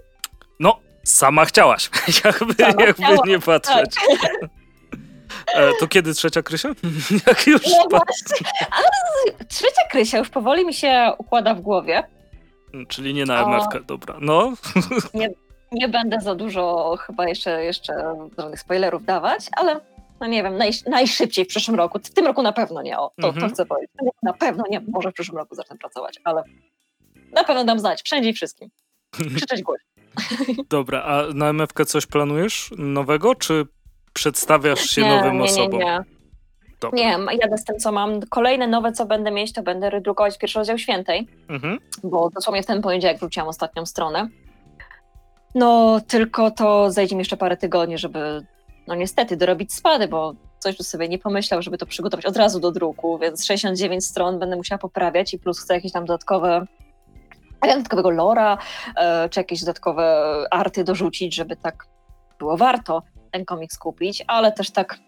No, 0.60 0.78
sama 1.04 1.44
chciałaś, 1.44 1.90
jakby, 2.24 2.54
Sama 2.54 2.82
jakby 2.82 2.92
chciałam, 2.92 3.28
nie 3.28 3.38
patrzeć. 3.38 3.94
E, 5.54 5.72
to 5.80 5.88
kiedy 5.88 6.14
trzecia 6.14 6.42
Krysia? 6.42 6.68
Jak 7.26 7.46
już 7.46 7.62
No 7.66 7.84
właśnie, 7.90 8.48
ale 8.70 9.44
trzecia 9.48 9.82
Krysia 9.90 10.18
już 10.18 10.28
powoli 10.28 10.66
mi 10.66 10.74
się 10.74 11.12
układa 11.18 11.54
w 11.54 11.60
głowie. 11.60 12.02
Czyli 12.88 13.14
nie 13.14 13.24
na. 13.24 13.46
MFK, 13.46 13.80
dobra. 13.86 14.16
No, 14.20 14.52
Nie 15.72 15.88
będę 15.88 16.20
za 16.20 16.34
dużo 16.34 16.96
chyba 17.06 17.28
jeszcze, 17.28 17.64
jeszcze 17.64 17.94
żadnych 18.38 18.60
spoilerów 18.60 19.04
dawać, 19.04 19.46
ale 19.56 19.80
no 20.20 20.26
nie 20.26 20.42
wiem, 20.42 20.56
naj, 20.56 20.70
najszybciej 20.86 21.44
w 21.44 21.48
przyszłym 21.48 21.76
roku. 21.76 21.98
W 21.98 22.10
tym 22.10 22.26
roku 22.26 22.42
na 22.42 22.52
pewno 22.52 22.82
nie, 22.82 22.98
o, 22.98 23.10
to, 23.20 23.28
Mhm. 23.28 23.48
to 23.48 23.54
chcę 23.54 23.66
powiedzieć. 23.66 23.90
Na 24.22 24.32
pewno 24.32 24.64
nie, 24.70 24.80
może 24.88 25.10
w 25.10 25.14
przyszłym 25.14 25.38
roku 25.38 25.54
zacznę 25.54 25.76
pracować, 25.76 26.20
ale 26.24 26.42
na 27.32 27.44
pewno 27.44 27.64
dam 27.64 27.78
znać, 27.78 28.02
wszędzie 28.02 28.28
i 28.30 28.32
wszystkim. 28.32 28.70
Krzyczeć 29.36 29.62
głośno. 29.62 29.86
dobra, 30.70 31.02
a 31.02 31.22
na 31.34 31.48
MFK 31.52 31.84
coś 31.84 32.06
planujesz 32.06 32.70
nowego, 32.78 33.34
czy 33.34 33.66
przedstawiasz 34.12 34.80
się 34.90 35.02
nie, 35.02 35.16
nowym 35.16 35.32
nie, 35.32 35.38
nie, 35.38 35.44
osobom? 35.44 35.80
nie. 35.80 35.98
Dobra. 36.80 36.98
Nie, 36.98 37.18
jadę 37.42 37.58
z 37.58 37.64
tym, 37.64 37.78
co 37.78 37.92
mam. 37.92 38.20
Kolejne 38.30 38.66
nowe, 38.66 38.92
co 38.92 39.06
będę 39.06 39.30
mieć, 39.30 39.52
to 39.52 39.62
będę 39.62 39.90
redrukować 39.90 40.38
pierwszy 40.38 40.58
rozdział 40.58 40.78
Świętej. 40.78 41.28
Mhm. 41.48 41.78
bo 42.04 42.30
dosłownie 42.30 42.62
w 42.62 42.66
ten 42.66 42.82
poniedziałek 42.82 43.18
wróciłam 43.18 43.48
ostatnią 43.48 43.86
stronę. 43.86 44.28
No, 45.54 46.00
tylko 46.08 46.50
to 46.50 46.90
zajdzie 46.90 47.16
mi 47.16 47.20
jeszcze 47.20 47.36
parę 47.36 47.56
tygodni, 47.56 47.98
żeby, 47.98 48.46
no 48.88 48.94
niestety, 48.94 49.36
dorobić 49.36 49.74
spady, 49.74 50.08
bo 50.08 50.34
coś 50.58 50.76
tu 50.76 50.82
sobie 50.84 51.08
nie 51.08 51.18
pomyślał, 51.18 51.62
żeby 51.62 51.78
to 51.78 51.86
przygotować 51.86 52.26
od 52.26 52.36
razu 52.36 52.60
do 52.60 52.70
druku, 52.72 53.18
więc 53.18 53.44
69 53.46 54.04
stron 54.04 54.38
będę 54.38 54.56
musiała 54.56 54.78
poprawiać 54.78 55.34
i 55.34 55.38
plus 55.38 55.60
chcę 55.60 55.74
jakieś 55.74 55.92
tam 55.92 56.04
dodatkowe 56.04 56.66
dodatkowego 57.62 58.10
lora, 58.10 58.58
e, 58.96 59.28
czy 59.28 59.40
jakieś 59.40 59.60
dodatkowe 59.60 60.24
arty 60.50 60.84
dorzucić, 60.84 61.34
żeby 61.34 61.56
tak 61.56 61.86
było 62.38 62.56
warto 62.56 63.02
ten 63.32 63.44
komiks 63.44 63.78
kupić, 63.78 64.24
ale 64.26 64.52
też 64.52 64.70
tak, 64.70 64.98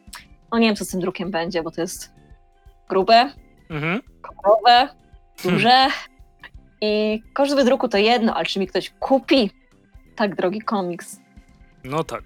no 0.52 0.58
nie 0.58 0.66
wiem, 0.66 0.76
co 0.76 0.84
z 0.84 0.88
tym 0.88 1.00
drukiem 1.00 1.30
będzie, 1.30 1.62
bo 1.62 1.70
to 1.70 1.80
jest 1.80 2.12
grube, 2.88 3.30
Mhm. 3.70 4.00
kolorowe, 4.22 4.88
duże 5.44 5.86
i 6.80 7.22
koszt 7.34 7.54
wydruku 7.54 7.88
to 7.88 7.98
jedno, 7.98 8.34
ale 8.34 8.44
czy 8.46 8.58
mi 8.60 8.66
ktoś 8.66 8.90
kupi 8.90 9.50
tak 10.16 10.36
drogi 10.36 10.60
komiks, 10.60 11.20
No 11.84 12.04
tak. 12.04 12.22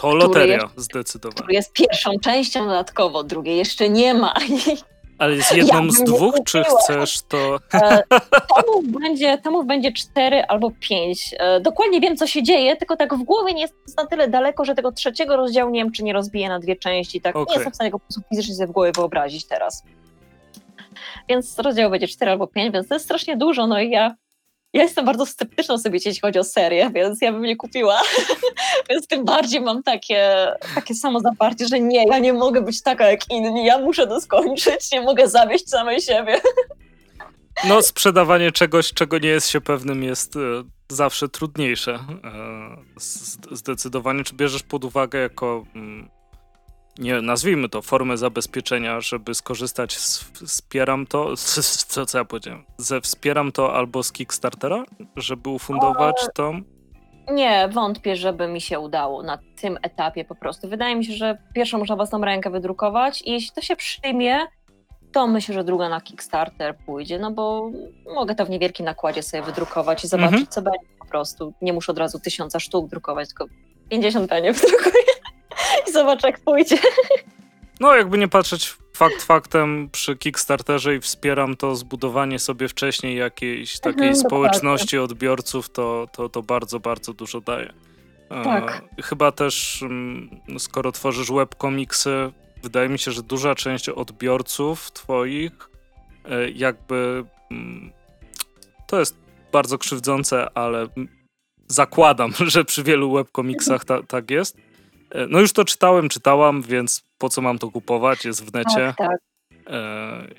To 0.00 0.14
loteria, 0.14 0.54
jest- 0.56 0.80
zdecydowanie. 0.80 1.34
który 1.34 1.54
jest 1.54 1.72
pierwszą 1.72 2.10
częścią 2.22 2.64
dodatkowo, 2.64 3.24
drugiej 3.24 3.56
jeszcze 3.56 3.88
nie 3.90 4.14
ma. 4.14 4.34
Ale 5.18 5.34
jest 5.36 5.52
jedną 5.56 5.84
Ja 5.84 5.90
z 5.90 5.98
nie 5.98 6.04
dwóch, 6.04 6.34
czy 6.46 6.62
chcesz 6.64 7.22
to... 7.28 7.58
E, 7.74 8.02
Tomów 8.56 8.88
będzie, 8.88 9.38
tomów 9.38 9.66
będzie 9.66 9.92
cztery 9.92 10.42
albo 10.44 10.70
pięć. 10.80 11.34
E, 11.38 11.60
Dokładnie 11.60 12.00
wiem, 12.00 12.16
co 12.16 12.26
się 12.26 12.42
dzieje, 12.42 12.76
tylko 12.76 12.96
tak 12.96 13.14
w 13.14 13.22
głowie 13.22 13.54
nie 13.54 13.62
jest 13.62 13.74
na 13.96 14.06
tyle 14.06 14.28
daleko, 14.28 14.64
że 14.64 14.74
tego 14.74 14.92
trzeciego 14.92 15.36
rozdziału 15.36 15.70
nie 15.70 15.80
wiem, 15.84 15.92
czy 15.92 16.04
nie 16.04 16.12
rozbiję 16.12 16.48
na 16.48 16.58
dwie 16.58 16.76
części. 16.76 17.20
Tak 17.20 17.34
nie 17.34 17.40
Okej. 17.40 17.54
jestem 17.54 17.72
w 17.72 17.74
stanie 17.74 17.90
go 17.90 17.98
po 17.98 18.04
prostu 18.04 18.20
fizycznie 18.28 18.54
sobie 18.54 18.66
w 18.66 18.70
głowie 18.72 18.92
wyobrazić 18.96 19.46
teraz. 19.46 19.82
Więc 21.28 21.58
rozdział 21.58 21.90
będzie 21.90 22.08
cztery 22.08 22.30
albo 22.30 22.46
pięć, 22.46 22.72
więc 22.72 22.88
to 22.88 22.94
jest 22.94 23.04
strasznie 23.04 23.36
dużo. 23.36 23.66
No 23.66 23.80
i 23.80 23.90
ja, 23.90 24.14
ja 24.72 24.82
jestem 24.82 25.04
bardzo 25.04 25.26
sceptyczna 25.26 25.78
sobie, 25.78 25.98
jeśli 26.04 26.20
chodzi 26.20 26.38
o 26.38 26.44
serię, 26.44 26.90
więc 26.94 27.22
ja 27.22 27.32
bym 27.32 27.42
nie 27.42 27.56
kupiła. 27.56 28.00
więc 28.90 29.06
tym 29.06 29.24
bardziej 29.24 29.60
mam 29.60 29.82
takie, 29.82 30.48
takie 30.74 30.94
samo 30.94 31.20
zaparcie, 31.20 31.66
że 31.68 31.80
nie, 31.80 32.04
ja 32.04 32.18
nie 32.18 32.32
mogę 32.32 32.62
być 32.62 32.82
taka 32.82 33.10
jak 33.10 33.30
inni, 33.30 33.64
ja 33.64 33.78
muszę 33.78 34.06
to 34.06 34.20
skończyć, 34.20 34.92
nie 34.92 35.00
mogę 35.00 35.28
zawieść 35.28 35.68
samej 35.68 36.00
siebie. 36.00 36.40
No, 37.68 37.82
sprzedawanie 37.82 38.52
czegoś, 38.52 38.92
czego 38.92 39.18
nie 39.18 39.28
jest 39.28 39.48
się 39.48 39.60
pewnym, 39.60 40.02
jest 40.02 40.36
e, 40.36 40.40
zawsze 40.88 41.28
trudniejsze. 41.28 41.98
E, 42.24 43.56
zdecydowanie. 43.56 44.24
Czy 44.24 44.34
bierzesz 44.34 44.62
pod 44.62 44.84
uwagę 44.84 45.18
jako, 45.18 45.64
mm, 45.74 46.10
nie 47.00 47.20
nazwijmy 47.22 47.68
to, 47.68 47.82
formę 47.82 48.16
zabezpieczenia, 48.16 49.00
żeby 49.00 49.34
skorzystać 49.34 49.98
z 49.98 50.24
Wspieram 50.46 51.06
to, 51.06 51.36
co, 51.88 52.06
co 52.06 52.18
ja 52.18 52.24
powiedziałem, 52.24 52.64
ze 52.78 53.00
Wspieram 53.00 53.52
to 53.52 53.74
albo 53.74 54.02
z 54.02 54.12
Kickstartera, 54.12 54.84
żeby 55.16 55.48
ufundować 55.50 56.16
to? 56.34 56.52
Nie, 57.32 57.68
wątpię, 57.72 58.16
żeby 58.16 58.48
mi 58.48 58.60
się 58.60 58.80
udało 58.80 59.22
na 59.22 59.38
tym 59.60 59.78
etapie 59.82 60.24
po 60.24 60.34
prostu. 60.34 60.68
Wydaje 60.68 60.96
mi 60.96 61.04
się, 61.04 61.12
że 61.12 61.38
pierwszą 61.54 61.78
można 61.78 61.96
własną 61.96 62.20
rękę 62.24 62.50
wydrukować 62.50 63.22
i 63.22 63.30
jeśli 63.30 63.50
to 63.54 63.60
się 63.60 63.76
przyjmie, 63.76 64.38
to 65.12 65.26
myślę, 65.26 65.54
że 65.54 65.64
druga 65.64 65.88
na 65.88 66.00
Kickstarter 66.00 66.76
pójdzie, 66.86 67.18
no 67.18 67.30
bo 67.30 67.70
mogę 68.14 68.34
to 68.34 68.46
w 68.46 68.50
niewielkim 68.50 68.86
nakładzie 68.86 69.22
sobie 69.22 69.42
wydrukować 69.42 70.04
i 70.04 70.08
zobaczyć, 70.08 70.32
Mhm. 70.32 70.46
co 70.50 70.62
będzie 70.62 70.78
po 70.98 71.06
prostu. 71.06 71.52
Nie 71.62 71.72
muszę 71.72 71.92
od 71.92 71.98
razu 71.98 72.18
tysiąca 72.18 72.60
sztuk 72.60 72.88
drukować, 72.90 73.28
tylko 73.28 73.44
50 73.90 74.30
penny 74.30 74.52
wydrukuję 74.52 75.04
i 75.88 75.92
zobaczę, 75.92 76.26
jak 76.26 76.40
pójdzie. 76.40 76.78
No, 77.80 77.94
jakby 77.94 78.18
nie 78.18 78.28
patrzeć 78.28 78.76
fakt 78.96 79.22
faktem 79.22 79.88
przy 79.92 80.16
Kickstarterze 80.16 80.96
i 80.96 81.00
wspieram 81.00 81.56
to 81.56 81.76
zbudowanie 81.76 82.38
sobie 82.38 82.68
wcześniej 82.68 83.16
jakiejś 83.16 83.80
takiej 83.80 84.08
Mhm, 84.08 84.16
społeczności 84.16 84.98
odbiorców, 84.98 85.70
to, 85.70 86.08
to, 86.12 86.28
to 86.28 86.42
bardzo, 86.42 86.80
bardzo 86.80 87.12
dużo 87.12 87.40
daje. 87.40 87.72
E, 88.30 88.44
Tak. 88.44 88.82
Chyba 89.02 89.32
też, 89.32 89.82
mm, 89.82 90.40
skoro 90.58 90.92
tworzysz 90.92 91.32
webkomiksy, 91.32 92.32
wydaje 92.62 92.88
mi 92.88 92.98
się, 92.98 93.12
że 93.12 93.22
duża 93.22 93.54
część 93.54 93.88
odbiorców 93.88 94.90
twoich 94.92 95.52
e, 96.24 96.50
jakby 96.50 97.24
mm, 97.50 97.90
to 98.86 98.98
jest 98.98 99.16
bardzo 99.52 99.78
krzywdzące, 99.78 100.48
ale 100.54 100.86
zakładam, 101.68 102.32
że 102.54 102.64
przy 102.64 102.82
wielu 102.82 103.12
webkomiksach 103.12 103.84
ta, 103.84 104.02
tak 104.02 104.30
jest. 104.30 104.56
E, 105.10 105.26
No 105.26 105.40
już 105.40 105.52
to 105.52 105.64
czytałem, 105.64 106.08
czytałam, 106.08 106.62
więc 106.62 107.02
po 107.18 107.28
co 107.28 107.40
mam 107.40 107.58
to 107.58 107.70
kupować? 107.70 108.24
Jest 108.24 108.44
w 108.44 108.54
necie. 108.54 108.94
Tak, 108.98 109.08
tak. 109.08 109.16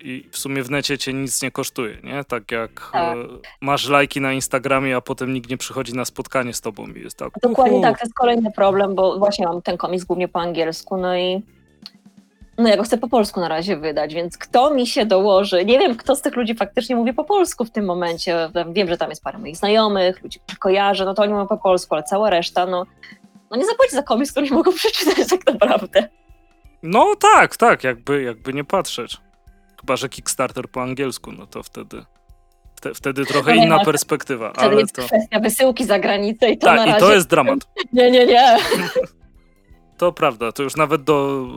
I 0.04 0.30
w 0.32 0.38
sumie 0.38 0.64
w 0.64 0.72
necie 0.72 0.98
cię 0.98 1.14
nic 1.14 1.42
nie 1.42 1.52
kosztuje, 1.52 1.98
nie? 2.04 2.24
Tak 2.24 2.52
jak 2.52 2.90
Tak. 2.94 3.18
e, 3.18 3.24
masz 3.62 3.90
lajki 3.90 4.22
na 4.22 4.34
Instagramie, 4.34 4.96
a 4.96 5.02
potem 5.02 5.34
nikt 5.34 5.50
nie 5.50 5.58
przychodzi 5.58 5.94
na 5.94 6.06
spotkanie 6.06 6.54
z 6.54 6.62
tobą 6.62 6.88
i 6.88 7.00
jest 7.02 7.18
tak. 7.18 7.30
Dokładnie 7.42 7.74
uhu. 7.78 7.82
tak, 7.84 8.00
to 8.00 8.06
jest 8.06 8.14
kolejny 8.14 8.52
problem, 8.52 8.96
bo 8.96 9.20
właśnie 9.20 9.46
mam 9.48 9.62
ten 9.62 9.78
komiks 9.78 10.04
głównie 10.06 10.28
po 10.28 10.40
angielsku, 10.40 10.98
no 10.98 11.18
i 11.18 11.42
no 12.58 12.70
ja 12.70 12.78
go 12.78 12.84
chcę 12.84 12.98
po 12.98 13.10
polsku 13.10 13.40
na 13.40 13.48
razie 13.48 13.78
wydać, 13.78 14.14
więc 14.14 14.38
kto 14.38 14.74
mi 14.74 14.88
się 14.88 15.06
dołoży? 15.06 15.66
Nie 15.66 15.80
wiem, 15.80 15.96
kto 15.98 16.16
z 16.16 16.22
tych 16.22 16.36
ludzi 16.36 16.56
faktycznie 16.56 16.96
mówi 16.96 17.14
po 17.14 17.24
polsku 17.24 17.66
w 17.66 17.72
tym 17.72 17.86
momencie. 17.86 18.50
Wiem, 18.72 18.88
że 18.88 18.98
tam 18.98 19.10
jest 19.10 19.24
parę 19.24 19.38
moich 19.40 19.58
znajomych, 19.58 20.24
ludzi, 20.24 20.40
których 20.40 20.60
kojarzę, 20.60 21.06
no 21.06 21.14
to 21.14 21.22
oni 21.24 21.34
mówią 21.34 21.48
po 21.48 21.58
polsku, 21.58 21.96
ale 21.96 22.04
cała 22.04 22.30
reszta, 22.30 22.66
no, 22.66 22.86
no 23.52 23.58
nie 23.58 23.66
zapłaci 23.66 23.92
za 23.92 24.04
komiks, 24.04 24.32
który 24.32 24.46
nie 24.50 24.54
mogą 24.56 24.74
przeczytać 24.82 25.28
tak 25.30 25.46
naprawdę. 25.54 26.10
No 26.84 27.16
tak, 27.16 27.58
tak, 27.58 27.84
jakby, 27.84 28.24
jakby 28.24 28.54
nie 28.54 28.64
patrzeć. 28.64 29.18
Chyba, 29.82 29.96
że 29.96 30.10
Kickstarter 30.10 30.70
po 30.70 30.82
angielsku, 30.82 31.32
no 31.32 31.46
to 31.48 31.64
wtedy, 31.64 32.06
wte, 32.76 32.94
wtedy 32.94 33.26
trochę 33.26 33.56
No 33.56 33.64
inna 33.64 33.78
ma- 33.78 33.86
perspektywa, 33.86 34.52
Wtedy 34.52 34.68
ale 34.68 34.82
jest 34.82 34.96
to... 34.96 35.02
kwestia 35.04 35.40
wysyłki 35.40 35.86
za 35.86 36.00
granicę 36.00 36.50
i 36.52 36.58
to 36.58 36.68
na 36.68 36.78
Tak, 36.78 36.86
razie... 36.88 36.98
i 36.98 37.02
to 37.02 37.14
jest 37.14 37.28
dramat. 37.30 37.60
Nie, 37.94 38.12
nie, 38.12 38.26
nie. 38.26 38.58
To 39.98 40.12
prawda, 40.12 40.52
to 40.52 40.64
już 40.64 40.76
nawet 40.76 41.04
do, 41.04 41.48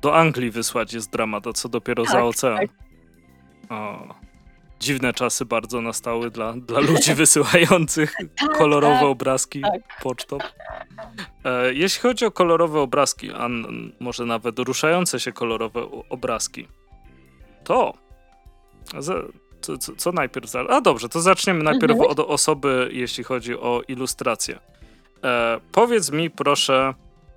do 0.00 0.16
Anglii 0.16 0.50
wysłać 0.50 0.92
jest 0.94 1.10
dramat, 1.10 1.46
a 1.46 1.52
co 1.52 1.68
dopiero 1.68 2.04
za 2.04 2.12
Tak, 2.12 2.22
ocean. 2.24 2.56
tak. 2.58 2.70
O. 3.70 4.14
dziwne 4.84 5.12
czasy 5.12 5.44
bardzo 5.44 5.80
nastały 5.80 6.30
dla, 6.30 6.52
dla 6.52 6.80
ludzi 6.80 7.14
wysyłających 7.24 8.14
kolorowe 8.58 8.94
tak, 8.94 9.04
obrazki 9.04 9.60
tak. 9.60 10.02
pocztą. 10.02 10.38
E, 11.44 11.74
jeśli 11.74 12.00
chodzi 12.02 12.24
o 12.24 12.30
kolorowe 12.30 12.80
obrazki, 12.80 13.30
a 13.32 13.48
może 14.00 14.24
nawet 14.24 14.58
ruszające 14.58 15.20
się 15.20 15.32
kolorowe 15.32 15.82
obrazki, 16.10 16.68
to 17.64 17.94
co, 19.60 19.78
co, 19.78 19.92
co 19.96 20.12
najpierw? 20.12 20.50
za- 20.50 20.60
A 20.68 20.80
dobrze, 20.80 21.08
to 21.08 21.20
zaczniemy 21.20 21.62
najpierw 21.64 21.92
Mhm. 21.92 22.10
od 22.10 22.20
osoby, 22.20 22.88
jeśli 22.92 23.24
chodzi 23.24 23.54
o 23.58 23.82
ilustrację. 23.88 24.58
E, 25.24 25.60
powiedz 25.72 26.10
mi 26.12 26.30
proszę, 26.30 26.94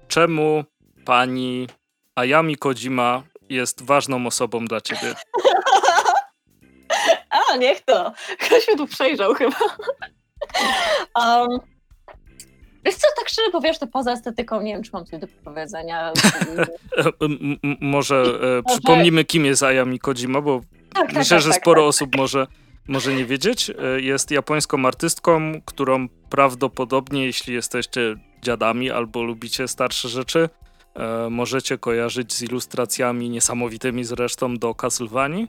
czemu 0.07 0.63
pani 1.05 1.67
Ayami 2.15 2.55
Kojima 2.57 3.23
jest 3.49 3.83
ważną 3.83 4.27
osobą 4.27 4.65
dla 4.65 4.81
ciebie? 4.81 5.13
A, 7.29 7.57
niech 7.57 7.81
to. 7.81 8.13
Ktoś 8.39 8.67
mnie 8.67 8.77
tu 8.77 8.87
przejrzał 8.87 9.33
chyba. 9.33 9.55
Um, 11.15 11.59
wiesz 12.85 12.95
co, 12.95 13.07
tak 13.17 13.29
szczerze 13.29 13.51
powiesz, 13.51 13.79
to 13.79 13.87
poza 13.87 14.11
estetyką 14.11 14.61
nie 14.61 14.73
wiem, 14.73 14.83
czy 14.83 14.89
mam 14.93 15.05
coś 15.05 15.19
do 15.19 15.27
powiedzenia. 15.43 16.11
E, 16.97 17.03
może 17.81 18.39
przypomnimy, 18.67 19.25
kim 19.25 19.45
jest 19.45 19.63
Ayami 19.63 19.99
Kojima, 19.99 20.41
bo 20.41 20.61
Tak, 20.93 21.07
tak, 21.07 21.15
myślę, 21.15 21.37
tak, 21.37 21.43
że 21.43 21.49
tak, 21.49 21.61
sporo 21.61 21.81
tak. 21.81 21.89
osób 21.89 22.15
może, 22.15 22.47
może 22.87 23.13
nie 23.13 23.25
wiedzieć. 23.25 23.69
E, 23.69 24.01
Jest 24.01 24.31
japońską 24.31 24.85
artystką, 24.85 25.61
którą 25.65 26.07
prawdopodobnie, 26.29 27.25
jeśli 27.25 27.53
jesteście 27.53 28.15
dziadami 28.41 28.91
albo 28.91 29.23
lubicie 29.23 29.67
starsze 29.67 30.09
rzeczy, 30.09 30.49
e, 30.95 31.29
możecie 31.29 31.77
kojarzyć 31.77 32.33
z 32.33 32.41
ilustracjami 32.41 33.29
niesamowitymi 33.29 34.03
zresztą 34.03 34.55
do 34.55 34.75
Castlevanii. 34.75 35.47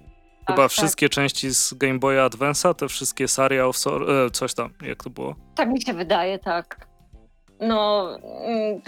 Chyba 0.48 0.62
tak. 0.62 0.70
wszystkie 0.72 1.08
części 1.08 1.54
z 1.54 1.74
Game 1.74 1.98
Boya 1.98 2.28
Advance'a, 2.28 2.74
te 2.74 2.88
wszystkie 2.88 3.28
Saria 3.28 3.66
of 3.66 3.76
Sor- 3.76 4.10
e, 4.10 4.30
coś 4.30 4.54
tam, 4.54 4.70
jak 4.82 5.02
to 5.04 5.10
było? 5.10 5.34
Tak 5.54 5.68
mi 5.68 5.82
się 5.82 5.92
wydaje, 5.92 6.38
tak. 6.38 6.86
No. 7.60 8.08
mm, 8.46 8.80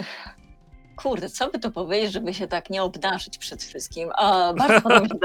Kurde, 0.95 1.29
co 1.29 1.49
by 1.49 1.59
to 1.59 1.71
powiedzieć, 1.71 2.11
żeby 2.11 2.33
się 2.33 2.47
tak 2.47 2.69
nie 2.69 2.83
obnaszyć 2.83 3.37
przed 3.37 3.63
wszystkim? 3.63 4.09
A, 4.15 4.53
bardzo 4.53 4.89
mi 5.01 5.09
się 5.09 5.15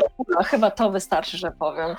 chyba 0.44 0.70
to 0.70 0.90
wystarczy, 0.90 1.36
że 1.38 1.50
powiem. 1.58 1.96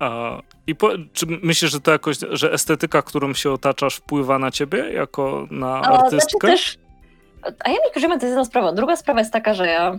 A, 0.00 0.38
I 0.66 0.74
po, 0.74 0.88
czy 1.12 1.26
myślisz, 1.42 1.70
że 1.70 1.80
to 1.80 1.90
jakoś, 1.90 2.16
że 2.30 2.52
estetyka, 2.52 3.02
którą 3.02 3.34
się 3.34 3.50
otaczasz, 3.50 3.96
wpływa 3.96 4.38
na 4.38 4.50
ciebie 4.50 4.92
jako 4.92 5.46
na 5.50 5.80
A, 5.80 5.84
znaczy 5.84 6.04
artystkę? 6.04 6.48
też, 6.48 6.78
a 7.64 7.70
ja 7.70 7.74
mi 7.76 7.94
korzyma, 7.94 8.14
to 8.18 8.26
jest 8.26 8.30
jedna 8.30 8.44
sprawa. 8.44 8.72
Druga 8.72 8.96
sprawa 8.96 9.20
jest 9.20 9.32
taka, 9.32 9.54
że 9.54 9.66
ja 9.66 9.98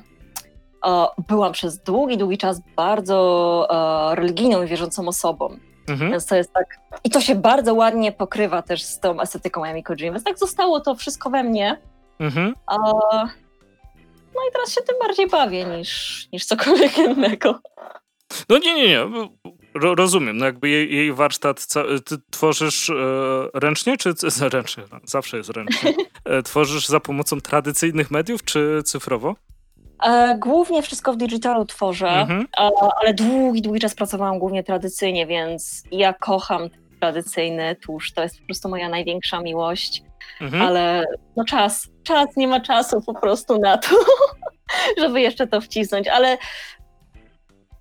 byłam 1.27 1.53
przez 1.53 1.79
długi, 1.79 2.17
długi 2.17 2.37
czas 2.37 2.61
bardzo 2.75 3.67
e, 4.11 4.15
religijną 4.15 4.63
i 4.63 4.67
wierzącą 4.67 5.07
osobą. 5.07 5.57
Mhm. 5.89 6.11
Więc 6.11 6.25
to 6.25 6.35
jest 6.35 6.53
tak. 6.53 6.77
I 7.03 7.09
to 7.09 7.21
się 7.21 7.35
bardzo 7.35 7.73
ładnie 7.73 8.11
pokrywa 8.11 8.61
też 8.61 8.83
z 8.83 8.99
tą 8.99 9.21
estetyką 9.21 9.65
Amy 9.65 9.83
Kojima. 9.83 10.11
Więc 10.11 10.23
tak 10.23 10.39
zostało 10.39 10.79
to 10.79 10.95
wszystko 10.95 11.29
we 11.29 11.43
mnie. 11.43 11.77
Mhm. 12.19 12.53
A, 12.67 12.77
no 14.35 14.41
i 14.49 14.51
teraz 14.53 14.71
się 14.73 14.81
tym 14.81 14.95
bardziej 15.01 15.27
bawię 15.27 15.65
niż, 15.65 16.27
niż 16.33 16.45
cokolwiek 16.45 16.97
innego. 16.97 17.59
No 18.49 18.57
nie, 18.57 18.73
nie, 18.73 18.87
nie. 18.87 19.07
Ro, 19.73 19.95
rozumiem. 19.95 20.37
No 20.37 20.45
jakby 20.45 20.69
jej, 20.69 20.95
jej 20.95 21.13
warsztat. 21.13 21.67
Ty 22.05 22.15
tworzysz 22.31 22.89
e, 22.89 22.93
ręcznie, 23.53 23.97
czy 23.97 24.13
ręcznie? 24.53 24.83
Zawsze 25.03 25.37
jest 25.37 25.49
ręcznie. 25.49 25.93
E, 26.25 26.43
tworzysz 26.43 26.87
za 26.87 26.99
pomocą 26.99 27.41
tradycyjnych 27.41 28.11
mediów, 28.11 28.43
czy 28.43 28.81
cyfrowo? 28.85 29.35
E, 30.05 30.37
głównie 30.39 30.81
wszystko 30.81 31.13
w 31.13 31.17
digitalu 31.17 31.65
tworzę, 31.65 32.09
Mhm. 32.09 32.47
ale 33.01 33.13
długi, 33.13 33.61
długi 33.61 33.79
czas 33.79 33.95
pracowałam 33.95 34.39
głównie 34.39 34.63
tradycyjnie, 34.63 35.27
więc 35.27 35.83
ja 35.91 36.13
kocham 36.13 36.69
tradycyjny 36.99 37.75
tusz. 37.75 38.13
To 38.13 38.23
jest 38.23 38.39
po 38.39 38.45
prostu 38.45 38.69
moja 38.69 38.89
największa 38.89 39.39
miłość. 39.41 40.03
Mhm. 40.41 40.63
ale 40.63 41.05
no 41.35 41.43
czas, 41.43 41.87
czas, 42.03 42.27
nie 42.35 42.47
ma 42.47 42.59
czasu 42.59 43.01
po 43.01 43.13
prostu 43.13 43.59
na 43.59 43.77
to, 43.77 43.89
żeby 45.01 45.21
jeszcze 45.21 45.47
to 45.47 45.61
wcisnąć, 45.61 46.07
ale 46.07 46.37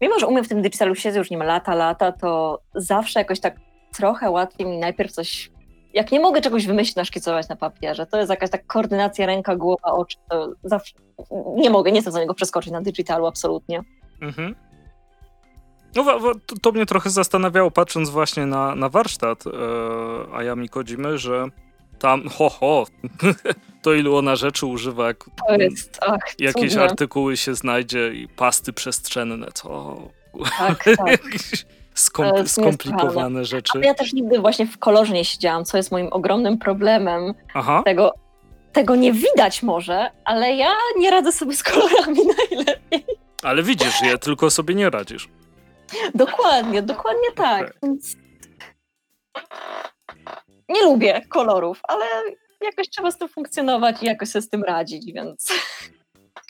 mimo, 0.01 0.19
że 0.19 0.27
umiem 0.27 0.44
w 0.44 0.49
tym 0.49 0.62
digitalu 0.62 0.94
siedzę 0.94 1.19
już 1.19 1.31
nie 1.31 1.39
ma 1.39 1.44
lata, 1.44 1.74
lata, 1.74 2.12
to 2.12 2.61
zawsze 2.74 3.20
jakoś 3.20 3.40
tak 3.40 3.57
trochę 3.97 4.31
łatwiej 4.31 4.66
mi 4.66 4.78
najpierw 4.78 5.12
coś, 5.12 5.51
jak 5.94 6.12
nie 6.12 6.20
mogę 6.20 6.40
czegoś 6.40 6.66
wymyślić, 6.66 6.97
naszkicować 6.97 7.48
na 7.48 7.56
papierze, 7.56 8.06
to 8.06 8.19
jest 8.19 8.31
jakaś 8.31 8.51
tak 8.51 8.66
koordynacja 8.66 9.27
ręka, 9.27 9.56
głowa, 9.56 9.93
oczy, 9.93 10.16
to 10.31 10.52
zawsze 10.64 10.94
nie 11.56 11.70
mogę, 11.70 11.93
nie 11.93 12.01
chcę 12.01 12.12
za 12.12 12.20
niego 12.20 12.35
przeskoczyć 12.35 12.73
na 12.73 12.81
digitalu 12.81 13.27
absolutnie. 13.27 13.81
Mhm. 14.20 14.55
No, 15.94 16.05
to, 16.47 16.56
to 16.62 16.73
mnie 16.73 16.86
trochę 16.86 17.10
zastanawiało, 17.10 17.70
patrząc 17.70 18.10
właśnie 18.10 18.47
na, 18.47 18.74
na 18.74 18.89
warsztat 18.89 19.44
e, 19.47 20.35
Ayami 20.35 20.69
Kojimy, 20.69 21.19
że 21.19 21.47
tam, 21.98 22.28
ho, 22.28 22.48
ho, 22.51 22.86
to 23.82 23.94
ilu 23.94 24.16
ona 24.16 24.36
rzeczy 24.36 24.66
używa, 24.66 25.06
jak 25.06 25.24
To 25.48 25.55
jest, 25.55 25.98
ach, 26.06 26.35
jakieś 26.39 26.70
cudne. 26.70 26.85
artykuły 26.85 27.36
się 27.36 27.55
znajdzie 27.55 28.14
i 28.14 28.28
pasty 28.28 28.73
przestrzenne, 28.73 29.47
co... 29.55 29.97
Tak, 30.59 30.85
tak. 30.97 31.20
Skom- 31.94 32.48
skomplikowane 32.48 33.44
rzeczy. 33.44 33.81
Ja 33.82 33.94
też 33.94 34.12
nigdy 34.12 34.39
właśnie 34.39 34.66
w 34.66 34.78
kolorze 34.78 35.12
nie 35.12 35.24
siedziałam, 35.24 35.64
co 35.64 35.77
jest 35.77 35.93
moim 35.93 36.09
ogromnym 36.10 36.59
problemem, 36.59 37.35
Aha, 37.55 37.82
tego, 37.85 38.12
tego 38.73 38.97
nie 38.97 39.12
widać 39.12 39.62
może, 39.62 40.10
ale 40.24 40.52
ja 40.52 40.73
nie 40.98 41.10
radzę 41.10 41.32
sobie 41.32 41.56
z 41.56 41.62
kolorami 41.62 42.19
najlepiej. 42.51 43.05
ale 43.43 43.62
widzisz 43.62 44.02
je, 44.02 44.19
tylko 44.19 44.51
sobie 44.51 44.74
nie 44.74 44.90
radzisz. 44.90 45.28
Dokładnie, 46.14 46.82
dokładnie 46.82 47.32
tak. 47.35 47.78
Nie 50.69 50.82
lubię 50.85 51.23
kolorów, 51.28 51.81
ale 51.89 52.05
jakoś 52.60 52.89
trzeba 52.90 53.10
z 53.10 53.19
tym 53.19 53.28
funkcjonować 53.28 54.02
i 54.02 54.06
jakoś 54.06 54.28
sobie 54.28 54.43
z 54.43 54.48
tym 54.48 54.62
radzić, 54.64 55.12
więc 55.12 55.48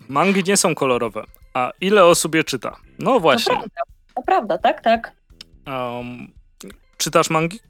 Mangi 0.09 0.45
nie 0.45 0.57
są 0.57 0.75
kolorowe. 0.75 1.25
A 1.55 1.71
ile 1.81 2.05
osób 2.05 2.35
je 2.35 2.45
czyta? 2.45 2.77
No 2.99 3.13
to 3.15 3.21
właśnie. 3.21 3.55
prawda. 3.57 3.81
To 4.15 4.23
prawda, 4.23 4.59
tak, 4.59 4.81
tak. 4.81 5.13
Um, 5.67 6.33
czytasz 6.97 7.31
mangi? 7.31 7.61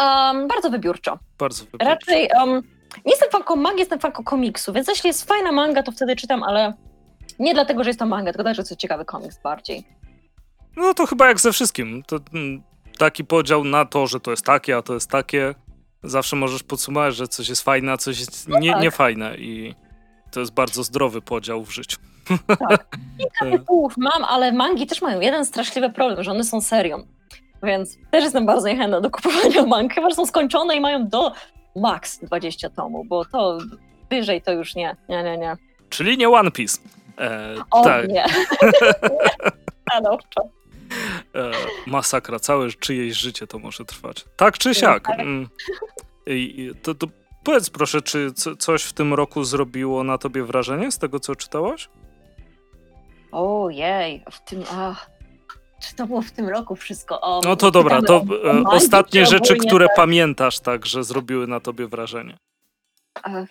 Um, 0.00 0.48
bardzo 0.48 0.70
wybiórczo. 0.70 1.18
Bardzo 1.38 1.64
wybiórczo. 1.64 1.86
Raczej 1.86 2.28
um, 2.38 2.62
nie 3.04 3.12
jestem 3.12 3.30
fanką 3.30 3.56
mangi, 3.56 3.78
jestem 3.78 4.00
fanką 4.00 4.24
komiksu, 4.24 4.72
więc 4.72 4.88
jeśli 4.88 5.08
jest 5.08 5.24
fajna 5.24 5.52
manga, 5.52 5.82
to 5.82 5.92
wtedy 5.92 6.16
czytam, 6.16 6.42
ale 6.42 6.74
nie 7.38 7.54
dlatego, 7.54 7.84
że 7.84 7.90
jest 7.90 7.98
to 7.98 8.06
manga, 8.06 8.32
tylko 8.32 8.42
dlatego, 8.42 8.54
że 8.54 8.62
jest 8.70 8.80
ciekawy 8.80 9.04
komiks 9.04 9.42
bardziej. 9.42 9.84
No 10.76 10.94
to 10.94 11.06
chyba 11.06 11.28
jak 11.28 11.40
ze 11.40 11.52
wszystkim. 11.52 12.02
To 12.06 12.18
mm, 12.34 12.62
taki 12.98 13.24
podział 13.24 13.64
na 13.64 13.84
to, 13.84 14.06
że 14.06 14.20
to 14.20 14.30
jest 14.30 14.44
takie, 14.44 14.76
a 14.76 14.82
to 14.82 14.94
jest 14.94 15.10
takie. 15.10 15.54
Zawsze 16.02 16.36
możesz 16.36 16.62
podsumować, 16.62 17.16
że 17.16 17.28
coś 17.28 17.48
jest 17.48 17.62
fajne, 17.62 17.92
a 17.92 17.96
coś 17.96 18.20
jest 18.20 18.48
nie, 18.48 18.72
tak. 18.72 18.82
niefajne 18.82 19.36
i 19.36 19.74
to 20.30 20.40
jest 20.40 20.52
bardzo 20.52 20.82
zdrowy 20.82 21.22
podział 21.22 21.64
w 21.64 21.70
życiu. 21.70 21.98
Kilka 23.18 23.58
tytułów 23.58 23.92
mam, 23.96 24.24
ale 24.24 24.52
mangi 24.52 24.86
też 24.86 25.02
mają 25.02 25.20
jeden 25.20 25.44
straszliwy 25.44 25.90
problem, 25.90 26.24
że 26.24 26.30
one 26.30 26.44
są 26.44 26.60
serią. 26.60 27.06
Więc 27.62 27.98
też 28.10 28.24
jestem 28.24 28.46
bardzo 28.46 28.68
niechętna 28.68 29.00
do 29.00 29.10
kupowania 29.10 29.66
mang, 29.76 29.94
chyba 29.94 30.08
że 30.10 30.16
są 30.16 30.26
skończone 30.26 30.76
i 30.76 30.80
mają 30.80 31.08
do 31.08 31.32
max 31.76 32.18
20 32.18 32.70
tomów, 32.70 33.08
bo 33.08 33.24
to 33.24 33.58
wyżej 34.10 34.42
to 34.42 34.52
już 34.52 34.74
nie, 34.74 34.96
nie, 35.08 35.22
nie, 35.22 35.38
nie. 35.38 35.56
Czyli 35.90 36.18
nie 36.18 36.28
One 36.28 36.50
Piece. 36.50 36.78
E, 37.18 37.54
O 37.70 37.84
tak, 37.84 38.08
nie. 38.08 38.24
Stanowczo. 39.90 40.40
e, 41.34 41.50
masakra, 41.86 42.38
całe 42.38 42.68
czyjeś 42.68 43.16
życie 43.16 43.46
to 43.46 43.58
może 43.58 43.84
trwać. 43.84 44.24
Tak 44.36 44.58
czy 44.58 44.74
siak. 44.74 45.06
tak. 45.06 45.20
Mm. 45.20 45.48
I 46.26 46.70
to, 46.82 46.94
to 46.94 47.06
powiedz 47.44 47.70
proszę, 47.70 48.02
czy 48.02 48.32
co, 48.32 48.56
coś 48.56 48.82
w 48.82 48.92
tym 48.92 49.14
roku 49.14 49.44
zrobiło 49.44 50.04
na 50.04 50.18
tobie 50.18 50.42
wrażenie 50.44 50.92
z 50.92 50.98
tego, 50.98 51.20
co 51.20 51.36
czytałaś? 51.36 51.88
Ojej, 53.32 54.24
w 54.30 54.40
tym, 54.40 54.62
ach, 54.72 55.10
czy 55.82 55.94
to 55.94 56.06
było 56.06 56.22
w 56.22 56.30
tym 56.30 56.48
roku 56.48 56.76
wszystko? 56.76 57.20
O, 57.20 57.40
No 57.44 57.56
to 57.56 57.70
dobra, 57.70 58.02
to 58.02 58.20
pytamy 58.20 58.42
o 58.68 58.72
e, 58.72 58.76
ostatnie 58.76 59.24
czy 59.24 59.30
rzeczy, 59.30 59.56
które 59.56 59.86
tak? 59.86 59.96
pamiętasz 59.96 60.60
tak, 60.60 60.86
że 60.86 61.04
zrobiły 61.04 61.46
na 61.46 61.60
tobie 61.60 61.86
wrażenie. 61.86 62.36
E, 63.26 63.46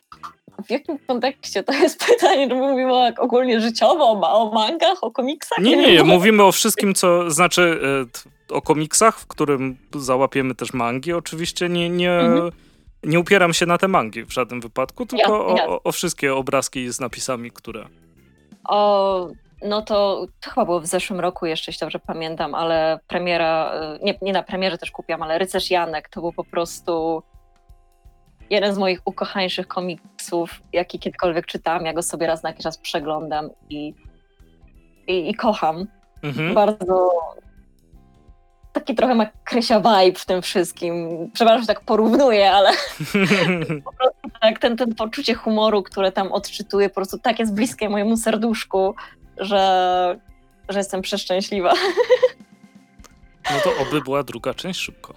W 0.68 0.70
jakim 0.70 0.99
kontekście 1.08 1.64
to 1.64 1.74
jest 1.74 2.06
pytanie? 2.08 2.49
Czy 2.49 2.56
mówimy 2.56 2.94
o, 2.94 3.06
jak 3.06 3.20
ogólnie 3.20 3.62
życiowo, 3.62 4.12
o, 4.12 4.16
ma- 4.20 4.32
o 4.34 4.52
mangach, 4.52 4.98
o 5.04 5.12
komiksach? 5.12 5.58
Nie, 5.58 5.78
nie, 5.78 5.91
nie, 5.94 6.04
mówimy 6.04 6.44
o 6.44 6.52
wszystkim, 6.52 6.94
co 6.94 7.32
znaczy 7.32 7.80
e, 8.52 8.54
o 8.56 8.62
komiksach, 8.62 9.20
w 9.20 9.28
którym 9.28 9.78
załapiemy 9.95 10.56
też 10.56 10.74
mangi. 10.74 11.14
Oczywiście 11.14 11.70
nie, 11.70 11.90
nie, 11.90 12.12
Mhm. 12.12 12.52
nie 13.04 13.20
upieram 13.20 13.54
się 13.54 13.66
na 13.66 13.78
te 13.78 13.88
mangi 13.88 14.24
w 14.26 14.32
żadnym 14.34 14.62
wypadku, 14.62 15.06
tylko 15.06 15.32
Jasne, 15.48 15.56
jasne. 15.62 15.68
o, 15.74 15.84
o 15.84 15.91
wszystkie 15.91 16.36
obrazki 16.36 16.91
z 16.94 16.99
napisami, 16.99 17.52
które. 17.52 17.88
O, 18.68 19.28
no 19.62 19.82
to, 19.82 20.28
to 20.42 20.50
chyba 20.50 20.66
było 20.66 20.80
w 20.80 20.86
zeszłym 20.86 21.20
roku 21.20 21.46
jeszcze, 21.46 21.72
jeśli 21.72 21.86
dobrze 21.86 22.00
pamiętam, 22.00 22.56
ale 22.56 23.00
premiera, 23.08 23.74
y, 23.96 24.06
nie, 24.06 24.18
nie 24.22 24.34
na 24.34 24.44
premierze 24.44 24.78
też 24.78 24.92
kupiłam, 24.92 25.22
ale 25.22 25.38
Rycerz 25.38 25.72
Janek 25.72 26.10
to 26.10 26.22
był 26.22 26.34
po 26.34 26.44
prostu 26.44 27.24
jeden 28.50 28.74
z 28.74 28.78
moich 28.78 29.02
ukochańszych 29.06 29.68
komiksów, 29.68 30.62
jaki 30.74 31.00
kiedykolwiek 31.00 31.46
czytałam. 31.46 31.86
Ja 31.86 31.94
go 31.94 32.04
sobie 32.04 32.28
raz 32.28 32.44
na 32.44 32.50
jakiś 32.50 32.64
czas 32.64 32.78
przeglądam 32.78 33.50
i, 33.70 33.94
i, 35.08 35.30
i 35.30 35.36
kocham. 35.36 35.88
Mhm. 36.24 36.54
Bardzo 36.54 37.12
taki 38.74 38.96
trochę 38.96 39.16
ma 39.16 39.26
Krysia 39.44 39.80
vibe 39.80 40.20
w 40.20 40.26
tym 40.26 40.42
wszystkim. 40.42 40.94
Przepraszam, 41.34 41.62
że 41.62 41.68
tak 41.68 41.82
porównuję, 41.82 42.52
ale 42.52 42.70
po 43.86 43.94
prostu 43.94 44.40
tak, 44.42 44.60
ten, 44.60 44.78
ten 44.78 44.96
poczucie 44.96 45.34
humoru, 45.34 45.84
które 45.84 46.12
tam 46.12 46.32
odczytuję, 46.32 46.90
po 46.90 46.96
prostu 46.96 47.20
tak 47.20 47.40
jest 47.40 47.54
bliskie 47.54 47.90
mojemu 47.90 48.18
serduszku, 48.18 48.96
że, 49.39 50.19
że 50.69 50.80
jestem 50.80 51.01
przeszczęśliwa. 51.01 51.73
No 53.51 53.59
to 53.64 53.81
oby 53.81 54.01
była 54.01 54.23
druga 54.23 54.53
część 54.53 54.80
szybko. 54.80 55.14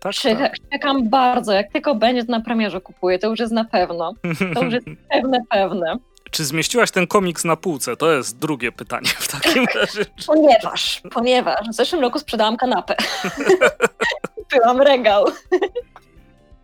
Tak, 0.00 0.14
tak. 0.38 0.54
czekam 0.72 1.08
bardzo, 1.08 1.52
jak 1.52 1.72
tylko 1.72 1.94
będzie, 1.94 2.24
to 2.24 2.32
na 2.32 2.40
premierze 2.40 2.80
kupuję, 2.80 3.18
to 3.18 3.28
już 3.28 3.40
jest 3.40 3.52
na 3.52 3.64
pewno. 3.64 4.14
To 4.54 4.64
już 4.64 4.74
jest 4.74 4.86
pewne, 5.10 5.38
pewne. 5.50 5.96
Czy 6.30 6.44
zmieściłaś 6.44 6.90
ten 6.90 7.06
komiks 7.06 7.44
na 7.44 7.56
półce? 7.56 7.96
To 7.96 8.12
jest 8.12 8.38
drugie 8.38 8.72
pytanie 8.72 9.08
w 9.08 9.28
takim 9.28 9.66
razie. 9.74 10.04
Ponieważ, 10.26 11.02
ponieważ 11.12 11.68
w 11.68 11.74
zeszłym 11.74 12.00
roku 12.00 12.18
sprzedałam 12.18 12.56
kanapę. 12.56 12.94
Kupiłam 14.34 14.80
regał. 14.80 15.26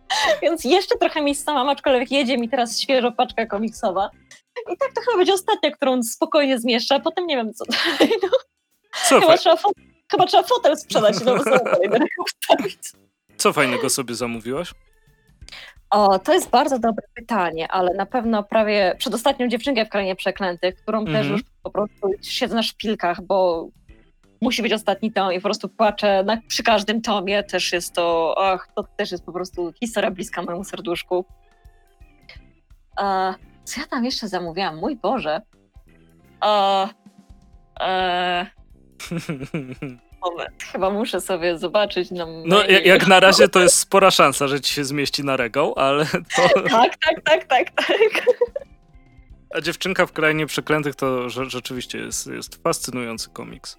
Więc 0.41 0.63
jeszcze 0.63 0.97
trochę 0.97 1.21
miejsca 1.21 1.53
mam, 1.53 1.69
aczkolwiek 1.69 2.11
jedzie 2.11 2.37
mi 2.37 2.49
teraz 2.49 2.79
świeżo 2.79 3.11
paczka 3.11 3.45
komiksowa. 3.45 4.09
I 4.73 4.77
tak 4.77 4.93
to 4.93 5.01
chyba 5.01 5.17
będzie 5.17 5.33
ostatnia, 5.33 5.71
którą 5.71 6.03
spokojnie 6.03 6.59
zmieszczę, 6.59 6.95
a 6.95 6.99
potem 6.99 7.27
nie 7.27 7.35
wiem 7.35 7.53
co 7.53 7.65
dalej. 7.65 8.13
No, 8.23 8.29
chyba, 9.19 9.37
trzeba 9.37 9.55
fo- 9.55 9.71
chyba 10.11 10.25
trzeba 10.25 10.43
fotel 10.43 10.77
sprzedać 10.77 11.15
i 11.21 11.25
regał 11.25 12.25
wstawić. 12.27 12.77
co 13.37 13.53
fajnego 13.53 13.89
sobie 13.89 14.15
zamówiłaś? 14.15 14.71
O, 15.89 16.19
to 16.19 16.33
jest 16.33 16.49
bardzo 16.49 16.79
dobre 16.79 17.07
pytanie, 17.15 17.67
ale 17.71 17.93
na 17.93 18.05
pewno 18.05 18.43
prawie 18.43 18.95
przedostatnią 18.97 19.47
dziewczynkę 19.47 19.85
w 19.85 19.89
Krainie 19.89 20.15
Przeklętych, 20.15 20.75
którą 20.75 21.05
też 21.05 21.15
Mhm. 21.15 21.31
już 21.31 21.41
po 21.63 21.71
prostu 21.71 22.11
siedzę 22.21 22.55
na 22.55 22.63
szpilkach, 22.63 23.21
bo 23.21 23.67
musi 24.41 24.61
być 24.61 24.73
ostatni 24.73 25.11
tom 25.11 25.33
i 25.33 25.35
po 25.35 25.43
prostu 25.43 25.69
płaczę 25.69 26.23
na, 26.23 26.37
przy 26.47 26.63
każdym 26.63 27.01
tomie. 27.01 27.43
Też 27.43 27.73
jest 27.73 27.93
to, 27.93 28.35
ach, 28.37 28.67
to 28.75 28.83
też 28.83 29.11
jest 29.11 29.25
po 29.25 29.33
prostu 29.33 29.73
historia 29.79 30.11
bliska 30.11 30.41
mojemu 30.41 30.63
serduszku. 30.63 31.25
A, 32.97 33.33
co 33.63 33.81
ja 33.81 33.87
tam 33.87 34.05
jeszcze 34.05 34.27
zamówiłam? 34.27 34.77
Mój 34.77 34.95
Boże. 34.95 35.41
A, 36.39 36.89
e, 37.79 38.45
moment, 40.25 40.63
chyba 40.71 40.89
muszę 40.89 41.21
sobie 41.21 41.57
zobaczyć 41.57 42.11
na 42.11 42.25
No, 42.45 42.65
jak, 42.65 42.85
jak 42.85 43.07
na 43.07 43.19
razie 43.19 43.49
to 43.49 43.59
jest 43.59 43.75
spora 43.75 44.11
szansa, 44.11 44.47
że 44.47 44.61
ci 44.61 44.73
się 44.73 44.83
zmieści 44.83 45.23
na 45.23 45.37
regał, 45.37 45.73
ale 45.75 46.05
to... 46.35 46.61
Tak, 46.69 46.97
tak, 46.97 47.21
tak, 47.23 47.47
tak, 47.47 47.71
tak. 47.71 48.25
A 49.55 49.61
dziewczynka 49.61 50.05
w 50.05 50.11
Krainie 50.11 50.45
Przeklętych 50.45 50.95
to 50.95 51.29
rzeczywiście 51.29 51.97
jest, 51.97 52.27
jest 52.27 52.63
fascynujący 52.63 53.29
komiks. 53.29 53.77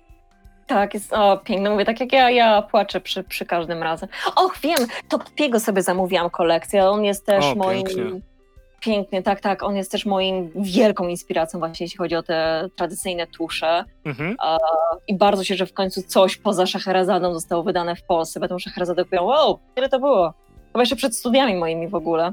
Tak, 0.70 0.94
jest 0.94 1.12
o, 1.12 1.36
piękne. 1.44 1.70
Mówię, 1.70 1.84
tak 1.84 2.00
jak 2.00 2.12
ja, 2.12 2.30
ja 2.30 2.62
płaczę 2.62 3.00
przy, 3.00 3.24
przy 3.24 3.46
każdym 3.46 3.82
razem. 3.82 4.08
Och, 4.36 4.58
wiem, 4.62 4.78
Toppiego 5.08 5.60
sobie 5.60 5.82
zamówiłam 5.82 6.30
kolekcję. 6.30 6.88
On 6.90 7.04
jest 7.04 7.26
też 7.26 7.44
O, 7.44 7.54
moim. 7.54 7.84
pięknie. 7.86 8.20
Pięknie, 8.80 9.22
tak, 9.22 9.40
tak. 9.40 9.62
On 9.62 9.76
jest 9.76 9.90
też 9.92 10.06
moim 10.06 10.50
wielką 10.54 11.08
inspiracją, 11.08 11.58
właśnie 11.60 11.84
jeśli 11.84 11.98
chodzi 11.98 12.16
o 12.16 12.22
te 12.22 12.68
tradycyjne 12.76 13.26
tusze. 13.26 13.84
Mhm. 14.04 14.36
I 15.08 15.14
bardzo 15.16 15.44
się, 15.44 15.54
że 15.56 15.66
w 15.66 15.72
końcu 15.72 16.02
coś 16.02 16.36
poza 16.36 16.66
Szacherazadą 16.66 17.34
zostało 17.34 17.62
wydane 17.62 17.96
w 17.96 18.02
Polsce. 18.02 18.40
Bo 18.40 18.48
tą 18.48 18.58
Szacherazadę 18.58 19.04
kupiłam. 19.04 19.26
Wow, 19.26 19.58
kiedy 19.74 19.88
to 19.88 19.98
było? 20.00 20.34
Chyba 20.72 20.80
jeszcze 20.82 20.96
przed 20.96 21.16
studiami 21.16 21.54
moimi 21.54 21.88
w 21.88 21.94
ogóle. 21.94 22.32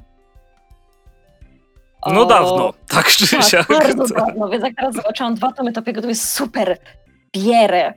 No 2.07 2.21
O, 2.21 2.25
dawno, 2.25 2.73
tak 2.87 3.05
czy 3.07 3.31
Tak, 3.31 3.43
siak. 3.43 3.67
bardzo 3.67 4.15
dawno, 4.15 4.49
więc 4.49 4.63
jak 4.63 4.75
teraz 4.75 4.95
zobaczyłam 4.95 5.35
dwa 5.35 5.51
tomy 5.51 5.73
Topiego, 5.73 6.01
to 6.01 6.07
jest 6.07 6.31
super. 6.33 6.77
Bierę. 7.33 7.93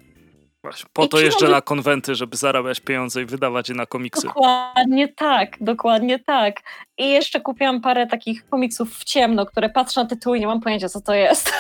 Właśnie, 0.63 0.91
Po 0.93 1.05
I 1.05 1.09
to 1.09 1.17
mogę- 1.17 1.49
na 1.49 1.61
konwenty, 1.61 2.15
żeby 2.15 2.37
zarabiać 2.37 2.81
pieniądze 2.81 3.23
i 3.23 3.25
wydawać 3.25 3.69
je 3.69 3.75
na 3.75 3.87
komiksy. 3.87 4.27
Dokładnie 4.27 5.09
tak, 5.09 5.57
dokładnie 5.61 6.19
tak. 6.19 6.61
I 6.99 7.09
jeszcze 7.11 7.41
kupiłam 7.41 7.81
parę 7.81 8.07
takich 8.07 8.49
komiksów 8.49 8.95
w 8.95 9.05
ciemno, 9.05 9.47
które 9.47 9.71
patrzę 9.71 10.01
na 10.03 10.07
tytuł 10.09 10.35
i 10.35 10.41
nie 10.41 10.47
mam 10.47 10.61
pojęcia, 10.61 10.89
co 10.89 11.01
to 11.01 11.15
jest. 11.15 11.53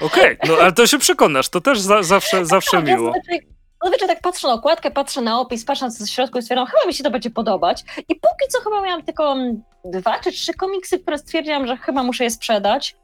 Okej, 0.00 0.36
no 0.48 0.54
ale 0.60 0.72
to 0.72 0.86
się 0.86 0.98
przekonasz, 0.98 1.48
to 1.48 1.60
też 1.60 1.80
za, 1.80 2.02
zawsze, 2.02 2.46
zawsze 2.46 2.76
Tak, 2.76 2.86
miło. 2.86 3.12
Zazwyczaj, 3.12 3.46
zazwyczaj 3.82 4.08
tak 4.08 4.20
patrzę 4.20 4.48
na 4.48 4.54
okładkę, 4.54 4.90
patrzę 4.90 5.20
na 5.20 5.40
opis, 5.40 5.64
patrzę 5.64 5.84
na 5.84 5.90
co 5.90 6.04
w 6.04 6.08
środku 6.08 6.38
i 6.38 6.42
stwierdzam, 6.42 6.66
chyba 6.66 6.86
mi 6.86 6.94
się 6.94 7.04
to 7.04 7.10
będzie 7.10 7.30
podobać. 7.30 7.84
I 7.98 8.14
póki 8.14 8.48
co 8.48 8.60
chyba 8.60 8.82
miałam 8.82 9.02
tylko 9.02 9.32
mm, 9.32 9.62
dwa 9.84 10.18
czy 10.20 10.32
trzy 10.32 10.54
komiksy, 10.54 10.98
które 10.98 11.18
stwierdziłam, 11.18 11.66
że 11.66 11.76
chyba 11.76 12.02
muszę 12.02 12.24
je 12.24 12.30
sprzedać. 12.30 12.96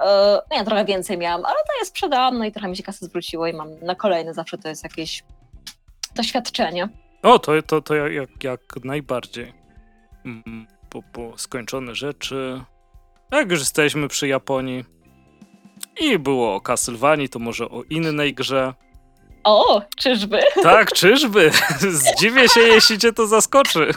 E, 0.00 0.40
No 0.50 0.56
ja 0.56 0.64
trochę 0.64 0.84
więcej 0.84 1.18
miałam, 1.18 1.44
ale 1.44 1.54
to 1.54 1.78
je 1.80 1.84
sprzedałam, 1.86 2.38
no 2.38 2.44
i 2.44 2.52
trochę 2.52 2.68
mi 2.68 2.76
się 2.76 2.82
kasy 2.82 3.04
zwróciło 3.04 3.46
i 3.46 3.52
mam 3.52 3.68
na 3.82 3.94
kolejne 3.94 4.34
zawsze 4.34 4.58
to 4.58 4.68
jest 4.68 4.82
jakieś 4.84 5.24
doświadczenie. 6.14 6.88
O, 7.22 7.38
to, 7.38 7.62
to, 7.62 7.80
to 7.82 7.94
jak, 7.94 8.44
jak, 8.44 8.60
najbardziej. 8.84 9.52
Mm, 10.24 10.66
Po, 10.90 11.02
po 11.02 11.38
skończone 11.38 11.94
rzeczy. 11.94 12.64
Jak 13.32 13.50
już 13.50 13.60
jesteśmy 13.60 14.08
przy 14.08 14.28
Japonii 14.28 14.84
i 16.00 16.18
było 16.18 16.54
o 16.54 16.60
Castlevanii, 16.60 17.28
to 17.28 17.38
może 17.38 17.64
o 17.68 17.82
innej 17.90 18.34
grze. 18.34 18.74
O, 19.44 19.82
czyżby? 19.96 20.40
Tak, 20.62 20.92
czyżby? 20.92 21.50
Zdziwię 21.80 22.48
się, 22.48 22.60
jeśli 22.60 22.98
cię 22.98 23.12
to 23.12 23.26
zaskoczy. 23.26 23.90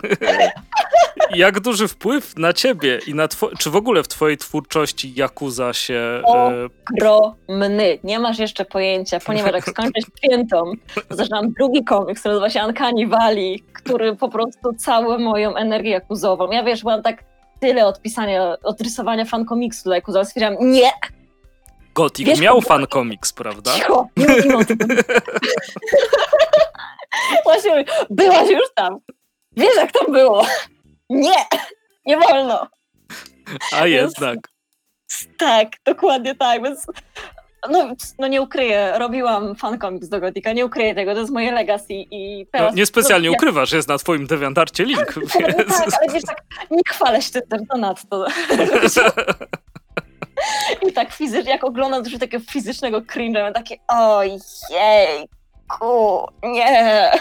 Jak 1.35 1.59
duży 1.59 1.87
wpływ 1.87 2.37
na 2.37 2.53
ciebie 2.53 2.99
i 3.07 3.13
na 3.15 3.27
two- 3.27 3.57
czy 3.59 3.69
w 3.69 3.75
ogóle 3.75 4.03
w 4.03 4.07
twojej 4.07 4.37
twórczości 4.37 5.13
Yakuza 5.17 5.73
się... 5.73 6.21
O. 6.25 6.51
E, 6.51 6.67
Ogromny. 6.97 7.99
Nie 8.03 8.19
masz 8.19 8.39
jeszcze 8.39 8.65
pojęcia, 8.65 9.19
ponieważ 9.19 9.53
jak 9.53 9.69
skończę 9.69 10.01
świętą, 10.17 10.71
zaczynam 11.09 11.51
drugi 11.53 11.83
komiks, 11.83 12.19
który 12.19 12.35
nazywa 12.35 12.49
się 12.49 12.65
Uncanny 12.67 13.07
Valley, 13.07 13.63
który 13.73 14.15
po 14.15 14.29
prostu 14.29 14.73
całą 14.77 15.17
moją 15.19 15.55
energię 15.55 15.91
jakuzową. 15.91 16.51
Ja 16.51 16.63
wiesz, 16.63 16.81
byłam 16.81 17.03
tak 17.03 17.23
tyle 17.59 17.85
odpisania, 17.87 18.55
odrysowania 18.63 19.25
fan 19.25 19.45
komiksu 19.45 19.83
dla 19.83 19.95
Yakuza, 19.97 20.19
ale 20.19 20.25
stwierdziłam, 20.25 20.71
nie, 20.71 20.91
Gothic 21.95 22.25
Wiesz, 22.27 22.39
miał 22.39 22.55
bo- 22.55 22.61
fan 22.61 22.87
komiks, 22.87 23.33
prawda? 23.33 23.73
cicho, 23.73 24.07
nie 24.17 24.27
mówimy 24.27 24.57
o 24.57 24.65
tym. 24.65 24.77
Właśnie 27.43 27.85
byłaś 28.09 28.49
już 28.49 28.73
tam. 28.75 28.97
Wiesz, 29.57 29.75
jak 29.75 29.91
to 29.91 30.11
było. 30.11 30.45
Nie, 31.09 31.35
nie 32.05 32.17
wolno. 32.17 32.67
A 33.75 33.87
jednak. 33.87 34.37
Tak, 35.37 35.67
dokładnie 35.85 36.35
tak, 36.35 36.63
więc 36.63 36.85
no, 37.69 37.93
no 38.19 38.27
nie 38.27 38.41
ukryję, 38.41 38.93
robiłam 38.97 39.55
fan 39.55 39.79
comics 39.79 40.09
do 40.09 40.19
Gotika, 40.19 40.53
nie 40.53 40.65
ukryję 40.65 40.95
tego, 40.95 41.13
to 41.13 41.19
jest 41.19 41.31
moje 41.31 41.51
legacy 41.51 41.93
i 41.93 42.39
No, 42.39 42.45
teraz... 42.51 42.75
niespecjalnie 42.75 43.27
no, 43.29 43.33
ukrywasz, 43.33 43.71
jest 43.71 43.87
na 43.87 43.97
twoim 43.97 44.27
dewiantarcie 44.27 44.85
link. 44.85 45.15
ja, 45.39 45.47
więc- 45.47 45.77
tak, 45.77 45.87
ale 46.01 46.13
wiesz, 46.13 46.23
tak, 46.23 46.41
nie 46.71 46.81
chwalę 46.89 47.21
się 47.21 47.41
tym 47.41 47.65
zanadto. 47.71 48.25
I 50.89 50.93
tak 50.93 51.13
fizycznie, 51.13 51.51
jak 51.51 51.63
oglądam 51.63 52.03
coś 52.03 52.17
takiego 52.19 52.43
fizycznego 52.51 53.01
cringe'a, 53.01 53.43
mam 53.43 53.53
takie 53.53 53.75
nie. 56.43 57.11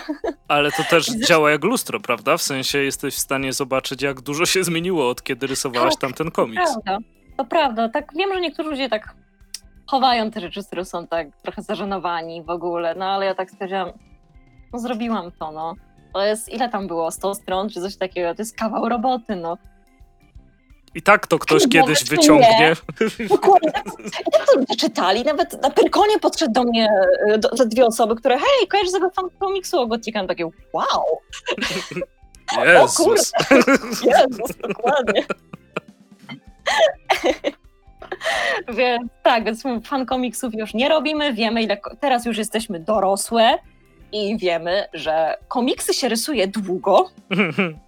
Ale 0.49 0.73
to 0.73 0.85
też 0.91 1.07
działa 1.07 1.51
jak 1.51 1.65
lustro, 1.65 2.01
prawda? 2.01 2.37
W 2.37 2.43
sensie 2.43 2.79
jesteś 2.79 3.15
w 3.15 3.19
stanie 3.19 3.53
zobaczyć, 3.53 4.03
jak 4.03 4.21
dużo 4.21 4.47
się 4.47 4.65
zmieniło 4.65 5.11
od 5.11 5.23
kiedy 5.23 5.47
rysowałaś 5.47 5.93
Tak, 5.95 6.01
tamten 6.01 6.31
komiks. 6.31 6.73
Prawda, 6.73 6.99
to 7.37 7.45
prawda, 7.45 7.89
tak 7.89 8.05
wiem, 8.17 8.35
że 8.35 8.41
niektórzy 8.41 8.71
ludzie 8.71 8.89
tak 8.89 9.15
chowają 9.87 10.31
te 10.31 10.41
rzeczy, 10.41 10.65
które 10.67 10.85
są 10.85 11.07
tak 11.07 11.29
trochę 11.43 11.63
zażenowani 11.63 12.43
w 12.43 12.51
ogóle, 12.51 12.95
no 12.95 13.05
ale 13.05 13.27
ja 13.27 13.35
tak 13.35 13.51
stwierdziłam, 13.51 13.93
no 14.73 14.79
zrobiłam 14.79 15.33
to, 15.33 15.53
no. 15.53 15.75
To 16.15 16.25
jest, 16.25 16.49
ile 16.49 16.69
tam 16.69 16.87
było, 16.87 17.11
100 17.11 17.35
stron 17.35 17.69
czy 17.71 17.81
coś 17.81 17.97
takiego, 17.97 18.35
to 18.35 18.43
jest 18.43 18.57
kawał 18.59 18.89
roboty, 18.89 19.37
no. 19.37 19.59
I 20.95 21.03
tak 21.03 21.27
to 21.27 21.39
ktoś 21.39 21.69
kiedyś 21.69 22.05
wyciągnie. 22.05 22.77
Dokładnie, 23.29 23.73
i 24.27 24.31
tak 24.31 24.47
to 24.69 24.77
czytali, 24.77 25.25
nawet 25.25 25.63
na 25.63 25.71
Pyrkonie 25.71 26.19
podszedł 26.19 26.53
do 26.53 26.63
mnie 26.63 26.89
e, 27.29 27.39
do, 27.39 27.49
te 27.49 27.67
dwie 27.67 27.87
osoby, 27.87 28.17
które, 28.17 28.39
hej, 28.39 28.69
kojarzysz 28.69 28.93
sobie 28.93 29.11
fan 29.11 29.31
komiksu 29.39 29.81
o 29.81 29.87
Gotika? 29.87 30.27
Takie, 30.27 30.45
wow, 30.73 31.05
Jezus. 32.65 33.33
Jezus, 34.05 34.57
dokładnie. 34.69 35.25
więc 38.79 39.13
tak, 39.23 39.45
więc 39.45 39.63
fan 39.85 40.07
komiksów 40.07 40.55
już 40.55 40.75
nie 40.75 40.89
robimy, 40.89 41.33
wiemy 41.33 41.63
ile, 41.63 41.81
teraz 42.01 42.27
już 42.27 42.39
jesteśmy 42.39 42.81
dorosłe 42.81 43.59
i 44.13 44.39
wiemy, 44.39 44.85
że 44.93 45.37
komiksy 45.49 45.95
się 45.95 46.09
rysuje 46.09 46.49
długo 46.49 47.11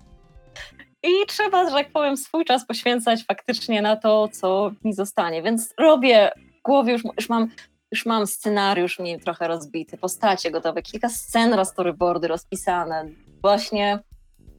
i 1.02 1.26
trzeba, 1.26 1.64
że 1.64 1.70
tak 1.70 1.92
powiem, 1.92 2.16
swój 2.16 2.44
czas 2.44 2.66
poświęcać 2.66 3.24
faktycznie 3.24 3.82
na 3.82 3.96
to, 3.96 4.28
co 4.28 4.72
mi 4.84 4.92
zostanie, 4.92 5.42
więc 5.42 5.74
robię 5.78 6.32
w 6.58 6.62
głowie, 6.62 6.92
już, 6.92 7.02
już 7.18 7.28
mam 7.28 7.48
już 7.92 8.06
mam 8.06 8.26
scenariusz 8.26 8.98
mi 8.98 9.20
trochę 9.20 9.48
rozbity, 9.48 9.98
postacie 9.98 10.50
gotowe, 10.50 10.82
kilka 10.82 11.08
scen 11.08 11.50
na 11.50 11.64
storyboardy 11.64 12.28
rozpisane, 12.28 13.08
właśnie 13.42 13.98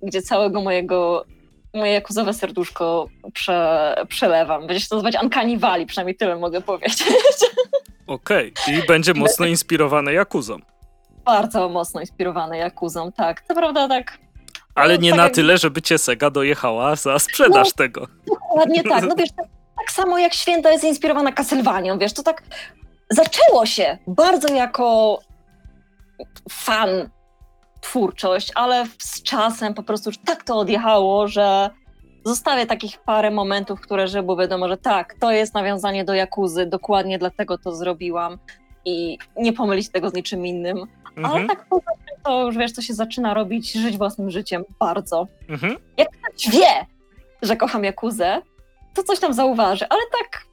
gdzie 0.03 0.21
całego 0.21 0.61
mojego 0.61 1.25
moje 1.73 1.91
jakuzowe 1.91 2.33
serduszko 2.33 3.07
prze, 3.33 3.95
przelewam. 4.07 4.67
Będzie 4.67 4.79
się 4.79 4.87
to 4.89 4.95
nazywać 4.95 5.23
Uncanny 5.23 5.57
Valley, 5.57 5.85
przynajmniej 5.85 6.15
tyle 6.15 6.35
mogę 6.35 6.61
powiedzieć. 6.61 7.03
Okej, 8.07 8.53
okay. 8.63 8.75
i 8.75 8.87
będzie 8.87 9.13
mocno 9.13 9.45
inspirowane 9.55 10.13
Jakuzą. 10.13 10.57
Bardzo 11.25 11.69
mocno 11.69 12.01
inspirowane 12.01 12.57
Jakuzą, 12.57 13.11
tak. 13.11 13.41
To 13.41 13.55
prawda 13.55 13.87
tak... 13.87 14.17
Ale 14.75 14.95
no, 14.95 15.01
nie 15.01 15.09
tak 15.09 15.17
na 15.17 15.23
jak... 15.23 15.33
tyle, 15.33 15.57
żeby 15.57 15.81
cię 15.81 15.97
Sega 15.97 16.29
dojechała 16.29 16.95
za 16.95 17.19
sprzedaż 17.19 17.67
no, 17.67 17.73
tego. 17.77 18.07
Dokładnie 18.27 18.83
tak. 18.83 19.03
No 19.03 19.15
wiesz, 19.19 19.29
tak, 19.37 19.45
tak 19.77 19.91
samo 19.91 20.17
jak 20.17 20.33
Święta 20.33 20.71
jest 20.71 20.83
inspirowana 20.83 21.31
Castlevanią, 21.31 21.97
wiesz, 21.97 22.13
to 22.13 22.23
tak 22.23 22.43
zaczęło 23.09 23.65
się 23.65 23.97
bardzo 24.07 24.53
jako 24.53 25.19
fan 26.51 27.09
twórczość, 27.81 28.51
ale 28.55 28.85
z 28.97 29.23
czasem 29.23 29.73
po 29.73 29.83
prostu 29.83 30.09
już 30.09 30.17
tak 30.17 30.43
to 30.43 30.57
odjechało, 30.57 31.27
że 31.27 31.69
zostawię 32.25 32.65
takich 32.65 32.97
parę 32.97 33.31
momentów, 33.31 33.81
które 33.81 34.07
że 34.07 34.23
było 34.23 34.37
wiadomo, 34.37 34.67
że 34.67 34.77
tak, 34.77 35.15
to 35.19 35.31
jest 35.31 35.53
nawiązanie 35.53 36.05
do 36.05 36.13
Jakuzy, 36.13 36.65
dokładnie 36.65 37.19
dlatego 37.19 37.57
to 37.57 37.75
zrobiłam 37.75 38.37
i 38.85 39.17
nie 39.37 39.53
pomylić 39.53 39.89
tego 39.89 40.09
z 40.09 40.13
niczym 40.13 40.45
innym. 40.45 40.87
Mhm. 41.15 41.35
Ale 41.35 41.47
tak 41.47 41.65
poza 41.69 41.91
tym 42.07 42.23
to 42.23 42.45
już 42.45 42.57
wiesz, 42.57 42.73
to 42.73 42.81
się 42.81 42.93
zaczyna 42.93 43.33
robić, 43.33 43.73
żyć 43.73 43.97
własnym 43.97 44.31
życiem 44.31 44.63
bardzo. 44.79 45.27
Mhm. 45.49 45.77
Jak 45.97 46.09
ktoś 46.11 46.49
wie, 46.49 46.85
że 47.41 47.55
kocham 47.55 47.83
Jakuzę, 47.83 48.41
to 48.93 49.03
coś 49.03 49.19
tam 49.19 49.33
zauważy, 49.33 49.85
ale 49.89 50.01
tak 50.19 50.45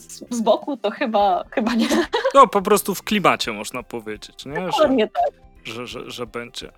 z, 0.00 0.24
z 0.30 0.40
boku 0.40 0.76
to 0.76 0.90
chyba, 0.90 1.44
chyba 1.50 1.74
nie. 1.74 1.88
No 2.34 2.46
po 2.46 2.62
prostu 2.62 2.94
w 2.94 3.02
klimacie 3.02 3.52
można 3.52 3.82
powiedzieć, 3.82 4.46
nie? 4.46 4.66
Dokładnie 4.66 5.04
że, 5.04 5.10
tak. 5.10 5.42
Że, 5.64 5.86
że, 5.86 6.10
że 6.10 6.26
będzie. 6.26 6.72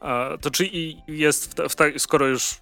A, 0.00 0.28
to 0.40 0.50
czy 0.50 0.70
jest, 1.08 1.60
w, 1.60 1.74
w 1.74 2.00
skoro 2.00 2.26
już 2.26 2.60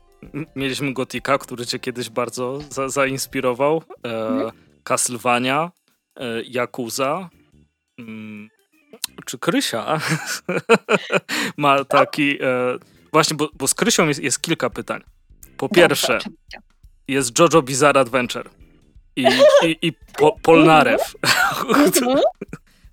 mieliśmy 0.56 0.92
Gotika, 0.92 1.38
który 1.38 1.66
cię 1.66 1.78
kiedyś 1.78 2.10
bardzo 2.10 2.60
za, 2.70 2.88
zainspirował, 2.88 3.82
e, 4.04 4.28
mhm. 4.28 4.50
Castlevania, 4.82 5.70
e, 6.16 6.42
Yakuza, 6.42 7.28
mm, 7.98 8.48
czy 9.24 9.38
Krysia 9.38 10.00
ma 11.56 11.84
taki... 11.84 12.42
E, 12.42 12.78
właśnie, 13.12 13.36
bo, 13.36 13.48
bo 13.54 13.68
z 13.68 13.74
Krysią 13.74 14.08
jest, 14.08 14.22
jest 14.22 14.42
kilka 14.42 14.70
pytań. 14.70 15.02
Po 15.56 15.68
pierwsze, 15.68 16.18
jest 17.08 17.38
JoJo 17.38 17.62
Bizarre 17.62 18.00
Adventure 18.00 18.50
i, 19.16 19.26
i, 19.62 19.78
i 19.82 19.92
po, 20.18 20.36
Polnarew, 20.42 21.14
mhm. 21.68 22.18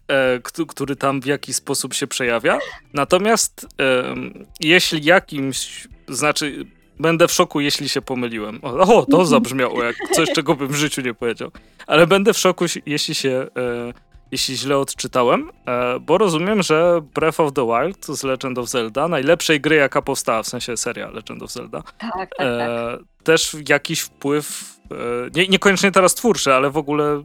e, 0.07 0.39
który 0.67 0.95
tam 0.95 1.21
w 1.21 1.25
jakiś 1.25 1.55
sposób 1.55 1.93
się 1.93 2.07
przejawia. 2.07 2.59
Natomiast 2.93 3.67
e, 3.81 4.15
jeśli 4.59 5.05
jakimś, 5.05 5.87
znaczy 6.07 6.65
będę 6.99 7.27
w 7.27 7.31
szoku, 7.31 7.59
jeśli 7.59 7.89
się 7.89 8.01
pomyliłem. 8.01 8.59
O, 8.61 8.73
o, 8.73 8.87
to 8.87 9.03
mhm. 9.03 9.25
zabrzmiało 9.25 9.83
jak 9.83 9.95
coś, 10.11 10.29
czego 10.35 10.55
bym 10.55 10.67
w 10.67 10.75
życiu 10.75 11.01
nie 11.01 11.13
powiedział. 11.13 11.51
Ale 11.87 12.07
będę 12.07 12.33
w 12.33 12.37
szoku, 12.37 12.65
jeśli 12.85 13.15
się, 13.15 13.29
e, 13.29 13.93
jeśli 14.31 14.57
źle 14.57 14.77
odczytałem, 14.77 15.49
e, 15.67 15.99
bo 15.99 16.17
rozumiem, 16.17 16.63
że 16.63 17.01
Breath 17.15 17.39
of 17.39 17.53
the 17.53 17.65
Wild 17.65 18.05
z 18.05 18.23
Legend 18.23 18.57
of 18.57 18.69
Zelda, 18.69 19.07
najlepszej 19.07 19.61
gry, 19.61 19.75
jaka 19.75 20.01
powstała, 20.01 20.43
w 20.43 20.47
sensie 20.47 20.77
seria 20.77 21.09
Legend 21.09 21.43
of 21.43 21.51
Zelda, 21.51 21.81
tak, 21.81 22.11
tak, 22.11 22.29
tak. 22.37 22.47
E, 22.47 22.97
też 23.23 23.55
jakiś 23.69 23.99
wpływ, 23.99 24.77
e, 24.91 24.95
nie, 25.35 25.47
niekoniecznie 25.47 25.91
teraz 25.91 26.15
twórczy, 26.15 26.53
ale 26.53 26.69
w 26.69 26.77
ogóle 26.77 27.23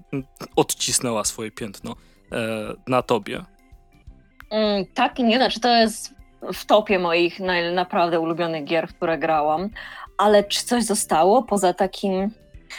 odcisnęła 0.57 1.25
swoje 1.25 1.51
piętno 1.51 1.95
na 2.87 3.03
tobie. 3.03 3.45
Mm, 4.51 4.85
tak 4.95 5.19
i 5.19 5.25
nie, 5.25 5.37
znaczy 5.37 5.61
to 5.61 5.69
jest 5.69 6.15
w 6.53 6.67
topie 6.67 6.99
moich 6.99 7.41
naj, 7.41 7.75
naprawdę 7.75 8.21
ulubionych 8.21 8.65
gier, 8.65 8.89
w 8.89 8.95
które 8.95 9.19
grałam, 9.19 9.69
ale 10.19 10.45
czy 10.45 10.65
coś 10.65 10.85
zostało 10.85 11.43
poza 11.43 11.75
takim... 11.75 12.31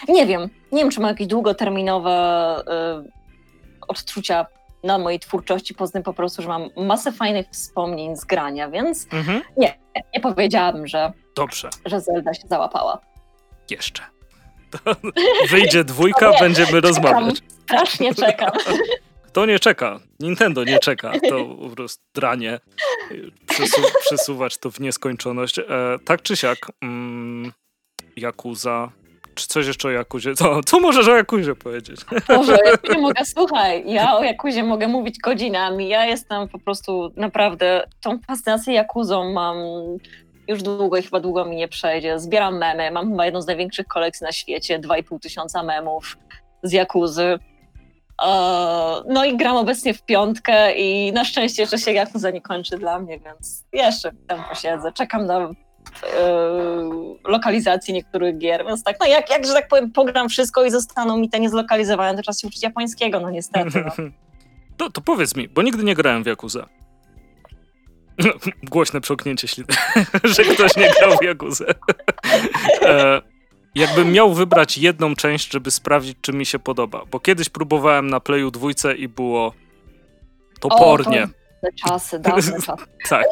Nie 0.07 0.25
wiem, 0.25 0.49
nie 0.71 0.81
wiem, 0.81 0.91
czy 0.91 0.99
mam 0.99 1.09
jakieś 1.09 1.27
długoterminowe 1.27 2.55
y, 3.05 3.18
odczucia 3.89 4.45
na 4.83 4.97
mojej 4.97 5.19
twórczości, 5.19 5.75
tym 5.93 6.03
po 6.03 6.13
prostu, 6.13 6.41
że 6.41 6.47
mam 6.47 6.69
masę 6.77 7.11
fajnych 7.11 7.47
wspomnień 7.51 8.17
z 8.17 8.25
grania, 8.25 8.69
więc 8.69 9.07
mhm. 9.11 9.41
nie, 9.57 9.79
nie 10.13 10.21
powiedziałabym, 10.21 10.87
że, 10.87 11.11
Dobrze. 11.35 11.69
że 11.85 12.01
Zelda 12.01 12.33
się 12.33 12.47
załapała. 12.47 12.99
Jeszcze. 13.69 14.03
To 14.71 14.95
wyjdzie 15.49 15.83
dwójka, 15.83 16.31
nie, 16.31 16.39
będziemy 16.39 16.67
czekam, 16.67 16.81
rozmawiać. 16.81 17.35
Strasznie 17.63 18.15
czekam. 18.15 18.51
Kto 19.27 19.45
nie 19.45 19.59
czeka? 19.59 19.99
Nintendo 20.19 20.63
nie 20.63 20.79
czeka. 20.79 21.11
To 21.29 21.45
po 21.45 21.69
prostu 21.69 22.03
dranie. 22.15 22.59
Przesu 23.49 23.81
przesuwać 23.99 24.57
to 24.57 24.71
w 24.71 24.79
nieskończoność. 24.79 25.59
E, 25.59 25.65
tak 26.05 26.21
czy 26.21 26.37
siak, 26.37 26.57
mm, 26.81 27.51
Yakuza. 28.17 28.91
Czy 29.39 29.47
coś 29.47 29.67
jeszcze 29.67 29.87
o 29.87 29.91
Jakuzie? 29.91 30.35
Co, 30.35 30.63
co 30.63 30.79
możesz 30.79 31.07
o 31.07 31.15
Jakuzie 31.15 31.55
powiedzieć? 31.55 32.01
Może, 32.29 32.57
ja 32.83 32.99
mogę, 32.99 33.25
słuchaj, 33.25 33.83
ja 33.87 34.17
o 34.17 34.23
Jakuzie 34.23 34.63
mogę 34.63 34.87
mówić 34.87 35.19
godzinami. 35.19 35.89
Ja 35.89 36.05
jestem 36.05 36.47
po 36.47 36.59
prostu 36.59 37.11
naprawdę, 37.15 37.87
tą 38.01 38.19
fascynację 38.27 38.73
Jakuzą 38.73 39.33
mam 39.33 39.57
już 40.47 40.63
długo 40.63 40.97
i 40.97 41.03
chyba 41.03 41.19
długo 41.19 41.45
mi 41.45 41.55
nie 41.55 41.67
przejdzie. 41.67 42.19
Zbieram 42.19 42.57
memy, 42.57 42.91
mam 42.91 43.09
chyba 43.09 43.25
jedną 43.25 43.41
z 43.41 43.47
największych 43.47 43.87
kolekcji 43.87 44.25
na 44.25 44.31
świecie, 44.31 44.79
2,5 44.79 45.19
tysiąca 45.19 45.63
memów 45.63 46.17
z 46.63 46.71
Jakuzy. 46.71 47.39
No 49.07 49.25
i 49.25 49.37
gram 49.37 49.55
obecnie 49.55 49.93
w 49.93 50.01
piątkę 50.01 50.73
i 50.73 51.11
na 51.11 51.25
szczęście 51.25 51.65
że 51.65 51.77
się 51.77 51.91
Yakuza 51.91 52.29
nie 52.29 52.41
kończy 52.41 52.77
dla 52.77 52.99
mnie, 52.99 53.19
więc 53.19 53.65
jeszcze 53.73 54.11
tam 54.27 54.43
posiedzę. 54.49 54.91
Czekam 54.91 55.25
na 55.25 55.49
yy, 56.03 57.31
lokalizację 57.31 57.93
niektórych 57.93 58.37
gier, 58.37 58.65
więc 58.65 58.83
tak, 58.83 58.95
no 58.99 59.05
jak, 59.05 59.29
jak, 59.29 59.45
że 59.45 59.53
tak 59.53 59.67
powiem, 59.67 59.91
pogram 59.91 60.29
wszystko 60.29 60.65
i 60.65 60.71
zostaną 60.71 61.17
mi 61.17 61.29
te 61.29 61.39
niezlokalizowane, 61.39 62.17
to 62.17 62.23
czas 62.23 62.41
się 62.41 62.47
uczyć 62.47 62.63
japońskiego, 62.63 63.19
no 63.19 63.29
niestety. 63.29 63.83
No. 63.85 63.91
To, 64.77 64.89
to 64.89 65.01
powiedz 65.01 65.35
mi, 65.35 65.49
bo 65.49 65.61
nigdy 65.61 65.83
nie 65.83 65.95
grałem 65.95 66.23
w 66.23 66.27
Yakuza. 66.27 66.67
Głośne 68.71 69.01
przełknięcie 69.01 69.47
śliny, 69.47 69.67
że 70.23 70.43
ktoś 70.43 70.75
nie 70.75 70.89
grał 70.99 71.17
w 71.17 71.23
Yakuzę. 71.23 71.65
e, 72.81 73.21
jakbym 73.75 74.11
miał 74.11 74.33
wybrać 74.33 74.77
jedną 74.77 75.15
część, 75.15 75.51
żeby 75.51 75.71
sprawdzić, 75.71 76.17
czy 76.21 76.33
mi 76.33 76.45
się 76.45 76.59
podoba. 76.59 77.01
Bo 77.11 77.19
kiedyś 77.19 77.49
próbowałem 77.49 78.07
na 78.07 78.19
Playu 78.19 78.51
dwójce 78.51 78.95
i 78.95 79.07
było 79.07 79.53
topornie. 80.59 81.23
O, 81.23 81.27
to 81.61 81.89
czasy, 81.89 82.19
dawne 82.19 82.41
czasy. 82.41 82.71
tak. 83.09 83.25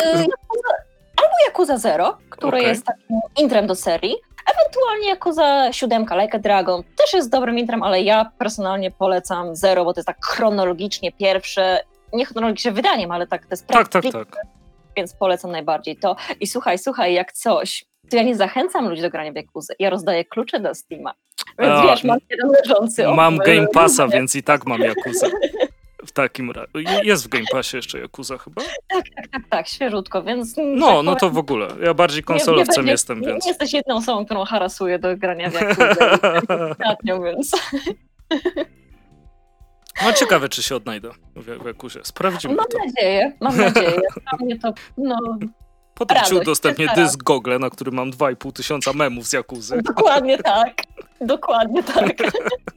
Yakuza 1.47 1.77
Zero, 1.77 2.17
który 2.29 2.57
okay. 2.57 2.69
jest 2.69 2.85
takim 2.85 3.19
intrem 3.39 3.67
do 3.67 3.75
serii. 3.75 4.15
Ewentualnie 4.55 5.07
Yakuza 5.07 5.73
7, 5.73 6.05
Like 6.21 6.37
a 6.37 6.39
Dragon 6.39 6.83
też 6.83 7.13
jest 7.13 7.31
dobrym 7.31 7.59
intrem, 7.59 7.83
ale 7.83 8.01
ja 8.01 8.31
personalnie 8.37 8.91
polecam 8.91 9.55
Zero, 9.55 9.85
bo 9.85 9.93
to 9.93 9.99
jest 9.99 10.07
tak 10.07 10.25
chronologicznie 10.25 11.11
pierwsze, 11.11 11.79
nie 12.13 12.25
chronologicznie 12.25 12.71
wydaniem, 12.71 13.11
ale 13.11 13.27
tak 13.27 13.41
to 13.41 13.47
jest 13.51 13.67
Tak, 13.67 13.87
tak, 13.87 14.03
tak. 14.11 14.27
Więc 14.97 15.13
polecam 15.13 15.51
najbardziej 15.51 15.97
to. 15.97 16.15
I 16.39 16.47
słuchaj, 16.47 16.77
słuchaj, 16.77 17.13
jak 17.13 17.33
coś 17.33 17.85
to 18.09 18.17
ja 18.17 18.23
nie 18.23 18.35
zachęcam 18.35 18.89
ludzi 18.89 19.01
do 19.01 19.09
grania 19.09 19.31
w 19.31 19.35
Yakuza. 19.35 19.73
Ja 19.79 19.89
rozdaję 19.89 20.25
klucze 20.25 20.59
do 20.59 20.75
Steama. 20.75 21.13
Więc 21.59 21.71
A, 21.71 21.81
wiesz, 21.81 22.03
mam 22.03 22.17
jeden 22.29 22.49
leżący. 22.49 23.07
Mam 23.07 23.37
Game 23.37 23.67
Passa, 23.67 24.07
więc 24.07 24.35
i 24.35 24.43
tak 24.43 24.65
mam 24.65 24.81
Yakuza. 24.81 25.27
W 26.07 26.11
takim 26.11 26.51
razie. 26.51 26.69
Jest 27.03 27.25
w 27.25 27.27
Game 27.27 27.45
Passie 27.51 27.77
jeszcze 27.77 27.99
Yakuza 27.99 28.37
chyba? 28.37 28.61
Tak, 28.61 29.03
tak, 29.15 29.27
tak, 29.31 29.41
tak, 29.49 29.67
świeżutko, 29.67 30.23
więc... 30.23 30.55
No, 30.57 30.95
tak 30.95 31.05
no 31.05 31.15
to 31.15 31.29
w 31.29 31.37
ogóle. 31.37 31.67
Ja 31.83 31.93
bardziej 31.93 32.23
konsolowcem 32.23 32.83
nie, 32.83 32.85
nie 32.85 32.91
jestem, 32.91 33.21
więc... 33.21 33.45
Nie 33.45 33.51
jesteś 33.51 33.73
jedną 33.73 33.95
osobą, 33.95 34.25
którą 34.25 34.45
harasuję 34.45 34.99
do 34.99 35.17
grania 35.17 35.49
w 35.49 35.55
ostatnio, 36.71 37.21
więc... 37.21 37.51
No 40.05 40.13
ciekawe, 40.13 40.49
czy 40.49 40.63
się 40.63 40.75
odnajdę 40.75 41.09
w, 41.35 41.63
w 41.63 41.65
Jakuzie. 41.65 41.99
Sprawdzimy 42.03 42.55
mam 42.55 42.65
to. 42.65 42.77
Mam 42.77 42.87
nadzieję, 42.87 43.33
mam 43.41 43.57
nadzieję. 43.73 44.01
Dla 44.29 44.45
mnie 44.45 44.59
to, 44.59 44.73
no, 44.97 45.17
Potem 45.97 46.17
ci 46.23 46.35
udostępnię 46.35 46.87
dysk 46.95 47.23
Google, 47.23 47.57
na 47.59 47.69
którym 47.69 47.93
mam 47.95 48.11
2,5 48.11 48.51
tysiąca 48.51 48.93
memów 48.93 49.27
z 49.27 49.33
Jakuzy. 49.33 49.81
Dokładnie 49.81 50.37
tak. 50.37 50.73
Dokładnie 51.21 51.83
tak. 51.83 52.17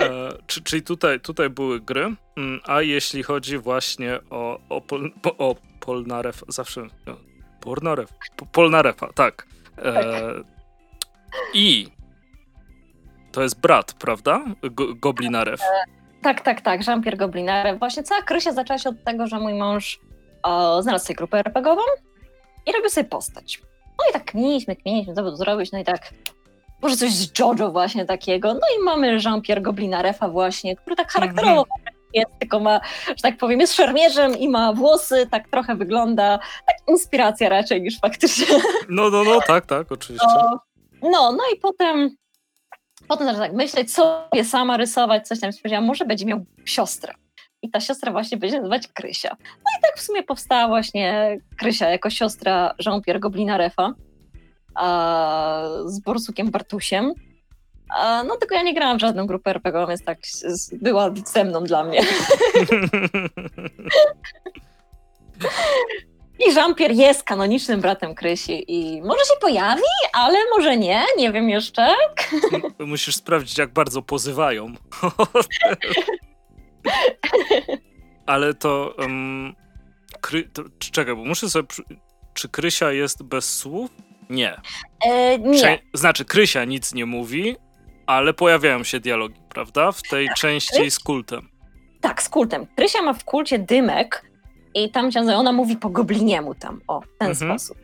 e, 0.00 0.08
czy, 0.46 0.62
czyli 0.62 0.82
tutaj, 0.82 1.20
tutaj 1.20 1.50
były 1.50 1.80
gry, 1.80 2.14
mm, 2.36 2.60
a 2.64 2.82
jeśli 2.82 3.22
chodzi 3.22 3.58
właśnie 3.58 4.18
o, 4.30 4.58
o, 4.68 4.80
pol, 4.80 5.10
o 5.38 5.54
Polnarew, 5.80 6.44
zawsze 6.48 6.86
no, 7.06 7.16
Polnarew, 7.60 8.12
Polnarefa, 8.52 9.12
tak. 9.12 9.46
E, 9.78 9.92
tak. 9.92 10.04
I 11.54 11.88
to 13.32 13.42
jest 13.42 13.60
brat, 13.60 13.92
prawda? 13.92 14.44
Go, 14.62 14.94
Goblinarew. 14.94 15.60
E, 15.60 15.64
tak, 16.22 16.40
tak, 16.40 16.60
tak, 16.60 16.86
Jean-Pierre 16.86 17.16
Goblinarew. 17.16 17.78
Właśnie 17.78 18.02
cała 18.02 18.22
krysia 18.22 18.52
zaczęła 18.52 18.78
się 18.78 18.88
od 18.88 19.04
tego, 19.04 19.26
że 19.26 19.40
mój 19.40 19.54
mąż 19.54 20.00
o, 20.42 20.82
znalazł 20.82 21.06
sobie 21.06 21.16
grupę 21.16 21.38
RPGową 21.38 21.82
i 22.66 22.72
robił 22.72 22.90
sobie 22.90 23.08
postać. 23.08 23.62
No 23.98 24.04
i 24.10 24.12
tak 24.12 24.24
kminiliśmy, 24.24 24.76
kminiliśmy, 24.76 25.14
co 25.14 25.22
by 25.22 25.36
zrobić, 25.36 25.72
no 25.72 25.78
i 25.78 25.84
tak 25.84 26.14
może 26.82 26.96
coś 26.96 27.10
z 27.10 27.38
JoJo 27.38 27.70
właśnie 27.70 28.04
takiego. 28.04 28.54
No 28.54 28.60
i 28.78 28.84
mamy 28.84 29.18
Jean-Pierre 29.24 29.62
Goblinarefa 29.62 30.28
właśnie, 30.28 30.76
który 30.76 30.96
tak 30.96 31.12
charakterowo 31.12 31.62
mm-hmm. 31.62 31.92
jest, 32.14 32.30
tylko 32.38 32.60
ma, 32.60 32.80
że 33.06 33.22
tak 33.22 33.36
powiem, 33.36 33.60
jest 33.60 33.74
szermierzem 33.74 34.38
i 34.38 34.48
ma 34.48 34.72
włosy, 34.72 35.26
tak 35.30 35.48
trochę 35.48 35.76
wygląda, 35.76 36.38
tak 36.66 36.76
inspiracja 36.88 37.48
raczej 37.48 37.82
niż 37.82 38.00
faktycznie. 38.00 38.46
No, 38.88 39.10
no, 39.10 39.24
no, 39.24 39.40
tak, 39.46 39.66
tak, 39.66 39.92
oczywiście. 39.92 40.26
No, 40.28 40.60
no, 41.02 41.32
no 41.32 41.44
i 41.54 41.58
potem 41.58 42.10
potem 43.08 43.26
zaczęła 43.26 43.46
tak 43.46 43.56
myśleć, 43.56 43.92
sobie 43.92 44.44
sama 44.44 44.76
rysować, 44.76 45.28
coś 45.28 45.40
tam. 45.40 45.50
Powiedziałam, 45.62 45.84
może 45.84 46.04
będzie 46.04 46.26
miał 46.26 46.44
siostrę. 46.64 47.14
I 47.62 47.70
ta 47.70 47.80
siostra 47.80 48.12
właśnie 48.12 48.38
będzie 48.38 48.56
nazywać 48.56 48.88
Krysia. 48.88 49.36
No 49.40 49.70
i 49.78 49.82
tak 49.82 49.96
w 49.96 50.02
sumie 50.02 50.22
powstała 50.22 50.68
właśnie 50.68 51.36
Krysia 51.58 51.90
jako 51.90 52.10
siostra 52.10 52.74
Jean-Pierre 52.86 53.20
Goblina 53.20 53.58
Refa 53.58 53.92
z 55.86 56.00
Borsukiem 56.00 56.50
Bartusiem. 56.50 57.12
A, 57.96 58.24
no 58.24 58.36
tylko 58.36 58.54
ja 58.54 58.62
nie 58.62 58.74
grałam 58.74 58.98
w 58.98 59.00
żadną 59.00 59.26
grupę 59.26 59.50
RPG, 59.50 59.86
więc 59.88 60.04
tak 60.04 60.18
była 60.72 61.10
ze 61.26 61.44
mną 61.44 61.64
dla 61.64 61.84
mnie. 61.84 62.00
I 66.46 66.54
Jean-Pierre 66.54 66.94
jest 66.94 67.22
kanonicznym 67.22 67.80
bratem 67.80 68.14
Krysi 68.14 68.64
i 68.68 69.02
może 69.02 69.24
się 69.24 69.34
pojawi, 69.40 69.82
ale 70.12 70.38
może 70.56 70.76
nie, 70.76 71.04
nie 71.18 71.32
wiem 71.32 71.48
jeszcze. 71.48 71.94
Musisz 72.78 73.16
sprawdzić, 73.16 73.58
jak 73.58 73.72
bardzo 73.72 74.02
pozywają. 74.02 74.66
ale 78.26 78.54
to, 78.54 78.94
um, 78.98 79.54
kry, 80.20 80.48
to... 80.52 80.62
Czekaj, 80.78 81.16
bo 81.16 81.24
muszę 81.24 81.50
sobie... 81.50 81.68
Czy 82.34 82.48
Krysia 82.48 82.92
jest 82.92 83.22
bez 83.22 83.56
słów? 83.56 83.90
Nie. 84.30 84.60
E, 85.06 85.38
nie. 85.38 85.58
Prze 85.58 85.78
znaczy, 85.94 86.24
Krysia 86.24 86.64
nic 86.64 86.94
nie 86.94 87.06
mówi, 87.06 87.56
ale 88.06 88.34
pojawiają 88.34 88.84
się 88.84 89.00
dialogi, 89.00 89.40
prawda? 89.48 89.92
W 89.92 90.02
tej 90.02 90.26
tak. 90.26 90.36
części 90.36 90.90
z 90.90 90.98
kultem. 90.98 91.48
Tak, 92.00 92.22
z 92.22 92.28
kultem. 92.28 92.66
Krysia 92.76 93.02
ma 93.02 93.12
w 93.12 93.24
kulcie 93.24 93.58
dymek, 93.58 94.28
i 94.74 94.90
tam 94.90 95.10
ciągle 95.10 95.36
ona 95.36 95.52
mówi 95.52 95.76
po 95.76 95.90
gobliniemu 95.90 96.54
tam, 96.54 96.80
o, 96.88 97.00
w 97.00 97.18
ten 97.18 97.30
mhm. 97.30 97.58
sposób. 97.58 97.78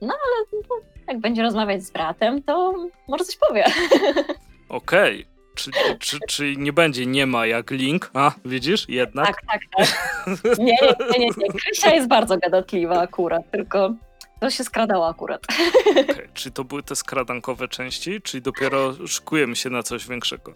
No 0.00 0.14
ale 0.26 0.62
no, 0.70 0.76
jak 1.08 1.20
będzie 1.20 1.42
rozmawiać 1.42 1.82
z 1.82 1.90
bratem, 1.90 2.42
to 2.42 2.74
może 3.08 3.24
coś 3.24 3.36
powie. 3.36 3.64
Okej. 4.68 5.20
Okay. 5.20 5.32
Czyli, 5.54 5.76
czy, 5.98 6.18
czyli 6.28 6.58
nie 6.58 6.72
będzie 6.72 7.06
nie 7.06 7.26
ma 7.26 7.46
jak 7.46 7.70
Link, 7.70 8.10
a 8.14 8.32
widzisz, 8.44 8.88
jednak? 8.88 9.26
Tak, 9.26 9.42
tak, 9.46 9.60
tak. 9.76 10.58
Nie, 10.58 10.64
nie, 10.64 11.18
nie, 11.18 11.18
nie. 11.18 11.30
nie. 11.36 11.48
Krysia 11.48 11.94
jest 11.94 12.08
bardzo 12.08 12.38
gadatliwa 12.38 13.00
akurat, 13.00 13.50
tylko 13.50 13.94
to 14.42 14.50
się 14.50 14.64
skradało 14.64 15.08
akurat. 15.08 15.46
Okay. 15.90 16.28
Czy 16.34 16.50
to 16.50 16.64
były 16.64 16.82
te 16.82 16.96
skradankowe 16.96 17.68
części, 17.68 18.22
czyli 18.22 18.42
dopiero 18.42 19.06
szykujemy 19.06 19.56
się 19.56 19.70
na 19.70 19.82
coś 19.82 20.08
większego? 20.08 20.52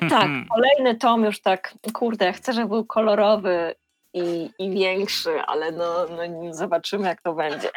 Tak, 0.00 0.10
hmm. 0.10 0.46
kolejny 0.54 0.94
tom 0.94 1.24
już 1.24 1.40
tak, 1.40 1.74
kurde, 1.92 2.32
chcę, 2.32 2.52
żeby 2.52 2.68
był 2.68 2.84
kolorowy 2.84 3.74
i, 4.14 4.50
i 4.58 4.70
większy, 4.70 5.30
ale 5.46 5.72
no, 5.72 6.06
no 6.10 6.54
zobaczymy, 6.54 7.08
jak 7.08 7.22
to 7.22 7.34
będzie. 7.34 7.70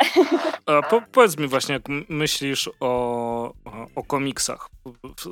A 0.66 0.82
po, 0.82 1.02
powiedz 1.12 1.38
mi 1.38 1.48
właśnie, 1.48 1.74
jak 1.74 1.84
myślisz 2.10 2.70
o, 2.80 3.54
o 3.96 4.04
komiksach. 4.04 4.70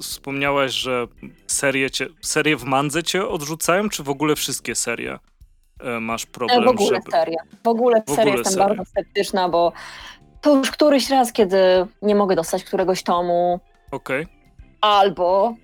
Wspomniałaś, 0.01 0.71
że 0.71 1.07
serie, 1.47 1.91
cię, 1.91 2.07
serie 2.21 2.57
w 2.57 2.63
mandze 2.63 3.03
cię 3.03 3.27
odrzucają, 3.27 3.89
czy 3.89 4.03
w 4.03 4.09
ogóle 4.09 4.35
wszystkie 4.35 4.75
serie 4.75 5.19
masz 6.01 6.25
problem? 6.25 6.63
W 6.63 6.67
ogóle 6.67 6.95
żeby... 6.95 7.11
serie. 7.11 7.37
W 7.63 7.67
ogóle 7.67 8.03
w 8.07 8.11
serie 8.11 8.33
jestem 8.33 8.67
bardzo 8.67 8.85
sceptyczna, 8.85 9.49
bo 9.49 9.71
to 10.41 10.55
już 10.55 10.71
któryś 10.71 11.09
raz, 11.09 11.33
kiedy 11.33 11.57
nie 12.01 12.15
mogę 12.15 12.35
dostać 12.35 12.63
któregoś 12.63 13.03
tomu. 13.03 13.59
Okej. 13.91 14.23
Okay. 14.23 14.35
Albo 14.81 15.55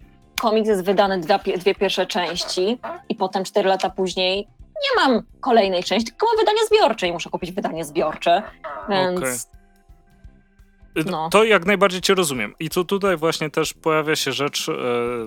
komiks 0.42 0.70
jest 0.70 0.86
wydany 0.86 1.20
dwie, 1.20 1.58
dwie 1.58 1.76
pierwsze 1.76 2.06
części 2.06 2.80
i 3.10 3.16
potem 3.16 3.44
cztery 3.44 3.70
lata 3.70 3.90
później 3.90 4.48
nie 4.82 5.04
mam 5.04 5.24
kolejnej 5.40 5.84
części, 5.84 6.08
tylko 6.12 6.26
mam 6.26 6.38
wydanie 6.38 6.66
zbiorcze 6.68 7.08
i 7.08 7.12
muszę 7.12 7.30
kupić 7.30 7.52
wydanie 7.52 7.86
zbiorcze, 7.86 8.44
więc... 8.90 9.20
Okay. 9.20 9.62
No. 11.12 11.30
To 11.30 11.44
jak 11.44 11.66
najbardziej 11.66 12.02
cię 12.02 12.16
rozumiem. 12.16 12.54
I 12.60 12.70
tu 12.70 12.86
tutaj 12.86 13.18
właśnie 13.18 13.50
też 13.50 13.74
pojawia 13.74 14.16
się 14.16 14.32
rzecz, 14.32 14.70
e, 14.70 14.74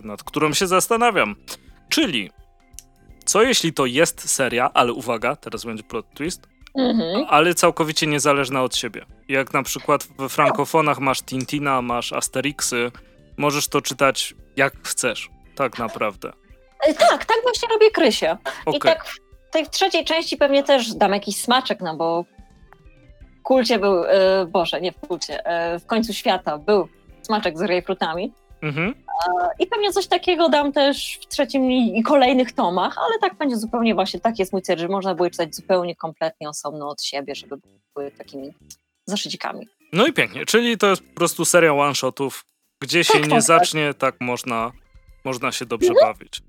nad 0.06 0.22
którą 0.22 0.52
się 0.52 0.66
zastanawiam. 0.66 1.36
Czyli, 1.88 2.30
co 3.24 3.42
jeśli 3.42 3.72
to 3.72 3.86
jest 3.86 4.30
seria, 4.30 4.70
ale 4.74 4.92
uwaga, 4.92 5.36
teraz 5.36 5.64
będzie 5.64 5.82
plot 5.82 6.06
twist, 6.14 6.48
mhm. 6.78 7.26
ale 7.28 7.54
całkowicie 7.54 8.06
niezależna 8.06 8.62
od 8.62 8.76
siebie. 8.76 9.06
Jak 9.28 9.52
na 9.52 9.62
przykład 9.62 10.08
we 10.18 10.28
frankofonach 10.28 10.98
masz 10.98 11.22
Tintina, 11.22 11.82
masz 11.82 12.12
Asterixy, 12.12 12.90
możesz 13.36 13.68
to 13.68 13.82
czytać 13.82 14.34
jak 14.56 14.74
chcesz, 14.82 15.30
tak 15.54 15.78
naprawdę. 15.78 16.32
E, 16.86 16.94
tak, 16.94 17.24
tak 17.24 17.36
właśnie 17.42 17.68
robię 17.68 17.90
Krysie. 17.90 18.36
Okay. 18.66 18.76
I 18.76 18.80
tak 18.80 19.04
tej 19.50 19.66
trzeciej 19.66 20.04
części 20.04 20.36
pewnie 20.36 20.62
też 20.62 20.94
dam 20.94 21.12
jakiś 21.12 21.36
smaczek, 21.36 21.80
no 21.80 21.96
bo 21.96 22.22
w 22.22 23.42
kulcie 23.42 23.78
był, 23.78 24.04
e, 24.04 24.46
Boże, 24.46 24.80
nie 24.80 24.92
w 24.92 25.00
kulcie, 25.00 25.46
e, 25.46 25.78
w 25.78 25.86
końcu 25.86 26.12
świata 26.12 26.58
był 26.58 26.88
smaczek 27.22 27.58
z 27.58 27.62
grejpfrutami. 27.62 28.32
Mhm. 28.64 28.94
I 29.58 29.66
pewnie 29.66 29.92
coś 29.92 30.06
takiego 30.06 30.48
dam 30.48 30.72
też 30.72 31.18
w 31.22 31.26
trzecim 31.26 31.72
i, 31.72 32.02
kolejnych 32.02 32.52
tomach, 32.52 32.98
ale 32.98 33.18
tak 33.20 33.38
będzie 33.38 33.56
zupełnie 33.56 33.94
właśnie, 33.94 34.20
tak 34.20 34.38
jest 34.38 34.52
mój 34.52 34.62
cel, 34.62 34.78
że 34.78 34.88
można 34.88 35.14
było 35.14 35.30
czytać 35.30 35.56
zupełnie 35.56 35.96
kompletnie 35.96 36.48
osobno 36.48 36.88
od 36.88 37.02
siebie, 37.02 37.34
żeby 37.34 37.56
były 37.94 38.10
takimi 38.10 38.50
zaszycikami. 39.06 39.68
No 39.92 40.06
i 40.06 40.12
pięknie, 40.12 40.46
czyli 40.46 40.78
to 40.78 40.86
jest 40.86 41.02
po 41.02 41.14
prostu 41.14 41.44
seria 41.44 41.74
one-shotów, 41.74 42.44
gdzie 42.80 43.04
się 43.04 43.12
tak, 43.12 43.22
nie 43.22 43.28
tak, 43.28 43.38
tak. 43.38 43.42
zacznie, 43.42 43.94
tak. 43.94 43.98
tak 43.98 44.20
można, 44.20 44.72
można 45.24 45.52
się 45.52 45.66
dobrze 45.66 45.88
mhm. 45.88 46.12
bawić. 46.12 46.42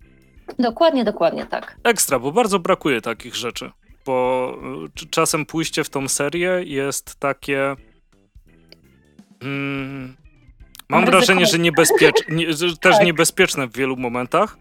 Dokładnie, 0.60 1.04
dokładnie 1.04 1.46
tak. 1.46 1.78
Ekstra, 1.84 2.20
bo 2.20 2.32
bardzo 2.32 2.60
brakuje 2.60 3.02
takich 3.02 3.36
rzeczy. 3.36 3.72
Bo 4.06 4.58
y, 5.04 5.10
czasem 5.10 5.46
pójście 5.46 5.84
w 5.84 5.90
tą 5.90 6.08
serię 6.08 6.64
jest 6.66 7.16
takie. 7.16 7.76
Mm, 9.42 10.16
mam 10.90 11.06
wrażenie, 11.06 11.46
że, 11.46 11.60
niebezpiecz, 11.60 12.16
nie, 12.30 12.54
że 12.58 12.78
też 12.78 12.96
tak. 12.96 13.06
niebezpieczne 13.06 13.68
w 13.68 13.78
wielu 13.78 13.98
momentach. 13.98 14.58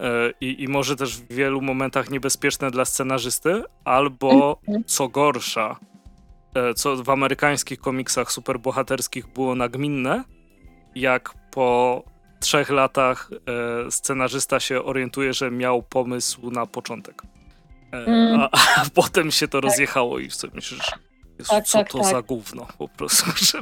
E, 0.00 0.32
I, 0.40 0.62
I 0.62 0.68
może 0.68 0.96
też 0.96 1.16
w 1.16 1.32
wielu 1.32 1.60
momentach 1.60 2.10
niebezpieczne 2.10 2.70
dla 2.70 2.84
scenarzysty, 2.84 3.62
albo 3.84 4.58
mhm. 4.68 4.84
co 4.86 5.08
gorsza, 5.08 5.76
e, 6.54 6.74
co 6.74 6.96
w 6.96 7.10
amerykańskich 7.10 7.80
komiksach 7.80 8.32
superbohaterskich 8.32 9.26
było 9.26 9.54
nagminne, 9.54 10.24
jak 10.94 11.34
po 11.50 12.02
trzech 12.40 12.70
latach 12.70 13.30
e, 13.86 13.90
scenarzysta 13.90 14.60
się 14.60 14.84
orientuje, 14.84 15.32
że 15.34 15.50
miał 15.50 15.82
pomysł 15.82 16.50
na 16.50 16.66
początek. 16.66 17.22
Mm. 17.92 18.40
a, 18.40 18.48
a, 18.52 18.84
potem 18.94 19.30
się 19.30 19.48
to 19.48 19.60
tak. 19.60 19.70
rozjechało 19.70 20.18
i 20.18 20.30
sobie 20.30 20.54
myślisz, 20.54 20.92
tak, 21.48 21.64
co 21.66 21.78
tak, 21.78 21.90
to 21.90 21.98
tak. 21.98 22.06
za 22.06 22.22
gówno 22.22 22.66
po 22.78 22.88
prostu. 22.88 23.30
Że... 23.46 23.58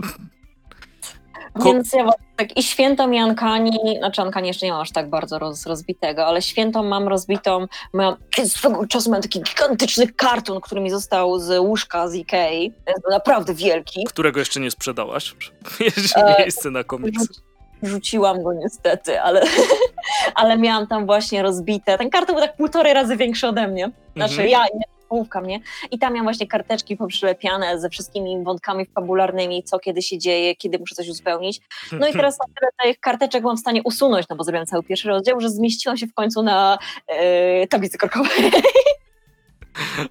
Więc 1.57 1.93
ja 1.93 2.11
tak 2.37 2.57
i 2.57 2.63
świętom 2.63 3.15
i 3.15 3.19
Ankani, 3.19 3.79
znaczy 3.99 4.23
Ankani 4.23 4.49
jeszcze 4.49 4.67
nie 4.67 4.73
mam 4.73 4.81
aż 4.81 4.93
tak 4.93 5.11
bardzo 5.11 5.39
roz, 5.39 5.67
rozbitego, 5.67 6.27
ale 6.27 6.43
świętom 6.43 6.89
mam 6.89 7.09
rozbitą, 7.09 7.67
mam, 7.93 8.17
swego 8.45 8.87
czasu 8.87 9.11
miałem 9.11 9.23
taki 9.23 9.43
gigantyczny 9.43 10.07
karton, 10.07 10.61
który 10.61 10.81
mi 10.81 10.91
został 10.91 11.39
z 11.39 11.59
łóżka 11.59 12.09
z 12.09 12.15
Ikei, 12.15 12.73
jest 12.87 13.03
naprawdę 13.11 13.55
wielki. 13.55 14.05
Którego 14.05 14.39
jeszcze 14.39 14.61
nie 14.61 14.71
sprzedałaś? 14.71 15.35
Jest 15.81 16.17
e, 16.17 16.37
miejsce 16.39 16.71
na 16.71 16.85
komiks. 16.85 17.41
Rzuciłam 17.83 18.43
go 18.43 18.53
niestety, 18.53 19.21
ale, 19.21 19.43
ale 20.35 20.59
miałam 20.59 20.87
tam 20.87 21.07
właśnie 21.07 21.43
rozbite. 21.43 21.99
Ten 21.99 22.11
karton 22.11 22.37
był 22.37 22.45
tak 22.45 22.57
półtorej 22.57 22.95
razy 22.95 23.17
większy 23.17 23.49
ode 23.49 23.69
mnie. 23.69 23.91
Znaczy 24.17 24.43
mhm. 24.43 24.49
ja, 24.49 24.65
nie, 25.11 25.17
połówka 25.17 25.41
mnie. 25.41 25.61
I 25.91 25.99
tam 25.99 26.13
miałam 26.13 26.27
właśnie 26.27 26.47
karteczki 26.47 26.97
poprzylepiane 26.97 27.81
ze 27.81 27.89
wszystkimi 27.89 28.45
wątkami 28.45 28.87
fabularnymi, 28.95 29.63
co 29.63 29.79
kiedy 29.79 30.03
się 30.03 30.19
dzieje, 30.19 30.57
kiedy 30.57 30.79
muszę 30.79 30.95
coś 30.95 31.09
uzupełnić. 31.09 31.61
No 31.93 32.09
i 32.09 32.13
teraz 32.13 32.39
na 32.39 32.45
tyle 32.45 32.71
tych 32.83 33.01
karteczek 33.01 33.41
byłam 33.41 33.57
w 33.57 33.61
stanie 33.61 33.81
usunąć, 33.85 34.27
no 34.31 34.37
bo 34.37 34.45
zrobiłam 34.45 34.67
cały 34.67 34.83
pierwszy 34.83 35.09
rozdział, 35.09 35.41
że 35.41 35.51
zmieściłam 35.51 35.97
się 35.97 36.07
w 36.07 36.15
końcu 36.15 36.43
na 36.43 36.79
yy, 37.09 37.67
tablicy 37.67 37.99
korkowej. 37.99 38.31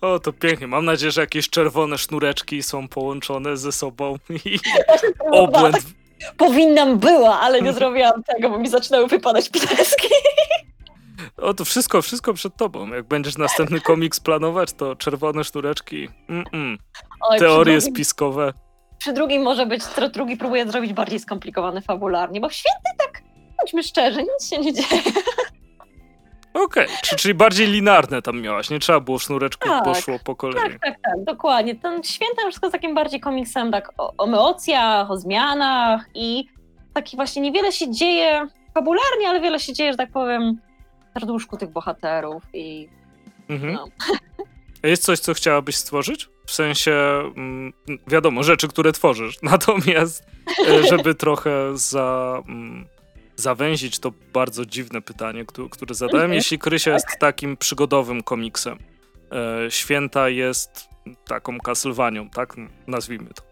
O, 0.02 0.20
to 0.20 0.34
pięknie. 0.34 0.68
Mam 0.68 0.86
nadzieję, 0.86 1.12
że 1.12 1.22
jakieś 1.22 1.50
czerwone 1.50 1.98
sznureczki 1.98 2.64
są 2.64 2.88
połączone 2.88 3.58
ze 3.58 3.72
sobą 3.72 4.16
i 4.46 4.60
obłęd 5.32 5.78
Powinnam 6.38 7.00
była, 7.00 7.40
ale 7.40 7.62
nie 7.62 7.74
zrobiłam 7.74 8.24
tego, 8.24 8.50
bo 8.50 8.60
mi 8.60 8.70
zaczynały 8.70 9.08
wypadać 9.08 9.50
pieski. 9.50 10.08
O, 11.38 11.54
to 11.54 11.66
wszystko, 11.66 12.02
wszystko 12.02 12.34
przed 12.34 12.56
tobą. 12.56 12.88
Jak 12.88 13.08
będziesz 13.08 13.38
następny 13.38 13.82
komiks 13.82 14.20
planować, 14.20 14.74
to 14.74 14.96
czerwone 14.96 15.44
sznureczki, 15.44 16.10
mm 16.30 16.44
-mm. 16.44 16.78
Oj, 17.22 17.40
teorie 17.40 17.74
drugim, 17.74 17.94
spiskowe. 17.94 18.54
Przy 18.98 19.14
drugim 19.14 19.42
może 19.42 19.66
być, 19.66 19.84
drugi 20.14 20.38
próbuje 20.38 20.72
zrobić 20.72 20.94
bardziej 20.94 21.20
skomplikowany 21.20 21.82
fabularnie, 21.82 22.42
bo 22.42 22.50
w 22.50 22.54
święty 22.54 22.90
tak, 22.98 23.24
bądźmy 23.58 23.84
szczerzy, 23.84 24.24
nic 24.24 24.50
się 24.50 24.58
nie 24.58 24.74
dzieje. 24.74 25.02
Okej, 26.54 26.86
okay. 26.86 27.18
czyli 27.18 27.34
bardziej 27.34 27.68
linarne 27.68 28.22
tam 28.22 28.42
miałaś, 28.42 28.70
nie 28.70 28.80
trzeba 28.80 29.00
było 29.00 29.20
sznureczków, 29.20 29.72
tak, 29.72 29.84
poszło 29.84 30.20
po 30.24 30.36
kolei. 30.36 30.64
Tak, 30.64 30.72
tak, 30.72 30.96
tak, 31.04 31.24
dokładnie. 31.24 31.76
Ten 31.76 32.04
święta 32.04 32.42
wszystko 32.42 32.70
z 32.70 32.72
takim 32.72 32.96
bardziej 32.96 33.20
komiksem 33.20 33.72
tak 33.72 33.94
o, 33.98 34.14
o 34.18 34.26
emocjach, 34.26 35.12
o 35.12 35.18
zmianach 35.18 36.06
i 36.16 36.48
taki 36.94 37.16
właśnie 37.16 37.42
niewiele 37.42 37.72
się 37.72 37.92
dzieje 37.92 38.48
fabularnie, 38.74 39.30
ale 39.30 39.42
wiele 39.42 39.60
się 39.60 39.74
dzieje, 39.74 39.92
że 39.92 39.98
tak 39.98 40.12
powiem, 40.12 40.60
serduszku 41.20 41.58
tych 41.58 41.72
bohaterów 41.72 42.44
i 42.54 42.90
mhm. 43.50 43.74
no. 43.74 43.88
A 44.84 44.88
jest 44.88 45.04
coś, 45.04 45.20
co 45.20 45.34
chciałabyś 45.34 45.76
stworzyć? 45.76 46.30
W 46.46 46.52
sensie, 46.52 46.94
mm, 47.36 47.74
wiadomo, 48.08 48.44
rzeczy, 48.44 48.68
które 48.68 48.92
tworzysz. 48.92 49.38
Natomiast, 49.52 50.26
e, 50.68 50.88
żeby 50.88 51.16
trochę 51.16 51.78
za, 51.78 52.42
mm, 52.48 52.86
zawęzić 53.36 54.00
to 54.00 54.12
bardzo 54.34 54.66
dziwne 54.66 55.02
pytanie, 55.02 55.46
które, 55.46 55.96
zadałem. 55.96 56.24
Mhm. 56.24 56.34
Jeśli 56.34 56.60
Krysia 56.60 56.94
jest 56.94 57.08
takim 57.20 57.58
przygodowym 57.58 58.24
komiksem, 58.24 58.78
e, 59.32 59.72
Święta 59.72 60.30
jest 60.30 60.90
taką 61.28 61.58
Castlevanią, 61.58 62.30
tak? 62.30 62.56
Nazwijmy 62.88 63.30
to. 63.34 63.44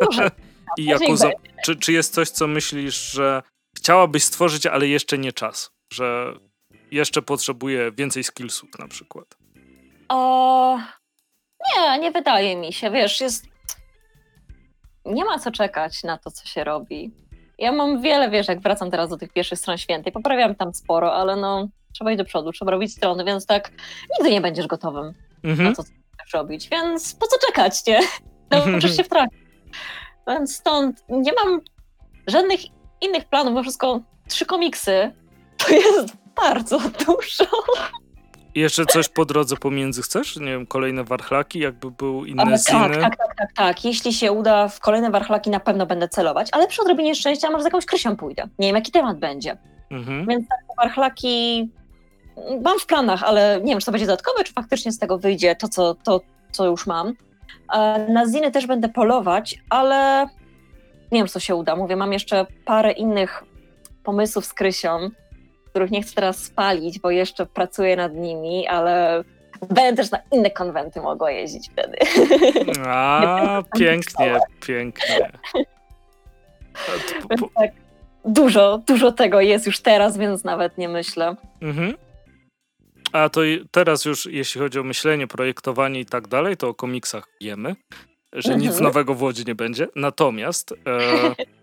Może. 0.00 0.30
I 0.78 0.84
Yakuza, 0.84 1.28
będzie. 1.28 1.50
czy, 1.64 1.76
czy 1.76 1.92
jest 1.92 2.14
coś, 2.14 2.30
co 2.30 2.46
myślisz, 2.46 3.12
że 3.12 3.42
chciałabyś 3.76 4.24
stworzyć, 4.24 4.66
ale 4.66 4.88
jeszcze 4.88 5.18
nie 5.18 5.32
czas? 5.32 5.70
Że 5.92 6.34
jeszcze 6.92 7.22
potrzebuje 7.22 7.92
więcej 7.92 8.24
skillsów 8.24 8.70
na 8.78 8.88
przykład? 8.88 9.26
O, 10.08 10.78
nie, 11.76 11.98
nie 11.98 12.10
wydaje 12.10 12.56
mi 12.56 12.72
się. 12.72 12.90
Wiesz, 12.90 13.20
jest. 13.20 13.46
Nie 15.04 15.24
ma 15.24 15.38
co 15.38 15.50
czekać 15.50 16.02
na 16.02 16.18
to, 16.18 16.30
co 16.30 16.48
się 16.48 16.64
robi. 16.64 17.10
Ja 17.58 17.72
mam 17.72 18.02
wiele, 18.02 18.30
wiesz, 18.30 18.48
jak 18.48 18.60
wracam 18.60 18.90
teraz 18.90 19.10
do 19.10 19.16
tych 19.16 19.32
pierwszych 19.32 19.58
stron 19.58 19.78
świętej, 19.78 20.12
poprawiam 20.12 20.54
tam 20.54 20.74
sporo, 20.74 21.14
ale 21.14 21.36
no, 21.36 21.68
trzeba 21.94 22.10
iść 22.10 22.18
do 22.18 22.24
przodu, 22.24 22.52
trzeba 22.52 22.70
robić 22.70 22.92
strony, 22.92 23.24
więc 23.24 23.46
tak, 23.46 23.70
nigdy 24.18 24.30
nie 24.32 24.40
będziesz 24.40 24.66
gotowym 24.66 25.14
Mhm. 25.44 25.68
na 25.68 25.74
to, 25.74 25.82
co 25.84 25.90
chcesz 26.18 26.32
robić, 26.34 26.68
więc 26.68 27.14
po 27.14 27.26
co 27.26 27.36
czekać, 27.46 27.86
nie? 27.86 28.00
No, 28.50 28.76
uczysz 28.78 28.96
się 28.96 29.04
w 29.04 29.08
trakcie. 29.08 29.36
Więc 30.28 30.56
stąd 30.56 31.04
nie 31.08 31.32
mam 31.32 31.60
żadnych 32.26 32.60
innych 33.00 33.24
planów, 33.24 33.54
bo 33.54 33.62
wszystko 33.62 34.00
trzy 34.28 34.46
komiksy 34.46 35.12
to 35.58 35.72
jest 35.72 36.16
bardzo 36.36 36.78
dużo. 36.78 37.44
I 38.54 38.60
Jeszcze 38.60 38.86
coś 38.86 39.08
po 39.08 39.24
drodze 39.24 39.56
pomiędzy 39.56 40.02
chcesz? 40.02 40.36
Nie 40.36 40.46
wiem, 40.46 40.66
kolejne 40.66 41.04
warchlaki, 41.04 41.58
jakby 41.58 41.90
był 41.90 42.24
inne 42.24 42.42
Ale 42.42 42.58
tak, 42.58 42.96
tak, 43.00 43.16
tak, 43.16 43.34
tak, 43.36 43.52
tak. 43.52 43.84
Jeśli 43.84 44.12
się 44.12 44.32
uda 44.32 44.68
w 44.68 44.80
kolejne 44.80 45.10
warchlaki, 45.10 45.50
na 45.50 45.60
pewno 45.60 45.86
będę 45.86 46.08
celować, 46.08 46.48
ale 46.52 46.66
przy 46.66 46.82
odrobinie 46.82 47.14
szczęścia 47.14 47.50
może 47.50 47.62
z 47.62 47.64
jakąś 47.64 47.86
Krysią 47.86 48.16
pójdę. 48.16 48.48
Nie 48.58 48.66
wiem, 48.66 48.76
jaki 48.76 48.92
temat 48.92 49.18
będzie. 49.18 49.56
Mhm. 49.90 50.26
Więc 50.26 50.48
tak, 50.48 50.76
warchlaki 50.76 51.68
mam 52.62 52.78
w 52.78 52.86
planach, 52.86 53.22
ale 53.22 53.60
nie 53.62 53.72
wiem, 53.72 53.78
czy 53.80 53.86
to 53.86 53.92
będzie 53.92 54.06
dodatkowe, 54.06 54.44
czy 54.44 54.52
faktycznie 54.52 54.92
z 54.92 54.98
tego 54.98 55.18
wyjdzie 55.18 55.56
to, 55.56 55.68
co, 55.68 55.94
to, 55.94 56.20
co 56.52 56.66
już 56.66 56.86
mam. 56.86 57.14
E, 57.72 58.06
Na 58.12 58.26
ziny 58.26 58.50
też 58.50 58.66
będę 58.66 58.88
polować, 58.88 59.58
ale 59.70 60.26
nie 61.12 61.18
wiem, 61.18 61.28
to 61.28 61.40
się 61.40 61.54
uda. 61.54 61.76
Mówię, 61.76 61.96
mam 61.96 62.12
jeszcze 62.12 62.46
parę 62.64 62.92
innych 62.92 63.44
pomysłów 64.04 64.46
z 64.46 64.54
Krysią, 64.54 65.10
których 65.72 65.90
nie 65.90 66.02
chcę 66.02 66.14
teraz 66.14 66.44
spalić, 66.44 66.98
bo 66.98 67.10
jeszcze 67.10 67.46
pracuję 67.46 67.96
nad 67.96 68.14
nimi, 68.14 68.66
ale 68.66 69.24
będę 69.70 70.02
też 70.02 70.10
na 70.10 70.18
inne 70.32 70.50
konwenty 70.50 71.00
mogła 71.00 71.30
jeździć 71.30 71.70
wtedy. 71.72 71.96
A, 72.86 73.62
pięknie, 73.78 74.40
pięknie. 74.66 75.30
Więc 77.30 77.42
tak, 77.54 77.70
dużo, 78.24 78.78
dużo 78.86 79.12
tego 79.12 79.40
jest 79.40 79.66
już 79.66 79.80
teraz, 79.80 80.18
więc 80.18 80.44
nawet 80.44 80.78
nie 80.78 80.88
myślę. 80.88 81.36
Mhm. 81.62 81.94
A 83.12 83.28
to 83.28 83.40
teraz 83.70 84.04
już, 84.04 84.26
jeśli 84.26 84.60
chodzi 84.60 84.78
o 84.78 84.82
myślenie, 84.84 85.26
projektowanie 85.26 86.00
i 86.00 86.06
tak 86.06 86.28
dalej, 86.28 86.56
to 86.56 86.68
o 86.68 86.74
komiksach 86.74 87.28
wiemy, 87.40 87.76
że 88.32 88.54
nic 88.56 88.66
Mhm. 88.66 88.84
nowego 88.84 89.14
w 89.14 89.22
Łodzi 89.22 89.44
nie 89.46 89.54
będzie. 89.54 89.88
Natomiast 89.96 90.72
e, 90.72 90.74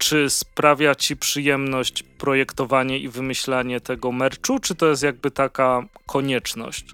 czy 0.00 0.30
sprawia 0.30 0.94
ci 0.94 1.16
przyjemność 1.16 2.02
projektowanie 2.02 2.98
i 2.98 3.08
wymyślanie 3.08 3.80
tego 3.80 4.12
merczu, 4.12 4.58
czy 4.58 4.74
to 4.74 4.86
jest 4.86 5.02
jakby 5.02 5.30
taka 5.30 5.82
konieczność? 6.06 6.84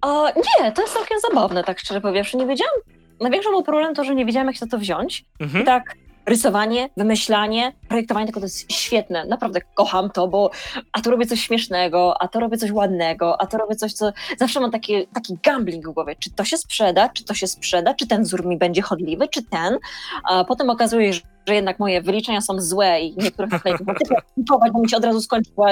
A, 0.00 0.32
nie, 0.36 0.72
to 0.72 0.82
jest 0.82 0.94
całkiem 0.94 1.18
zabawne, 1.28 1.64
tak 1.64 1.80
szczerze 1.80 2.00
powiedziawszy. 2.00 2.36
Nie 2.36 2.46
wiedziałam, 2.46 2.74
największy 3.20 3.50
był 3.50 3.62
problem 3.62 3.94
to, 3.94 4.04
że 4.04 4.14
nie 4.14 4.26
wiedziałam, 4.26 4.46
jak 4.46 4.56
się 4.56 4.66
to 4.66 4.78
wziąć. 4.78 5.24
Mhm. 5.40 5.64
Tak, 5.64 5.96
rysowanie, 6.28 6.88
wymyślanie, 6.96 7.72
projektowanie 7.88 8.26
tego 8.26 8.40
to 8.40 8.46
jest 8.46 8.72
świetne. 8.72 9.24
Naprawdę 9.24 9.60
kocham 9.74 10.10
to, 10.10 10.28
bo 10.28 10.50
a 10.92 11.00
to 11.00 11.10
robię 11.10 11.26
coś 11.26 11.40
śmiesznego, 11.40 12.22
a 12.22 12.28
to 12.28 12.40
robię 12.40 12.56
coś 12.56 12.72
ładnego, 12.72 13.40
a 13.40 13.46
to 13.46 13.58
robię 13.58 13.76
coś, 13.76 13.92
co 13.92 14.12
zawsze 14.38 14.60
mam 14.60 14.70
taki, 14.70 15.06
taki 15.06 15.38
gambling 15.42 15.88
w 15.88 15.92
głowie. 15.92 16.16
Czy 16.18 16.30
to 16.30 16.44
się 16.44 16.56
sprzeda, 16.56 17.08
czy 17.08 17.24
to 17.24 17.34
się 17.34 17.46
sprzeda, 17.46 17.94
czy 17.94 18.06
ten 18.06 18.22
wzór 18.22 18.46
mi 18.46 18.56
będzie 18.56 18.82
chodliwy, 18.82 19.28
czy 19.28 19.42
ten. 19.42 19.78
A 20.24 20.44
potem 20.44 20.70
okazuje 20.70 21.12
się, 21.12 21.20
że 21.46 21.54
jednak 21.54 21.78
moje 21.78 22.02
wyliczenia 22.02 22.40
są 22.40 22.60
złe 22.60 23.00
i 23.00 23.16
niektórych 23.16 23.50
tylko 23.62 23.84
kupować, 24.34 24.72
bo 24.72 24.80
mi 24.80 24.90
się 24.90 24.96
od 24.96 25.04
razu 25.04 25.20
skończyła. 25.20 25.68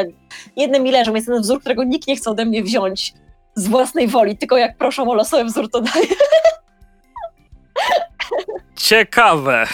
Jedne 0.57 0.81
mi 0.81 0.91
leżą, 0.91 1.15
jest 1.15 1.27
ten 1.27 1.43
wzór, 1.43 1.61
którego 1.61 1.85
nikt 1.85 2.09
nie 2.09 2.17
chce 2.17 2.31
ode 2.31 2.45
mnie 2.45 2.63
wziąć 2.63 3.15
z 3.55 3.69
własnej 3.69 4.09
woli, 4.09 4.37
tylko 4.37 4.57
jak 4.57 4.77
proszą 4.77 5.11
o 5.11 5.15
losowy 5.15 5.45
wzór, 5.45 5.71
to 5.71 5.81
daję. 5.81 6.07
Ciekawe. 8.77 9.67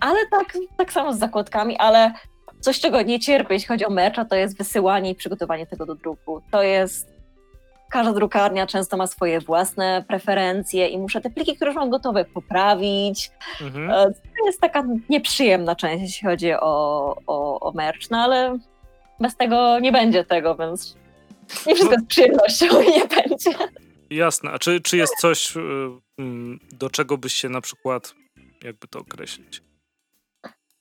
Ale 0.00 0.18
tak, 0.30 0.58
tak 0.78 0.92
samo 0.92 1.12
z 1.12 1.18
zakładkami, 1.18 1.76
ale 1.78 2.12
coś, 2.60 2.80
czego 2.80 3.02
nie 3.02 3.20
cierpię, 3.20 3.54
jeśli 3.54 3.68
chodzi 3.68 3.86
o 3.86 3.90
mercha, 3.90 4.24
to 4.24 4.36
jest 4.36 4.58
wysyłanie 4.58 5.10
i 5.10 5.14
przygotowanie 5.14 5.66
tego 5.66 5.86
do 5.86 5.94
druku. 5.94 6.42
To 6.50 6.62
jest... 6.62 7.12
Każda 7.90 8.12
drukarnia 8.12 8.66
często 8.66 8.96
ma 8.96 9.06
swoje 9.06 9.40
własne 9.40 10.04
preferencje 10.08 10.88
i 10.88 10.98
muszę 10.98 11.20
te 11.20 11.30
pliki, 11.30 11.56
które 11.56 11.70
już 11.70 11.76
mam 11.76 11.90
gotowe, 11.90 12.24
poprawić. 12.24 13.30
mhm. 13.60 13.90
E, 13.90 14.04
To 14.12 14.46
jest 14.46 14.60
taka 14.60 14.84
nieprzyjemna 15.08 15.76
część, 15.76 16.02
jeśli 16.02 16.28
chodzi 16.28 16.52
o, 16.52 17.16
o, 17.26 17.60
o 17.60 17.72
merch, 17.72 18.10
no 18.10 18.18
ale 18.18 18.58
bez 19.20 19.36
tego 19.36 19.78
nie 19.78 19.92
będzie 19.92 20.24
tego, 20.24 20.54
więc 20.54 20.96
nie 21.66 21.74
wszystko 21.74 21.96
z 21.98 22.06
przyjemnością 22.06 22.66
i 22.80 22.88
nie 22.90 23.04
będzie. 23.06 23.50
Jasne. 24.12 24.50
A 24.50 24.58
czy, 24.58 24.80
czy 24.80 24.96
jest 24.96 25.14
coś, 25.16 25.56
y, 25.56 25.60
mm, 26.18 26.58
do 26.72 26.90
czego 26.90 27.18
byś 27.18 27.32
się 27.32 27.48
na 27.48 27.60
przykład, 27.60 28.14
jakby 28.62 28.88
to 28.88 28.98
określić, 28.98 29.62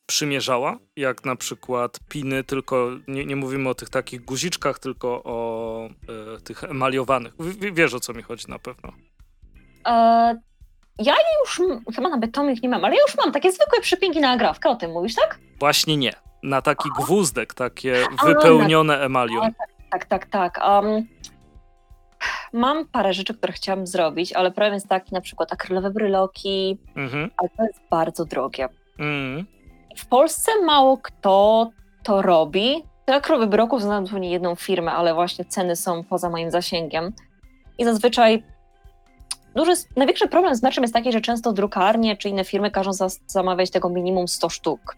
przymierzała? 0.06 0.78
Jak 0.96 1.26
na 1.26 1.36
przykład 1.36 2.00
piny, 2.10 2.44
tylko 2.44 2.90
nie, 3.08 3.26
nie 3.26 3.36
mówimy 3.36 3.70
o 3.70 3.76
tych 3.76 3.90
takich 3.90 4.26
guziczkach, 4.26 4.80
tylko 4.80 5.24
o 5.24 5.88
y, 6.38 6.42
tych 6.42 6.64
emaliowanych. 6.64 7.34
W, 7.40 7.74
wiesz 7.74 7.94
o 7.94 8.00
co 8.00 8.14
mi 8.14 8.24
chodzi 8.24 8.46
na 8.48 8.60
pewno. 8.60 8.94
E, 9.88 9.94
ja 11.00 11.16
już, 11.40 11.62
chyba 11.96 12.10
na 12.10 12.18
betomik 12.18 12.64
nie 12.64 12.70
mam, 12.70 12.86
ale 12.86 12.96
ja 12.96 13.02
już 13.08 13.18
mam 13.18 13.32
takie 13.32 13.52
zwykłe 13.52 13.82
przypinki 13.82 14.20
na 14.20 14.30
agrawkę, 14.30 14.70
o 14.70 14.76
tym 14.76 14.92
mówisz, 14.92 15.16
tak? 15.16 15.40
Właśnie 15.60 15.98
nie. 15.98 16.14
Na 16.44 16.62
taki 16.62 16.90
gwózdek, 16.98 17.54
takie 17.54 18.06
A, 18.18 18.26
wypełnione 18.26 19.00
emalią. 19.00 19.42
Tak, 19.92 20.06
tak, 20.06 20.26
tak. 20.26 20.60
Um, 20.68 21.08
mam 22.54 22.86
parę 22.88 23.14
rzeczy, 23.14 23.34
które 23.34 23.54
chciałam 23.54 23.88
zrobić, 23.88 24.34
ale 24.34 24.52
problem 24.52 24.74
jest 24.74 24.88
taki, 24.88 25.14
na 25.14 25.22
przykład 25.22 25.54
akrylowe 25.54 25.92
bryloki, 25.92 26.78
Mhm. 26.96 27.30
ale 27.38 27.50
to 27.58 27.64
jest 27.64 27.80
bardzo 27.90 28.26
drogie. 28.26 28.70
Mm. 29.00 29.46
W 29.98 30.06
Polsce 30.06 30.52
mało 30.66 30.98
kto 30.98 31.70
to 32.04 32.22
robi. 32.22 32.84
Te 33.06 33.16
akrylowe 33.16 33.48
bryloków 33.48 33.82
znam 33.82 34.06
zupełnie 34.06 34.32
jedną 34.32 34.56
firmę, 34.56 34.92
ale 34.92 35.14
właśnie 35.14 35.46
ceny 35.46 35.76
są 35.76 36.04
poza 36.04 36.30
moim 36.30 36.52
zasięgiem. 36.52 37.14
I 37.78 37.84
zazwyczaj 37.86 38.44
duży, 39.56 39.72
największy 39.96 40.28
problem 40.28 40.56
z 40.56 40.64
meczem 40.64 40.84
jest 40.84 40.94
taki, 40.94 41.12
że 41.12 41.22
często 41.22 41.54
drukarnie 41.54 42.18
czy 42.18 42.30
inne 42.30 42.44
firmy 42.44 42.72
każą 42.72 42.94
za, 42.94 43.08
zamawiać 43.28 43.72
tego 43.72 43.90
minimum 43.90 44.28
100 44.28 44.50
sztuk. 44.50 44.96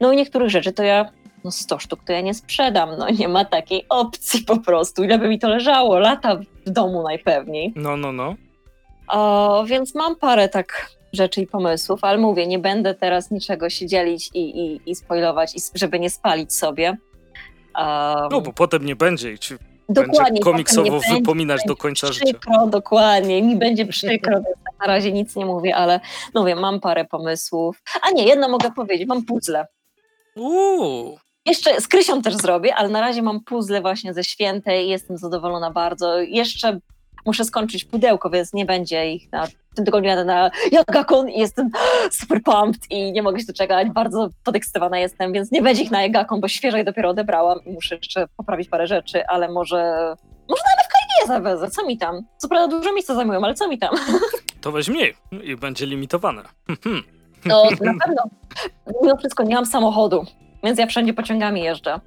No 0.00 0.12
i 0.12 0.16
niektórych 0.16 0.50
rzeczy 0.50 0.72
to 0.72 0.82
ja, 0.82 1.10
no 1.44 1.50
100 1.50 1.78
sztuk 1.78 2.04
to 2.04 2.12
ja 2.12 2.20
nie 2.20 2.34
sprzedam, 2.34 2.90
no 2.98 3.10
nie 3.10 3.28
ma 3.28 3.44
takiej 3.44 3.86
opcji 3.88 4.40
po 4.44 4.60
prostu. 4.60 5.04
Ile 5.04 5.18
by 5.18 5.28
mi 5.28 5.38
to 5.38 5.48
leżało? 5.48 5.98
Lata 5.98 6.36
w 6.66 6.70
domu 6.70 7.02
najpewniej. 7.02 7.72
No, 7.76 7.96
no, 7.96 8.12
no. 8.12 8.34
O, 9.08 9.64
więc 9.66 9.94
mam 9.94 10.16
parę 10.16 10.48
tak 10.48 10.90
rzeczy 11.12 11.40
i 11.40 11.46
pomysłów, 11.46 12.04
ale 12.04 12.18
mówię, 12.18 12.46
nie 12.46 12.58
będę 12.58 12.94
teraz 12.94 13.30
niczego 13.30 13.70
się 13.70 13.86
dzielić 13.86 14.30
i, 14.34 14.58
i, 14.58 14.80
i 14.90 14.94
spoilować, 14.94 15.56
i, 15.56 15.58
żeby 15.74 16.00
nie 16.00 16.10
spalić 16.10 16.54
sobie. 16.54 16.88
Um, 17.78 18.28
No, 18.30 18.40
bo 18.40 18.52
potem 18.52 18.84
nie 18.84 18.96
będzie 18.96 19.32
i 19.32 19.38
ci 19.38 19.54
dokładnie, 19.88 20.40
komiksowo 20.40 21.00
wypominać 21.14 21.60
do 21.66 21.76
końca 21.76 22.12
życia. 22.12 22.24
Przykro, 22.24 22.66
dokładnie, 22.66 23.42
mi 23.42 23.56
będzie 23.56 23.86
przykro, 23.86 24.40
tak 24.40 24.78
na 24.80 24.86
razie 24.86 25.12
nic 25.12 25.36
nie 25.36 25.46
mówię, 25.46 25.76
ale 25.76 26.00
no 26.34 26.44
wiem, 26.44 26.60
mam 26.60 26.80
parę 26.80 27.04
pomysłów. 27.04 27.82
A 28.02 28.10
nie, 28.10 28.24
jedno 28.24 28.48
mogę 28.48 28.70
powiedzieć, 28.72 29.08
mam 29.08 29.24
puzzle. 29.24 29.66
Uuu. 30.36 31.18
Jeszcze 31.46 31.80
z 31.80 31.88
Krysią 31.88 32.22
też 32.22 32.34
zrobię, 32.34 32.74
ale 32.74 32.88
na 32.88 33.00
razie 33.00 33.22
mam 33.22 33.40
puzzle 33.40 33.80
właśnie 33.80 34.14
ze 34.14 34.24
świętej 34.24 34.86
i 34.86 34.90
jestem 34.90 35.16
zadowolona 35.16 35.70
bardzo. 35.70 36.18
Jeszcze 36.18 36.78
muszę 37.26 37.44
skończyć 37.44 37.84
pudełko, 37.84 38.30
więc 38.30 38.52
nie 38.52 38.64
będzie 38.64 39.12
ich 39.12 39.32
na 39.32 39.46
w 39.46 39.74
tym 39.74 39.84
tygodniu 39.84 40.08
jadę 40.10 40.24
na 40.24 40.50
Jagakon 40.72 41.28
i 41.28 41.40
jestem 41.40 41.70
super 42.20 42.42
pumped 42.42 42.90
i 42.90 43.12
nie 43.12 43.22
mogę 43.22 43.40
się 43.40 43.46
doczekać. 43.46 43.88
Bardzo 43.90 44.28
podekscytowana 44.44 44.98
jestem, 44.98 45.32
więc 45.32 45.52
nie 45.52 45.62
będzie 45.62 45.82
ich 45.82 45.90
na 45.90 46.02
Jagakon, 46.02 46.40
bo 46.40 46.48
świeżo 46.48 46.76
je 46.76 46.84
dopiero 46.84 47.08
odebrałam 47.10 47.58
i 47.66 47.72
muszę 47.72 47.96
jeszcze 47.96 48.26
poprawić 48.36 48.68
parę 48.68 48.86
rzeczy, 48.86 49.26
ale 49.26 49.48
może 49.48 50.14
może 50.48 50.62
na 50.66 50.82
MFK 50.82 50.94
nie 51.20 51.26
zawezę, 51.26 51.70
co 51.70 51.86
mi 51.86 51.98
tam? 51.98 52.22
Co 52.36 52.48
prawda 52.48 52.76
dużo 52.76 52.92
miejsca 52.92 53.14
zajmują, 53.14 53.44
ale 53.44 53.54
co 53.54 53.68
mi 53.68 53.78
tam? 53.78 53.94
To 54.60 54.72
weź 54.72 54.88
mniej 54.88 55.14
i 55.42 55.56
będzie 55.56 55.86
limitowane. 55.86 56.42
No 57.44 57.64
na 57.80 57.94
pewno. 58.04 58.22
Mimo 59.02 59.16
wszystko 59.16 59.42
nie 59.42 59.54
mam 59.54 59.66
samochodu, 59.66 60.24
więc 60.62 60.78
ja 60.78 60.86
wszędzie 60.86 61.14
pociągami 61.14 61.62
jeżdżę. 61.62 62.00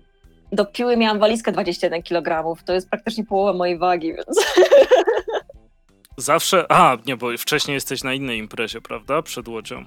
Do 0.51 0.65
piły 0.65 0.97
miałam 0.97 1.19
walizkę 1.19 1.51
21 1.51 2.03
kg, 2.03 2.55
to 2.65 2.73
jest 2.73 2.89
praktycznie 2.89 3.25
połowa 3.25 3.53
mojej 3.53 3.77
wagi, 3.77 4.13
więc 4.13 4.27
Zawsze. 6.17 6.65
A, 6.71 6.97
nie, 7.05 7.17
bo 7.17 7.27
wcześniej 7.37 7.75
jesteś 7.75 8.03
na 8.03 8.13
innej 8.13 8.37
imprezie, 8.37 8.81
prawda? 8.81 9.21
Przed 9.21 9.47
łodzią. 9.47 9.85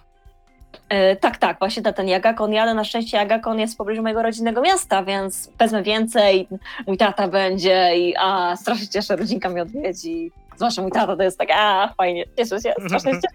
E, 0.89 1.17
tak, 1.17 1.37
tak, 1.39 1.59
właśnie 1.59 1.83
na 1.83 1.93
ten 1.93 2.09
Jagakon 2.09 2.53
jadę. 2.53 2.75
Na 2.75 2.85
szczęście 2.85 3.17
Jagakon 3.17 3.59
jest 3.59 3.75
w 3.75 3.77
pobliżu 3.77 4.03
mojego 4.03 4.23
rodzinnego 4.23 4.61
miasta, 4.61 5.05
więc 5.05 5.51
wezmę 5.59 5.83
więcej. 5.83 6.49
Mój 6.87 6.97
tata 6.97 7.29
będzie 7.29 7.97
i 7.97 8.15
a, 8.19 8.57
strasznie 8.57 8.89
cieszę, 8.89 9.17
rodzinka 9.17 9.49
mnie 9.49 9.63
odwiedzi. 9.63 10.33
Zwłaszcza 10.57 10.83
mój 10.83 10.91
tata 10.91 11.17
to 11.17 11.23
jest 11.23 11.39
tak, 11.39 11.49
a, 11.53 11.95
fajnie, 11.97 12.25
cieszę 12.37 12.61
się, 12.61 12.75
strasznie 12.87 13.13
cieszę. 13.23 13.29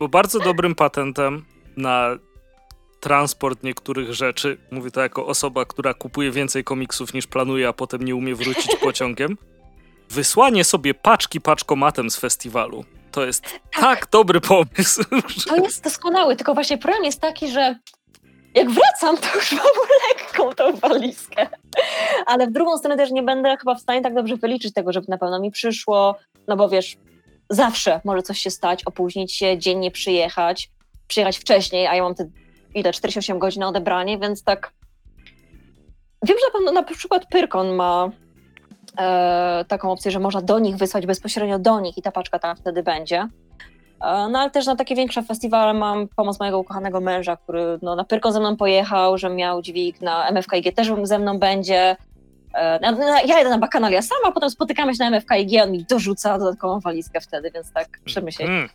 Bo 0.00 0.08
bardzo 0.08 0.40
dobrym 0.40 0.74
patentem 0.74 1.44
na 1.76 2.16
transport 3.02 3.62
niektórych 3.62 4.14
rzeczy, 4.14 4.58
mówię 4.70 4.90
to 4.90 5.00
jako 5.00 5.26
osoba, 5.26 5.64
która 5.64 5.94
kupuje 5.94 6.30
więcej 6.30 6.64
komiksów 6.64 7.14
niż 7.14 7.26
planuje, 7.26 7.68
a 7.68 7.72
potem 7.72 8.02
nie 8.02 8.16
umie 8.16 8.34
wrócić 8.34 8.76
pociągiem, 8.84 9.38
wysłanie 10.10 10.64
sobie 10.64 10.94
paczki 10.94 11.40
paczkomatem 11.40 12.10
z 12.10 12.16
festiwalu. 12.16 12.84
To 13.12 13.24
jest 13.24 13.44
tak 13.80 14.06
dobry 14.10 14.40
pomysł. 14.40 15.04
To 15.48 15.56
jest 15.56 15.84
doskonały, 15.84 16.36
tylko 16.36 16.54
właśnie 16.54 16.78
problem 16.78 17.04
jest 17.04 17.20
taki, 17.20 17.48
że 17.48 17.76
jak 18.54 18.70
wracam, 18.70 19.16
to 19.16 19.36
już 19.36 19.52
mam 19.52 19.66
lekką 20.08 20.54
tą 20.54 20.76
walizkę. 20.76 21.48
Ale 22.26 22.46
w 22.46 22.52
drugą 22.52 22.78
stronę 22.78 22.96
też 22.96 23.10
nie 23.10 23.22
będę 23.22 23.56
chyba 23.56 23.74
w 23.74 23.80
stanie 23.80 24.02
tak 24.02 24.14
dobrze 24.14 24.36
wyliczyć 24.36 24.72
tego, 24.72 24.92
żeby 24.92 25.06
na 25.08 25.18
pewno 25.18 25.40
mi 25.40 25.50
przyszło, 25.50 26.16
no 26.48 26.56
bo 26.56 26.68
wiesz, 26.68 26.96
zawsze 27.50 28.00
może 28.04 28.22
coś 28.22 28.38
się 28.38 28.50
stać, 28.50 28.84
opóźnić 28.84 29.34
się, 29.34 29.58
dziennie 29.58 29.90
przyjechać, 29.90 30.70
przyjechać 31.08 31.38
wcześniej, 31.38 31.86
a 31.86 31.94
ja 31.94 32.02
mam 32.02 32.14
te 32.14 32.30
ile, 32.74 32.92
48 32.92 33.38
godzin 33.38 33.60
na 33.60 33.68
odebranie, 33.68 34.18
więc 34.18 34.44
tak 34.44 34.72
wiem, 36.22 36.36
że 36.40 36.64
na 36.64 36.72
na 36.72 36.82
przykład 36.82 37.26
Pyrkon 37.26 37.74
ma 37.74 38.10
e, 38.98 39.64
taką 39.68 39.92
opcję, 39.92 40.10
że 40.10 40.18
można 40.18 40.42
do 40.42 40.58
nich 40.58 40.76
wysłać 40.76 41.06
bezpośrednio 41.06 41.58
do 41.58 41.80
nich 41.80 41.98
i 41.98 42.02
ta 42.02 42.12
paczka 42.12 42.38
tam 42.38 42.56
wtedy 42.56 42.82
będzie. 42.82 43.28
E, 44.00 44.28
no 44.28 44.38
ale 44.38 44.50
też 44.50 44.66
na 44.66 44.76
takie 44.76 44.94
większe 44.94 45.22
festiwale 45.22 45.74
mam 45.74 46.08
pomoc 46.08 46.40
mojego 46.40 46.58
ukochanego 46.58 47.00
męża, 47.00 47.36
który 47.36 47.78
no, 47.82 47.96
na 47.96 48.04
Pyrkon 48.04 48.32
ze 48.32 48.40
mną 48.40 48.56
pojechał, 48.56 49.18
że 49.18 49.30
miał 49.30 49.62
dźwig, 49.62 50.00
na 50.00 50.30
MFKIG 50.30 50.74
też 50.74 50.92
ze 51.02 51.18
mną 51.18 51.38
będzie. 51.38 51.96
E, 52.54 52.80
na, 52.80 52.92
na, 52.92 53.22
ja 53.22 53.38
jedę 53.38 53.50
na 53.50 53.58
Bakanalia 53.58 54.02
sama, 54.02 54.28
a 54.28 54.32
potem 54.32 54.50
spotykamy 54.50 54.94
się 54.94 55.04
na 55.04 55.18
MFKIG, 55.18 55.62
on 55.62 55.72
mi 55.72 55.84
dorzuca 55.84 56.38
dodatkową 56.38 56.80
walizkę 56.80 57.20
wtedy, 57.20 57.50
więc 57.50 57.72
tak 57.72 57.88
przemyśleć. 58.04 58.48
Mm, 58.48 58.68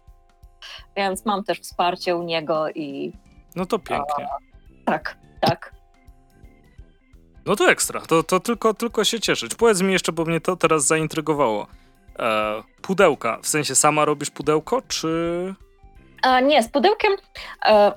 Więc 0.95 1.25
mam 1.25 1.43
też 1.43 1.59
wsparcie 1.59 2.15
u 2.15 2.23
niego 2.23 2.69
i 2.69 3.13
no 3.57 3.65
to 3.65 3.79
pięknie. 3.79 4.27
tak, 4.85 5.17
tak. 5.41 5.71
No 7.45 7.55
to 7.55 7.71
ekstra, 7.71 8.01
to, 8.01 8.23
to 8.23 8.39
tylko, 8.39 8.73
tylko 8.73 9.03
się 9.03 9.19
cieszyć. 9.19 9.55
Powiedz 9.55 9.81
mi 9.81 9.93
jeszcze, 9.93 10.11
bo 10.11 10.25
mnie 10.25 10.41
to 10.41 10.55
teraz 10.55 10.85
zaintrygowało. 10.87 11.67
E, 12.19 12.63
pudełka, 12.81 13.39
w 13.41 13.47
sensie 13.47 13.75
sama 13.75 14.05
robisz 14.05 14.29
pudełko, 14.29 14.81
czy... 14.87 15.53
A 16.21 16.39
nie, 16.39 16.63
z 16.63 16.69
pudełkiem 16.69 17.13
e, 17.65 17.91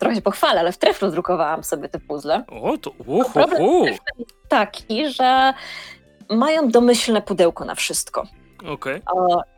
trochę 0.00 0.14
się 0.16 0.22
pochwalę, 0.22 0.60
ale 0.60 0.72
w 0.72 0.78
treflu 0.78 1.10
drukowałam 1.10 1.64
sobie 1.64 1.88
te 1.88 1.98
puzzle. 2.00 2.44
O, 2.62 2.78
to 2.78 2.90
uhu, 2.90 3.30
Problem 3.32 3.58
hu. 3.62 3.86
jest 3.86 4.02
taki, 4.48 5.10
że 5.10 5.54
mają 6.30 6.68
domyślne 6.68 7.22
pudełko 7.22 7.64
na 7.64 7.74
wszystko. 7.74 8.24
Okej. 8.68 8.94
E, 8.96 9.02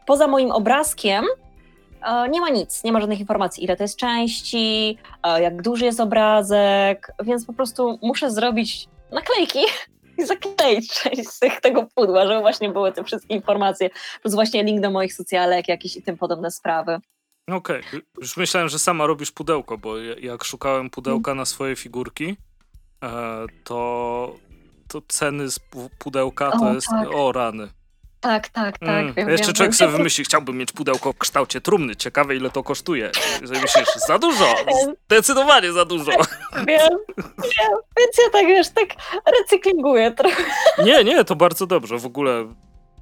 Poza 0.07 0.27
moim 0.27 0.51
obrazkiem 0.51 1.25
nie 2.31 2.41
ma 2.41 2.49
nic, 2.49 2.85
nie 2.85 2.93
ma 2.93 3.01
żadnych 3.01 3.21
informacji, 3.21 3.65
ile 3.65 3.77
to 3.77 3.85
jest 3.85 3.97
części, 3.99 4.99
e, 5.23 5.43
jak 5.43 5.63
duży 5.63 5.85
jest 5.85 6.01
obrazek, 6.01 7.13
więc 7.23 7.47
po 7.47 7.53
prostu 7.53 7.99
muszę 8.03 8.31
zrobić 8.31 8.89
naklejki 9.13 9.59
i 10.19 10.25
zakleić 10.27 10.93
część 10.93 11.29
z 11.29 11.39
tych, 11.39 11.61
tego 11.61 11.87
pudła, 11.95 12.27
żeby 12.27 12.41
właśnie 12.41 12.69
były 12.71 12.93
te 12.93 13.05
wszystkie 13.05 13.35
informacje, 13.35 13.91
plus 14.23 14.35
właśnie 14.35 14.65
link 14.65 14.81
do 14.81 14.91
moich 14.91 15.15
socjalek, 15.15 15.69
jakieś 15.69 15.97
i 15.97 16.03
tym 16.03 16.17
podobne 16.17 16.51
sprawy. 16.51 16.99
Okej, 17.51 17.83
już 18.21 18.37
myślałem, 18.37 18.69
że 18.69 18.79
sama 18.79 19.07
robisz 19.07 19.33
pudełko, 19.33 19.79
bo 19.79 19.99
ja- 19.99 20.15
jak 20.21 20.45
szukałem 20.45 20.91
pudełka 20.91 21.35
na 21.35 21.45
swoje 21.45 21.77
figurki, 21.77 22.37
e, 23.05 23.09
to, 23.65 24.35
to 24.89 25.03
ceny 25.09 25.51
z 25.51 25.59
pu- 25.59 25.91
pudełka 25.99 26.51
to 26.51 26.67
O, 26.67 26.75
jest... 26.75 26.87
tak. 26.91 27.09
O, 27.15 27.33
rany. 27.33 27.69
Tak, 28.21 28.49
tak, 28.49 28.79
tak. 28.79 28.89
Mm. 28.89 29.15
wiem, 29.15 29.29
Jeszcze 29.29 29.47
wiem, 29.47 29.55
człowiek 29.55 29.73
wiem. 29.73 29.79
sobie 29.79 29.93
wymyśli, 29.93 30.25
chciałbym 30.25 30.57
mieć 30.59 30.73
pudełko 30.73 31.13
w 31.13 31.19
kształcie 31.19 31.61
trumny. 31.61 31.97
Ciekawe, 31.97 32.37
ile 32.37 32.51
to 32.51 32.63
kosztuje. 32.63 33.11
I 33.43 33.47
sobie 33.47 33.61
myślisz, 33.61 33.89
za 34.07 34.19
dużo, 34.19 34.55
zdecydowanie 35.07 35.73
za 35.73 35.85
dużo. 35.85 36.13
Wiem, 36.69 36.89
wiem, 37.39 37.73
więc 37.99 38.19
ja 38.25 38.31
tak 38.33 38.47
wiesz, 38.47 38.69
tak 38.69 38.89
recyklinguję 39.41 40.11
trochę. 40.11 40.43
Nie, 40.85 41.05
nie, 41.05 41.25
to 41.25 41.37
bardzo 41.37 41.67
dobrze. 41.67 41.99
W 41.99 42.07
ogóle 42.07 42.47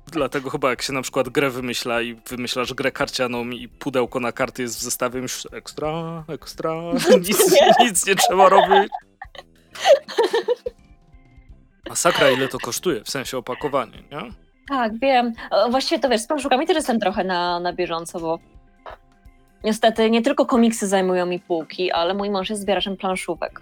dlatego 0.07 0.51
chyba 0.51 0.71
jak 0.71 0.83
się 0.83 0.93
na 0.93 1.03
przykład 1.03 1.29
grę 1.29 1.51
wymyśla 1.51 2.03
i 2.03 2.15
wymyślasz 2.15 2.75
grę 2.75 2.93
karcianą 2.93 3.45
i 3.51 3.69
pudełko 3.69 4.21
na 4.21 4.33
karty 4.33 4.63
jest 4.63 4.79
w 4.79 4.83
zestawie, 4.83 5.21
myślisz 5.21 5.53
ekstra, 5.53 6.25
ekstra, 6.29 6.75
nic, 7.21 7.53
Nie. 7.53 7.85
nic 7.87 8.07
nie 8.07 8.15
trzeba 8.17 8.49
robić. 8.49 8.93
Masakra, 11.89 12.31
ile 12.31 12.49
to 12.49 12.59
kosztuje, 12.59 13.05
w 13.05 13.11
sensie 13.11 13.39
opakowanie, 13.39 14.03
nie? 14.13 14.44
Tak, 14.69 14.99
wiem. 14.99 15.33
Właściwie 15.71 15.99
to 16.01 16.09
wiesz, 16.09 16.21
z 16.21 16.27
planszówkami 16.27 16.67
też 16.67 16.77
jestem 16.77 17.01
trochę 17.01 17.25
na, 17.25 17.61
na 17.61 17.73
bieżąco, 17.73 18.21
bo 18.21 18.39
niestety 19.65 20.11
nie 20.11 20.23
tylko 20.23 20.47
komiksy 20.47 20.87
zajmują 20.87 21.27
mi 21.27 21.41
półki, 21.41 21.93
ale 21.93 22.15
mój 22.15 22.31
mąż 22.31 22.51
jest 22.51 22.63
zbieraczem 22.63 22.97
planszówek. 22.97 23.61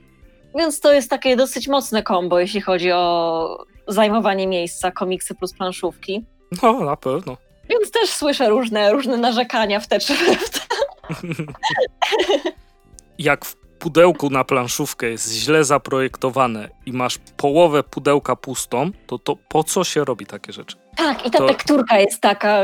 Więc 0.58 0.80
to 0.80 0.92
jest 0.92 1.10
takie 1.10 1.36
dosyć 1.36 1.68
mocne 1.68 2.02
kombo, 2.02 2.40
jeśli 2.40 2.60
chodzi 2.60 2.92
o 2.92 3.64
zajmowanie 3.88 4.46
miejsca 4.46 4.90
komiksy 4.90 5.34
plus 5.34 5.52
planszówki. 5.52 6.24
No, 6.62 6.80
na 6.80 6.96
pewno. 6.96 7.36
Więc 7.70 7.90
też 7.90 8.10
słyszę 8.10 8.48
różne, 8.48 8.92
różne 8.92 9.16
narzekania 9.16 9.80
w 9.80 9.86
te 9.86 9.98
czy 9.98 10.14
w 10.36 10.50
te. 10.50 10.60
Jak 13.18 13.44
w 13.44 13.56
pudełku 13.82 14.30
na 14.30 14.44
planszówkę 14.44 15.06
jest 15.06 15.32
źle 15.32 15.64
zaprojektowane 15.64 16.68
i 16.86 16.92
masz 16.92 17.18
połowę 17.36 17.82
pudełka 17.82 18.36
pustą, 18.36 18.90
to, 19.06 19.18
to 19.18 19.36
po 19.48 19.64
co 19.64 19.84
się 19.84 20.04
robi 20.04 20.26
takie 20.26 20.52
rzeczy? 20.52 20.76
Tak, 20.96 21.26
i 21.26 21.30
ta 21.30 21.38
To- 21.38 21.46
tekturka 21.48 21.98
jest 21.98 22.20
taka. 22.20 22.58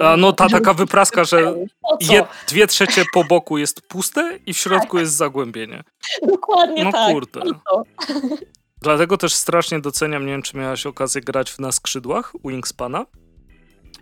A 0.00 0.16
no 0.16 0.32
ta 0.32 0.48
taka 0.48 0.74
wypraska, 0.74 1.24
że? 1.24 1.54
Je, 2.00 2.24
dwie 2.48 2.66
trzecie 2.66 3.04
po 3.12 3.24
boku 3.24 3.58
jest 3.58 3.88
puste 3.88 4.38
i 4.46 4.54
w 4.54 4.58
środku 4.58 4.98
jest 4.98 5.12
zagłębienie. 5.16 5.82
Dokładnie 6.22 6.84
No 6.84 6.92
tak. 6.92 7.12
kurde. 7.12 7.40
Po 7.40 7.46
co? 7.46 7.82
Dlatego 8.82 9.16
też 9.16 9.34
strasznie 9.34 9.80
doceniam, 9.80 10.26
nie 10.26 10.32
wiem 10.32 10.42
czy 10.42 10.56
miałaś 10.56 10.86
okazję 10.86 11.20
grać 11.20 11.50
w 11.50 11.58
na 11.58 11.72
skrzydłach 11.72 12.32
Wingspana. 12.44 13.06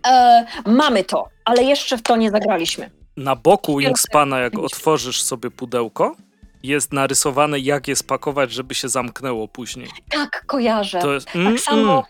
E, 0.07 0.45
mamy 0.65 1.03
to, 1.03 1.27
ale 1.45 1.63
jeszcze 1.63 1.97
w 1.97 2.01
to 2.01 2.15
nie 2.15 2.31
zagraliśmy. 2.31 2.91
Na 3.17 3.35
boku 3.35 3.77
Wingspana, 3.77 4.39
jak 4.39 4.59
otworzysz 4.59 5.21
sobie 5.21 5.51
pudełko, 5.51 6.15
jest 6.63 6.93
narysowane 6.93 7.59
jak 7.59 7.87
je 7.87 7.95
spakować, 7.95 8.51
żeby 8.51 8.75
się 8.75 8.89
zamknęło 8.89 9.47
później. 9.47 9.87
Tak, 10.09 10.43
kojarzę. 10.45 10.99
To 10.99 11.13
jest... 11.13 11.25
Tak 11.25 11.35
Mm, 11.35 11.57
samo 11.57 12.03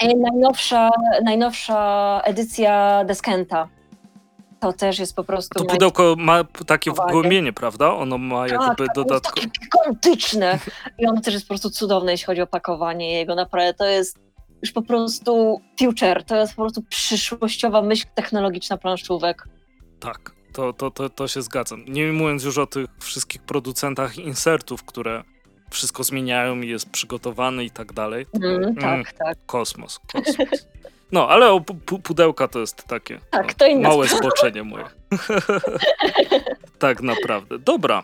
e, 0.00 0.16
najnowsza, 0.16 0.90
najnowsza 1.24 2.20
edycja 2.24 3.04
Deskenta. 3.04 3.68
To 4.60 4.72
też 4.72 4.98
jest 4.98 5.16
po 5.16 5.24
prostu. 5.24 5.58
To 5.58 5.64
pudełko 5.64 6.14
ma 6.18 6.44
takie 6.66 6.90
wgłębienie, 6.90 7.52
prawda? 7.52 7.94
Ono 7.94 8.18
ma 8.18 8.48
tak, 8.48 8.60
jakby 8.60 8.86
tak, 8.86 8.94
dodatkowe... 8.94 9.40
Jest 9.40 9.54
takie 9.54 9.66
gigantyczne. 9.66 10.58
I 10.98 11.06
ono 11.06 11.20
też 11.20 11.34
jest 11.34 11.46
po 11.46 11.48
prostu 11.48 11.70
cudowne, 11.70 12.12
jeśli 12.12 12.26
chodzi 12.26 12.40
o 12.42 12.46
pakowanie 12.46 13.12
jego. 13.12 13.34
Naprawdę 13.34 13.74
to 13.74 13.84
jest 13.84 14.18
już 14.62 14.72
po 14.72 14.82
prostu 14.82 15.60
future. 15.78 16.24
To 16.24 16.36
jest 16.36 16.54
po 16.54 16.62
prostu 16.62 16.82
przyszłościowa 16.82 17.82
myśl 17.82 18.06
technologiczna 18.14 18.76
planszówek. 18.76 19.48
Tak, 20.00 20.34
to, 20.52 20.72
to, 20.72 20.90
to, 20.90 21.08
to 21.10 21.28
się 21.28 21.42
zgadzam. 21.42 21.84
Nie 21.88 22.12
mówiąc 22.12 22.44
już 22.44 22.58
o 22.58 22.66
tych 22.66 22.86
wszystkich 23.00 23.42
producentach 23.42 24.18
insertów, 24.18 24.84
które 24.84 25.22
wszystko 25.70 26.04
zmieniają 26.04 26.60
i 26.60 26.68
jest 26.68 26.90
przygotowany 26.90 27.64
i 27.64 27.70
tak 27.70 27.92
dalej. 27.92 28.26
Mm, 28.42 28.54
Mm. 28.64 28.76
tak, 28.76 29.12
tak. 29.12 29.38
Kosmos, 29.46 30.00
kosmos. 30.12 30.66
No, 31.12 31.28
ale 31.28 31.50
o 31.52 31.58
pu- 31.60 31.74
pu- 31.86 31.98
pudełka 32.02 32.48
to 32.48 32.58
jest 32.58 32.84
takie 32.84 33.18
Tak, 33.30 33.46
no, 33.48 33.54
to 33.58 33.66
inna 33.66 33.88
małe 33.88 34.08
zboczenie 34.08 34.62
moje. 34.62 34.84
tak 36.78 37.02
naprawdę. 37.02 37.58
Dobra, 37.58 38.02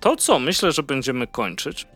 to 0.00 0.16
co? 0.16 0.38
Myślę, 0.38 0.72
że 0.72 0.82
będziemy 0.82 1.26
kończyć. 1.26 1.86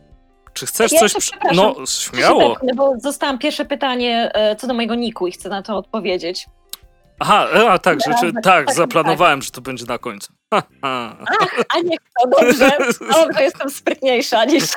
Czy 0.53 0.65
chcesz 0.65 0.91
Ja 0.91 0.99
coś... 0.99 1.13
przy-. 1.13 1.31
No, 1.53 1.75
śmiało. 1.87 2.57
No 2.63 2.75
bo 2.75 2.93
zostałam 2.99 3.39
pierwsze 3.39 3.65
pytanie 3.65 4.31
e, 4.33 4.55
co 4.55 4.67
do 4.67 4.73
mojego 4.73 4.95
niku 4.95 5.27
i 5.27 5.31
chcę 5.31 5.49
na 5.49 5.61
to 5.61 5.77
odpowiedzieć. 5.77 6.45
Aha, 7.21 7.47
e, 7.53 7.69
a 7.69 7.77
tak, 7.77 7.99
rzeczy, 7.99 8.33
tak, 8.33 8.43
tak, 8.43 8.73
zaplanowałem, 8.73 9.41
że 9.41 9.51
to 9.51 9.61
będzie 9.61 9.85
na 9.85 9.97
końcu. 9.97 10.33
Ha, 10.53 10.63
ha. 10.81 11.17
Ach, 11.41 11.63
a 11.75 11.79
nie 11.79 11.97
to 11.97 12.27
dobrze. 12.27 12.71
To 13.33 13.41
jestem 13.41 13.69
sprytniejsza 13.69 14.45
niż. 14.45 14.63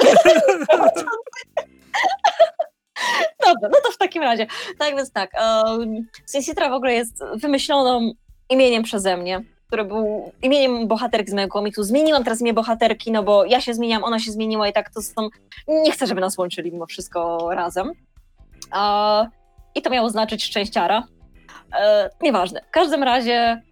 Dobra, 3.47 3.69
no 3.73 3.79
to 3.85 3.93
w 3.93 3.97
takim 3.97 4.23
razie. 4.23 4.47
Tak 4.79 4.97
więc 4.97 5.13
tak. 5.13 5.31
Um, 5.65 6.07
w 6.71 6.73
ogóle 6.73 6.93
jest 6.93 7.25
wymyśloną 7.35 8.13
imieniem 8.51 8.83
przeze 8.83 9.17
mnie, 9.17 9.45
które 9.67 9.85
był 9.85 10.33
imieniem 10.43 10.89
bohaterki 10.89 11.31
z 11.31 11.35
mojego 11.35 11.53
komiksu. 11.53 11.83
Zmieniłam 11.83 12.25
teraz 12.25 12.41
imię 12.41 12.55
bohaterki, 12.55 13.13
no 13.13 13.23
bo 13.23 13.45
ja 13.45 13.61
się 13.61 13.75
zmieniam, 13.75 14.05
ona 14.05 14.19
się 14.19 14.33
zmieniła 14.33 14.69
i 14.69 14.73
tak 14.73 14.91
to 14.91 15.03
są. 15.03 15.29
Nie 15.69 15.93
chcę, 15.93 16.07
żeby 16.07 16.21
nas 16.21 16.39
łączyli 16.39 16.73
mimo 16.73 16.87
wszystko 16.87 17.49
razem. 17.55 17.93
I 19.75 19.83
to 19.83 19.91
miało 19.91 20.11
znaczyć 20.11 20.45
szczęściara. 20.45 21.03
E, 21.79 22.11
nieważne. 22.21 22.61
W 22.69 22.71
każdym 22.71 23.03
razie 23.03 23.63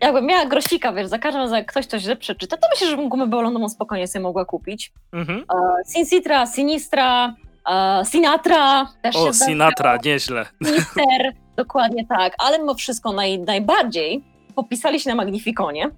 jakbym 0.00 0.26
miała 0.26 0.46
grosika, 0.46 0.92
wiesz, 0.92 1.06
za 1.08 1.18
każdym 1.18 1.42
razem 1.42 1.56
jak 1.56 1.66
ktoś 1.66 1.86
coś 1.86 2.02
źle 2.02 2.16
przeczyta, 2.16 2.56
to 2.56 2.68
myślę, 2.70 2.86
że 2.86 3.08
gumę 3.08 3.26
balonową 3.26 3.68
spokojnie 3.68 4.08
sobie 4.08 4.22
mogła 4.22 4.44
kupić. 4.44 4.92
Mhm. 5.12 5.38
E, 5.38 5.84
Sin 5.84 6.06
Citra, 6.06 6.46
Sinistra, 6.46 7.34
e, 7.70 8.02
Sinatra, 8.04 8.86
też 9.02 9.16
O. 9.16 9.32
Sinatra, 9.32 9.98
nieźle. 10.04 10.46
Sinister, 10.64 11.32
dokładnie 11.56 12.06
tak, 12.06 12.34
ale 12.38 12.58
mimo 12.58 12.74
wszystko 12.74 13.12
naj, 13.12 13.38
najbardziej 13.38 14.24
popisali 14.54 15.00
się 15.00 15.10
na 15.10 15.16
Magnificonie, 15.16 15.90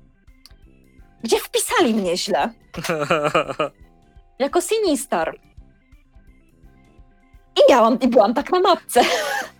gdzie 1.22 1.36
wpisali 1.36 1.94
mnie 1.94 2.16
źle, 2.16 2.48
jako 4.38 4.60
Sinistar. 4.60 5.38
I 7.56 7.72
miałam, 7.72 8.00
i 8.00 8.08
byłam 8.08 8.34
tak 8.34 8.52
na 8.52 8.60
mapce. 8.60 9.00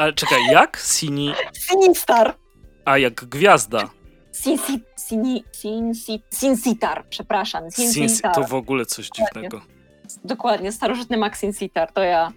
Ale 0.00 0.12
czekaj, 0.12 0.46
jak? 0.46 0.78
Sini... 0.78 1.34
Sinistar. 1.68 2.34
A, 2.84 2.98
jak 2.98 3.14
gwiazda. 3.14 3.90
Sinsi, 4.32 4.82
sini, 5.08 5.44
sinsi, 5.52 6.22
Sinsitar, 6.30 7.04
przepraszam. 7.10 7.70
Sins... 7.70 7.94
Sinsitar. 7.94 8.34
To 8.34 8.44
w 8.44 8.54
ogóle 8.54 8.86
coś 8.86 9.08
dziwnego. 9.08 9.60
Dokładnie, 10.24 10.72
starożytny 10.72 11.16
Max 11.16 11.40
Sinsitar, 11.40 11.92
to 11.92 12.02
ja. 12.02 12.32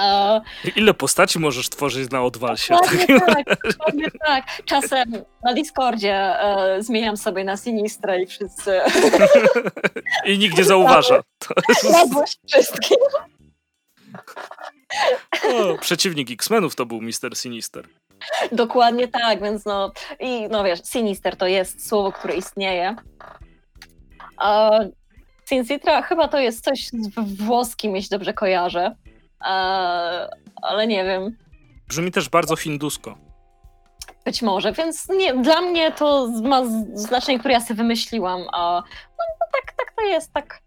E, 0.00 0.40
Ile 0.76 0.94
postaci 0.94 1.38
możesz 1.38 1.68
tworzyć 1.68 2.10
na 2.10 2.22
odwalsie? 2.22 2.74
Dokładnie 2.74 3.20
tak, 3.20 3.44
dokładnie 3.72 4.06
tak. 4.26 4.44
Czasem 4.64 5.12
na 5.44 5.54
Discordzie 5.54 6.14
e, 6.14 6.82
zmieniam 6.82 7.16
sobie 7.16 7.44
na 7.44 7.56
Sinistra 7.56 8.16
i 8.16 8.26
wszyscy 8.26 8.80
I 10.26 10.38
nikt 10.38 10.58
nie 10.58 10.64
zauważa. 10.64 11.22
Radość 11.92 12.38
wszystkim. 12.46 12.98
o, 15.52 15.78
przeciwnik 15.78 16.30
X-Menów 16.30 16.76
to 16.76 16.86
był 16.86 17.00
Mister 17.00 17.36
Sinister. 17.36 17.88
Dokładnie 18.52 19.08
tak, 19.08 19.42
więc 19.42 19.64
no 19.64 19.92
i 20.20 20.48
no 20.50 20.64
wiesz, 20.64 20.80
Sinister 20.84 21.36
to 21.36 21.46
jest 21.46 21.88
słowo, 21.88 22.12
które 22.12 22.34
istnieje. 22.34 22.96
A 24.36 24.70
Sinsitra 25.48 26.02
chyba 26.02 26.28
to 26.28 26.38
jest 26.38 26.64
coś 26.64 26.90
włoskim, 27.16 27.96
jeśli 27.96 28.10
dobrze 28.10 28.32
kojarzę. 28.34 28.96
E, 29.40 29.48
ale 30.62 30.86
nie 30.86 31.04
wiem, 31.04 31.36
Brzmi 31.88 32.10
też 32.10 32.28
bardzo 32.28 32.56
hindusko. 32.56 33.18
być 34.24 34.42
może, 34.42 34.72
więc 34.72 35.08
nie, 35.08 35.34
dla 35.34 35.60
mnie 35.60 35.92
to 35.92 36.28
ma 36.42 36.62
znaczenie, 36.94 37.38
które 37.38 37.54
ja 37.54 37.60
sobie 37.60 37.74
wymyśliłam, 37.74 38.42
a 38.52 38.82
no, 39.18 39.24
no 39.40 39.46
tak, 39.52 39.72
tak 39.76 39.92
to 39.96 40.02
jest, 40.02 40.32
tak. 40.32 40.60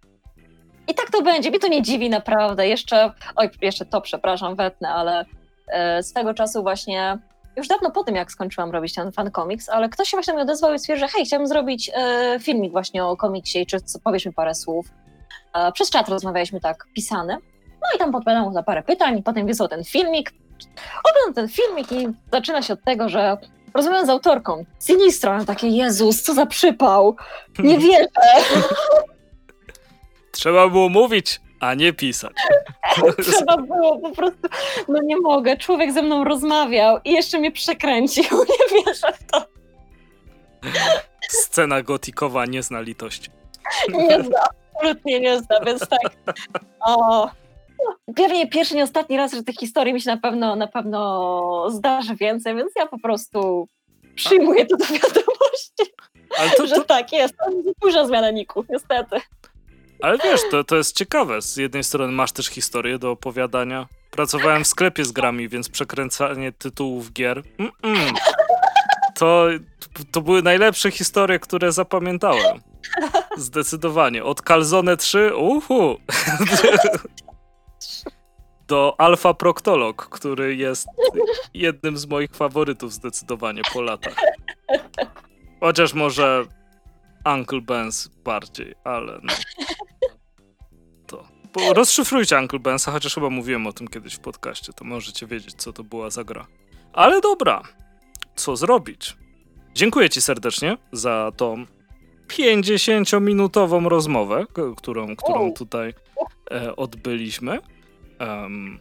I 0.88 0.94
tak 0.94 1.10
to 1.12 1.22
będzie, 1.22 1.50
mnie 1.50 1.60
to 1.60 1.68
nie 1.68 1.82
dziwi 1.82 2.10
naprawdę. 2.10 2.68
Jeszcze, 2.68 3.12
oj, 3.36 3.50
jeszcze 3.62 3.86
to, 3.86 4.02
przepraszam, 4.02 4.56
wetnę, 4.56 4.90
ale 4.90 5.26
e, 5.68 6.04
swego 6.04 6.34
czasu 6.34 6.62
właśnie, 6.62 7.18
już 7.56 7.68
dawno 7.68 7.92
po 7.92 8.04
tym, 8.04 8.16
jak 8.16 8.32
skończyłam 8.32 8.72
robić 8.72 8.94
ten 8.94 9.12
fan 9.12 9.32
comics, 9.32 9.70
ale 9.70 9.90
ktoś 9.90 10.10
się 10.10 10.18
właśnie 10.18 10.34
mi 10.34 10.42
odezwał 10.42 10.74
i 10.74 10.80
stwierdził, 10.80 11.08
że 11.08 11.14
hej, 11.14 11.26
chciałbym 11.26 11.48
zrobić 11.48 11.92
e, 11.94 12.40
filmik 12.40 12.72
właśnie 12.72 13.06
o 13.06 13.18
komiksie 13.18 13.62
i 13.62 13.66
czy 13.66 13.78
powiesz 14.04 14.26
mi 14.26 14.34
parę 14.34 14.56
słów. 14.56 14.88
E, 15.54 15.72
przez 15.72 15.90
czat 15.90 16.10
rozmawialiśmy 16.10 16.60
tak, 16.60 16.86
pisany. 16.94 17.38
No 17.82 17.96
i 17.96 18.00
tam 18.00 18.12
podpowiadam 18.12 18.44
mu 18.44 18.54
za 18.54 18.64
parę 18.64 18.84
pytań, 18.84 19.24
potem 19.24 19.48
wysłał 19.48 19.70
ten 19.70 19.84
filmik. 19.84 20.34
Oglądam 21.10 21.34
ten 21.34 21.48
filmik 21.48 21.92
i 21.92 22.08
zaczyna 22.32 22.62
się 22.62 22.74
od 22.74 22.84
tego, 22.84 23.10
że 23.10 23.38
rozmawiam 23.74 24.06
z 24.06 24.10
autorką. 24.10 24.66
Sinistro, 24.80 25.46
takie, 25.46 25.68
Jezus, 25.68 26.22
co 26.22 26.34
za 26.34 26.46
przypał. 26.46 27.16
Nie 27.60 27.78
wierzę. 27.78 28.08
Trzeba 30.38 30.70
było 30.70 30.90
mówić, 30.90 31.42
a 31.60 31.74
nie 31.74 31.94
pisać. 31.94 32.34
Trzeba 33.32 33.58
było 33.58 34.00
po 34.00 34.12
prostu, 34.12 34.40
no 34.88 35.00
nie 35.04 35.18
mogę. 35.18 35.58
Człowiek 35.58 35.92
ze 35.92 36.02
mną 36.02 36.24
rozmawiał 36.24 37.00
i 37.06 37.12
jeszcze 37.12 37.40
mnie 37.40 37.52
przekręcił. 37.52 38.24
Nie 38.50 38.84
wierzę 38.86 39.14
w 39.14 39.32
to. 39.32 39.46
Scena 41.30 41.82
gotikowa 41.82 42.46
nie 42.46 42.64
zna 42.64 42.82
litości. 42.82 43.30
Nie 43.90 44.24
zna, 44.24 44.40
absolutnie 44.76 45.20
nie 45.20 45.40
zna, 45.40 45.60
więc 45.66 45.88
tak. 45.88 46.36
O. 46.80 47.30
Pewnie 48.16 48.48
pierwszy, 48.48 48.76
nie 48.76 48.84
ostatni 48.84 49.18
raz, 49.18 49.34
że 49.34 49.44
tych 49.44 49.56
historii 49.56 49.94
mi 49.94 50.02
się 50.02 50.12
na 50.12 50.18
pewno, 50.18 50.56
na 50.56 50.68
pewno 50.68 51.70
zdarzy 51.70 52.16
więcej, 52.16 52.56
więc 52.56 52.72
ja 52.76 52.88
po 52.88 53.00
prostu 53.00 53.68
przyjmuję 54.16 54.66
to 54.66 54.78
do 54.78 54.86
wiadomości, 54.86 55.94
to, 56.58 56.68
że 56.68 56.76
to, 56.76 56.84
tak 56.84 57.12
jest 57.12 57.36
Duża 57.82 58.06
zmiana 58.06 58.32
niku, 58.32 58.66
niestety. 58.70 59.22
Ale 60.02 60.18
wiesz, 60.18 60.42
to, 60.52 60.64
to 60.64 60.76
jest 60.76 60.96
ciekawe. 60.96 61.42
Z 61.42 61.58
jednej 61.58 61.84
strony 61.84 62.14
masz 62.14 62.32
też 62.32 62.48
historię 62.48 63.00
do 63.00 63.12
opowiadania. 63.12 63.88
Pracowałem 64.12 64.64
w 64.64 64.68
sklepie 64.68 65.06
z 65.06 65.12
grami, 65.12 65.50
więc 65.50 65.70
przekręcanie 65.70 66.52
tytułów 66.52 67.14
gier. 67.14 67.44
Mm-mm. 67.60 68.14
To, 69.16 69.48
to 70.12 70.22
były 70.22 70.42
najlepsze 70.42 70.92
historie, 70.92 71.40
które 71.40 71.72
zapamiętałem. 71.72 72.62
Zdecydowanie. 73.38 74.24
Od 74.24 74.42
Calzone 74.42 74.98
3, 74.98 75.36
uhu. 75.36 75.98
Do 78.68 78.96
Alfa 78.98 79.34
Proktolog, 79.34 80.10
który 80.10 80.56
jest 80.56 80.88
jednym 81.54 81.98
z 81.98 82.06
moich 82.06 82.36
faworytów 82.36 82.94
zdecydowanie 82.94 83.62
po 83.74 83.82
latach. 83.82 84.16
Chociaż 85.60 85.94
może 85.94 86.46
Uncle 87.26 87.62
Benz 87.62 88.10
bardziej, 88.24 88.76
ale 88.84 89.20
no. 89.24 89.34
Bo 91.58 91.74
rozszyfrujcie 91.74 92.38
Uncle 92.38 92.60
Benza, 92.60 92.92
chociaż 92.92 93.16
chyba 93.16 93.30
mówiłem 93.30 93.68
o 93.68 93.74
tym 93.74 93.88
kiedyś 93.88 94.14
w 94.14 94.20
podcaście, 94.20 94.74
to 94.74 94.86
możecie 94.86 95.28
wiedzieć, 95.28 95.56
co 95.58 95.74
to 95.74 95.84
była 95.84 96.10
za 96.10 96.24
gra. 96.24 96.48
Ale 96.94 97.22
dobra, 97.22 97.62
co 98.36 98.56
zrobić? 98.56 99.18
Dziękuję 99.74 100.10
Ci 100.10 100.22
serdecznie 100.22 100.78
za 100.92 101.32
tą 101.38 101.66
50-minutową 102.28 103.88
rozmowę, 103.88 104.46
którą, 104.78 105.16
którą 105.16 105.54
tutaj 105.54 105.94
e, 106.52 106.76
odbyliśmy. 106.76 107.60
Em, 108.20 108.80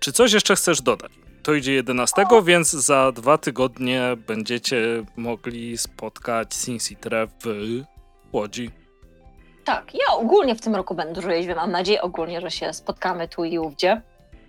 czy 0.00 0.12
coś 0.12 0.32
jeszcze 0.32 0.56
chcesz 0.56 0.82
dodać? 0.82 1.12
To 1.42 1.54
idzie 1.54 1.72
11, 1.72 2.24
więc 2.44 2.70
za 2.70 3.12
dwa 3.12 3.38
tygodnie 3.38 4.16
będziecie 4.26 5.04
mogli 5.16 5.78
spotkać 5.78 6.54
Sin 6.54 6.78
Citre 6.78 7.26
w 7.26 7.46
Łodzi. 8.32 8.70
Tak, 9.68 9.94
ja 9.94 10.14
ogólnie 10.14 10.54
w 10.54 10.60
tym 10.60 10.76
roku 10.76 10.94
będę 10.94 11.12
dużo 11.12 11.30
jeździć. 11.30 11.56
Mam 11.56 11.70
nadzieję 11.70 12.02
ogólnie, 12.02 12.40
że 12.40 12.50
się 12.50 12.72
spotkamy 12.72 13.28
tu 13.28 13.44
i 13.44 13.58
ówdzie. 13.58 14.02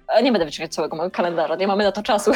E, 0.08 0.24
Nie 0.24 0.32
będę 0.32 0.46
wyciągać 0.46 0.74
całego 0.74 0.98
mojego 0.98 1.16
kalendarza, 1.16 1.56
nie 1.56 1.68
mamy 1.68 1.84
na 1.84 1.92
to 1.92 2.04
czasu, 2.04 2.32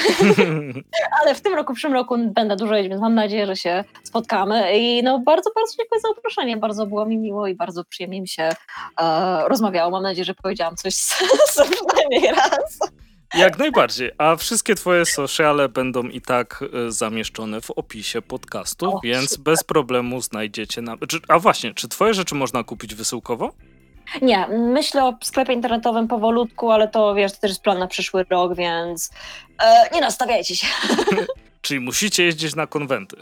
ale 1.22 1.36
w 1.36 1.42
tym 1.42 1.54
roku, 1.54 1.74
w 1.74 1.76
przyszłym 1.76 1.94
roku 1.94 2.16
będę 2.28 2.56
dużo 2.56 2.76
jeździć, 2.76 2.90
więc 2.90 3.02
mam 3.02 3.16
nadzieję, 3.16 3.46
że 3.46 3.56
się 3.56 3.84
spotkamy. 4.04 4.78
I 4.78 5.04
no 5.04 5.20
bardzo, 5.20 5.52
bardzo 5.56 5.74
dziękuję 5.78 6.02
za 6.02 6.08
zaproszenie. 6.16 6.58
Bardzo 6.58 6.86
było 6.86 7.06
mi 7.06 7.18
miło 7.18 7.48
i 7.48 7.56
bardzo 7.56 7.84
przyjemnie 7.84 8.22
mi 8.22 8.28
się 8.28 8.50
e, 9.02 9.48
rozmawiało. 9.48 9.92
Mam 9.92 10.04
nadzieję, 10.04 10.26
że 10.26 10.34
powiedziałam 10.34 10.76
coś 10.76 10.94
z 11.54 11.56
przynajmniej 11.56 12.32
raz. 12.32 12.80
Jak 13.34 13.58
najbardziej. 13.58 14.12
A 14.18 14.36
wszystkie 14.36 14.76
twoje 14.76 15.06
sociale 15.06 15.70
będą 15.70 16.04
i 16.04 16.22
tak 16.22 16.64
e, 16.88 16.92
zamieszczone 16.92 17.62
w 17.62 17.72
opisie 17.72 18.22
podcastu, 18.22 18.96
O, 18.96 19.00
więc 19.04 19.30
super. 19.30 19.44
bez 19.44 19.64
problemu 19.64 20.22
znajdziecie 20.22 20.82
na. 20.82 20.98
Czy, 21.08 21.20
a 21.28 21.40
właśnie, 21.40 21.74
czy 21.74 21.88
twoje 21.88 22.14
rzeczy 22.14 22.36
można 22.36 22.64
kupić 22.64 22.96
wysyłkowo? 22.96 23.52
Nie, 24.22 24.48
myślę 24.48 25.06
o 25.06 25.18
sklepie 25.24 25.54
internetowym 25.54 26.08
powolutku, 26.08 26.72
ale 26.72 26.88
to 26.88 27.16
wiesz, 27.16 27.32
to 27.32 27.38
też 27.38 27.52
jest 27.52 27.62
plan 27.62 27.80
na 27.80 27.88
przyszły 27.88 28.26
rok, 28.30 28.56
więc 28.56 29.12
e, 29.64 29.90
nie 29.94 30.02
nastawiajcie 30.02 30.56
się. 30.56 30.68
Czyli 31.62 31.80
musicie 31.80 32.24
jeździć 32.24 32.56
na 32.56 32.68
konwenty. 32.68 33.16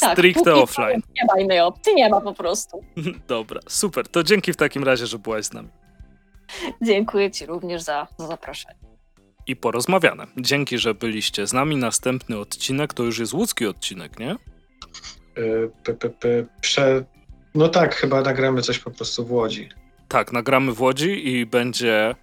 Tak, 0.00 0.12
Stricte 0.12 0.40
póki 0.40 0.56
co 0.56 0.62
offline. 0.62 1.02
Nie 1.16 1.24
ma 1.34 1.40
innej 1.40 1.60
opcji, 1.60 1.94
nie 1.94 2.08
ma 2.08 2.20
po 2.20 2.32
prostu. 2.34 2.84
Dobra, 3.28 3.60
super. 3.68 4.08
To 4.08 4.22
dzięki 4.22 4.52
w 4.52 4.56
takim 4.56 4.84
razie, 4.84 5.06
że 5.06 5.18
byłaś 5.18 5.44
z 5.44 5.52
nami. 5.52 5.68
Dziękuję 6.82 7.30
Ci 7.30 7.46
również 7.46 7.82
za, 7.82 8.06
za 8.18 8.26
zaproszenie. 8.26 8.89
I 9.50 9.56
porozmawiane. 9.56 10.26
Dzięki, 10.36 10.78
że 10.78 10.94
byliście 10.94 11.46
z 11.46 11.52
nami. 11.52 11.76
Następny 11.76 12.38
odcinek 12.38 12.94
to 12.94 13.02
już 13.02 13.18
jest 13.18 13.32
łódzki 13.32 13.66
odcinek, 13.66 14.18
nie? 14.18 14.36
P, 15.84 15.94
p, 15.94 16.10
p, 16.10 16.46
prze... 16.60 17.04
No 17.54 17.68
tak, 17.68 17.94
chyba 17.94 18.20
nagramy 18.20 18.62
coś 18.62 18.78
po 18.78 18.90
prostu 18.90 19.26
w 19.26 19.32
Łodzi. 19.32 19.68
Tak, 20.08 20.32
nagramy 20.32 20.72
w 20.72 20.80
Łodzi 20.80 21.28
i 21.28 21.46
będzie 21.46 22.14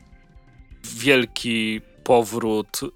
wielki 0.84 1.82
powrót 2.04 2.80
e, 2.84 2.88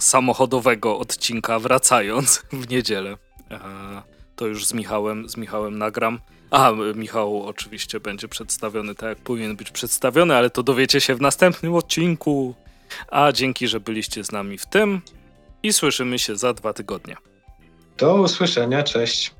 samochodowego 0.00 0.98
odcinka 0.98 1.58
wracając 1.58 2.42
w 2.52 2.70
niedzielę. 2.70 3.16
E, 3.50 3.58
to 4.36 4.46
już 4.46 4.66
z 4.66 4.74
Michałem, 4.74 5.28
z 5.28 5.36
Michałem 5.36 5.78
nagram. 5.78 6.18
A, 6.50 6.72
Michał 6.94 7.46
oczywiście 7.46 8.00
będzie 8.00 8.28
przedstawiony 8.28 8.94
tak, 8.94 9.08
jak 9.08 9.18
powinien 9.18 9.56
być 9.56 9.70
przedstawiony, 9.70 10.36
ale 10.36 10.50
to 10.50 10.62
dowiecie 10.62 11.00
się 11.00 11.14
w 11.14 11.20
następnym 11.20 11.74
odcinku. 11.74 12.54
A 13.10 13.32
dzięki, 13.32 13.68
że 13.68 13.80
byliście 13.80 14.24
z 14.24 14.32
nami 14.32 14.58
w 14.58 14.66
tym 14.66 15.02
i 15.62 15.72
słyszymy 15.72 16.18
się 16.18 16.36
za 16.36 16.54
dwa 16.54 16.72
tygodnie. 16.72 17.16
Do 17.98 18.14
usłyszenia, 18.14 18.82
cześć. 18.82 19.34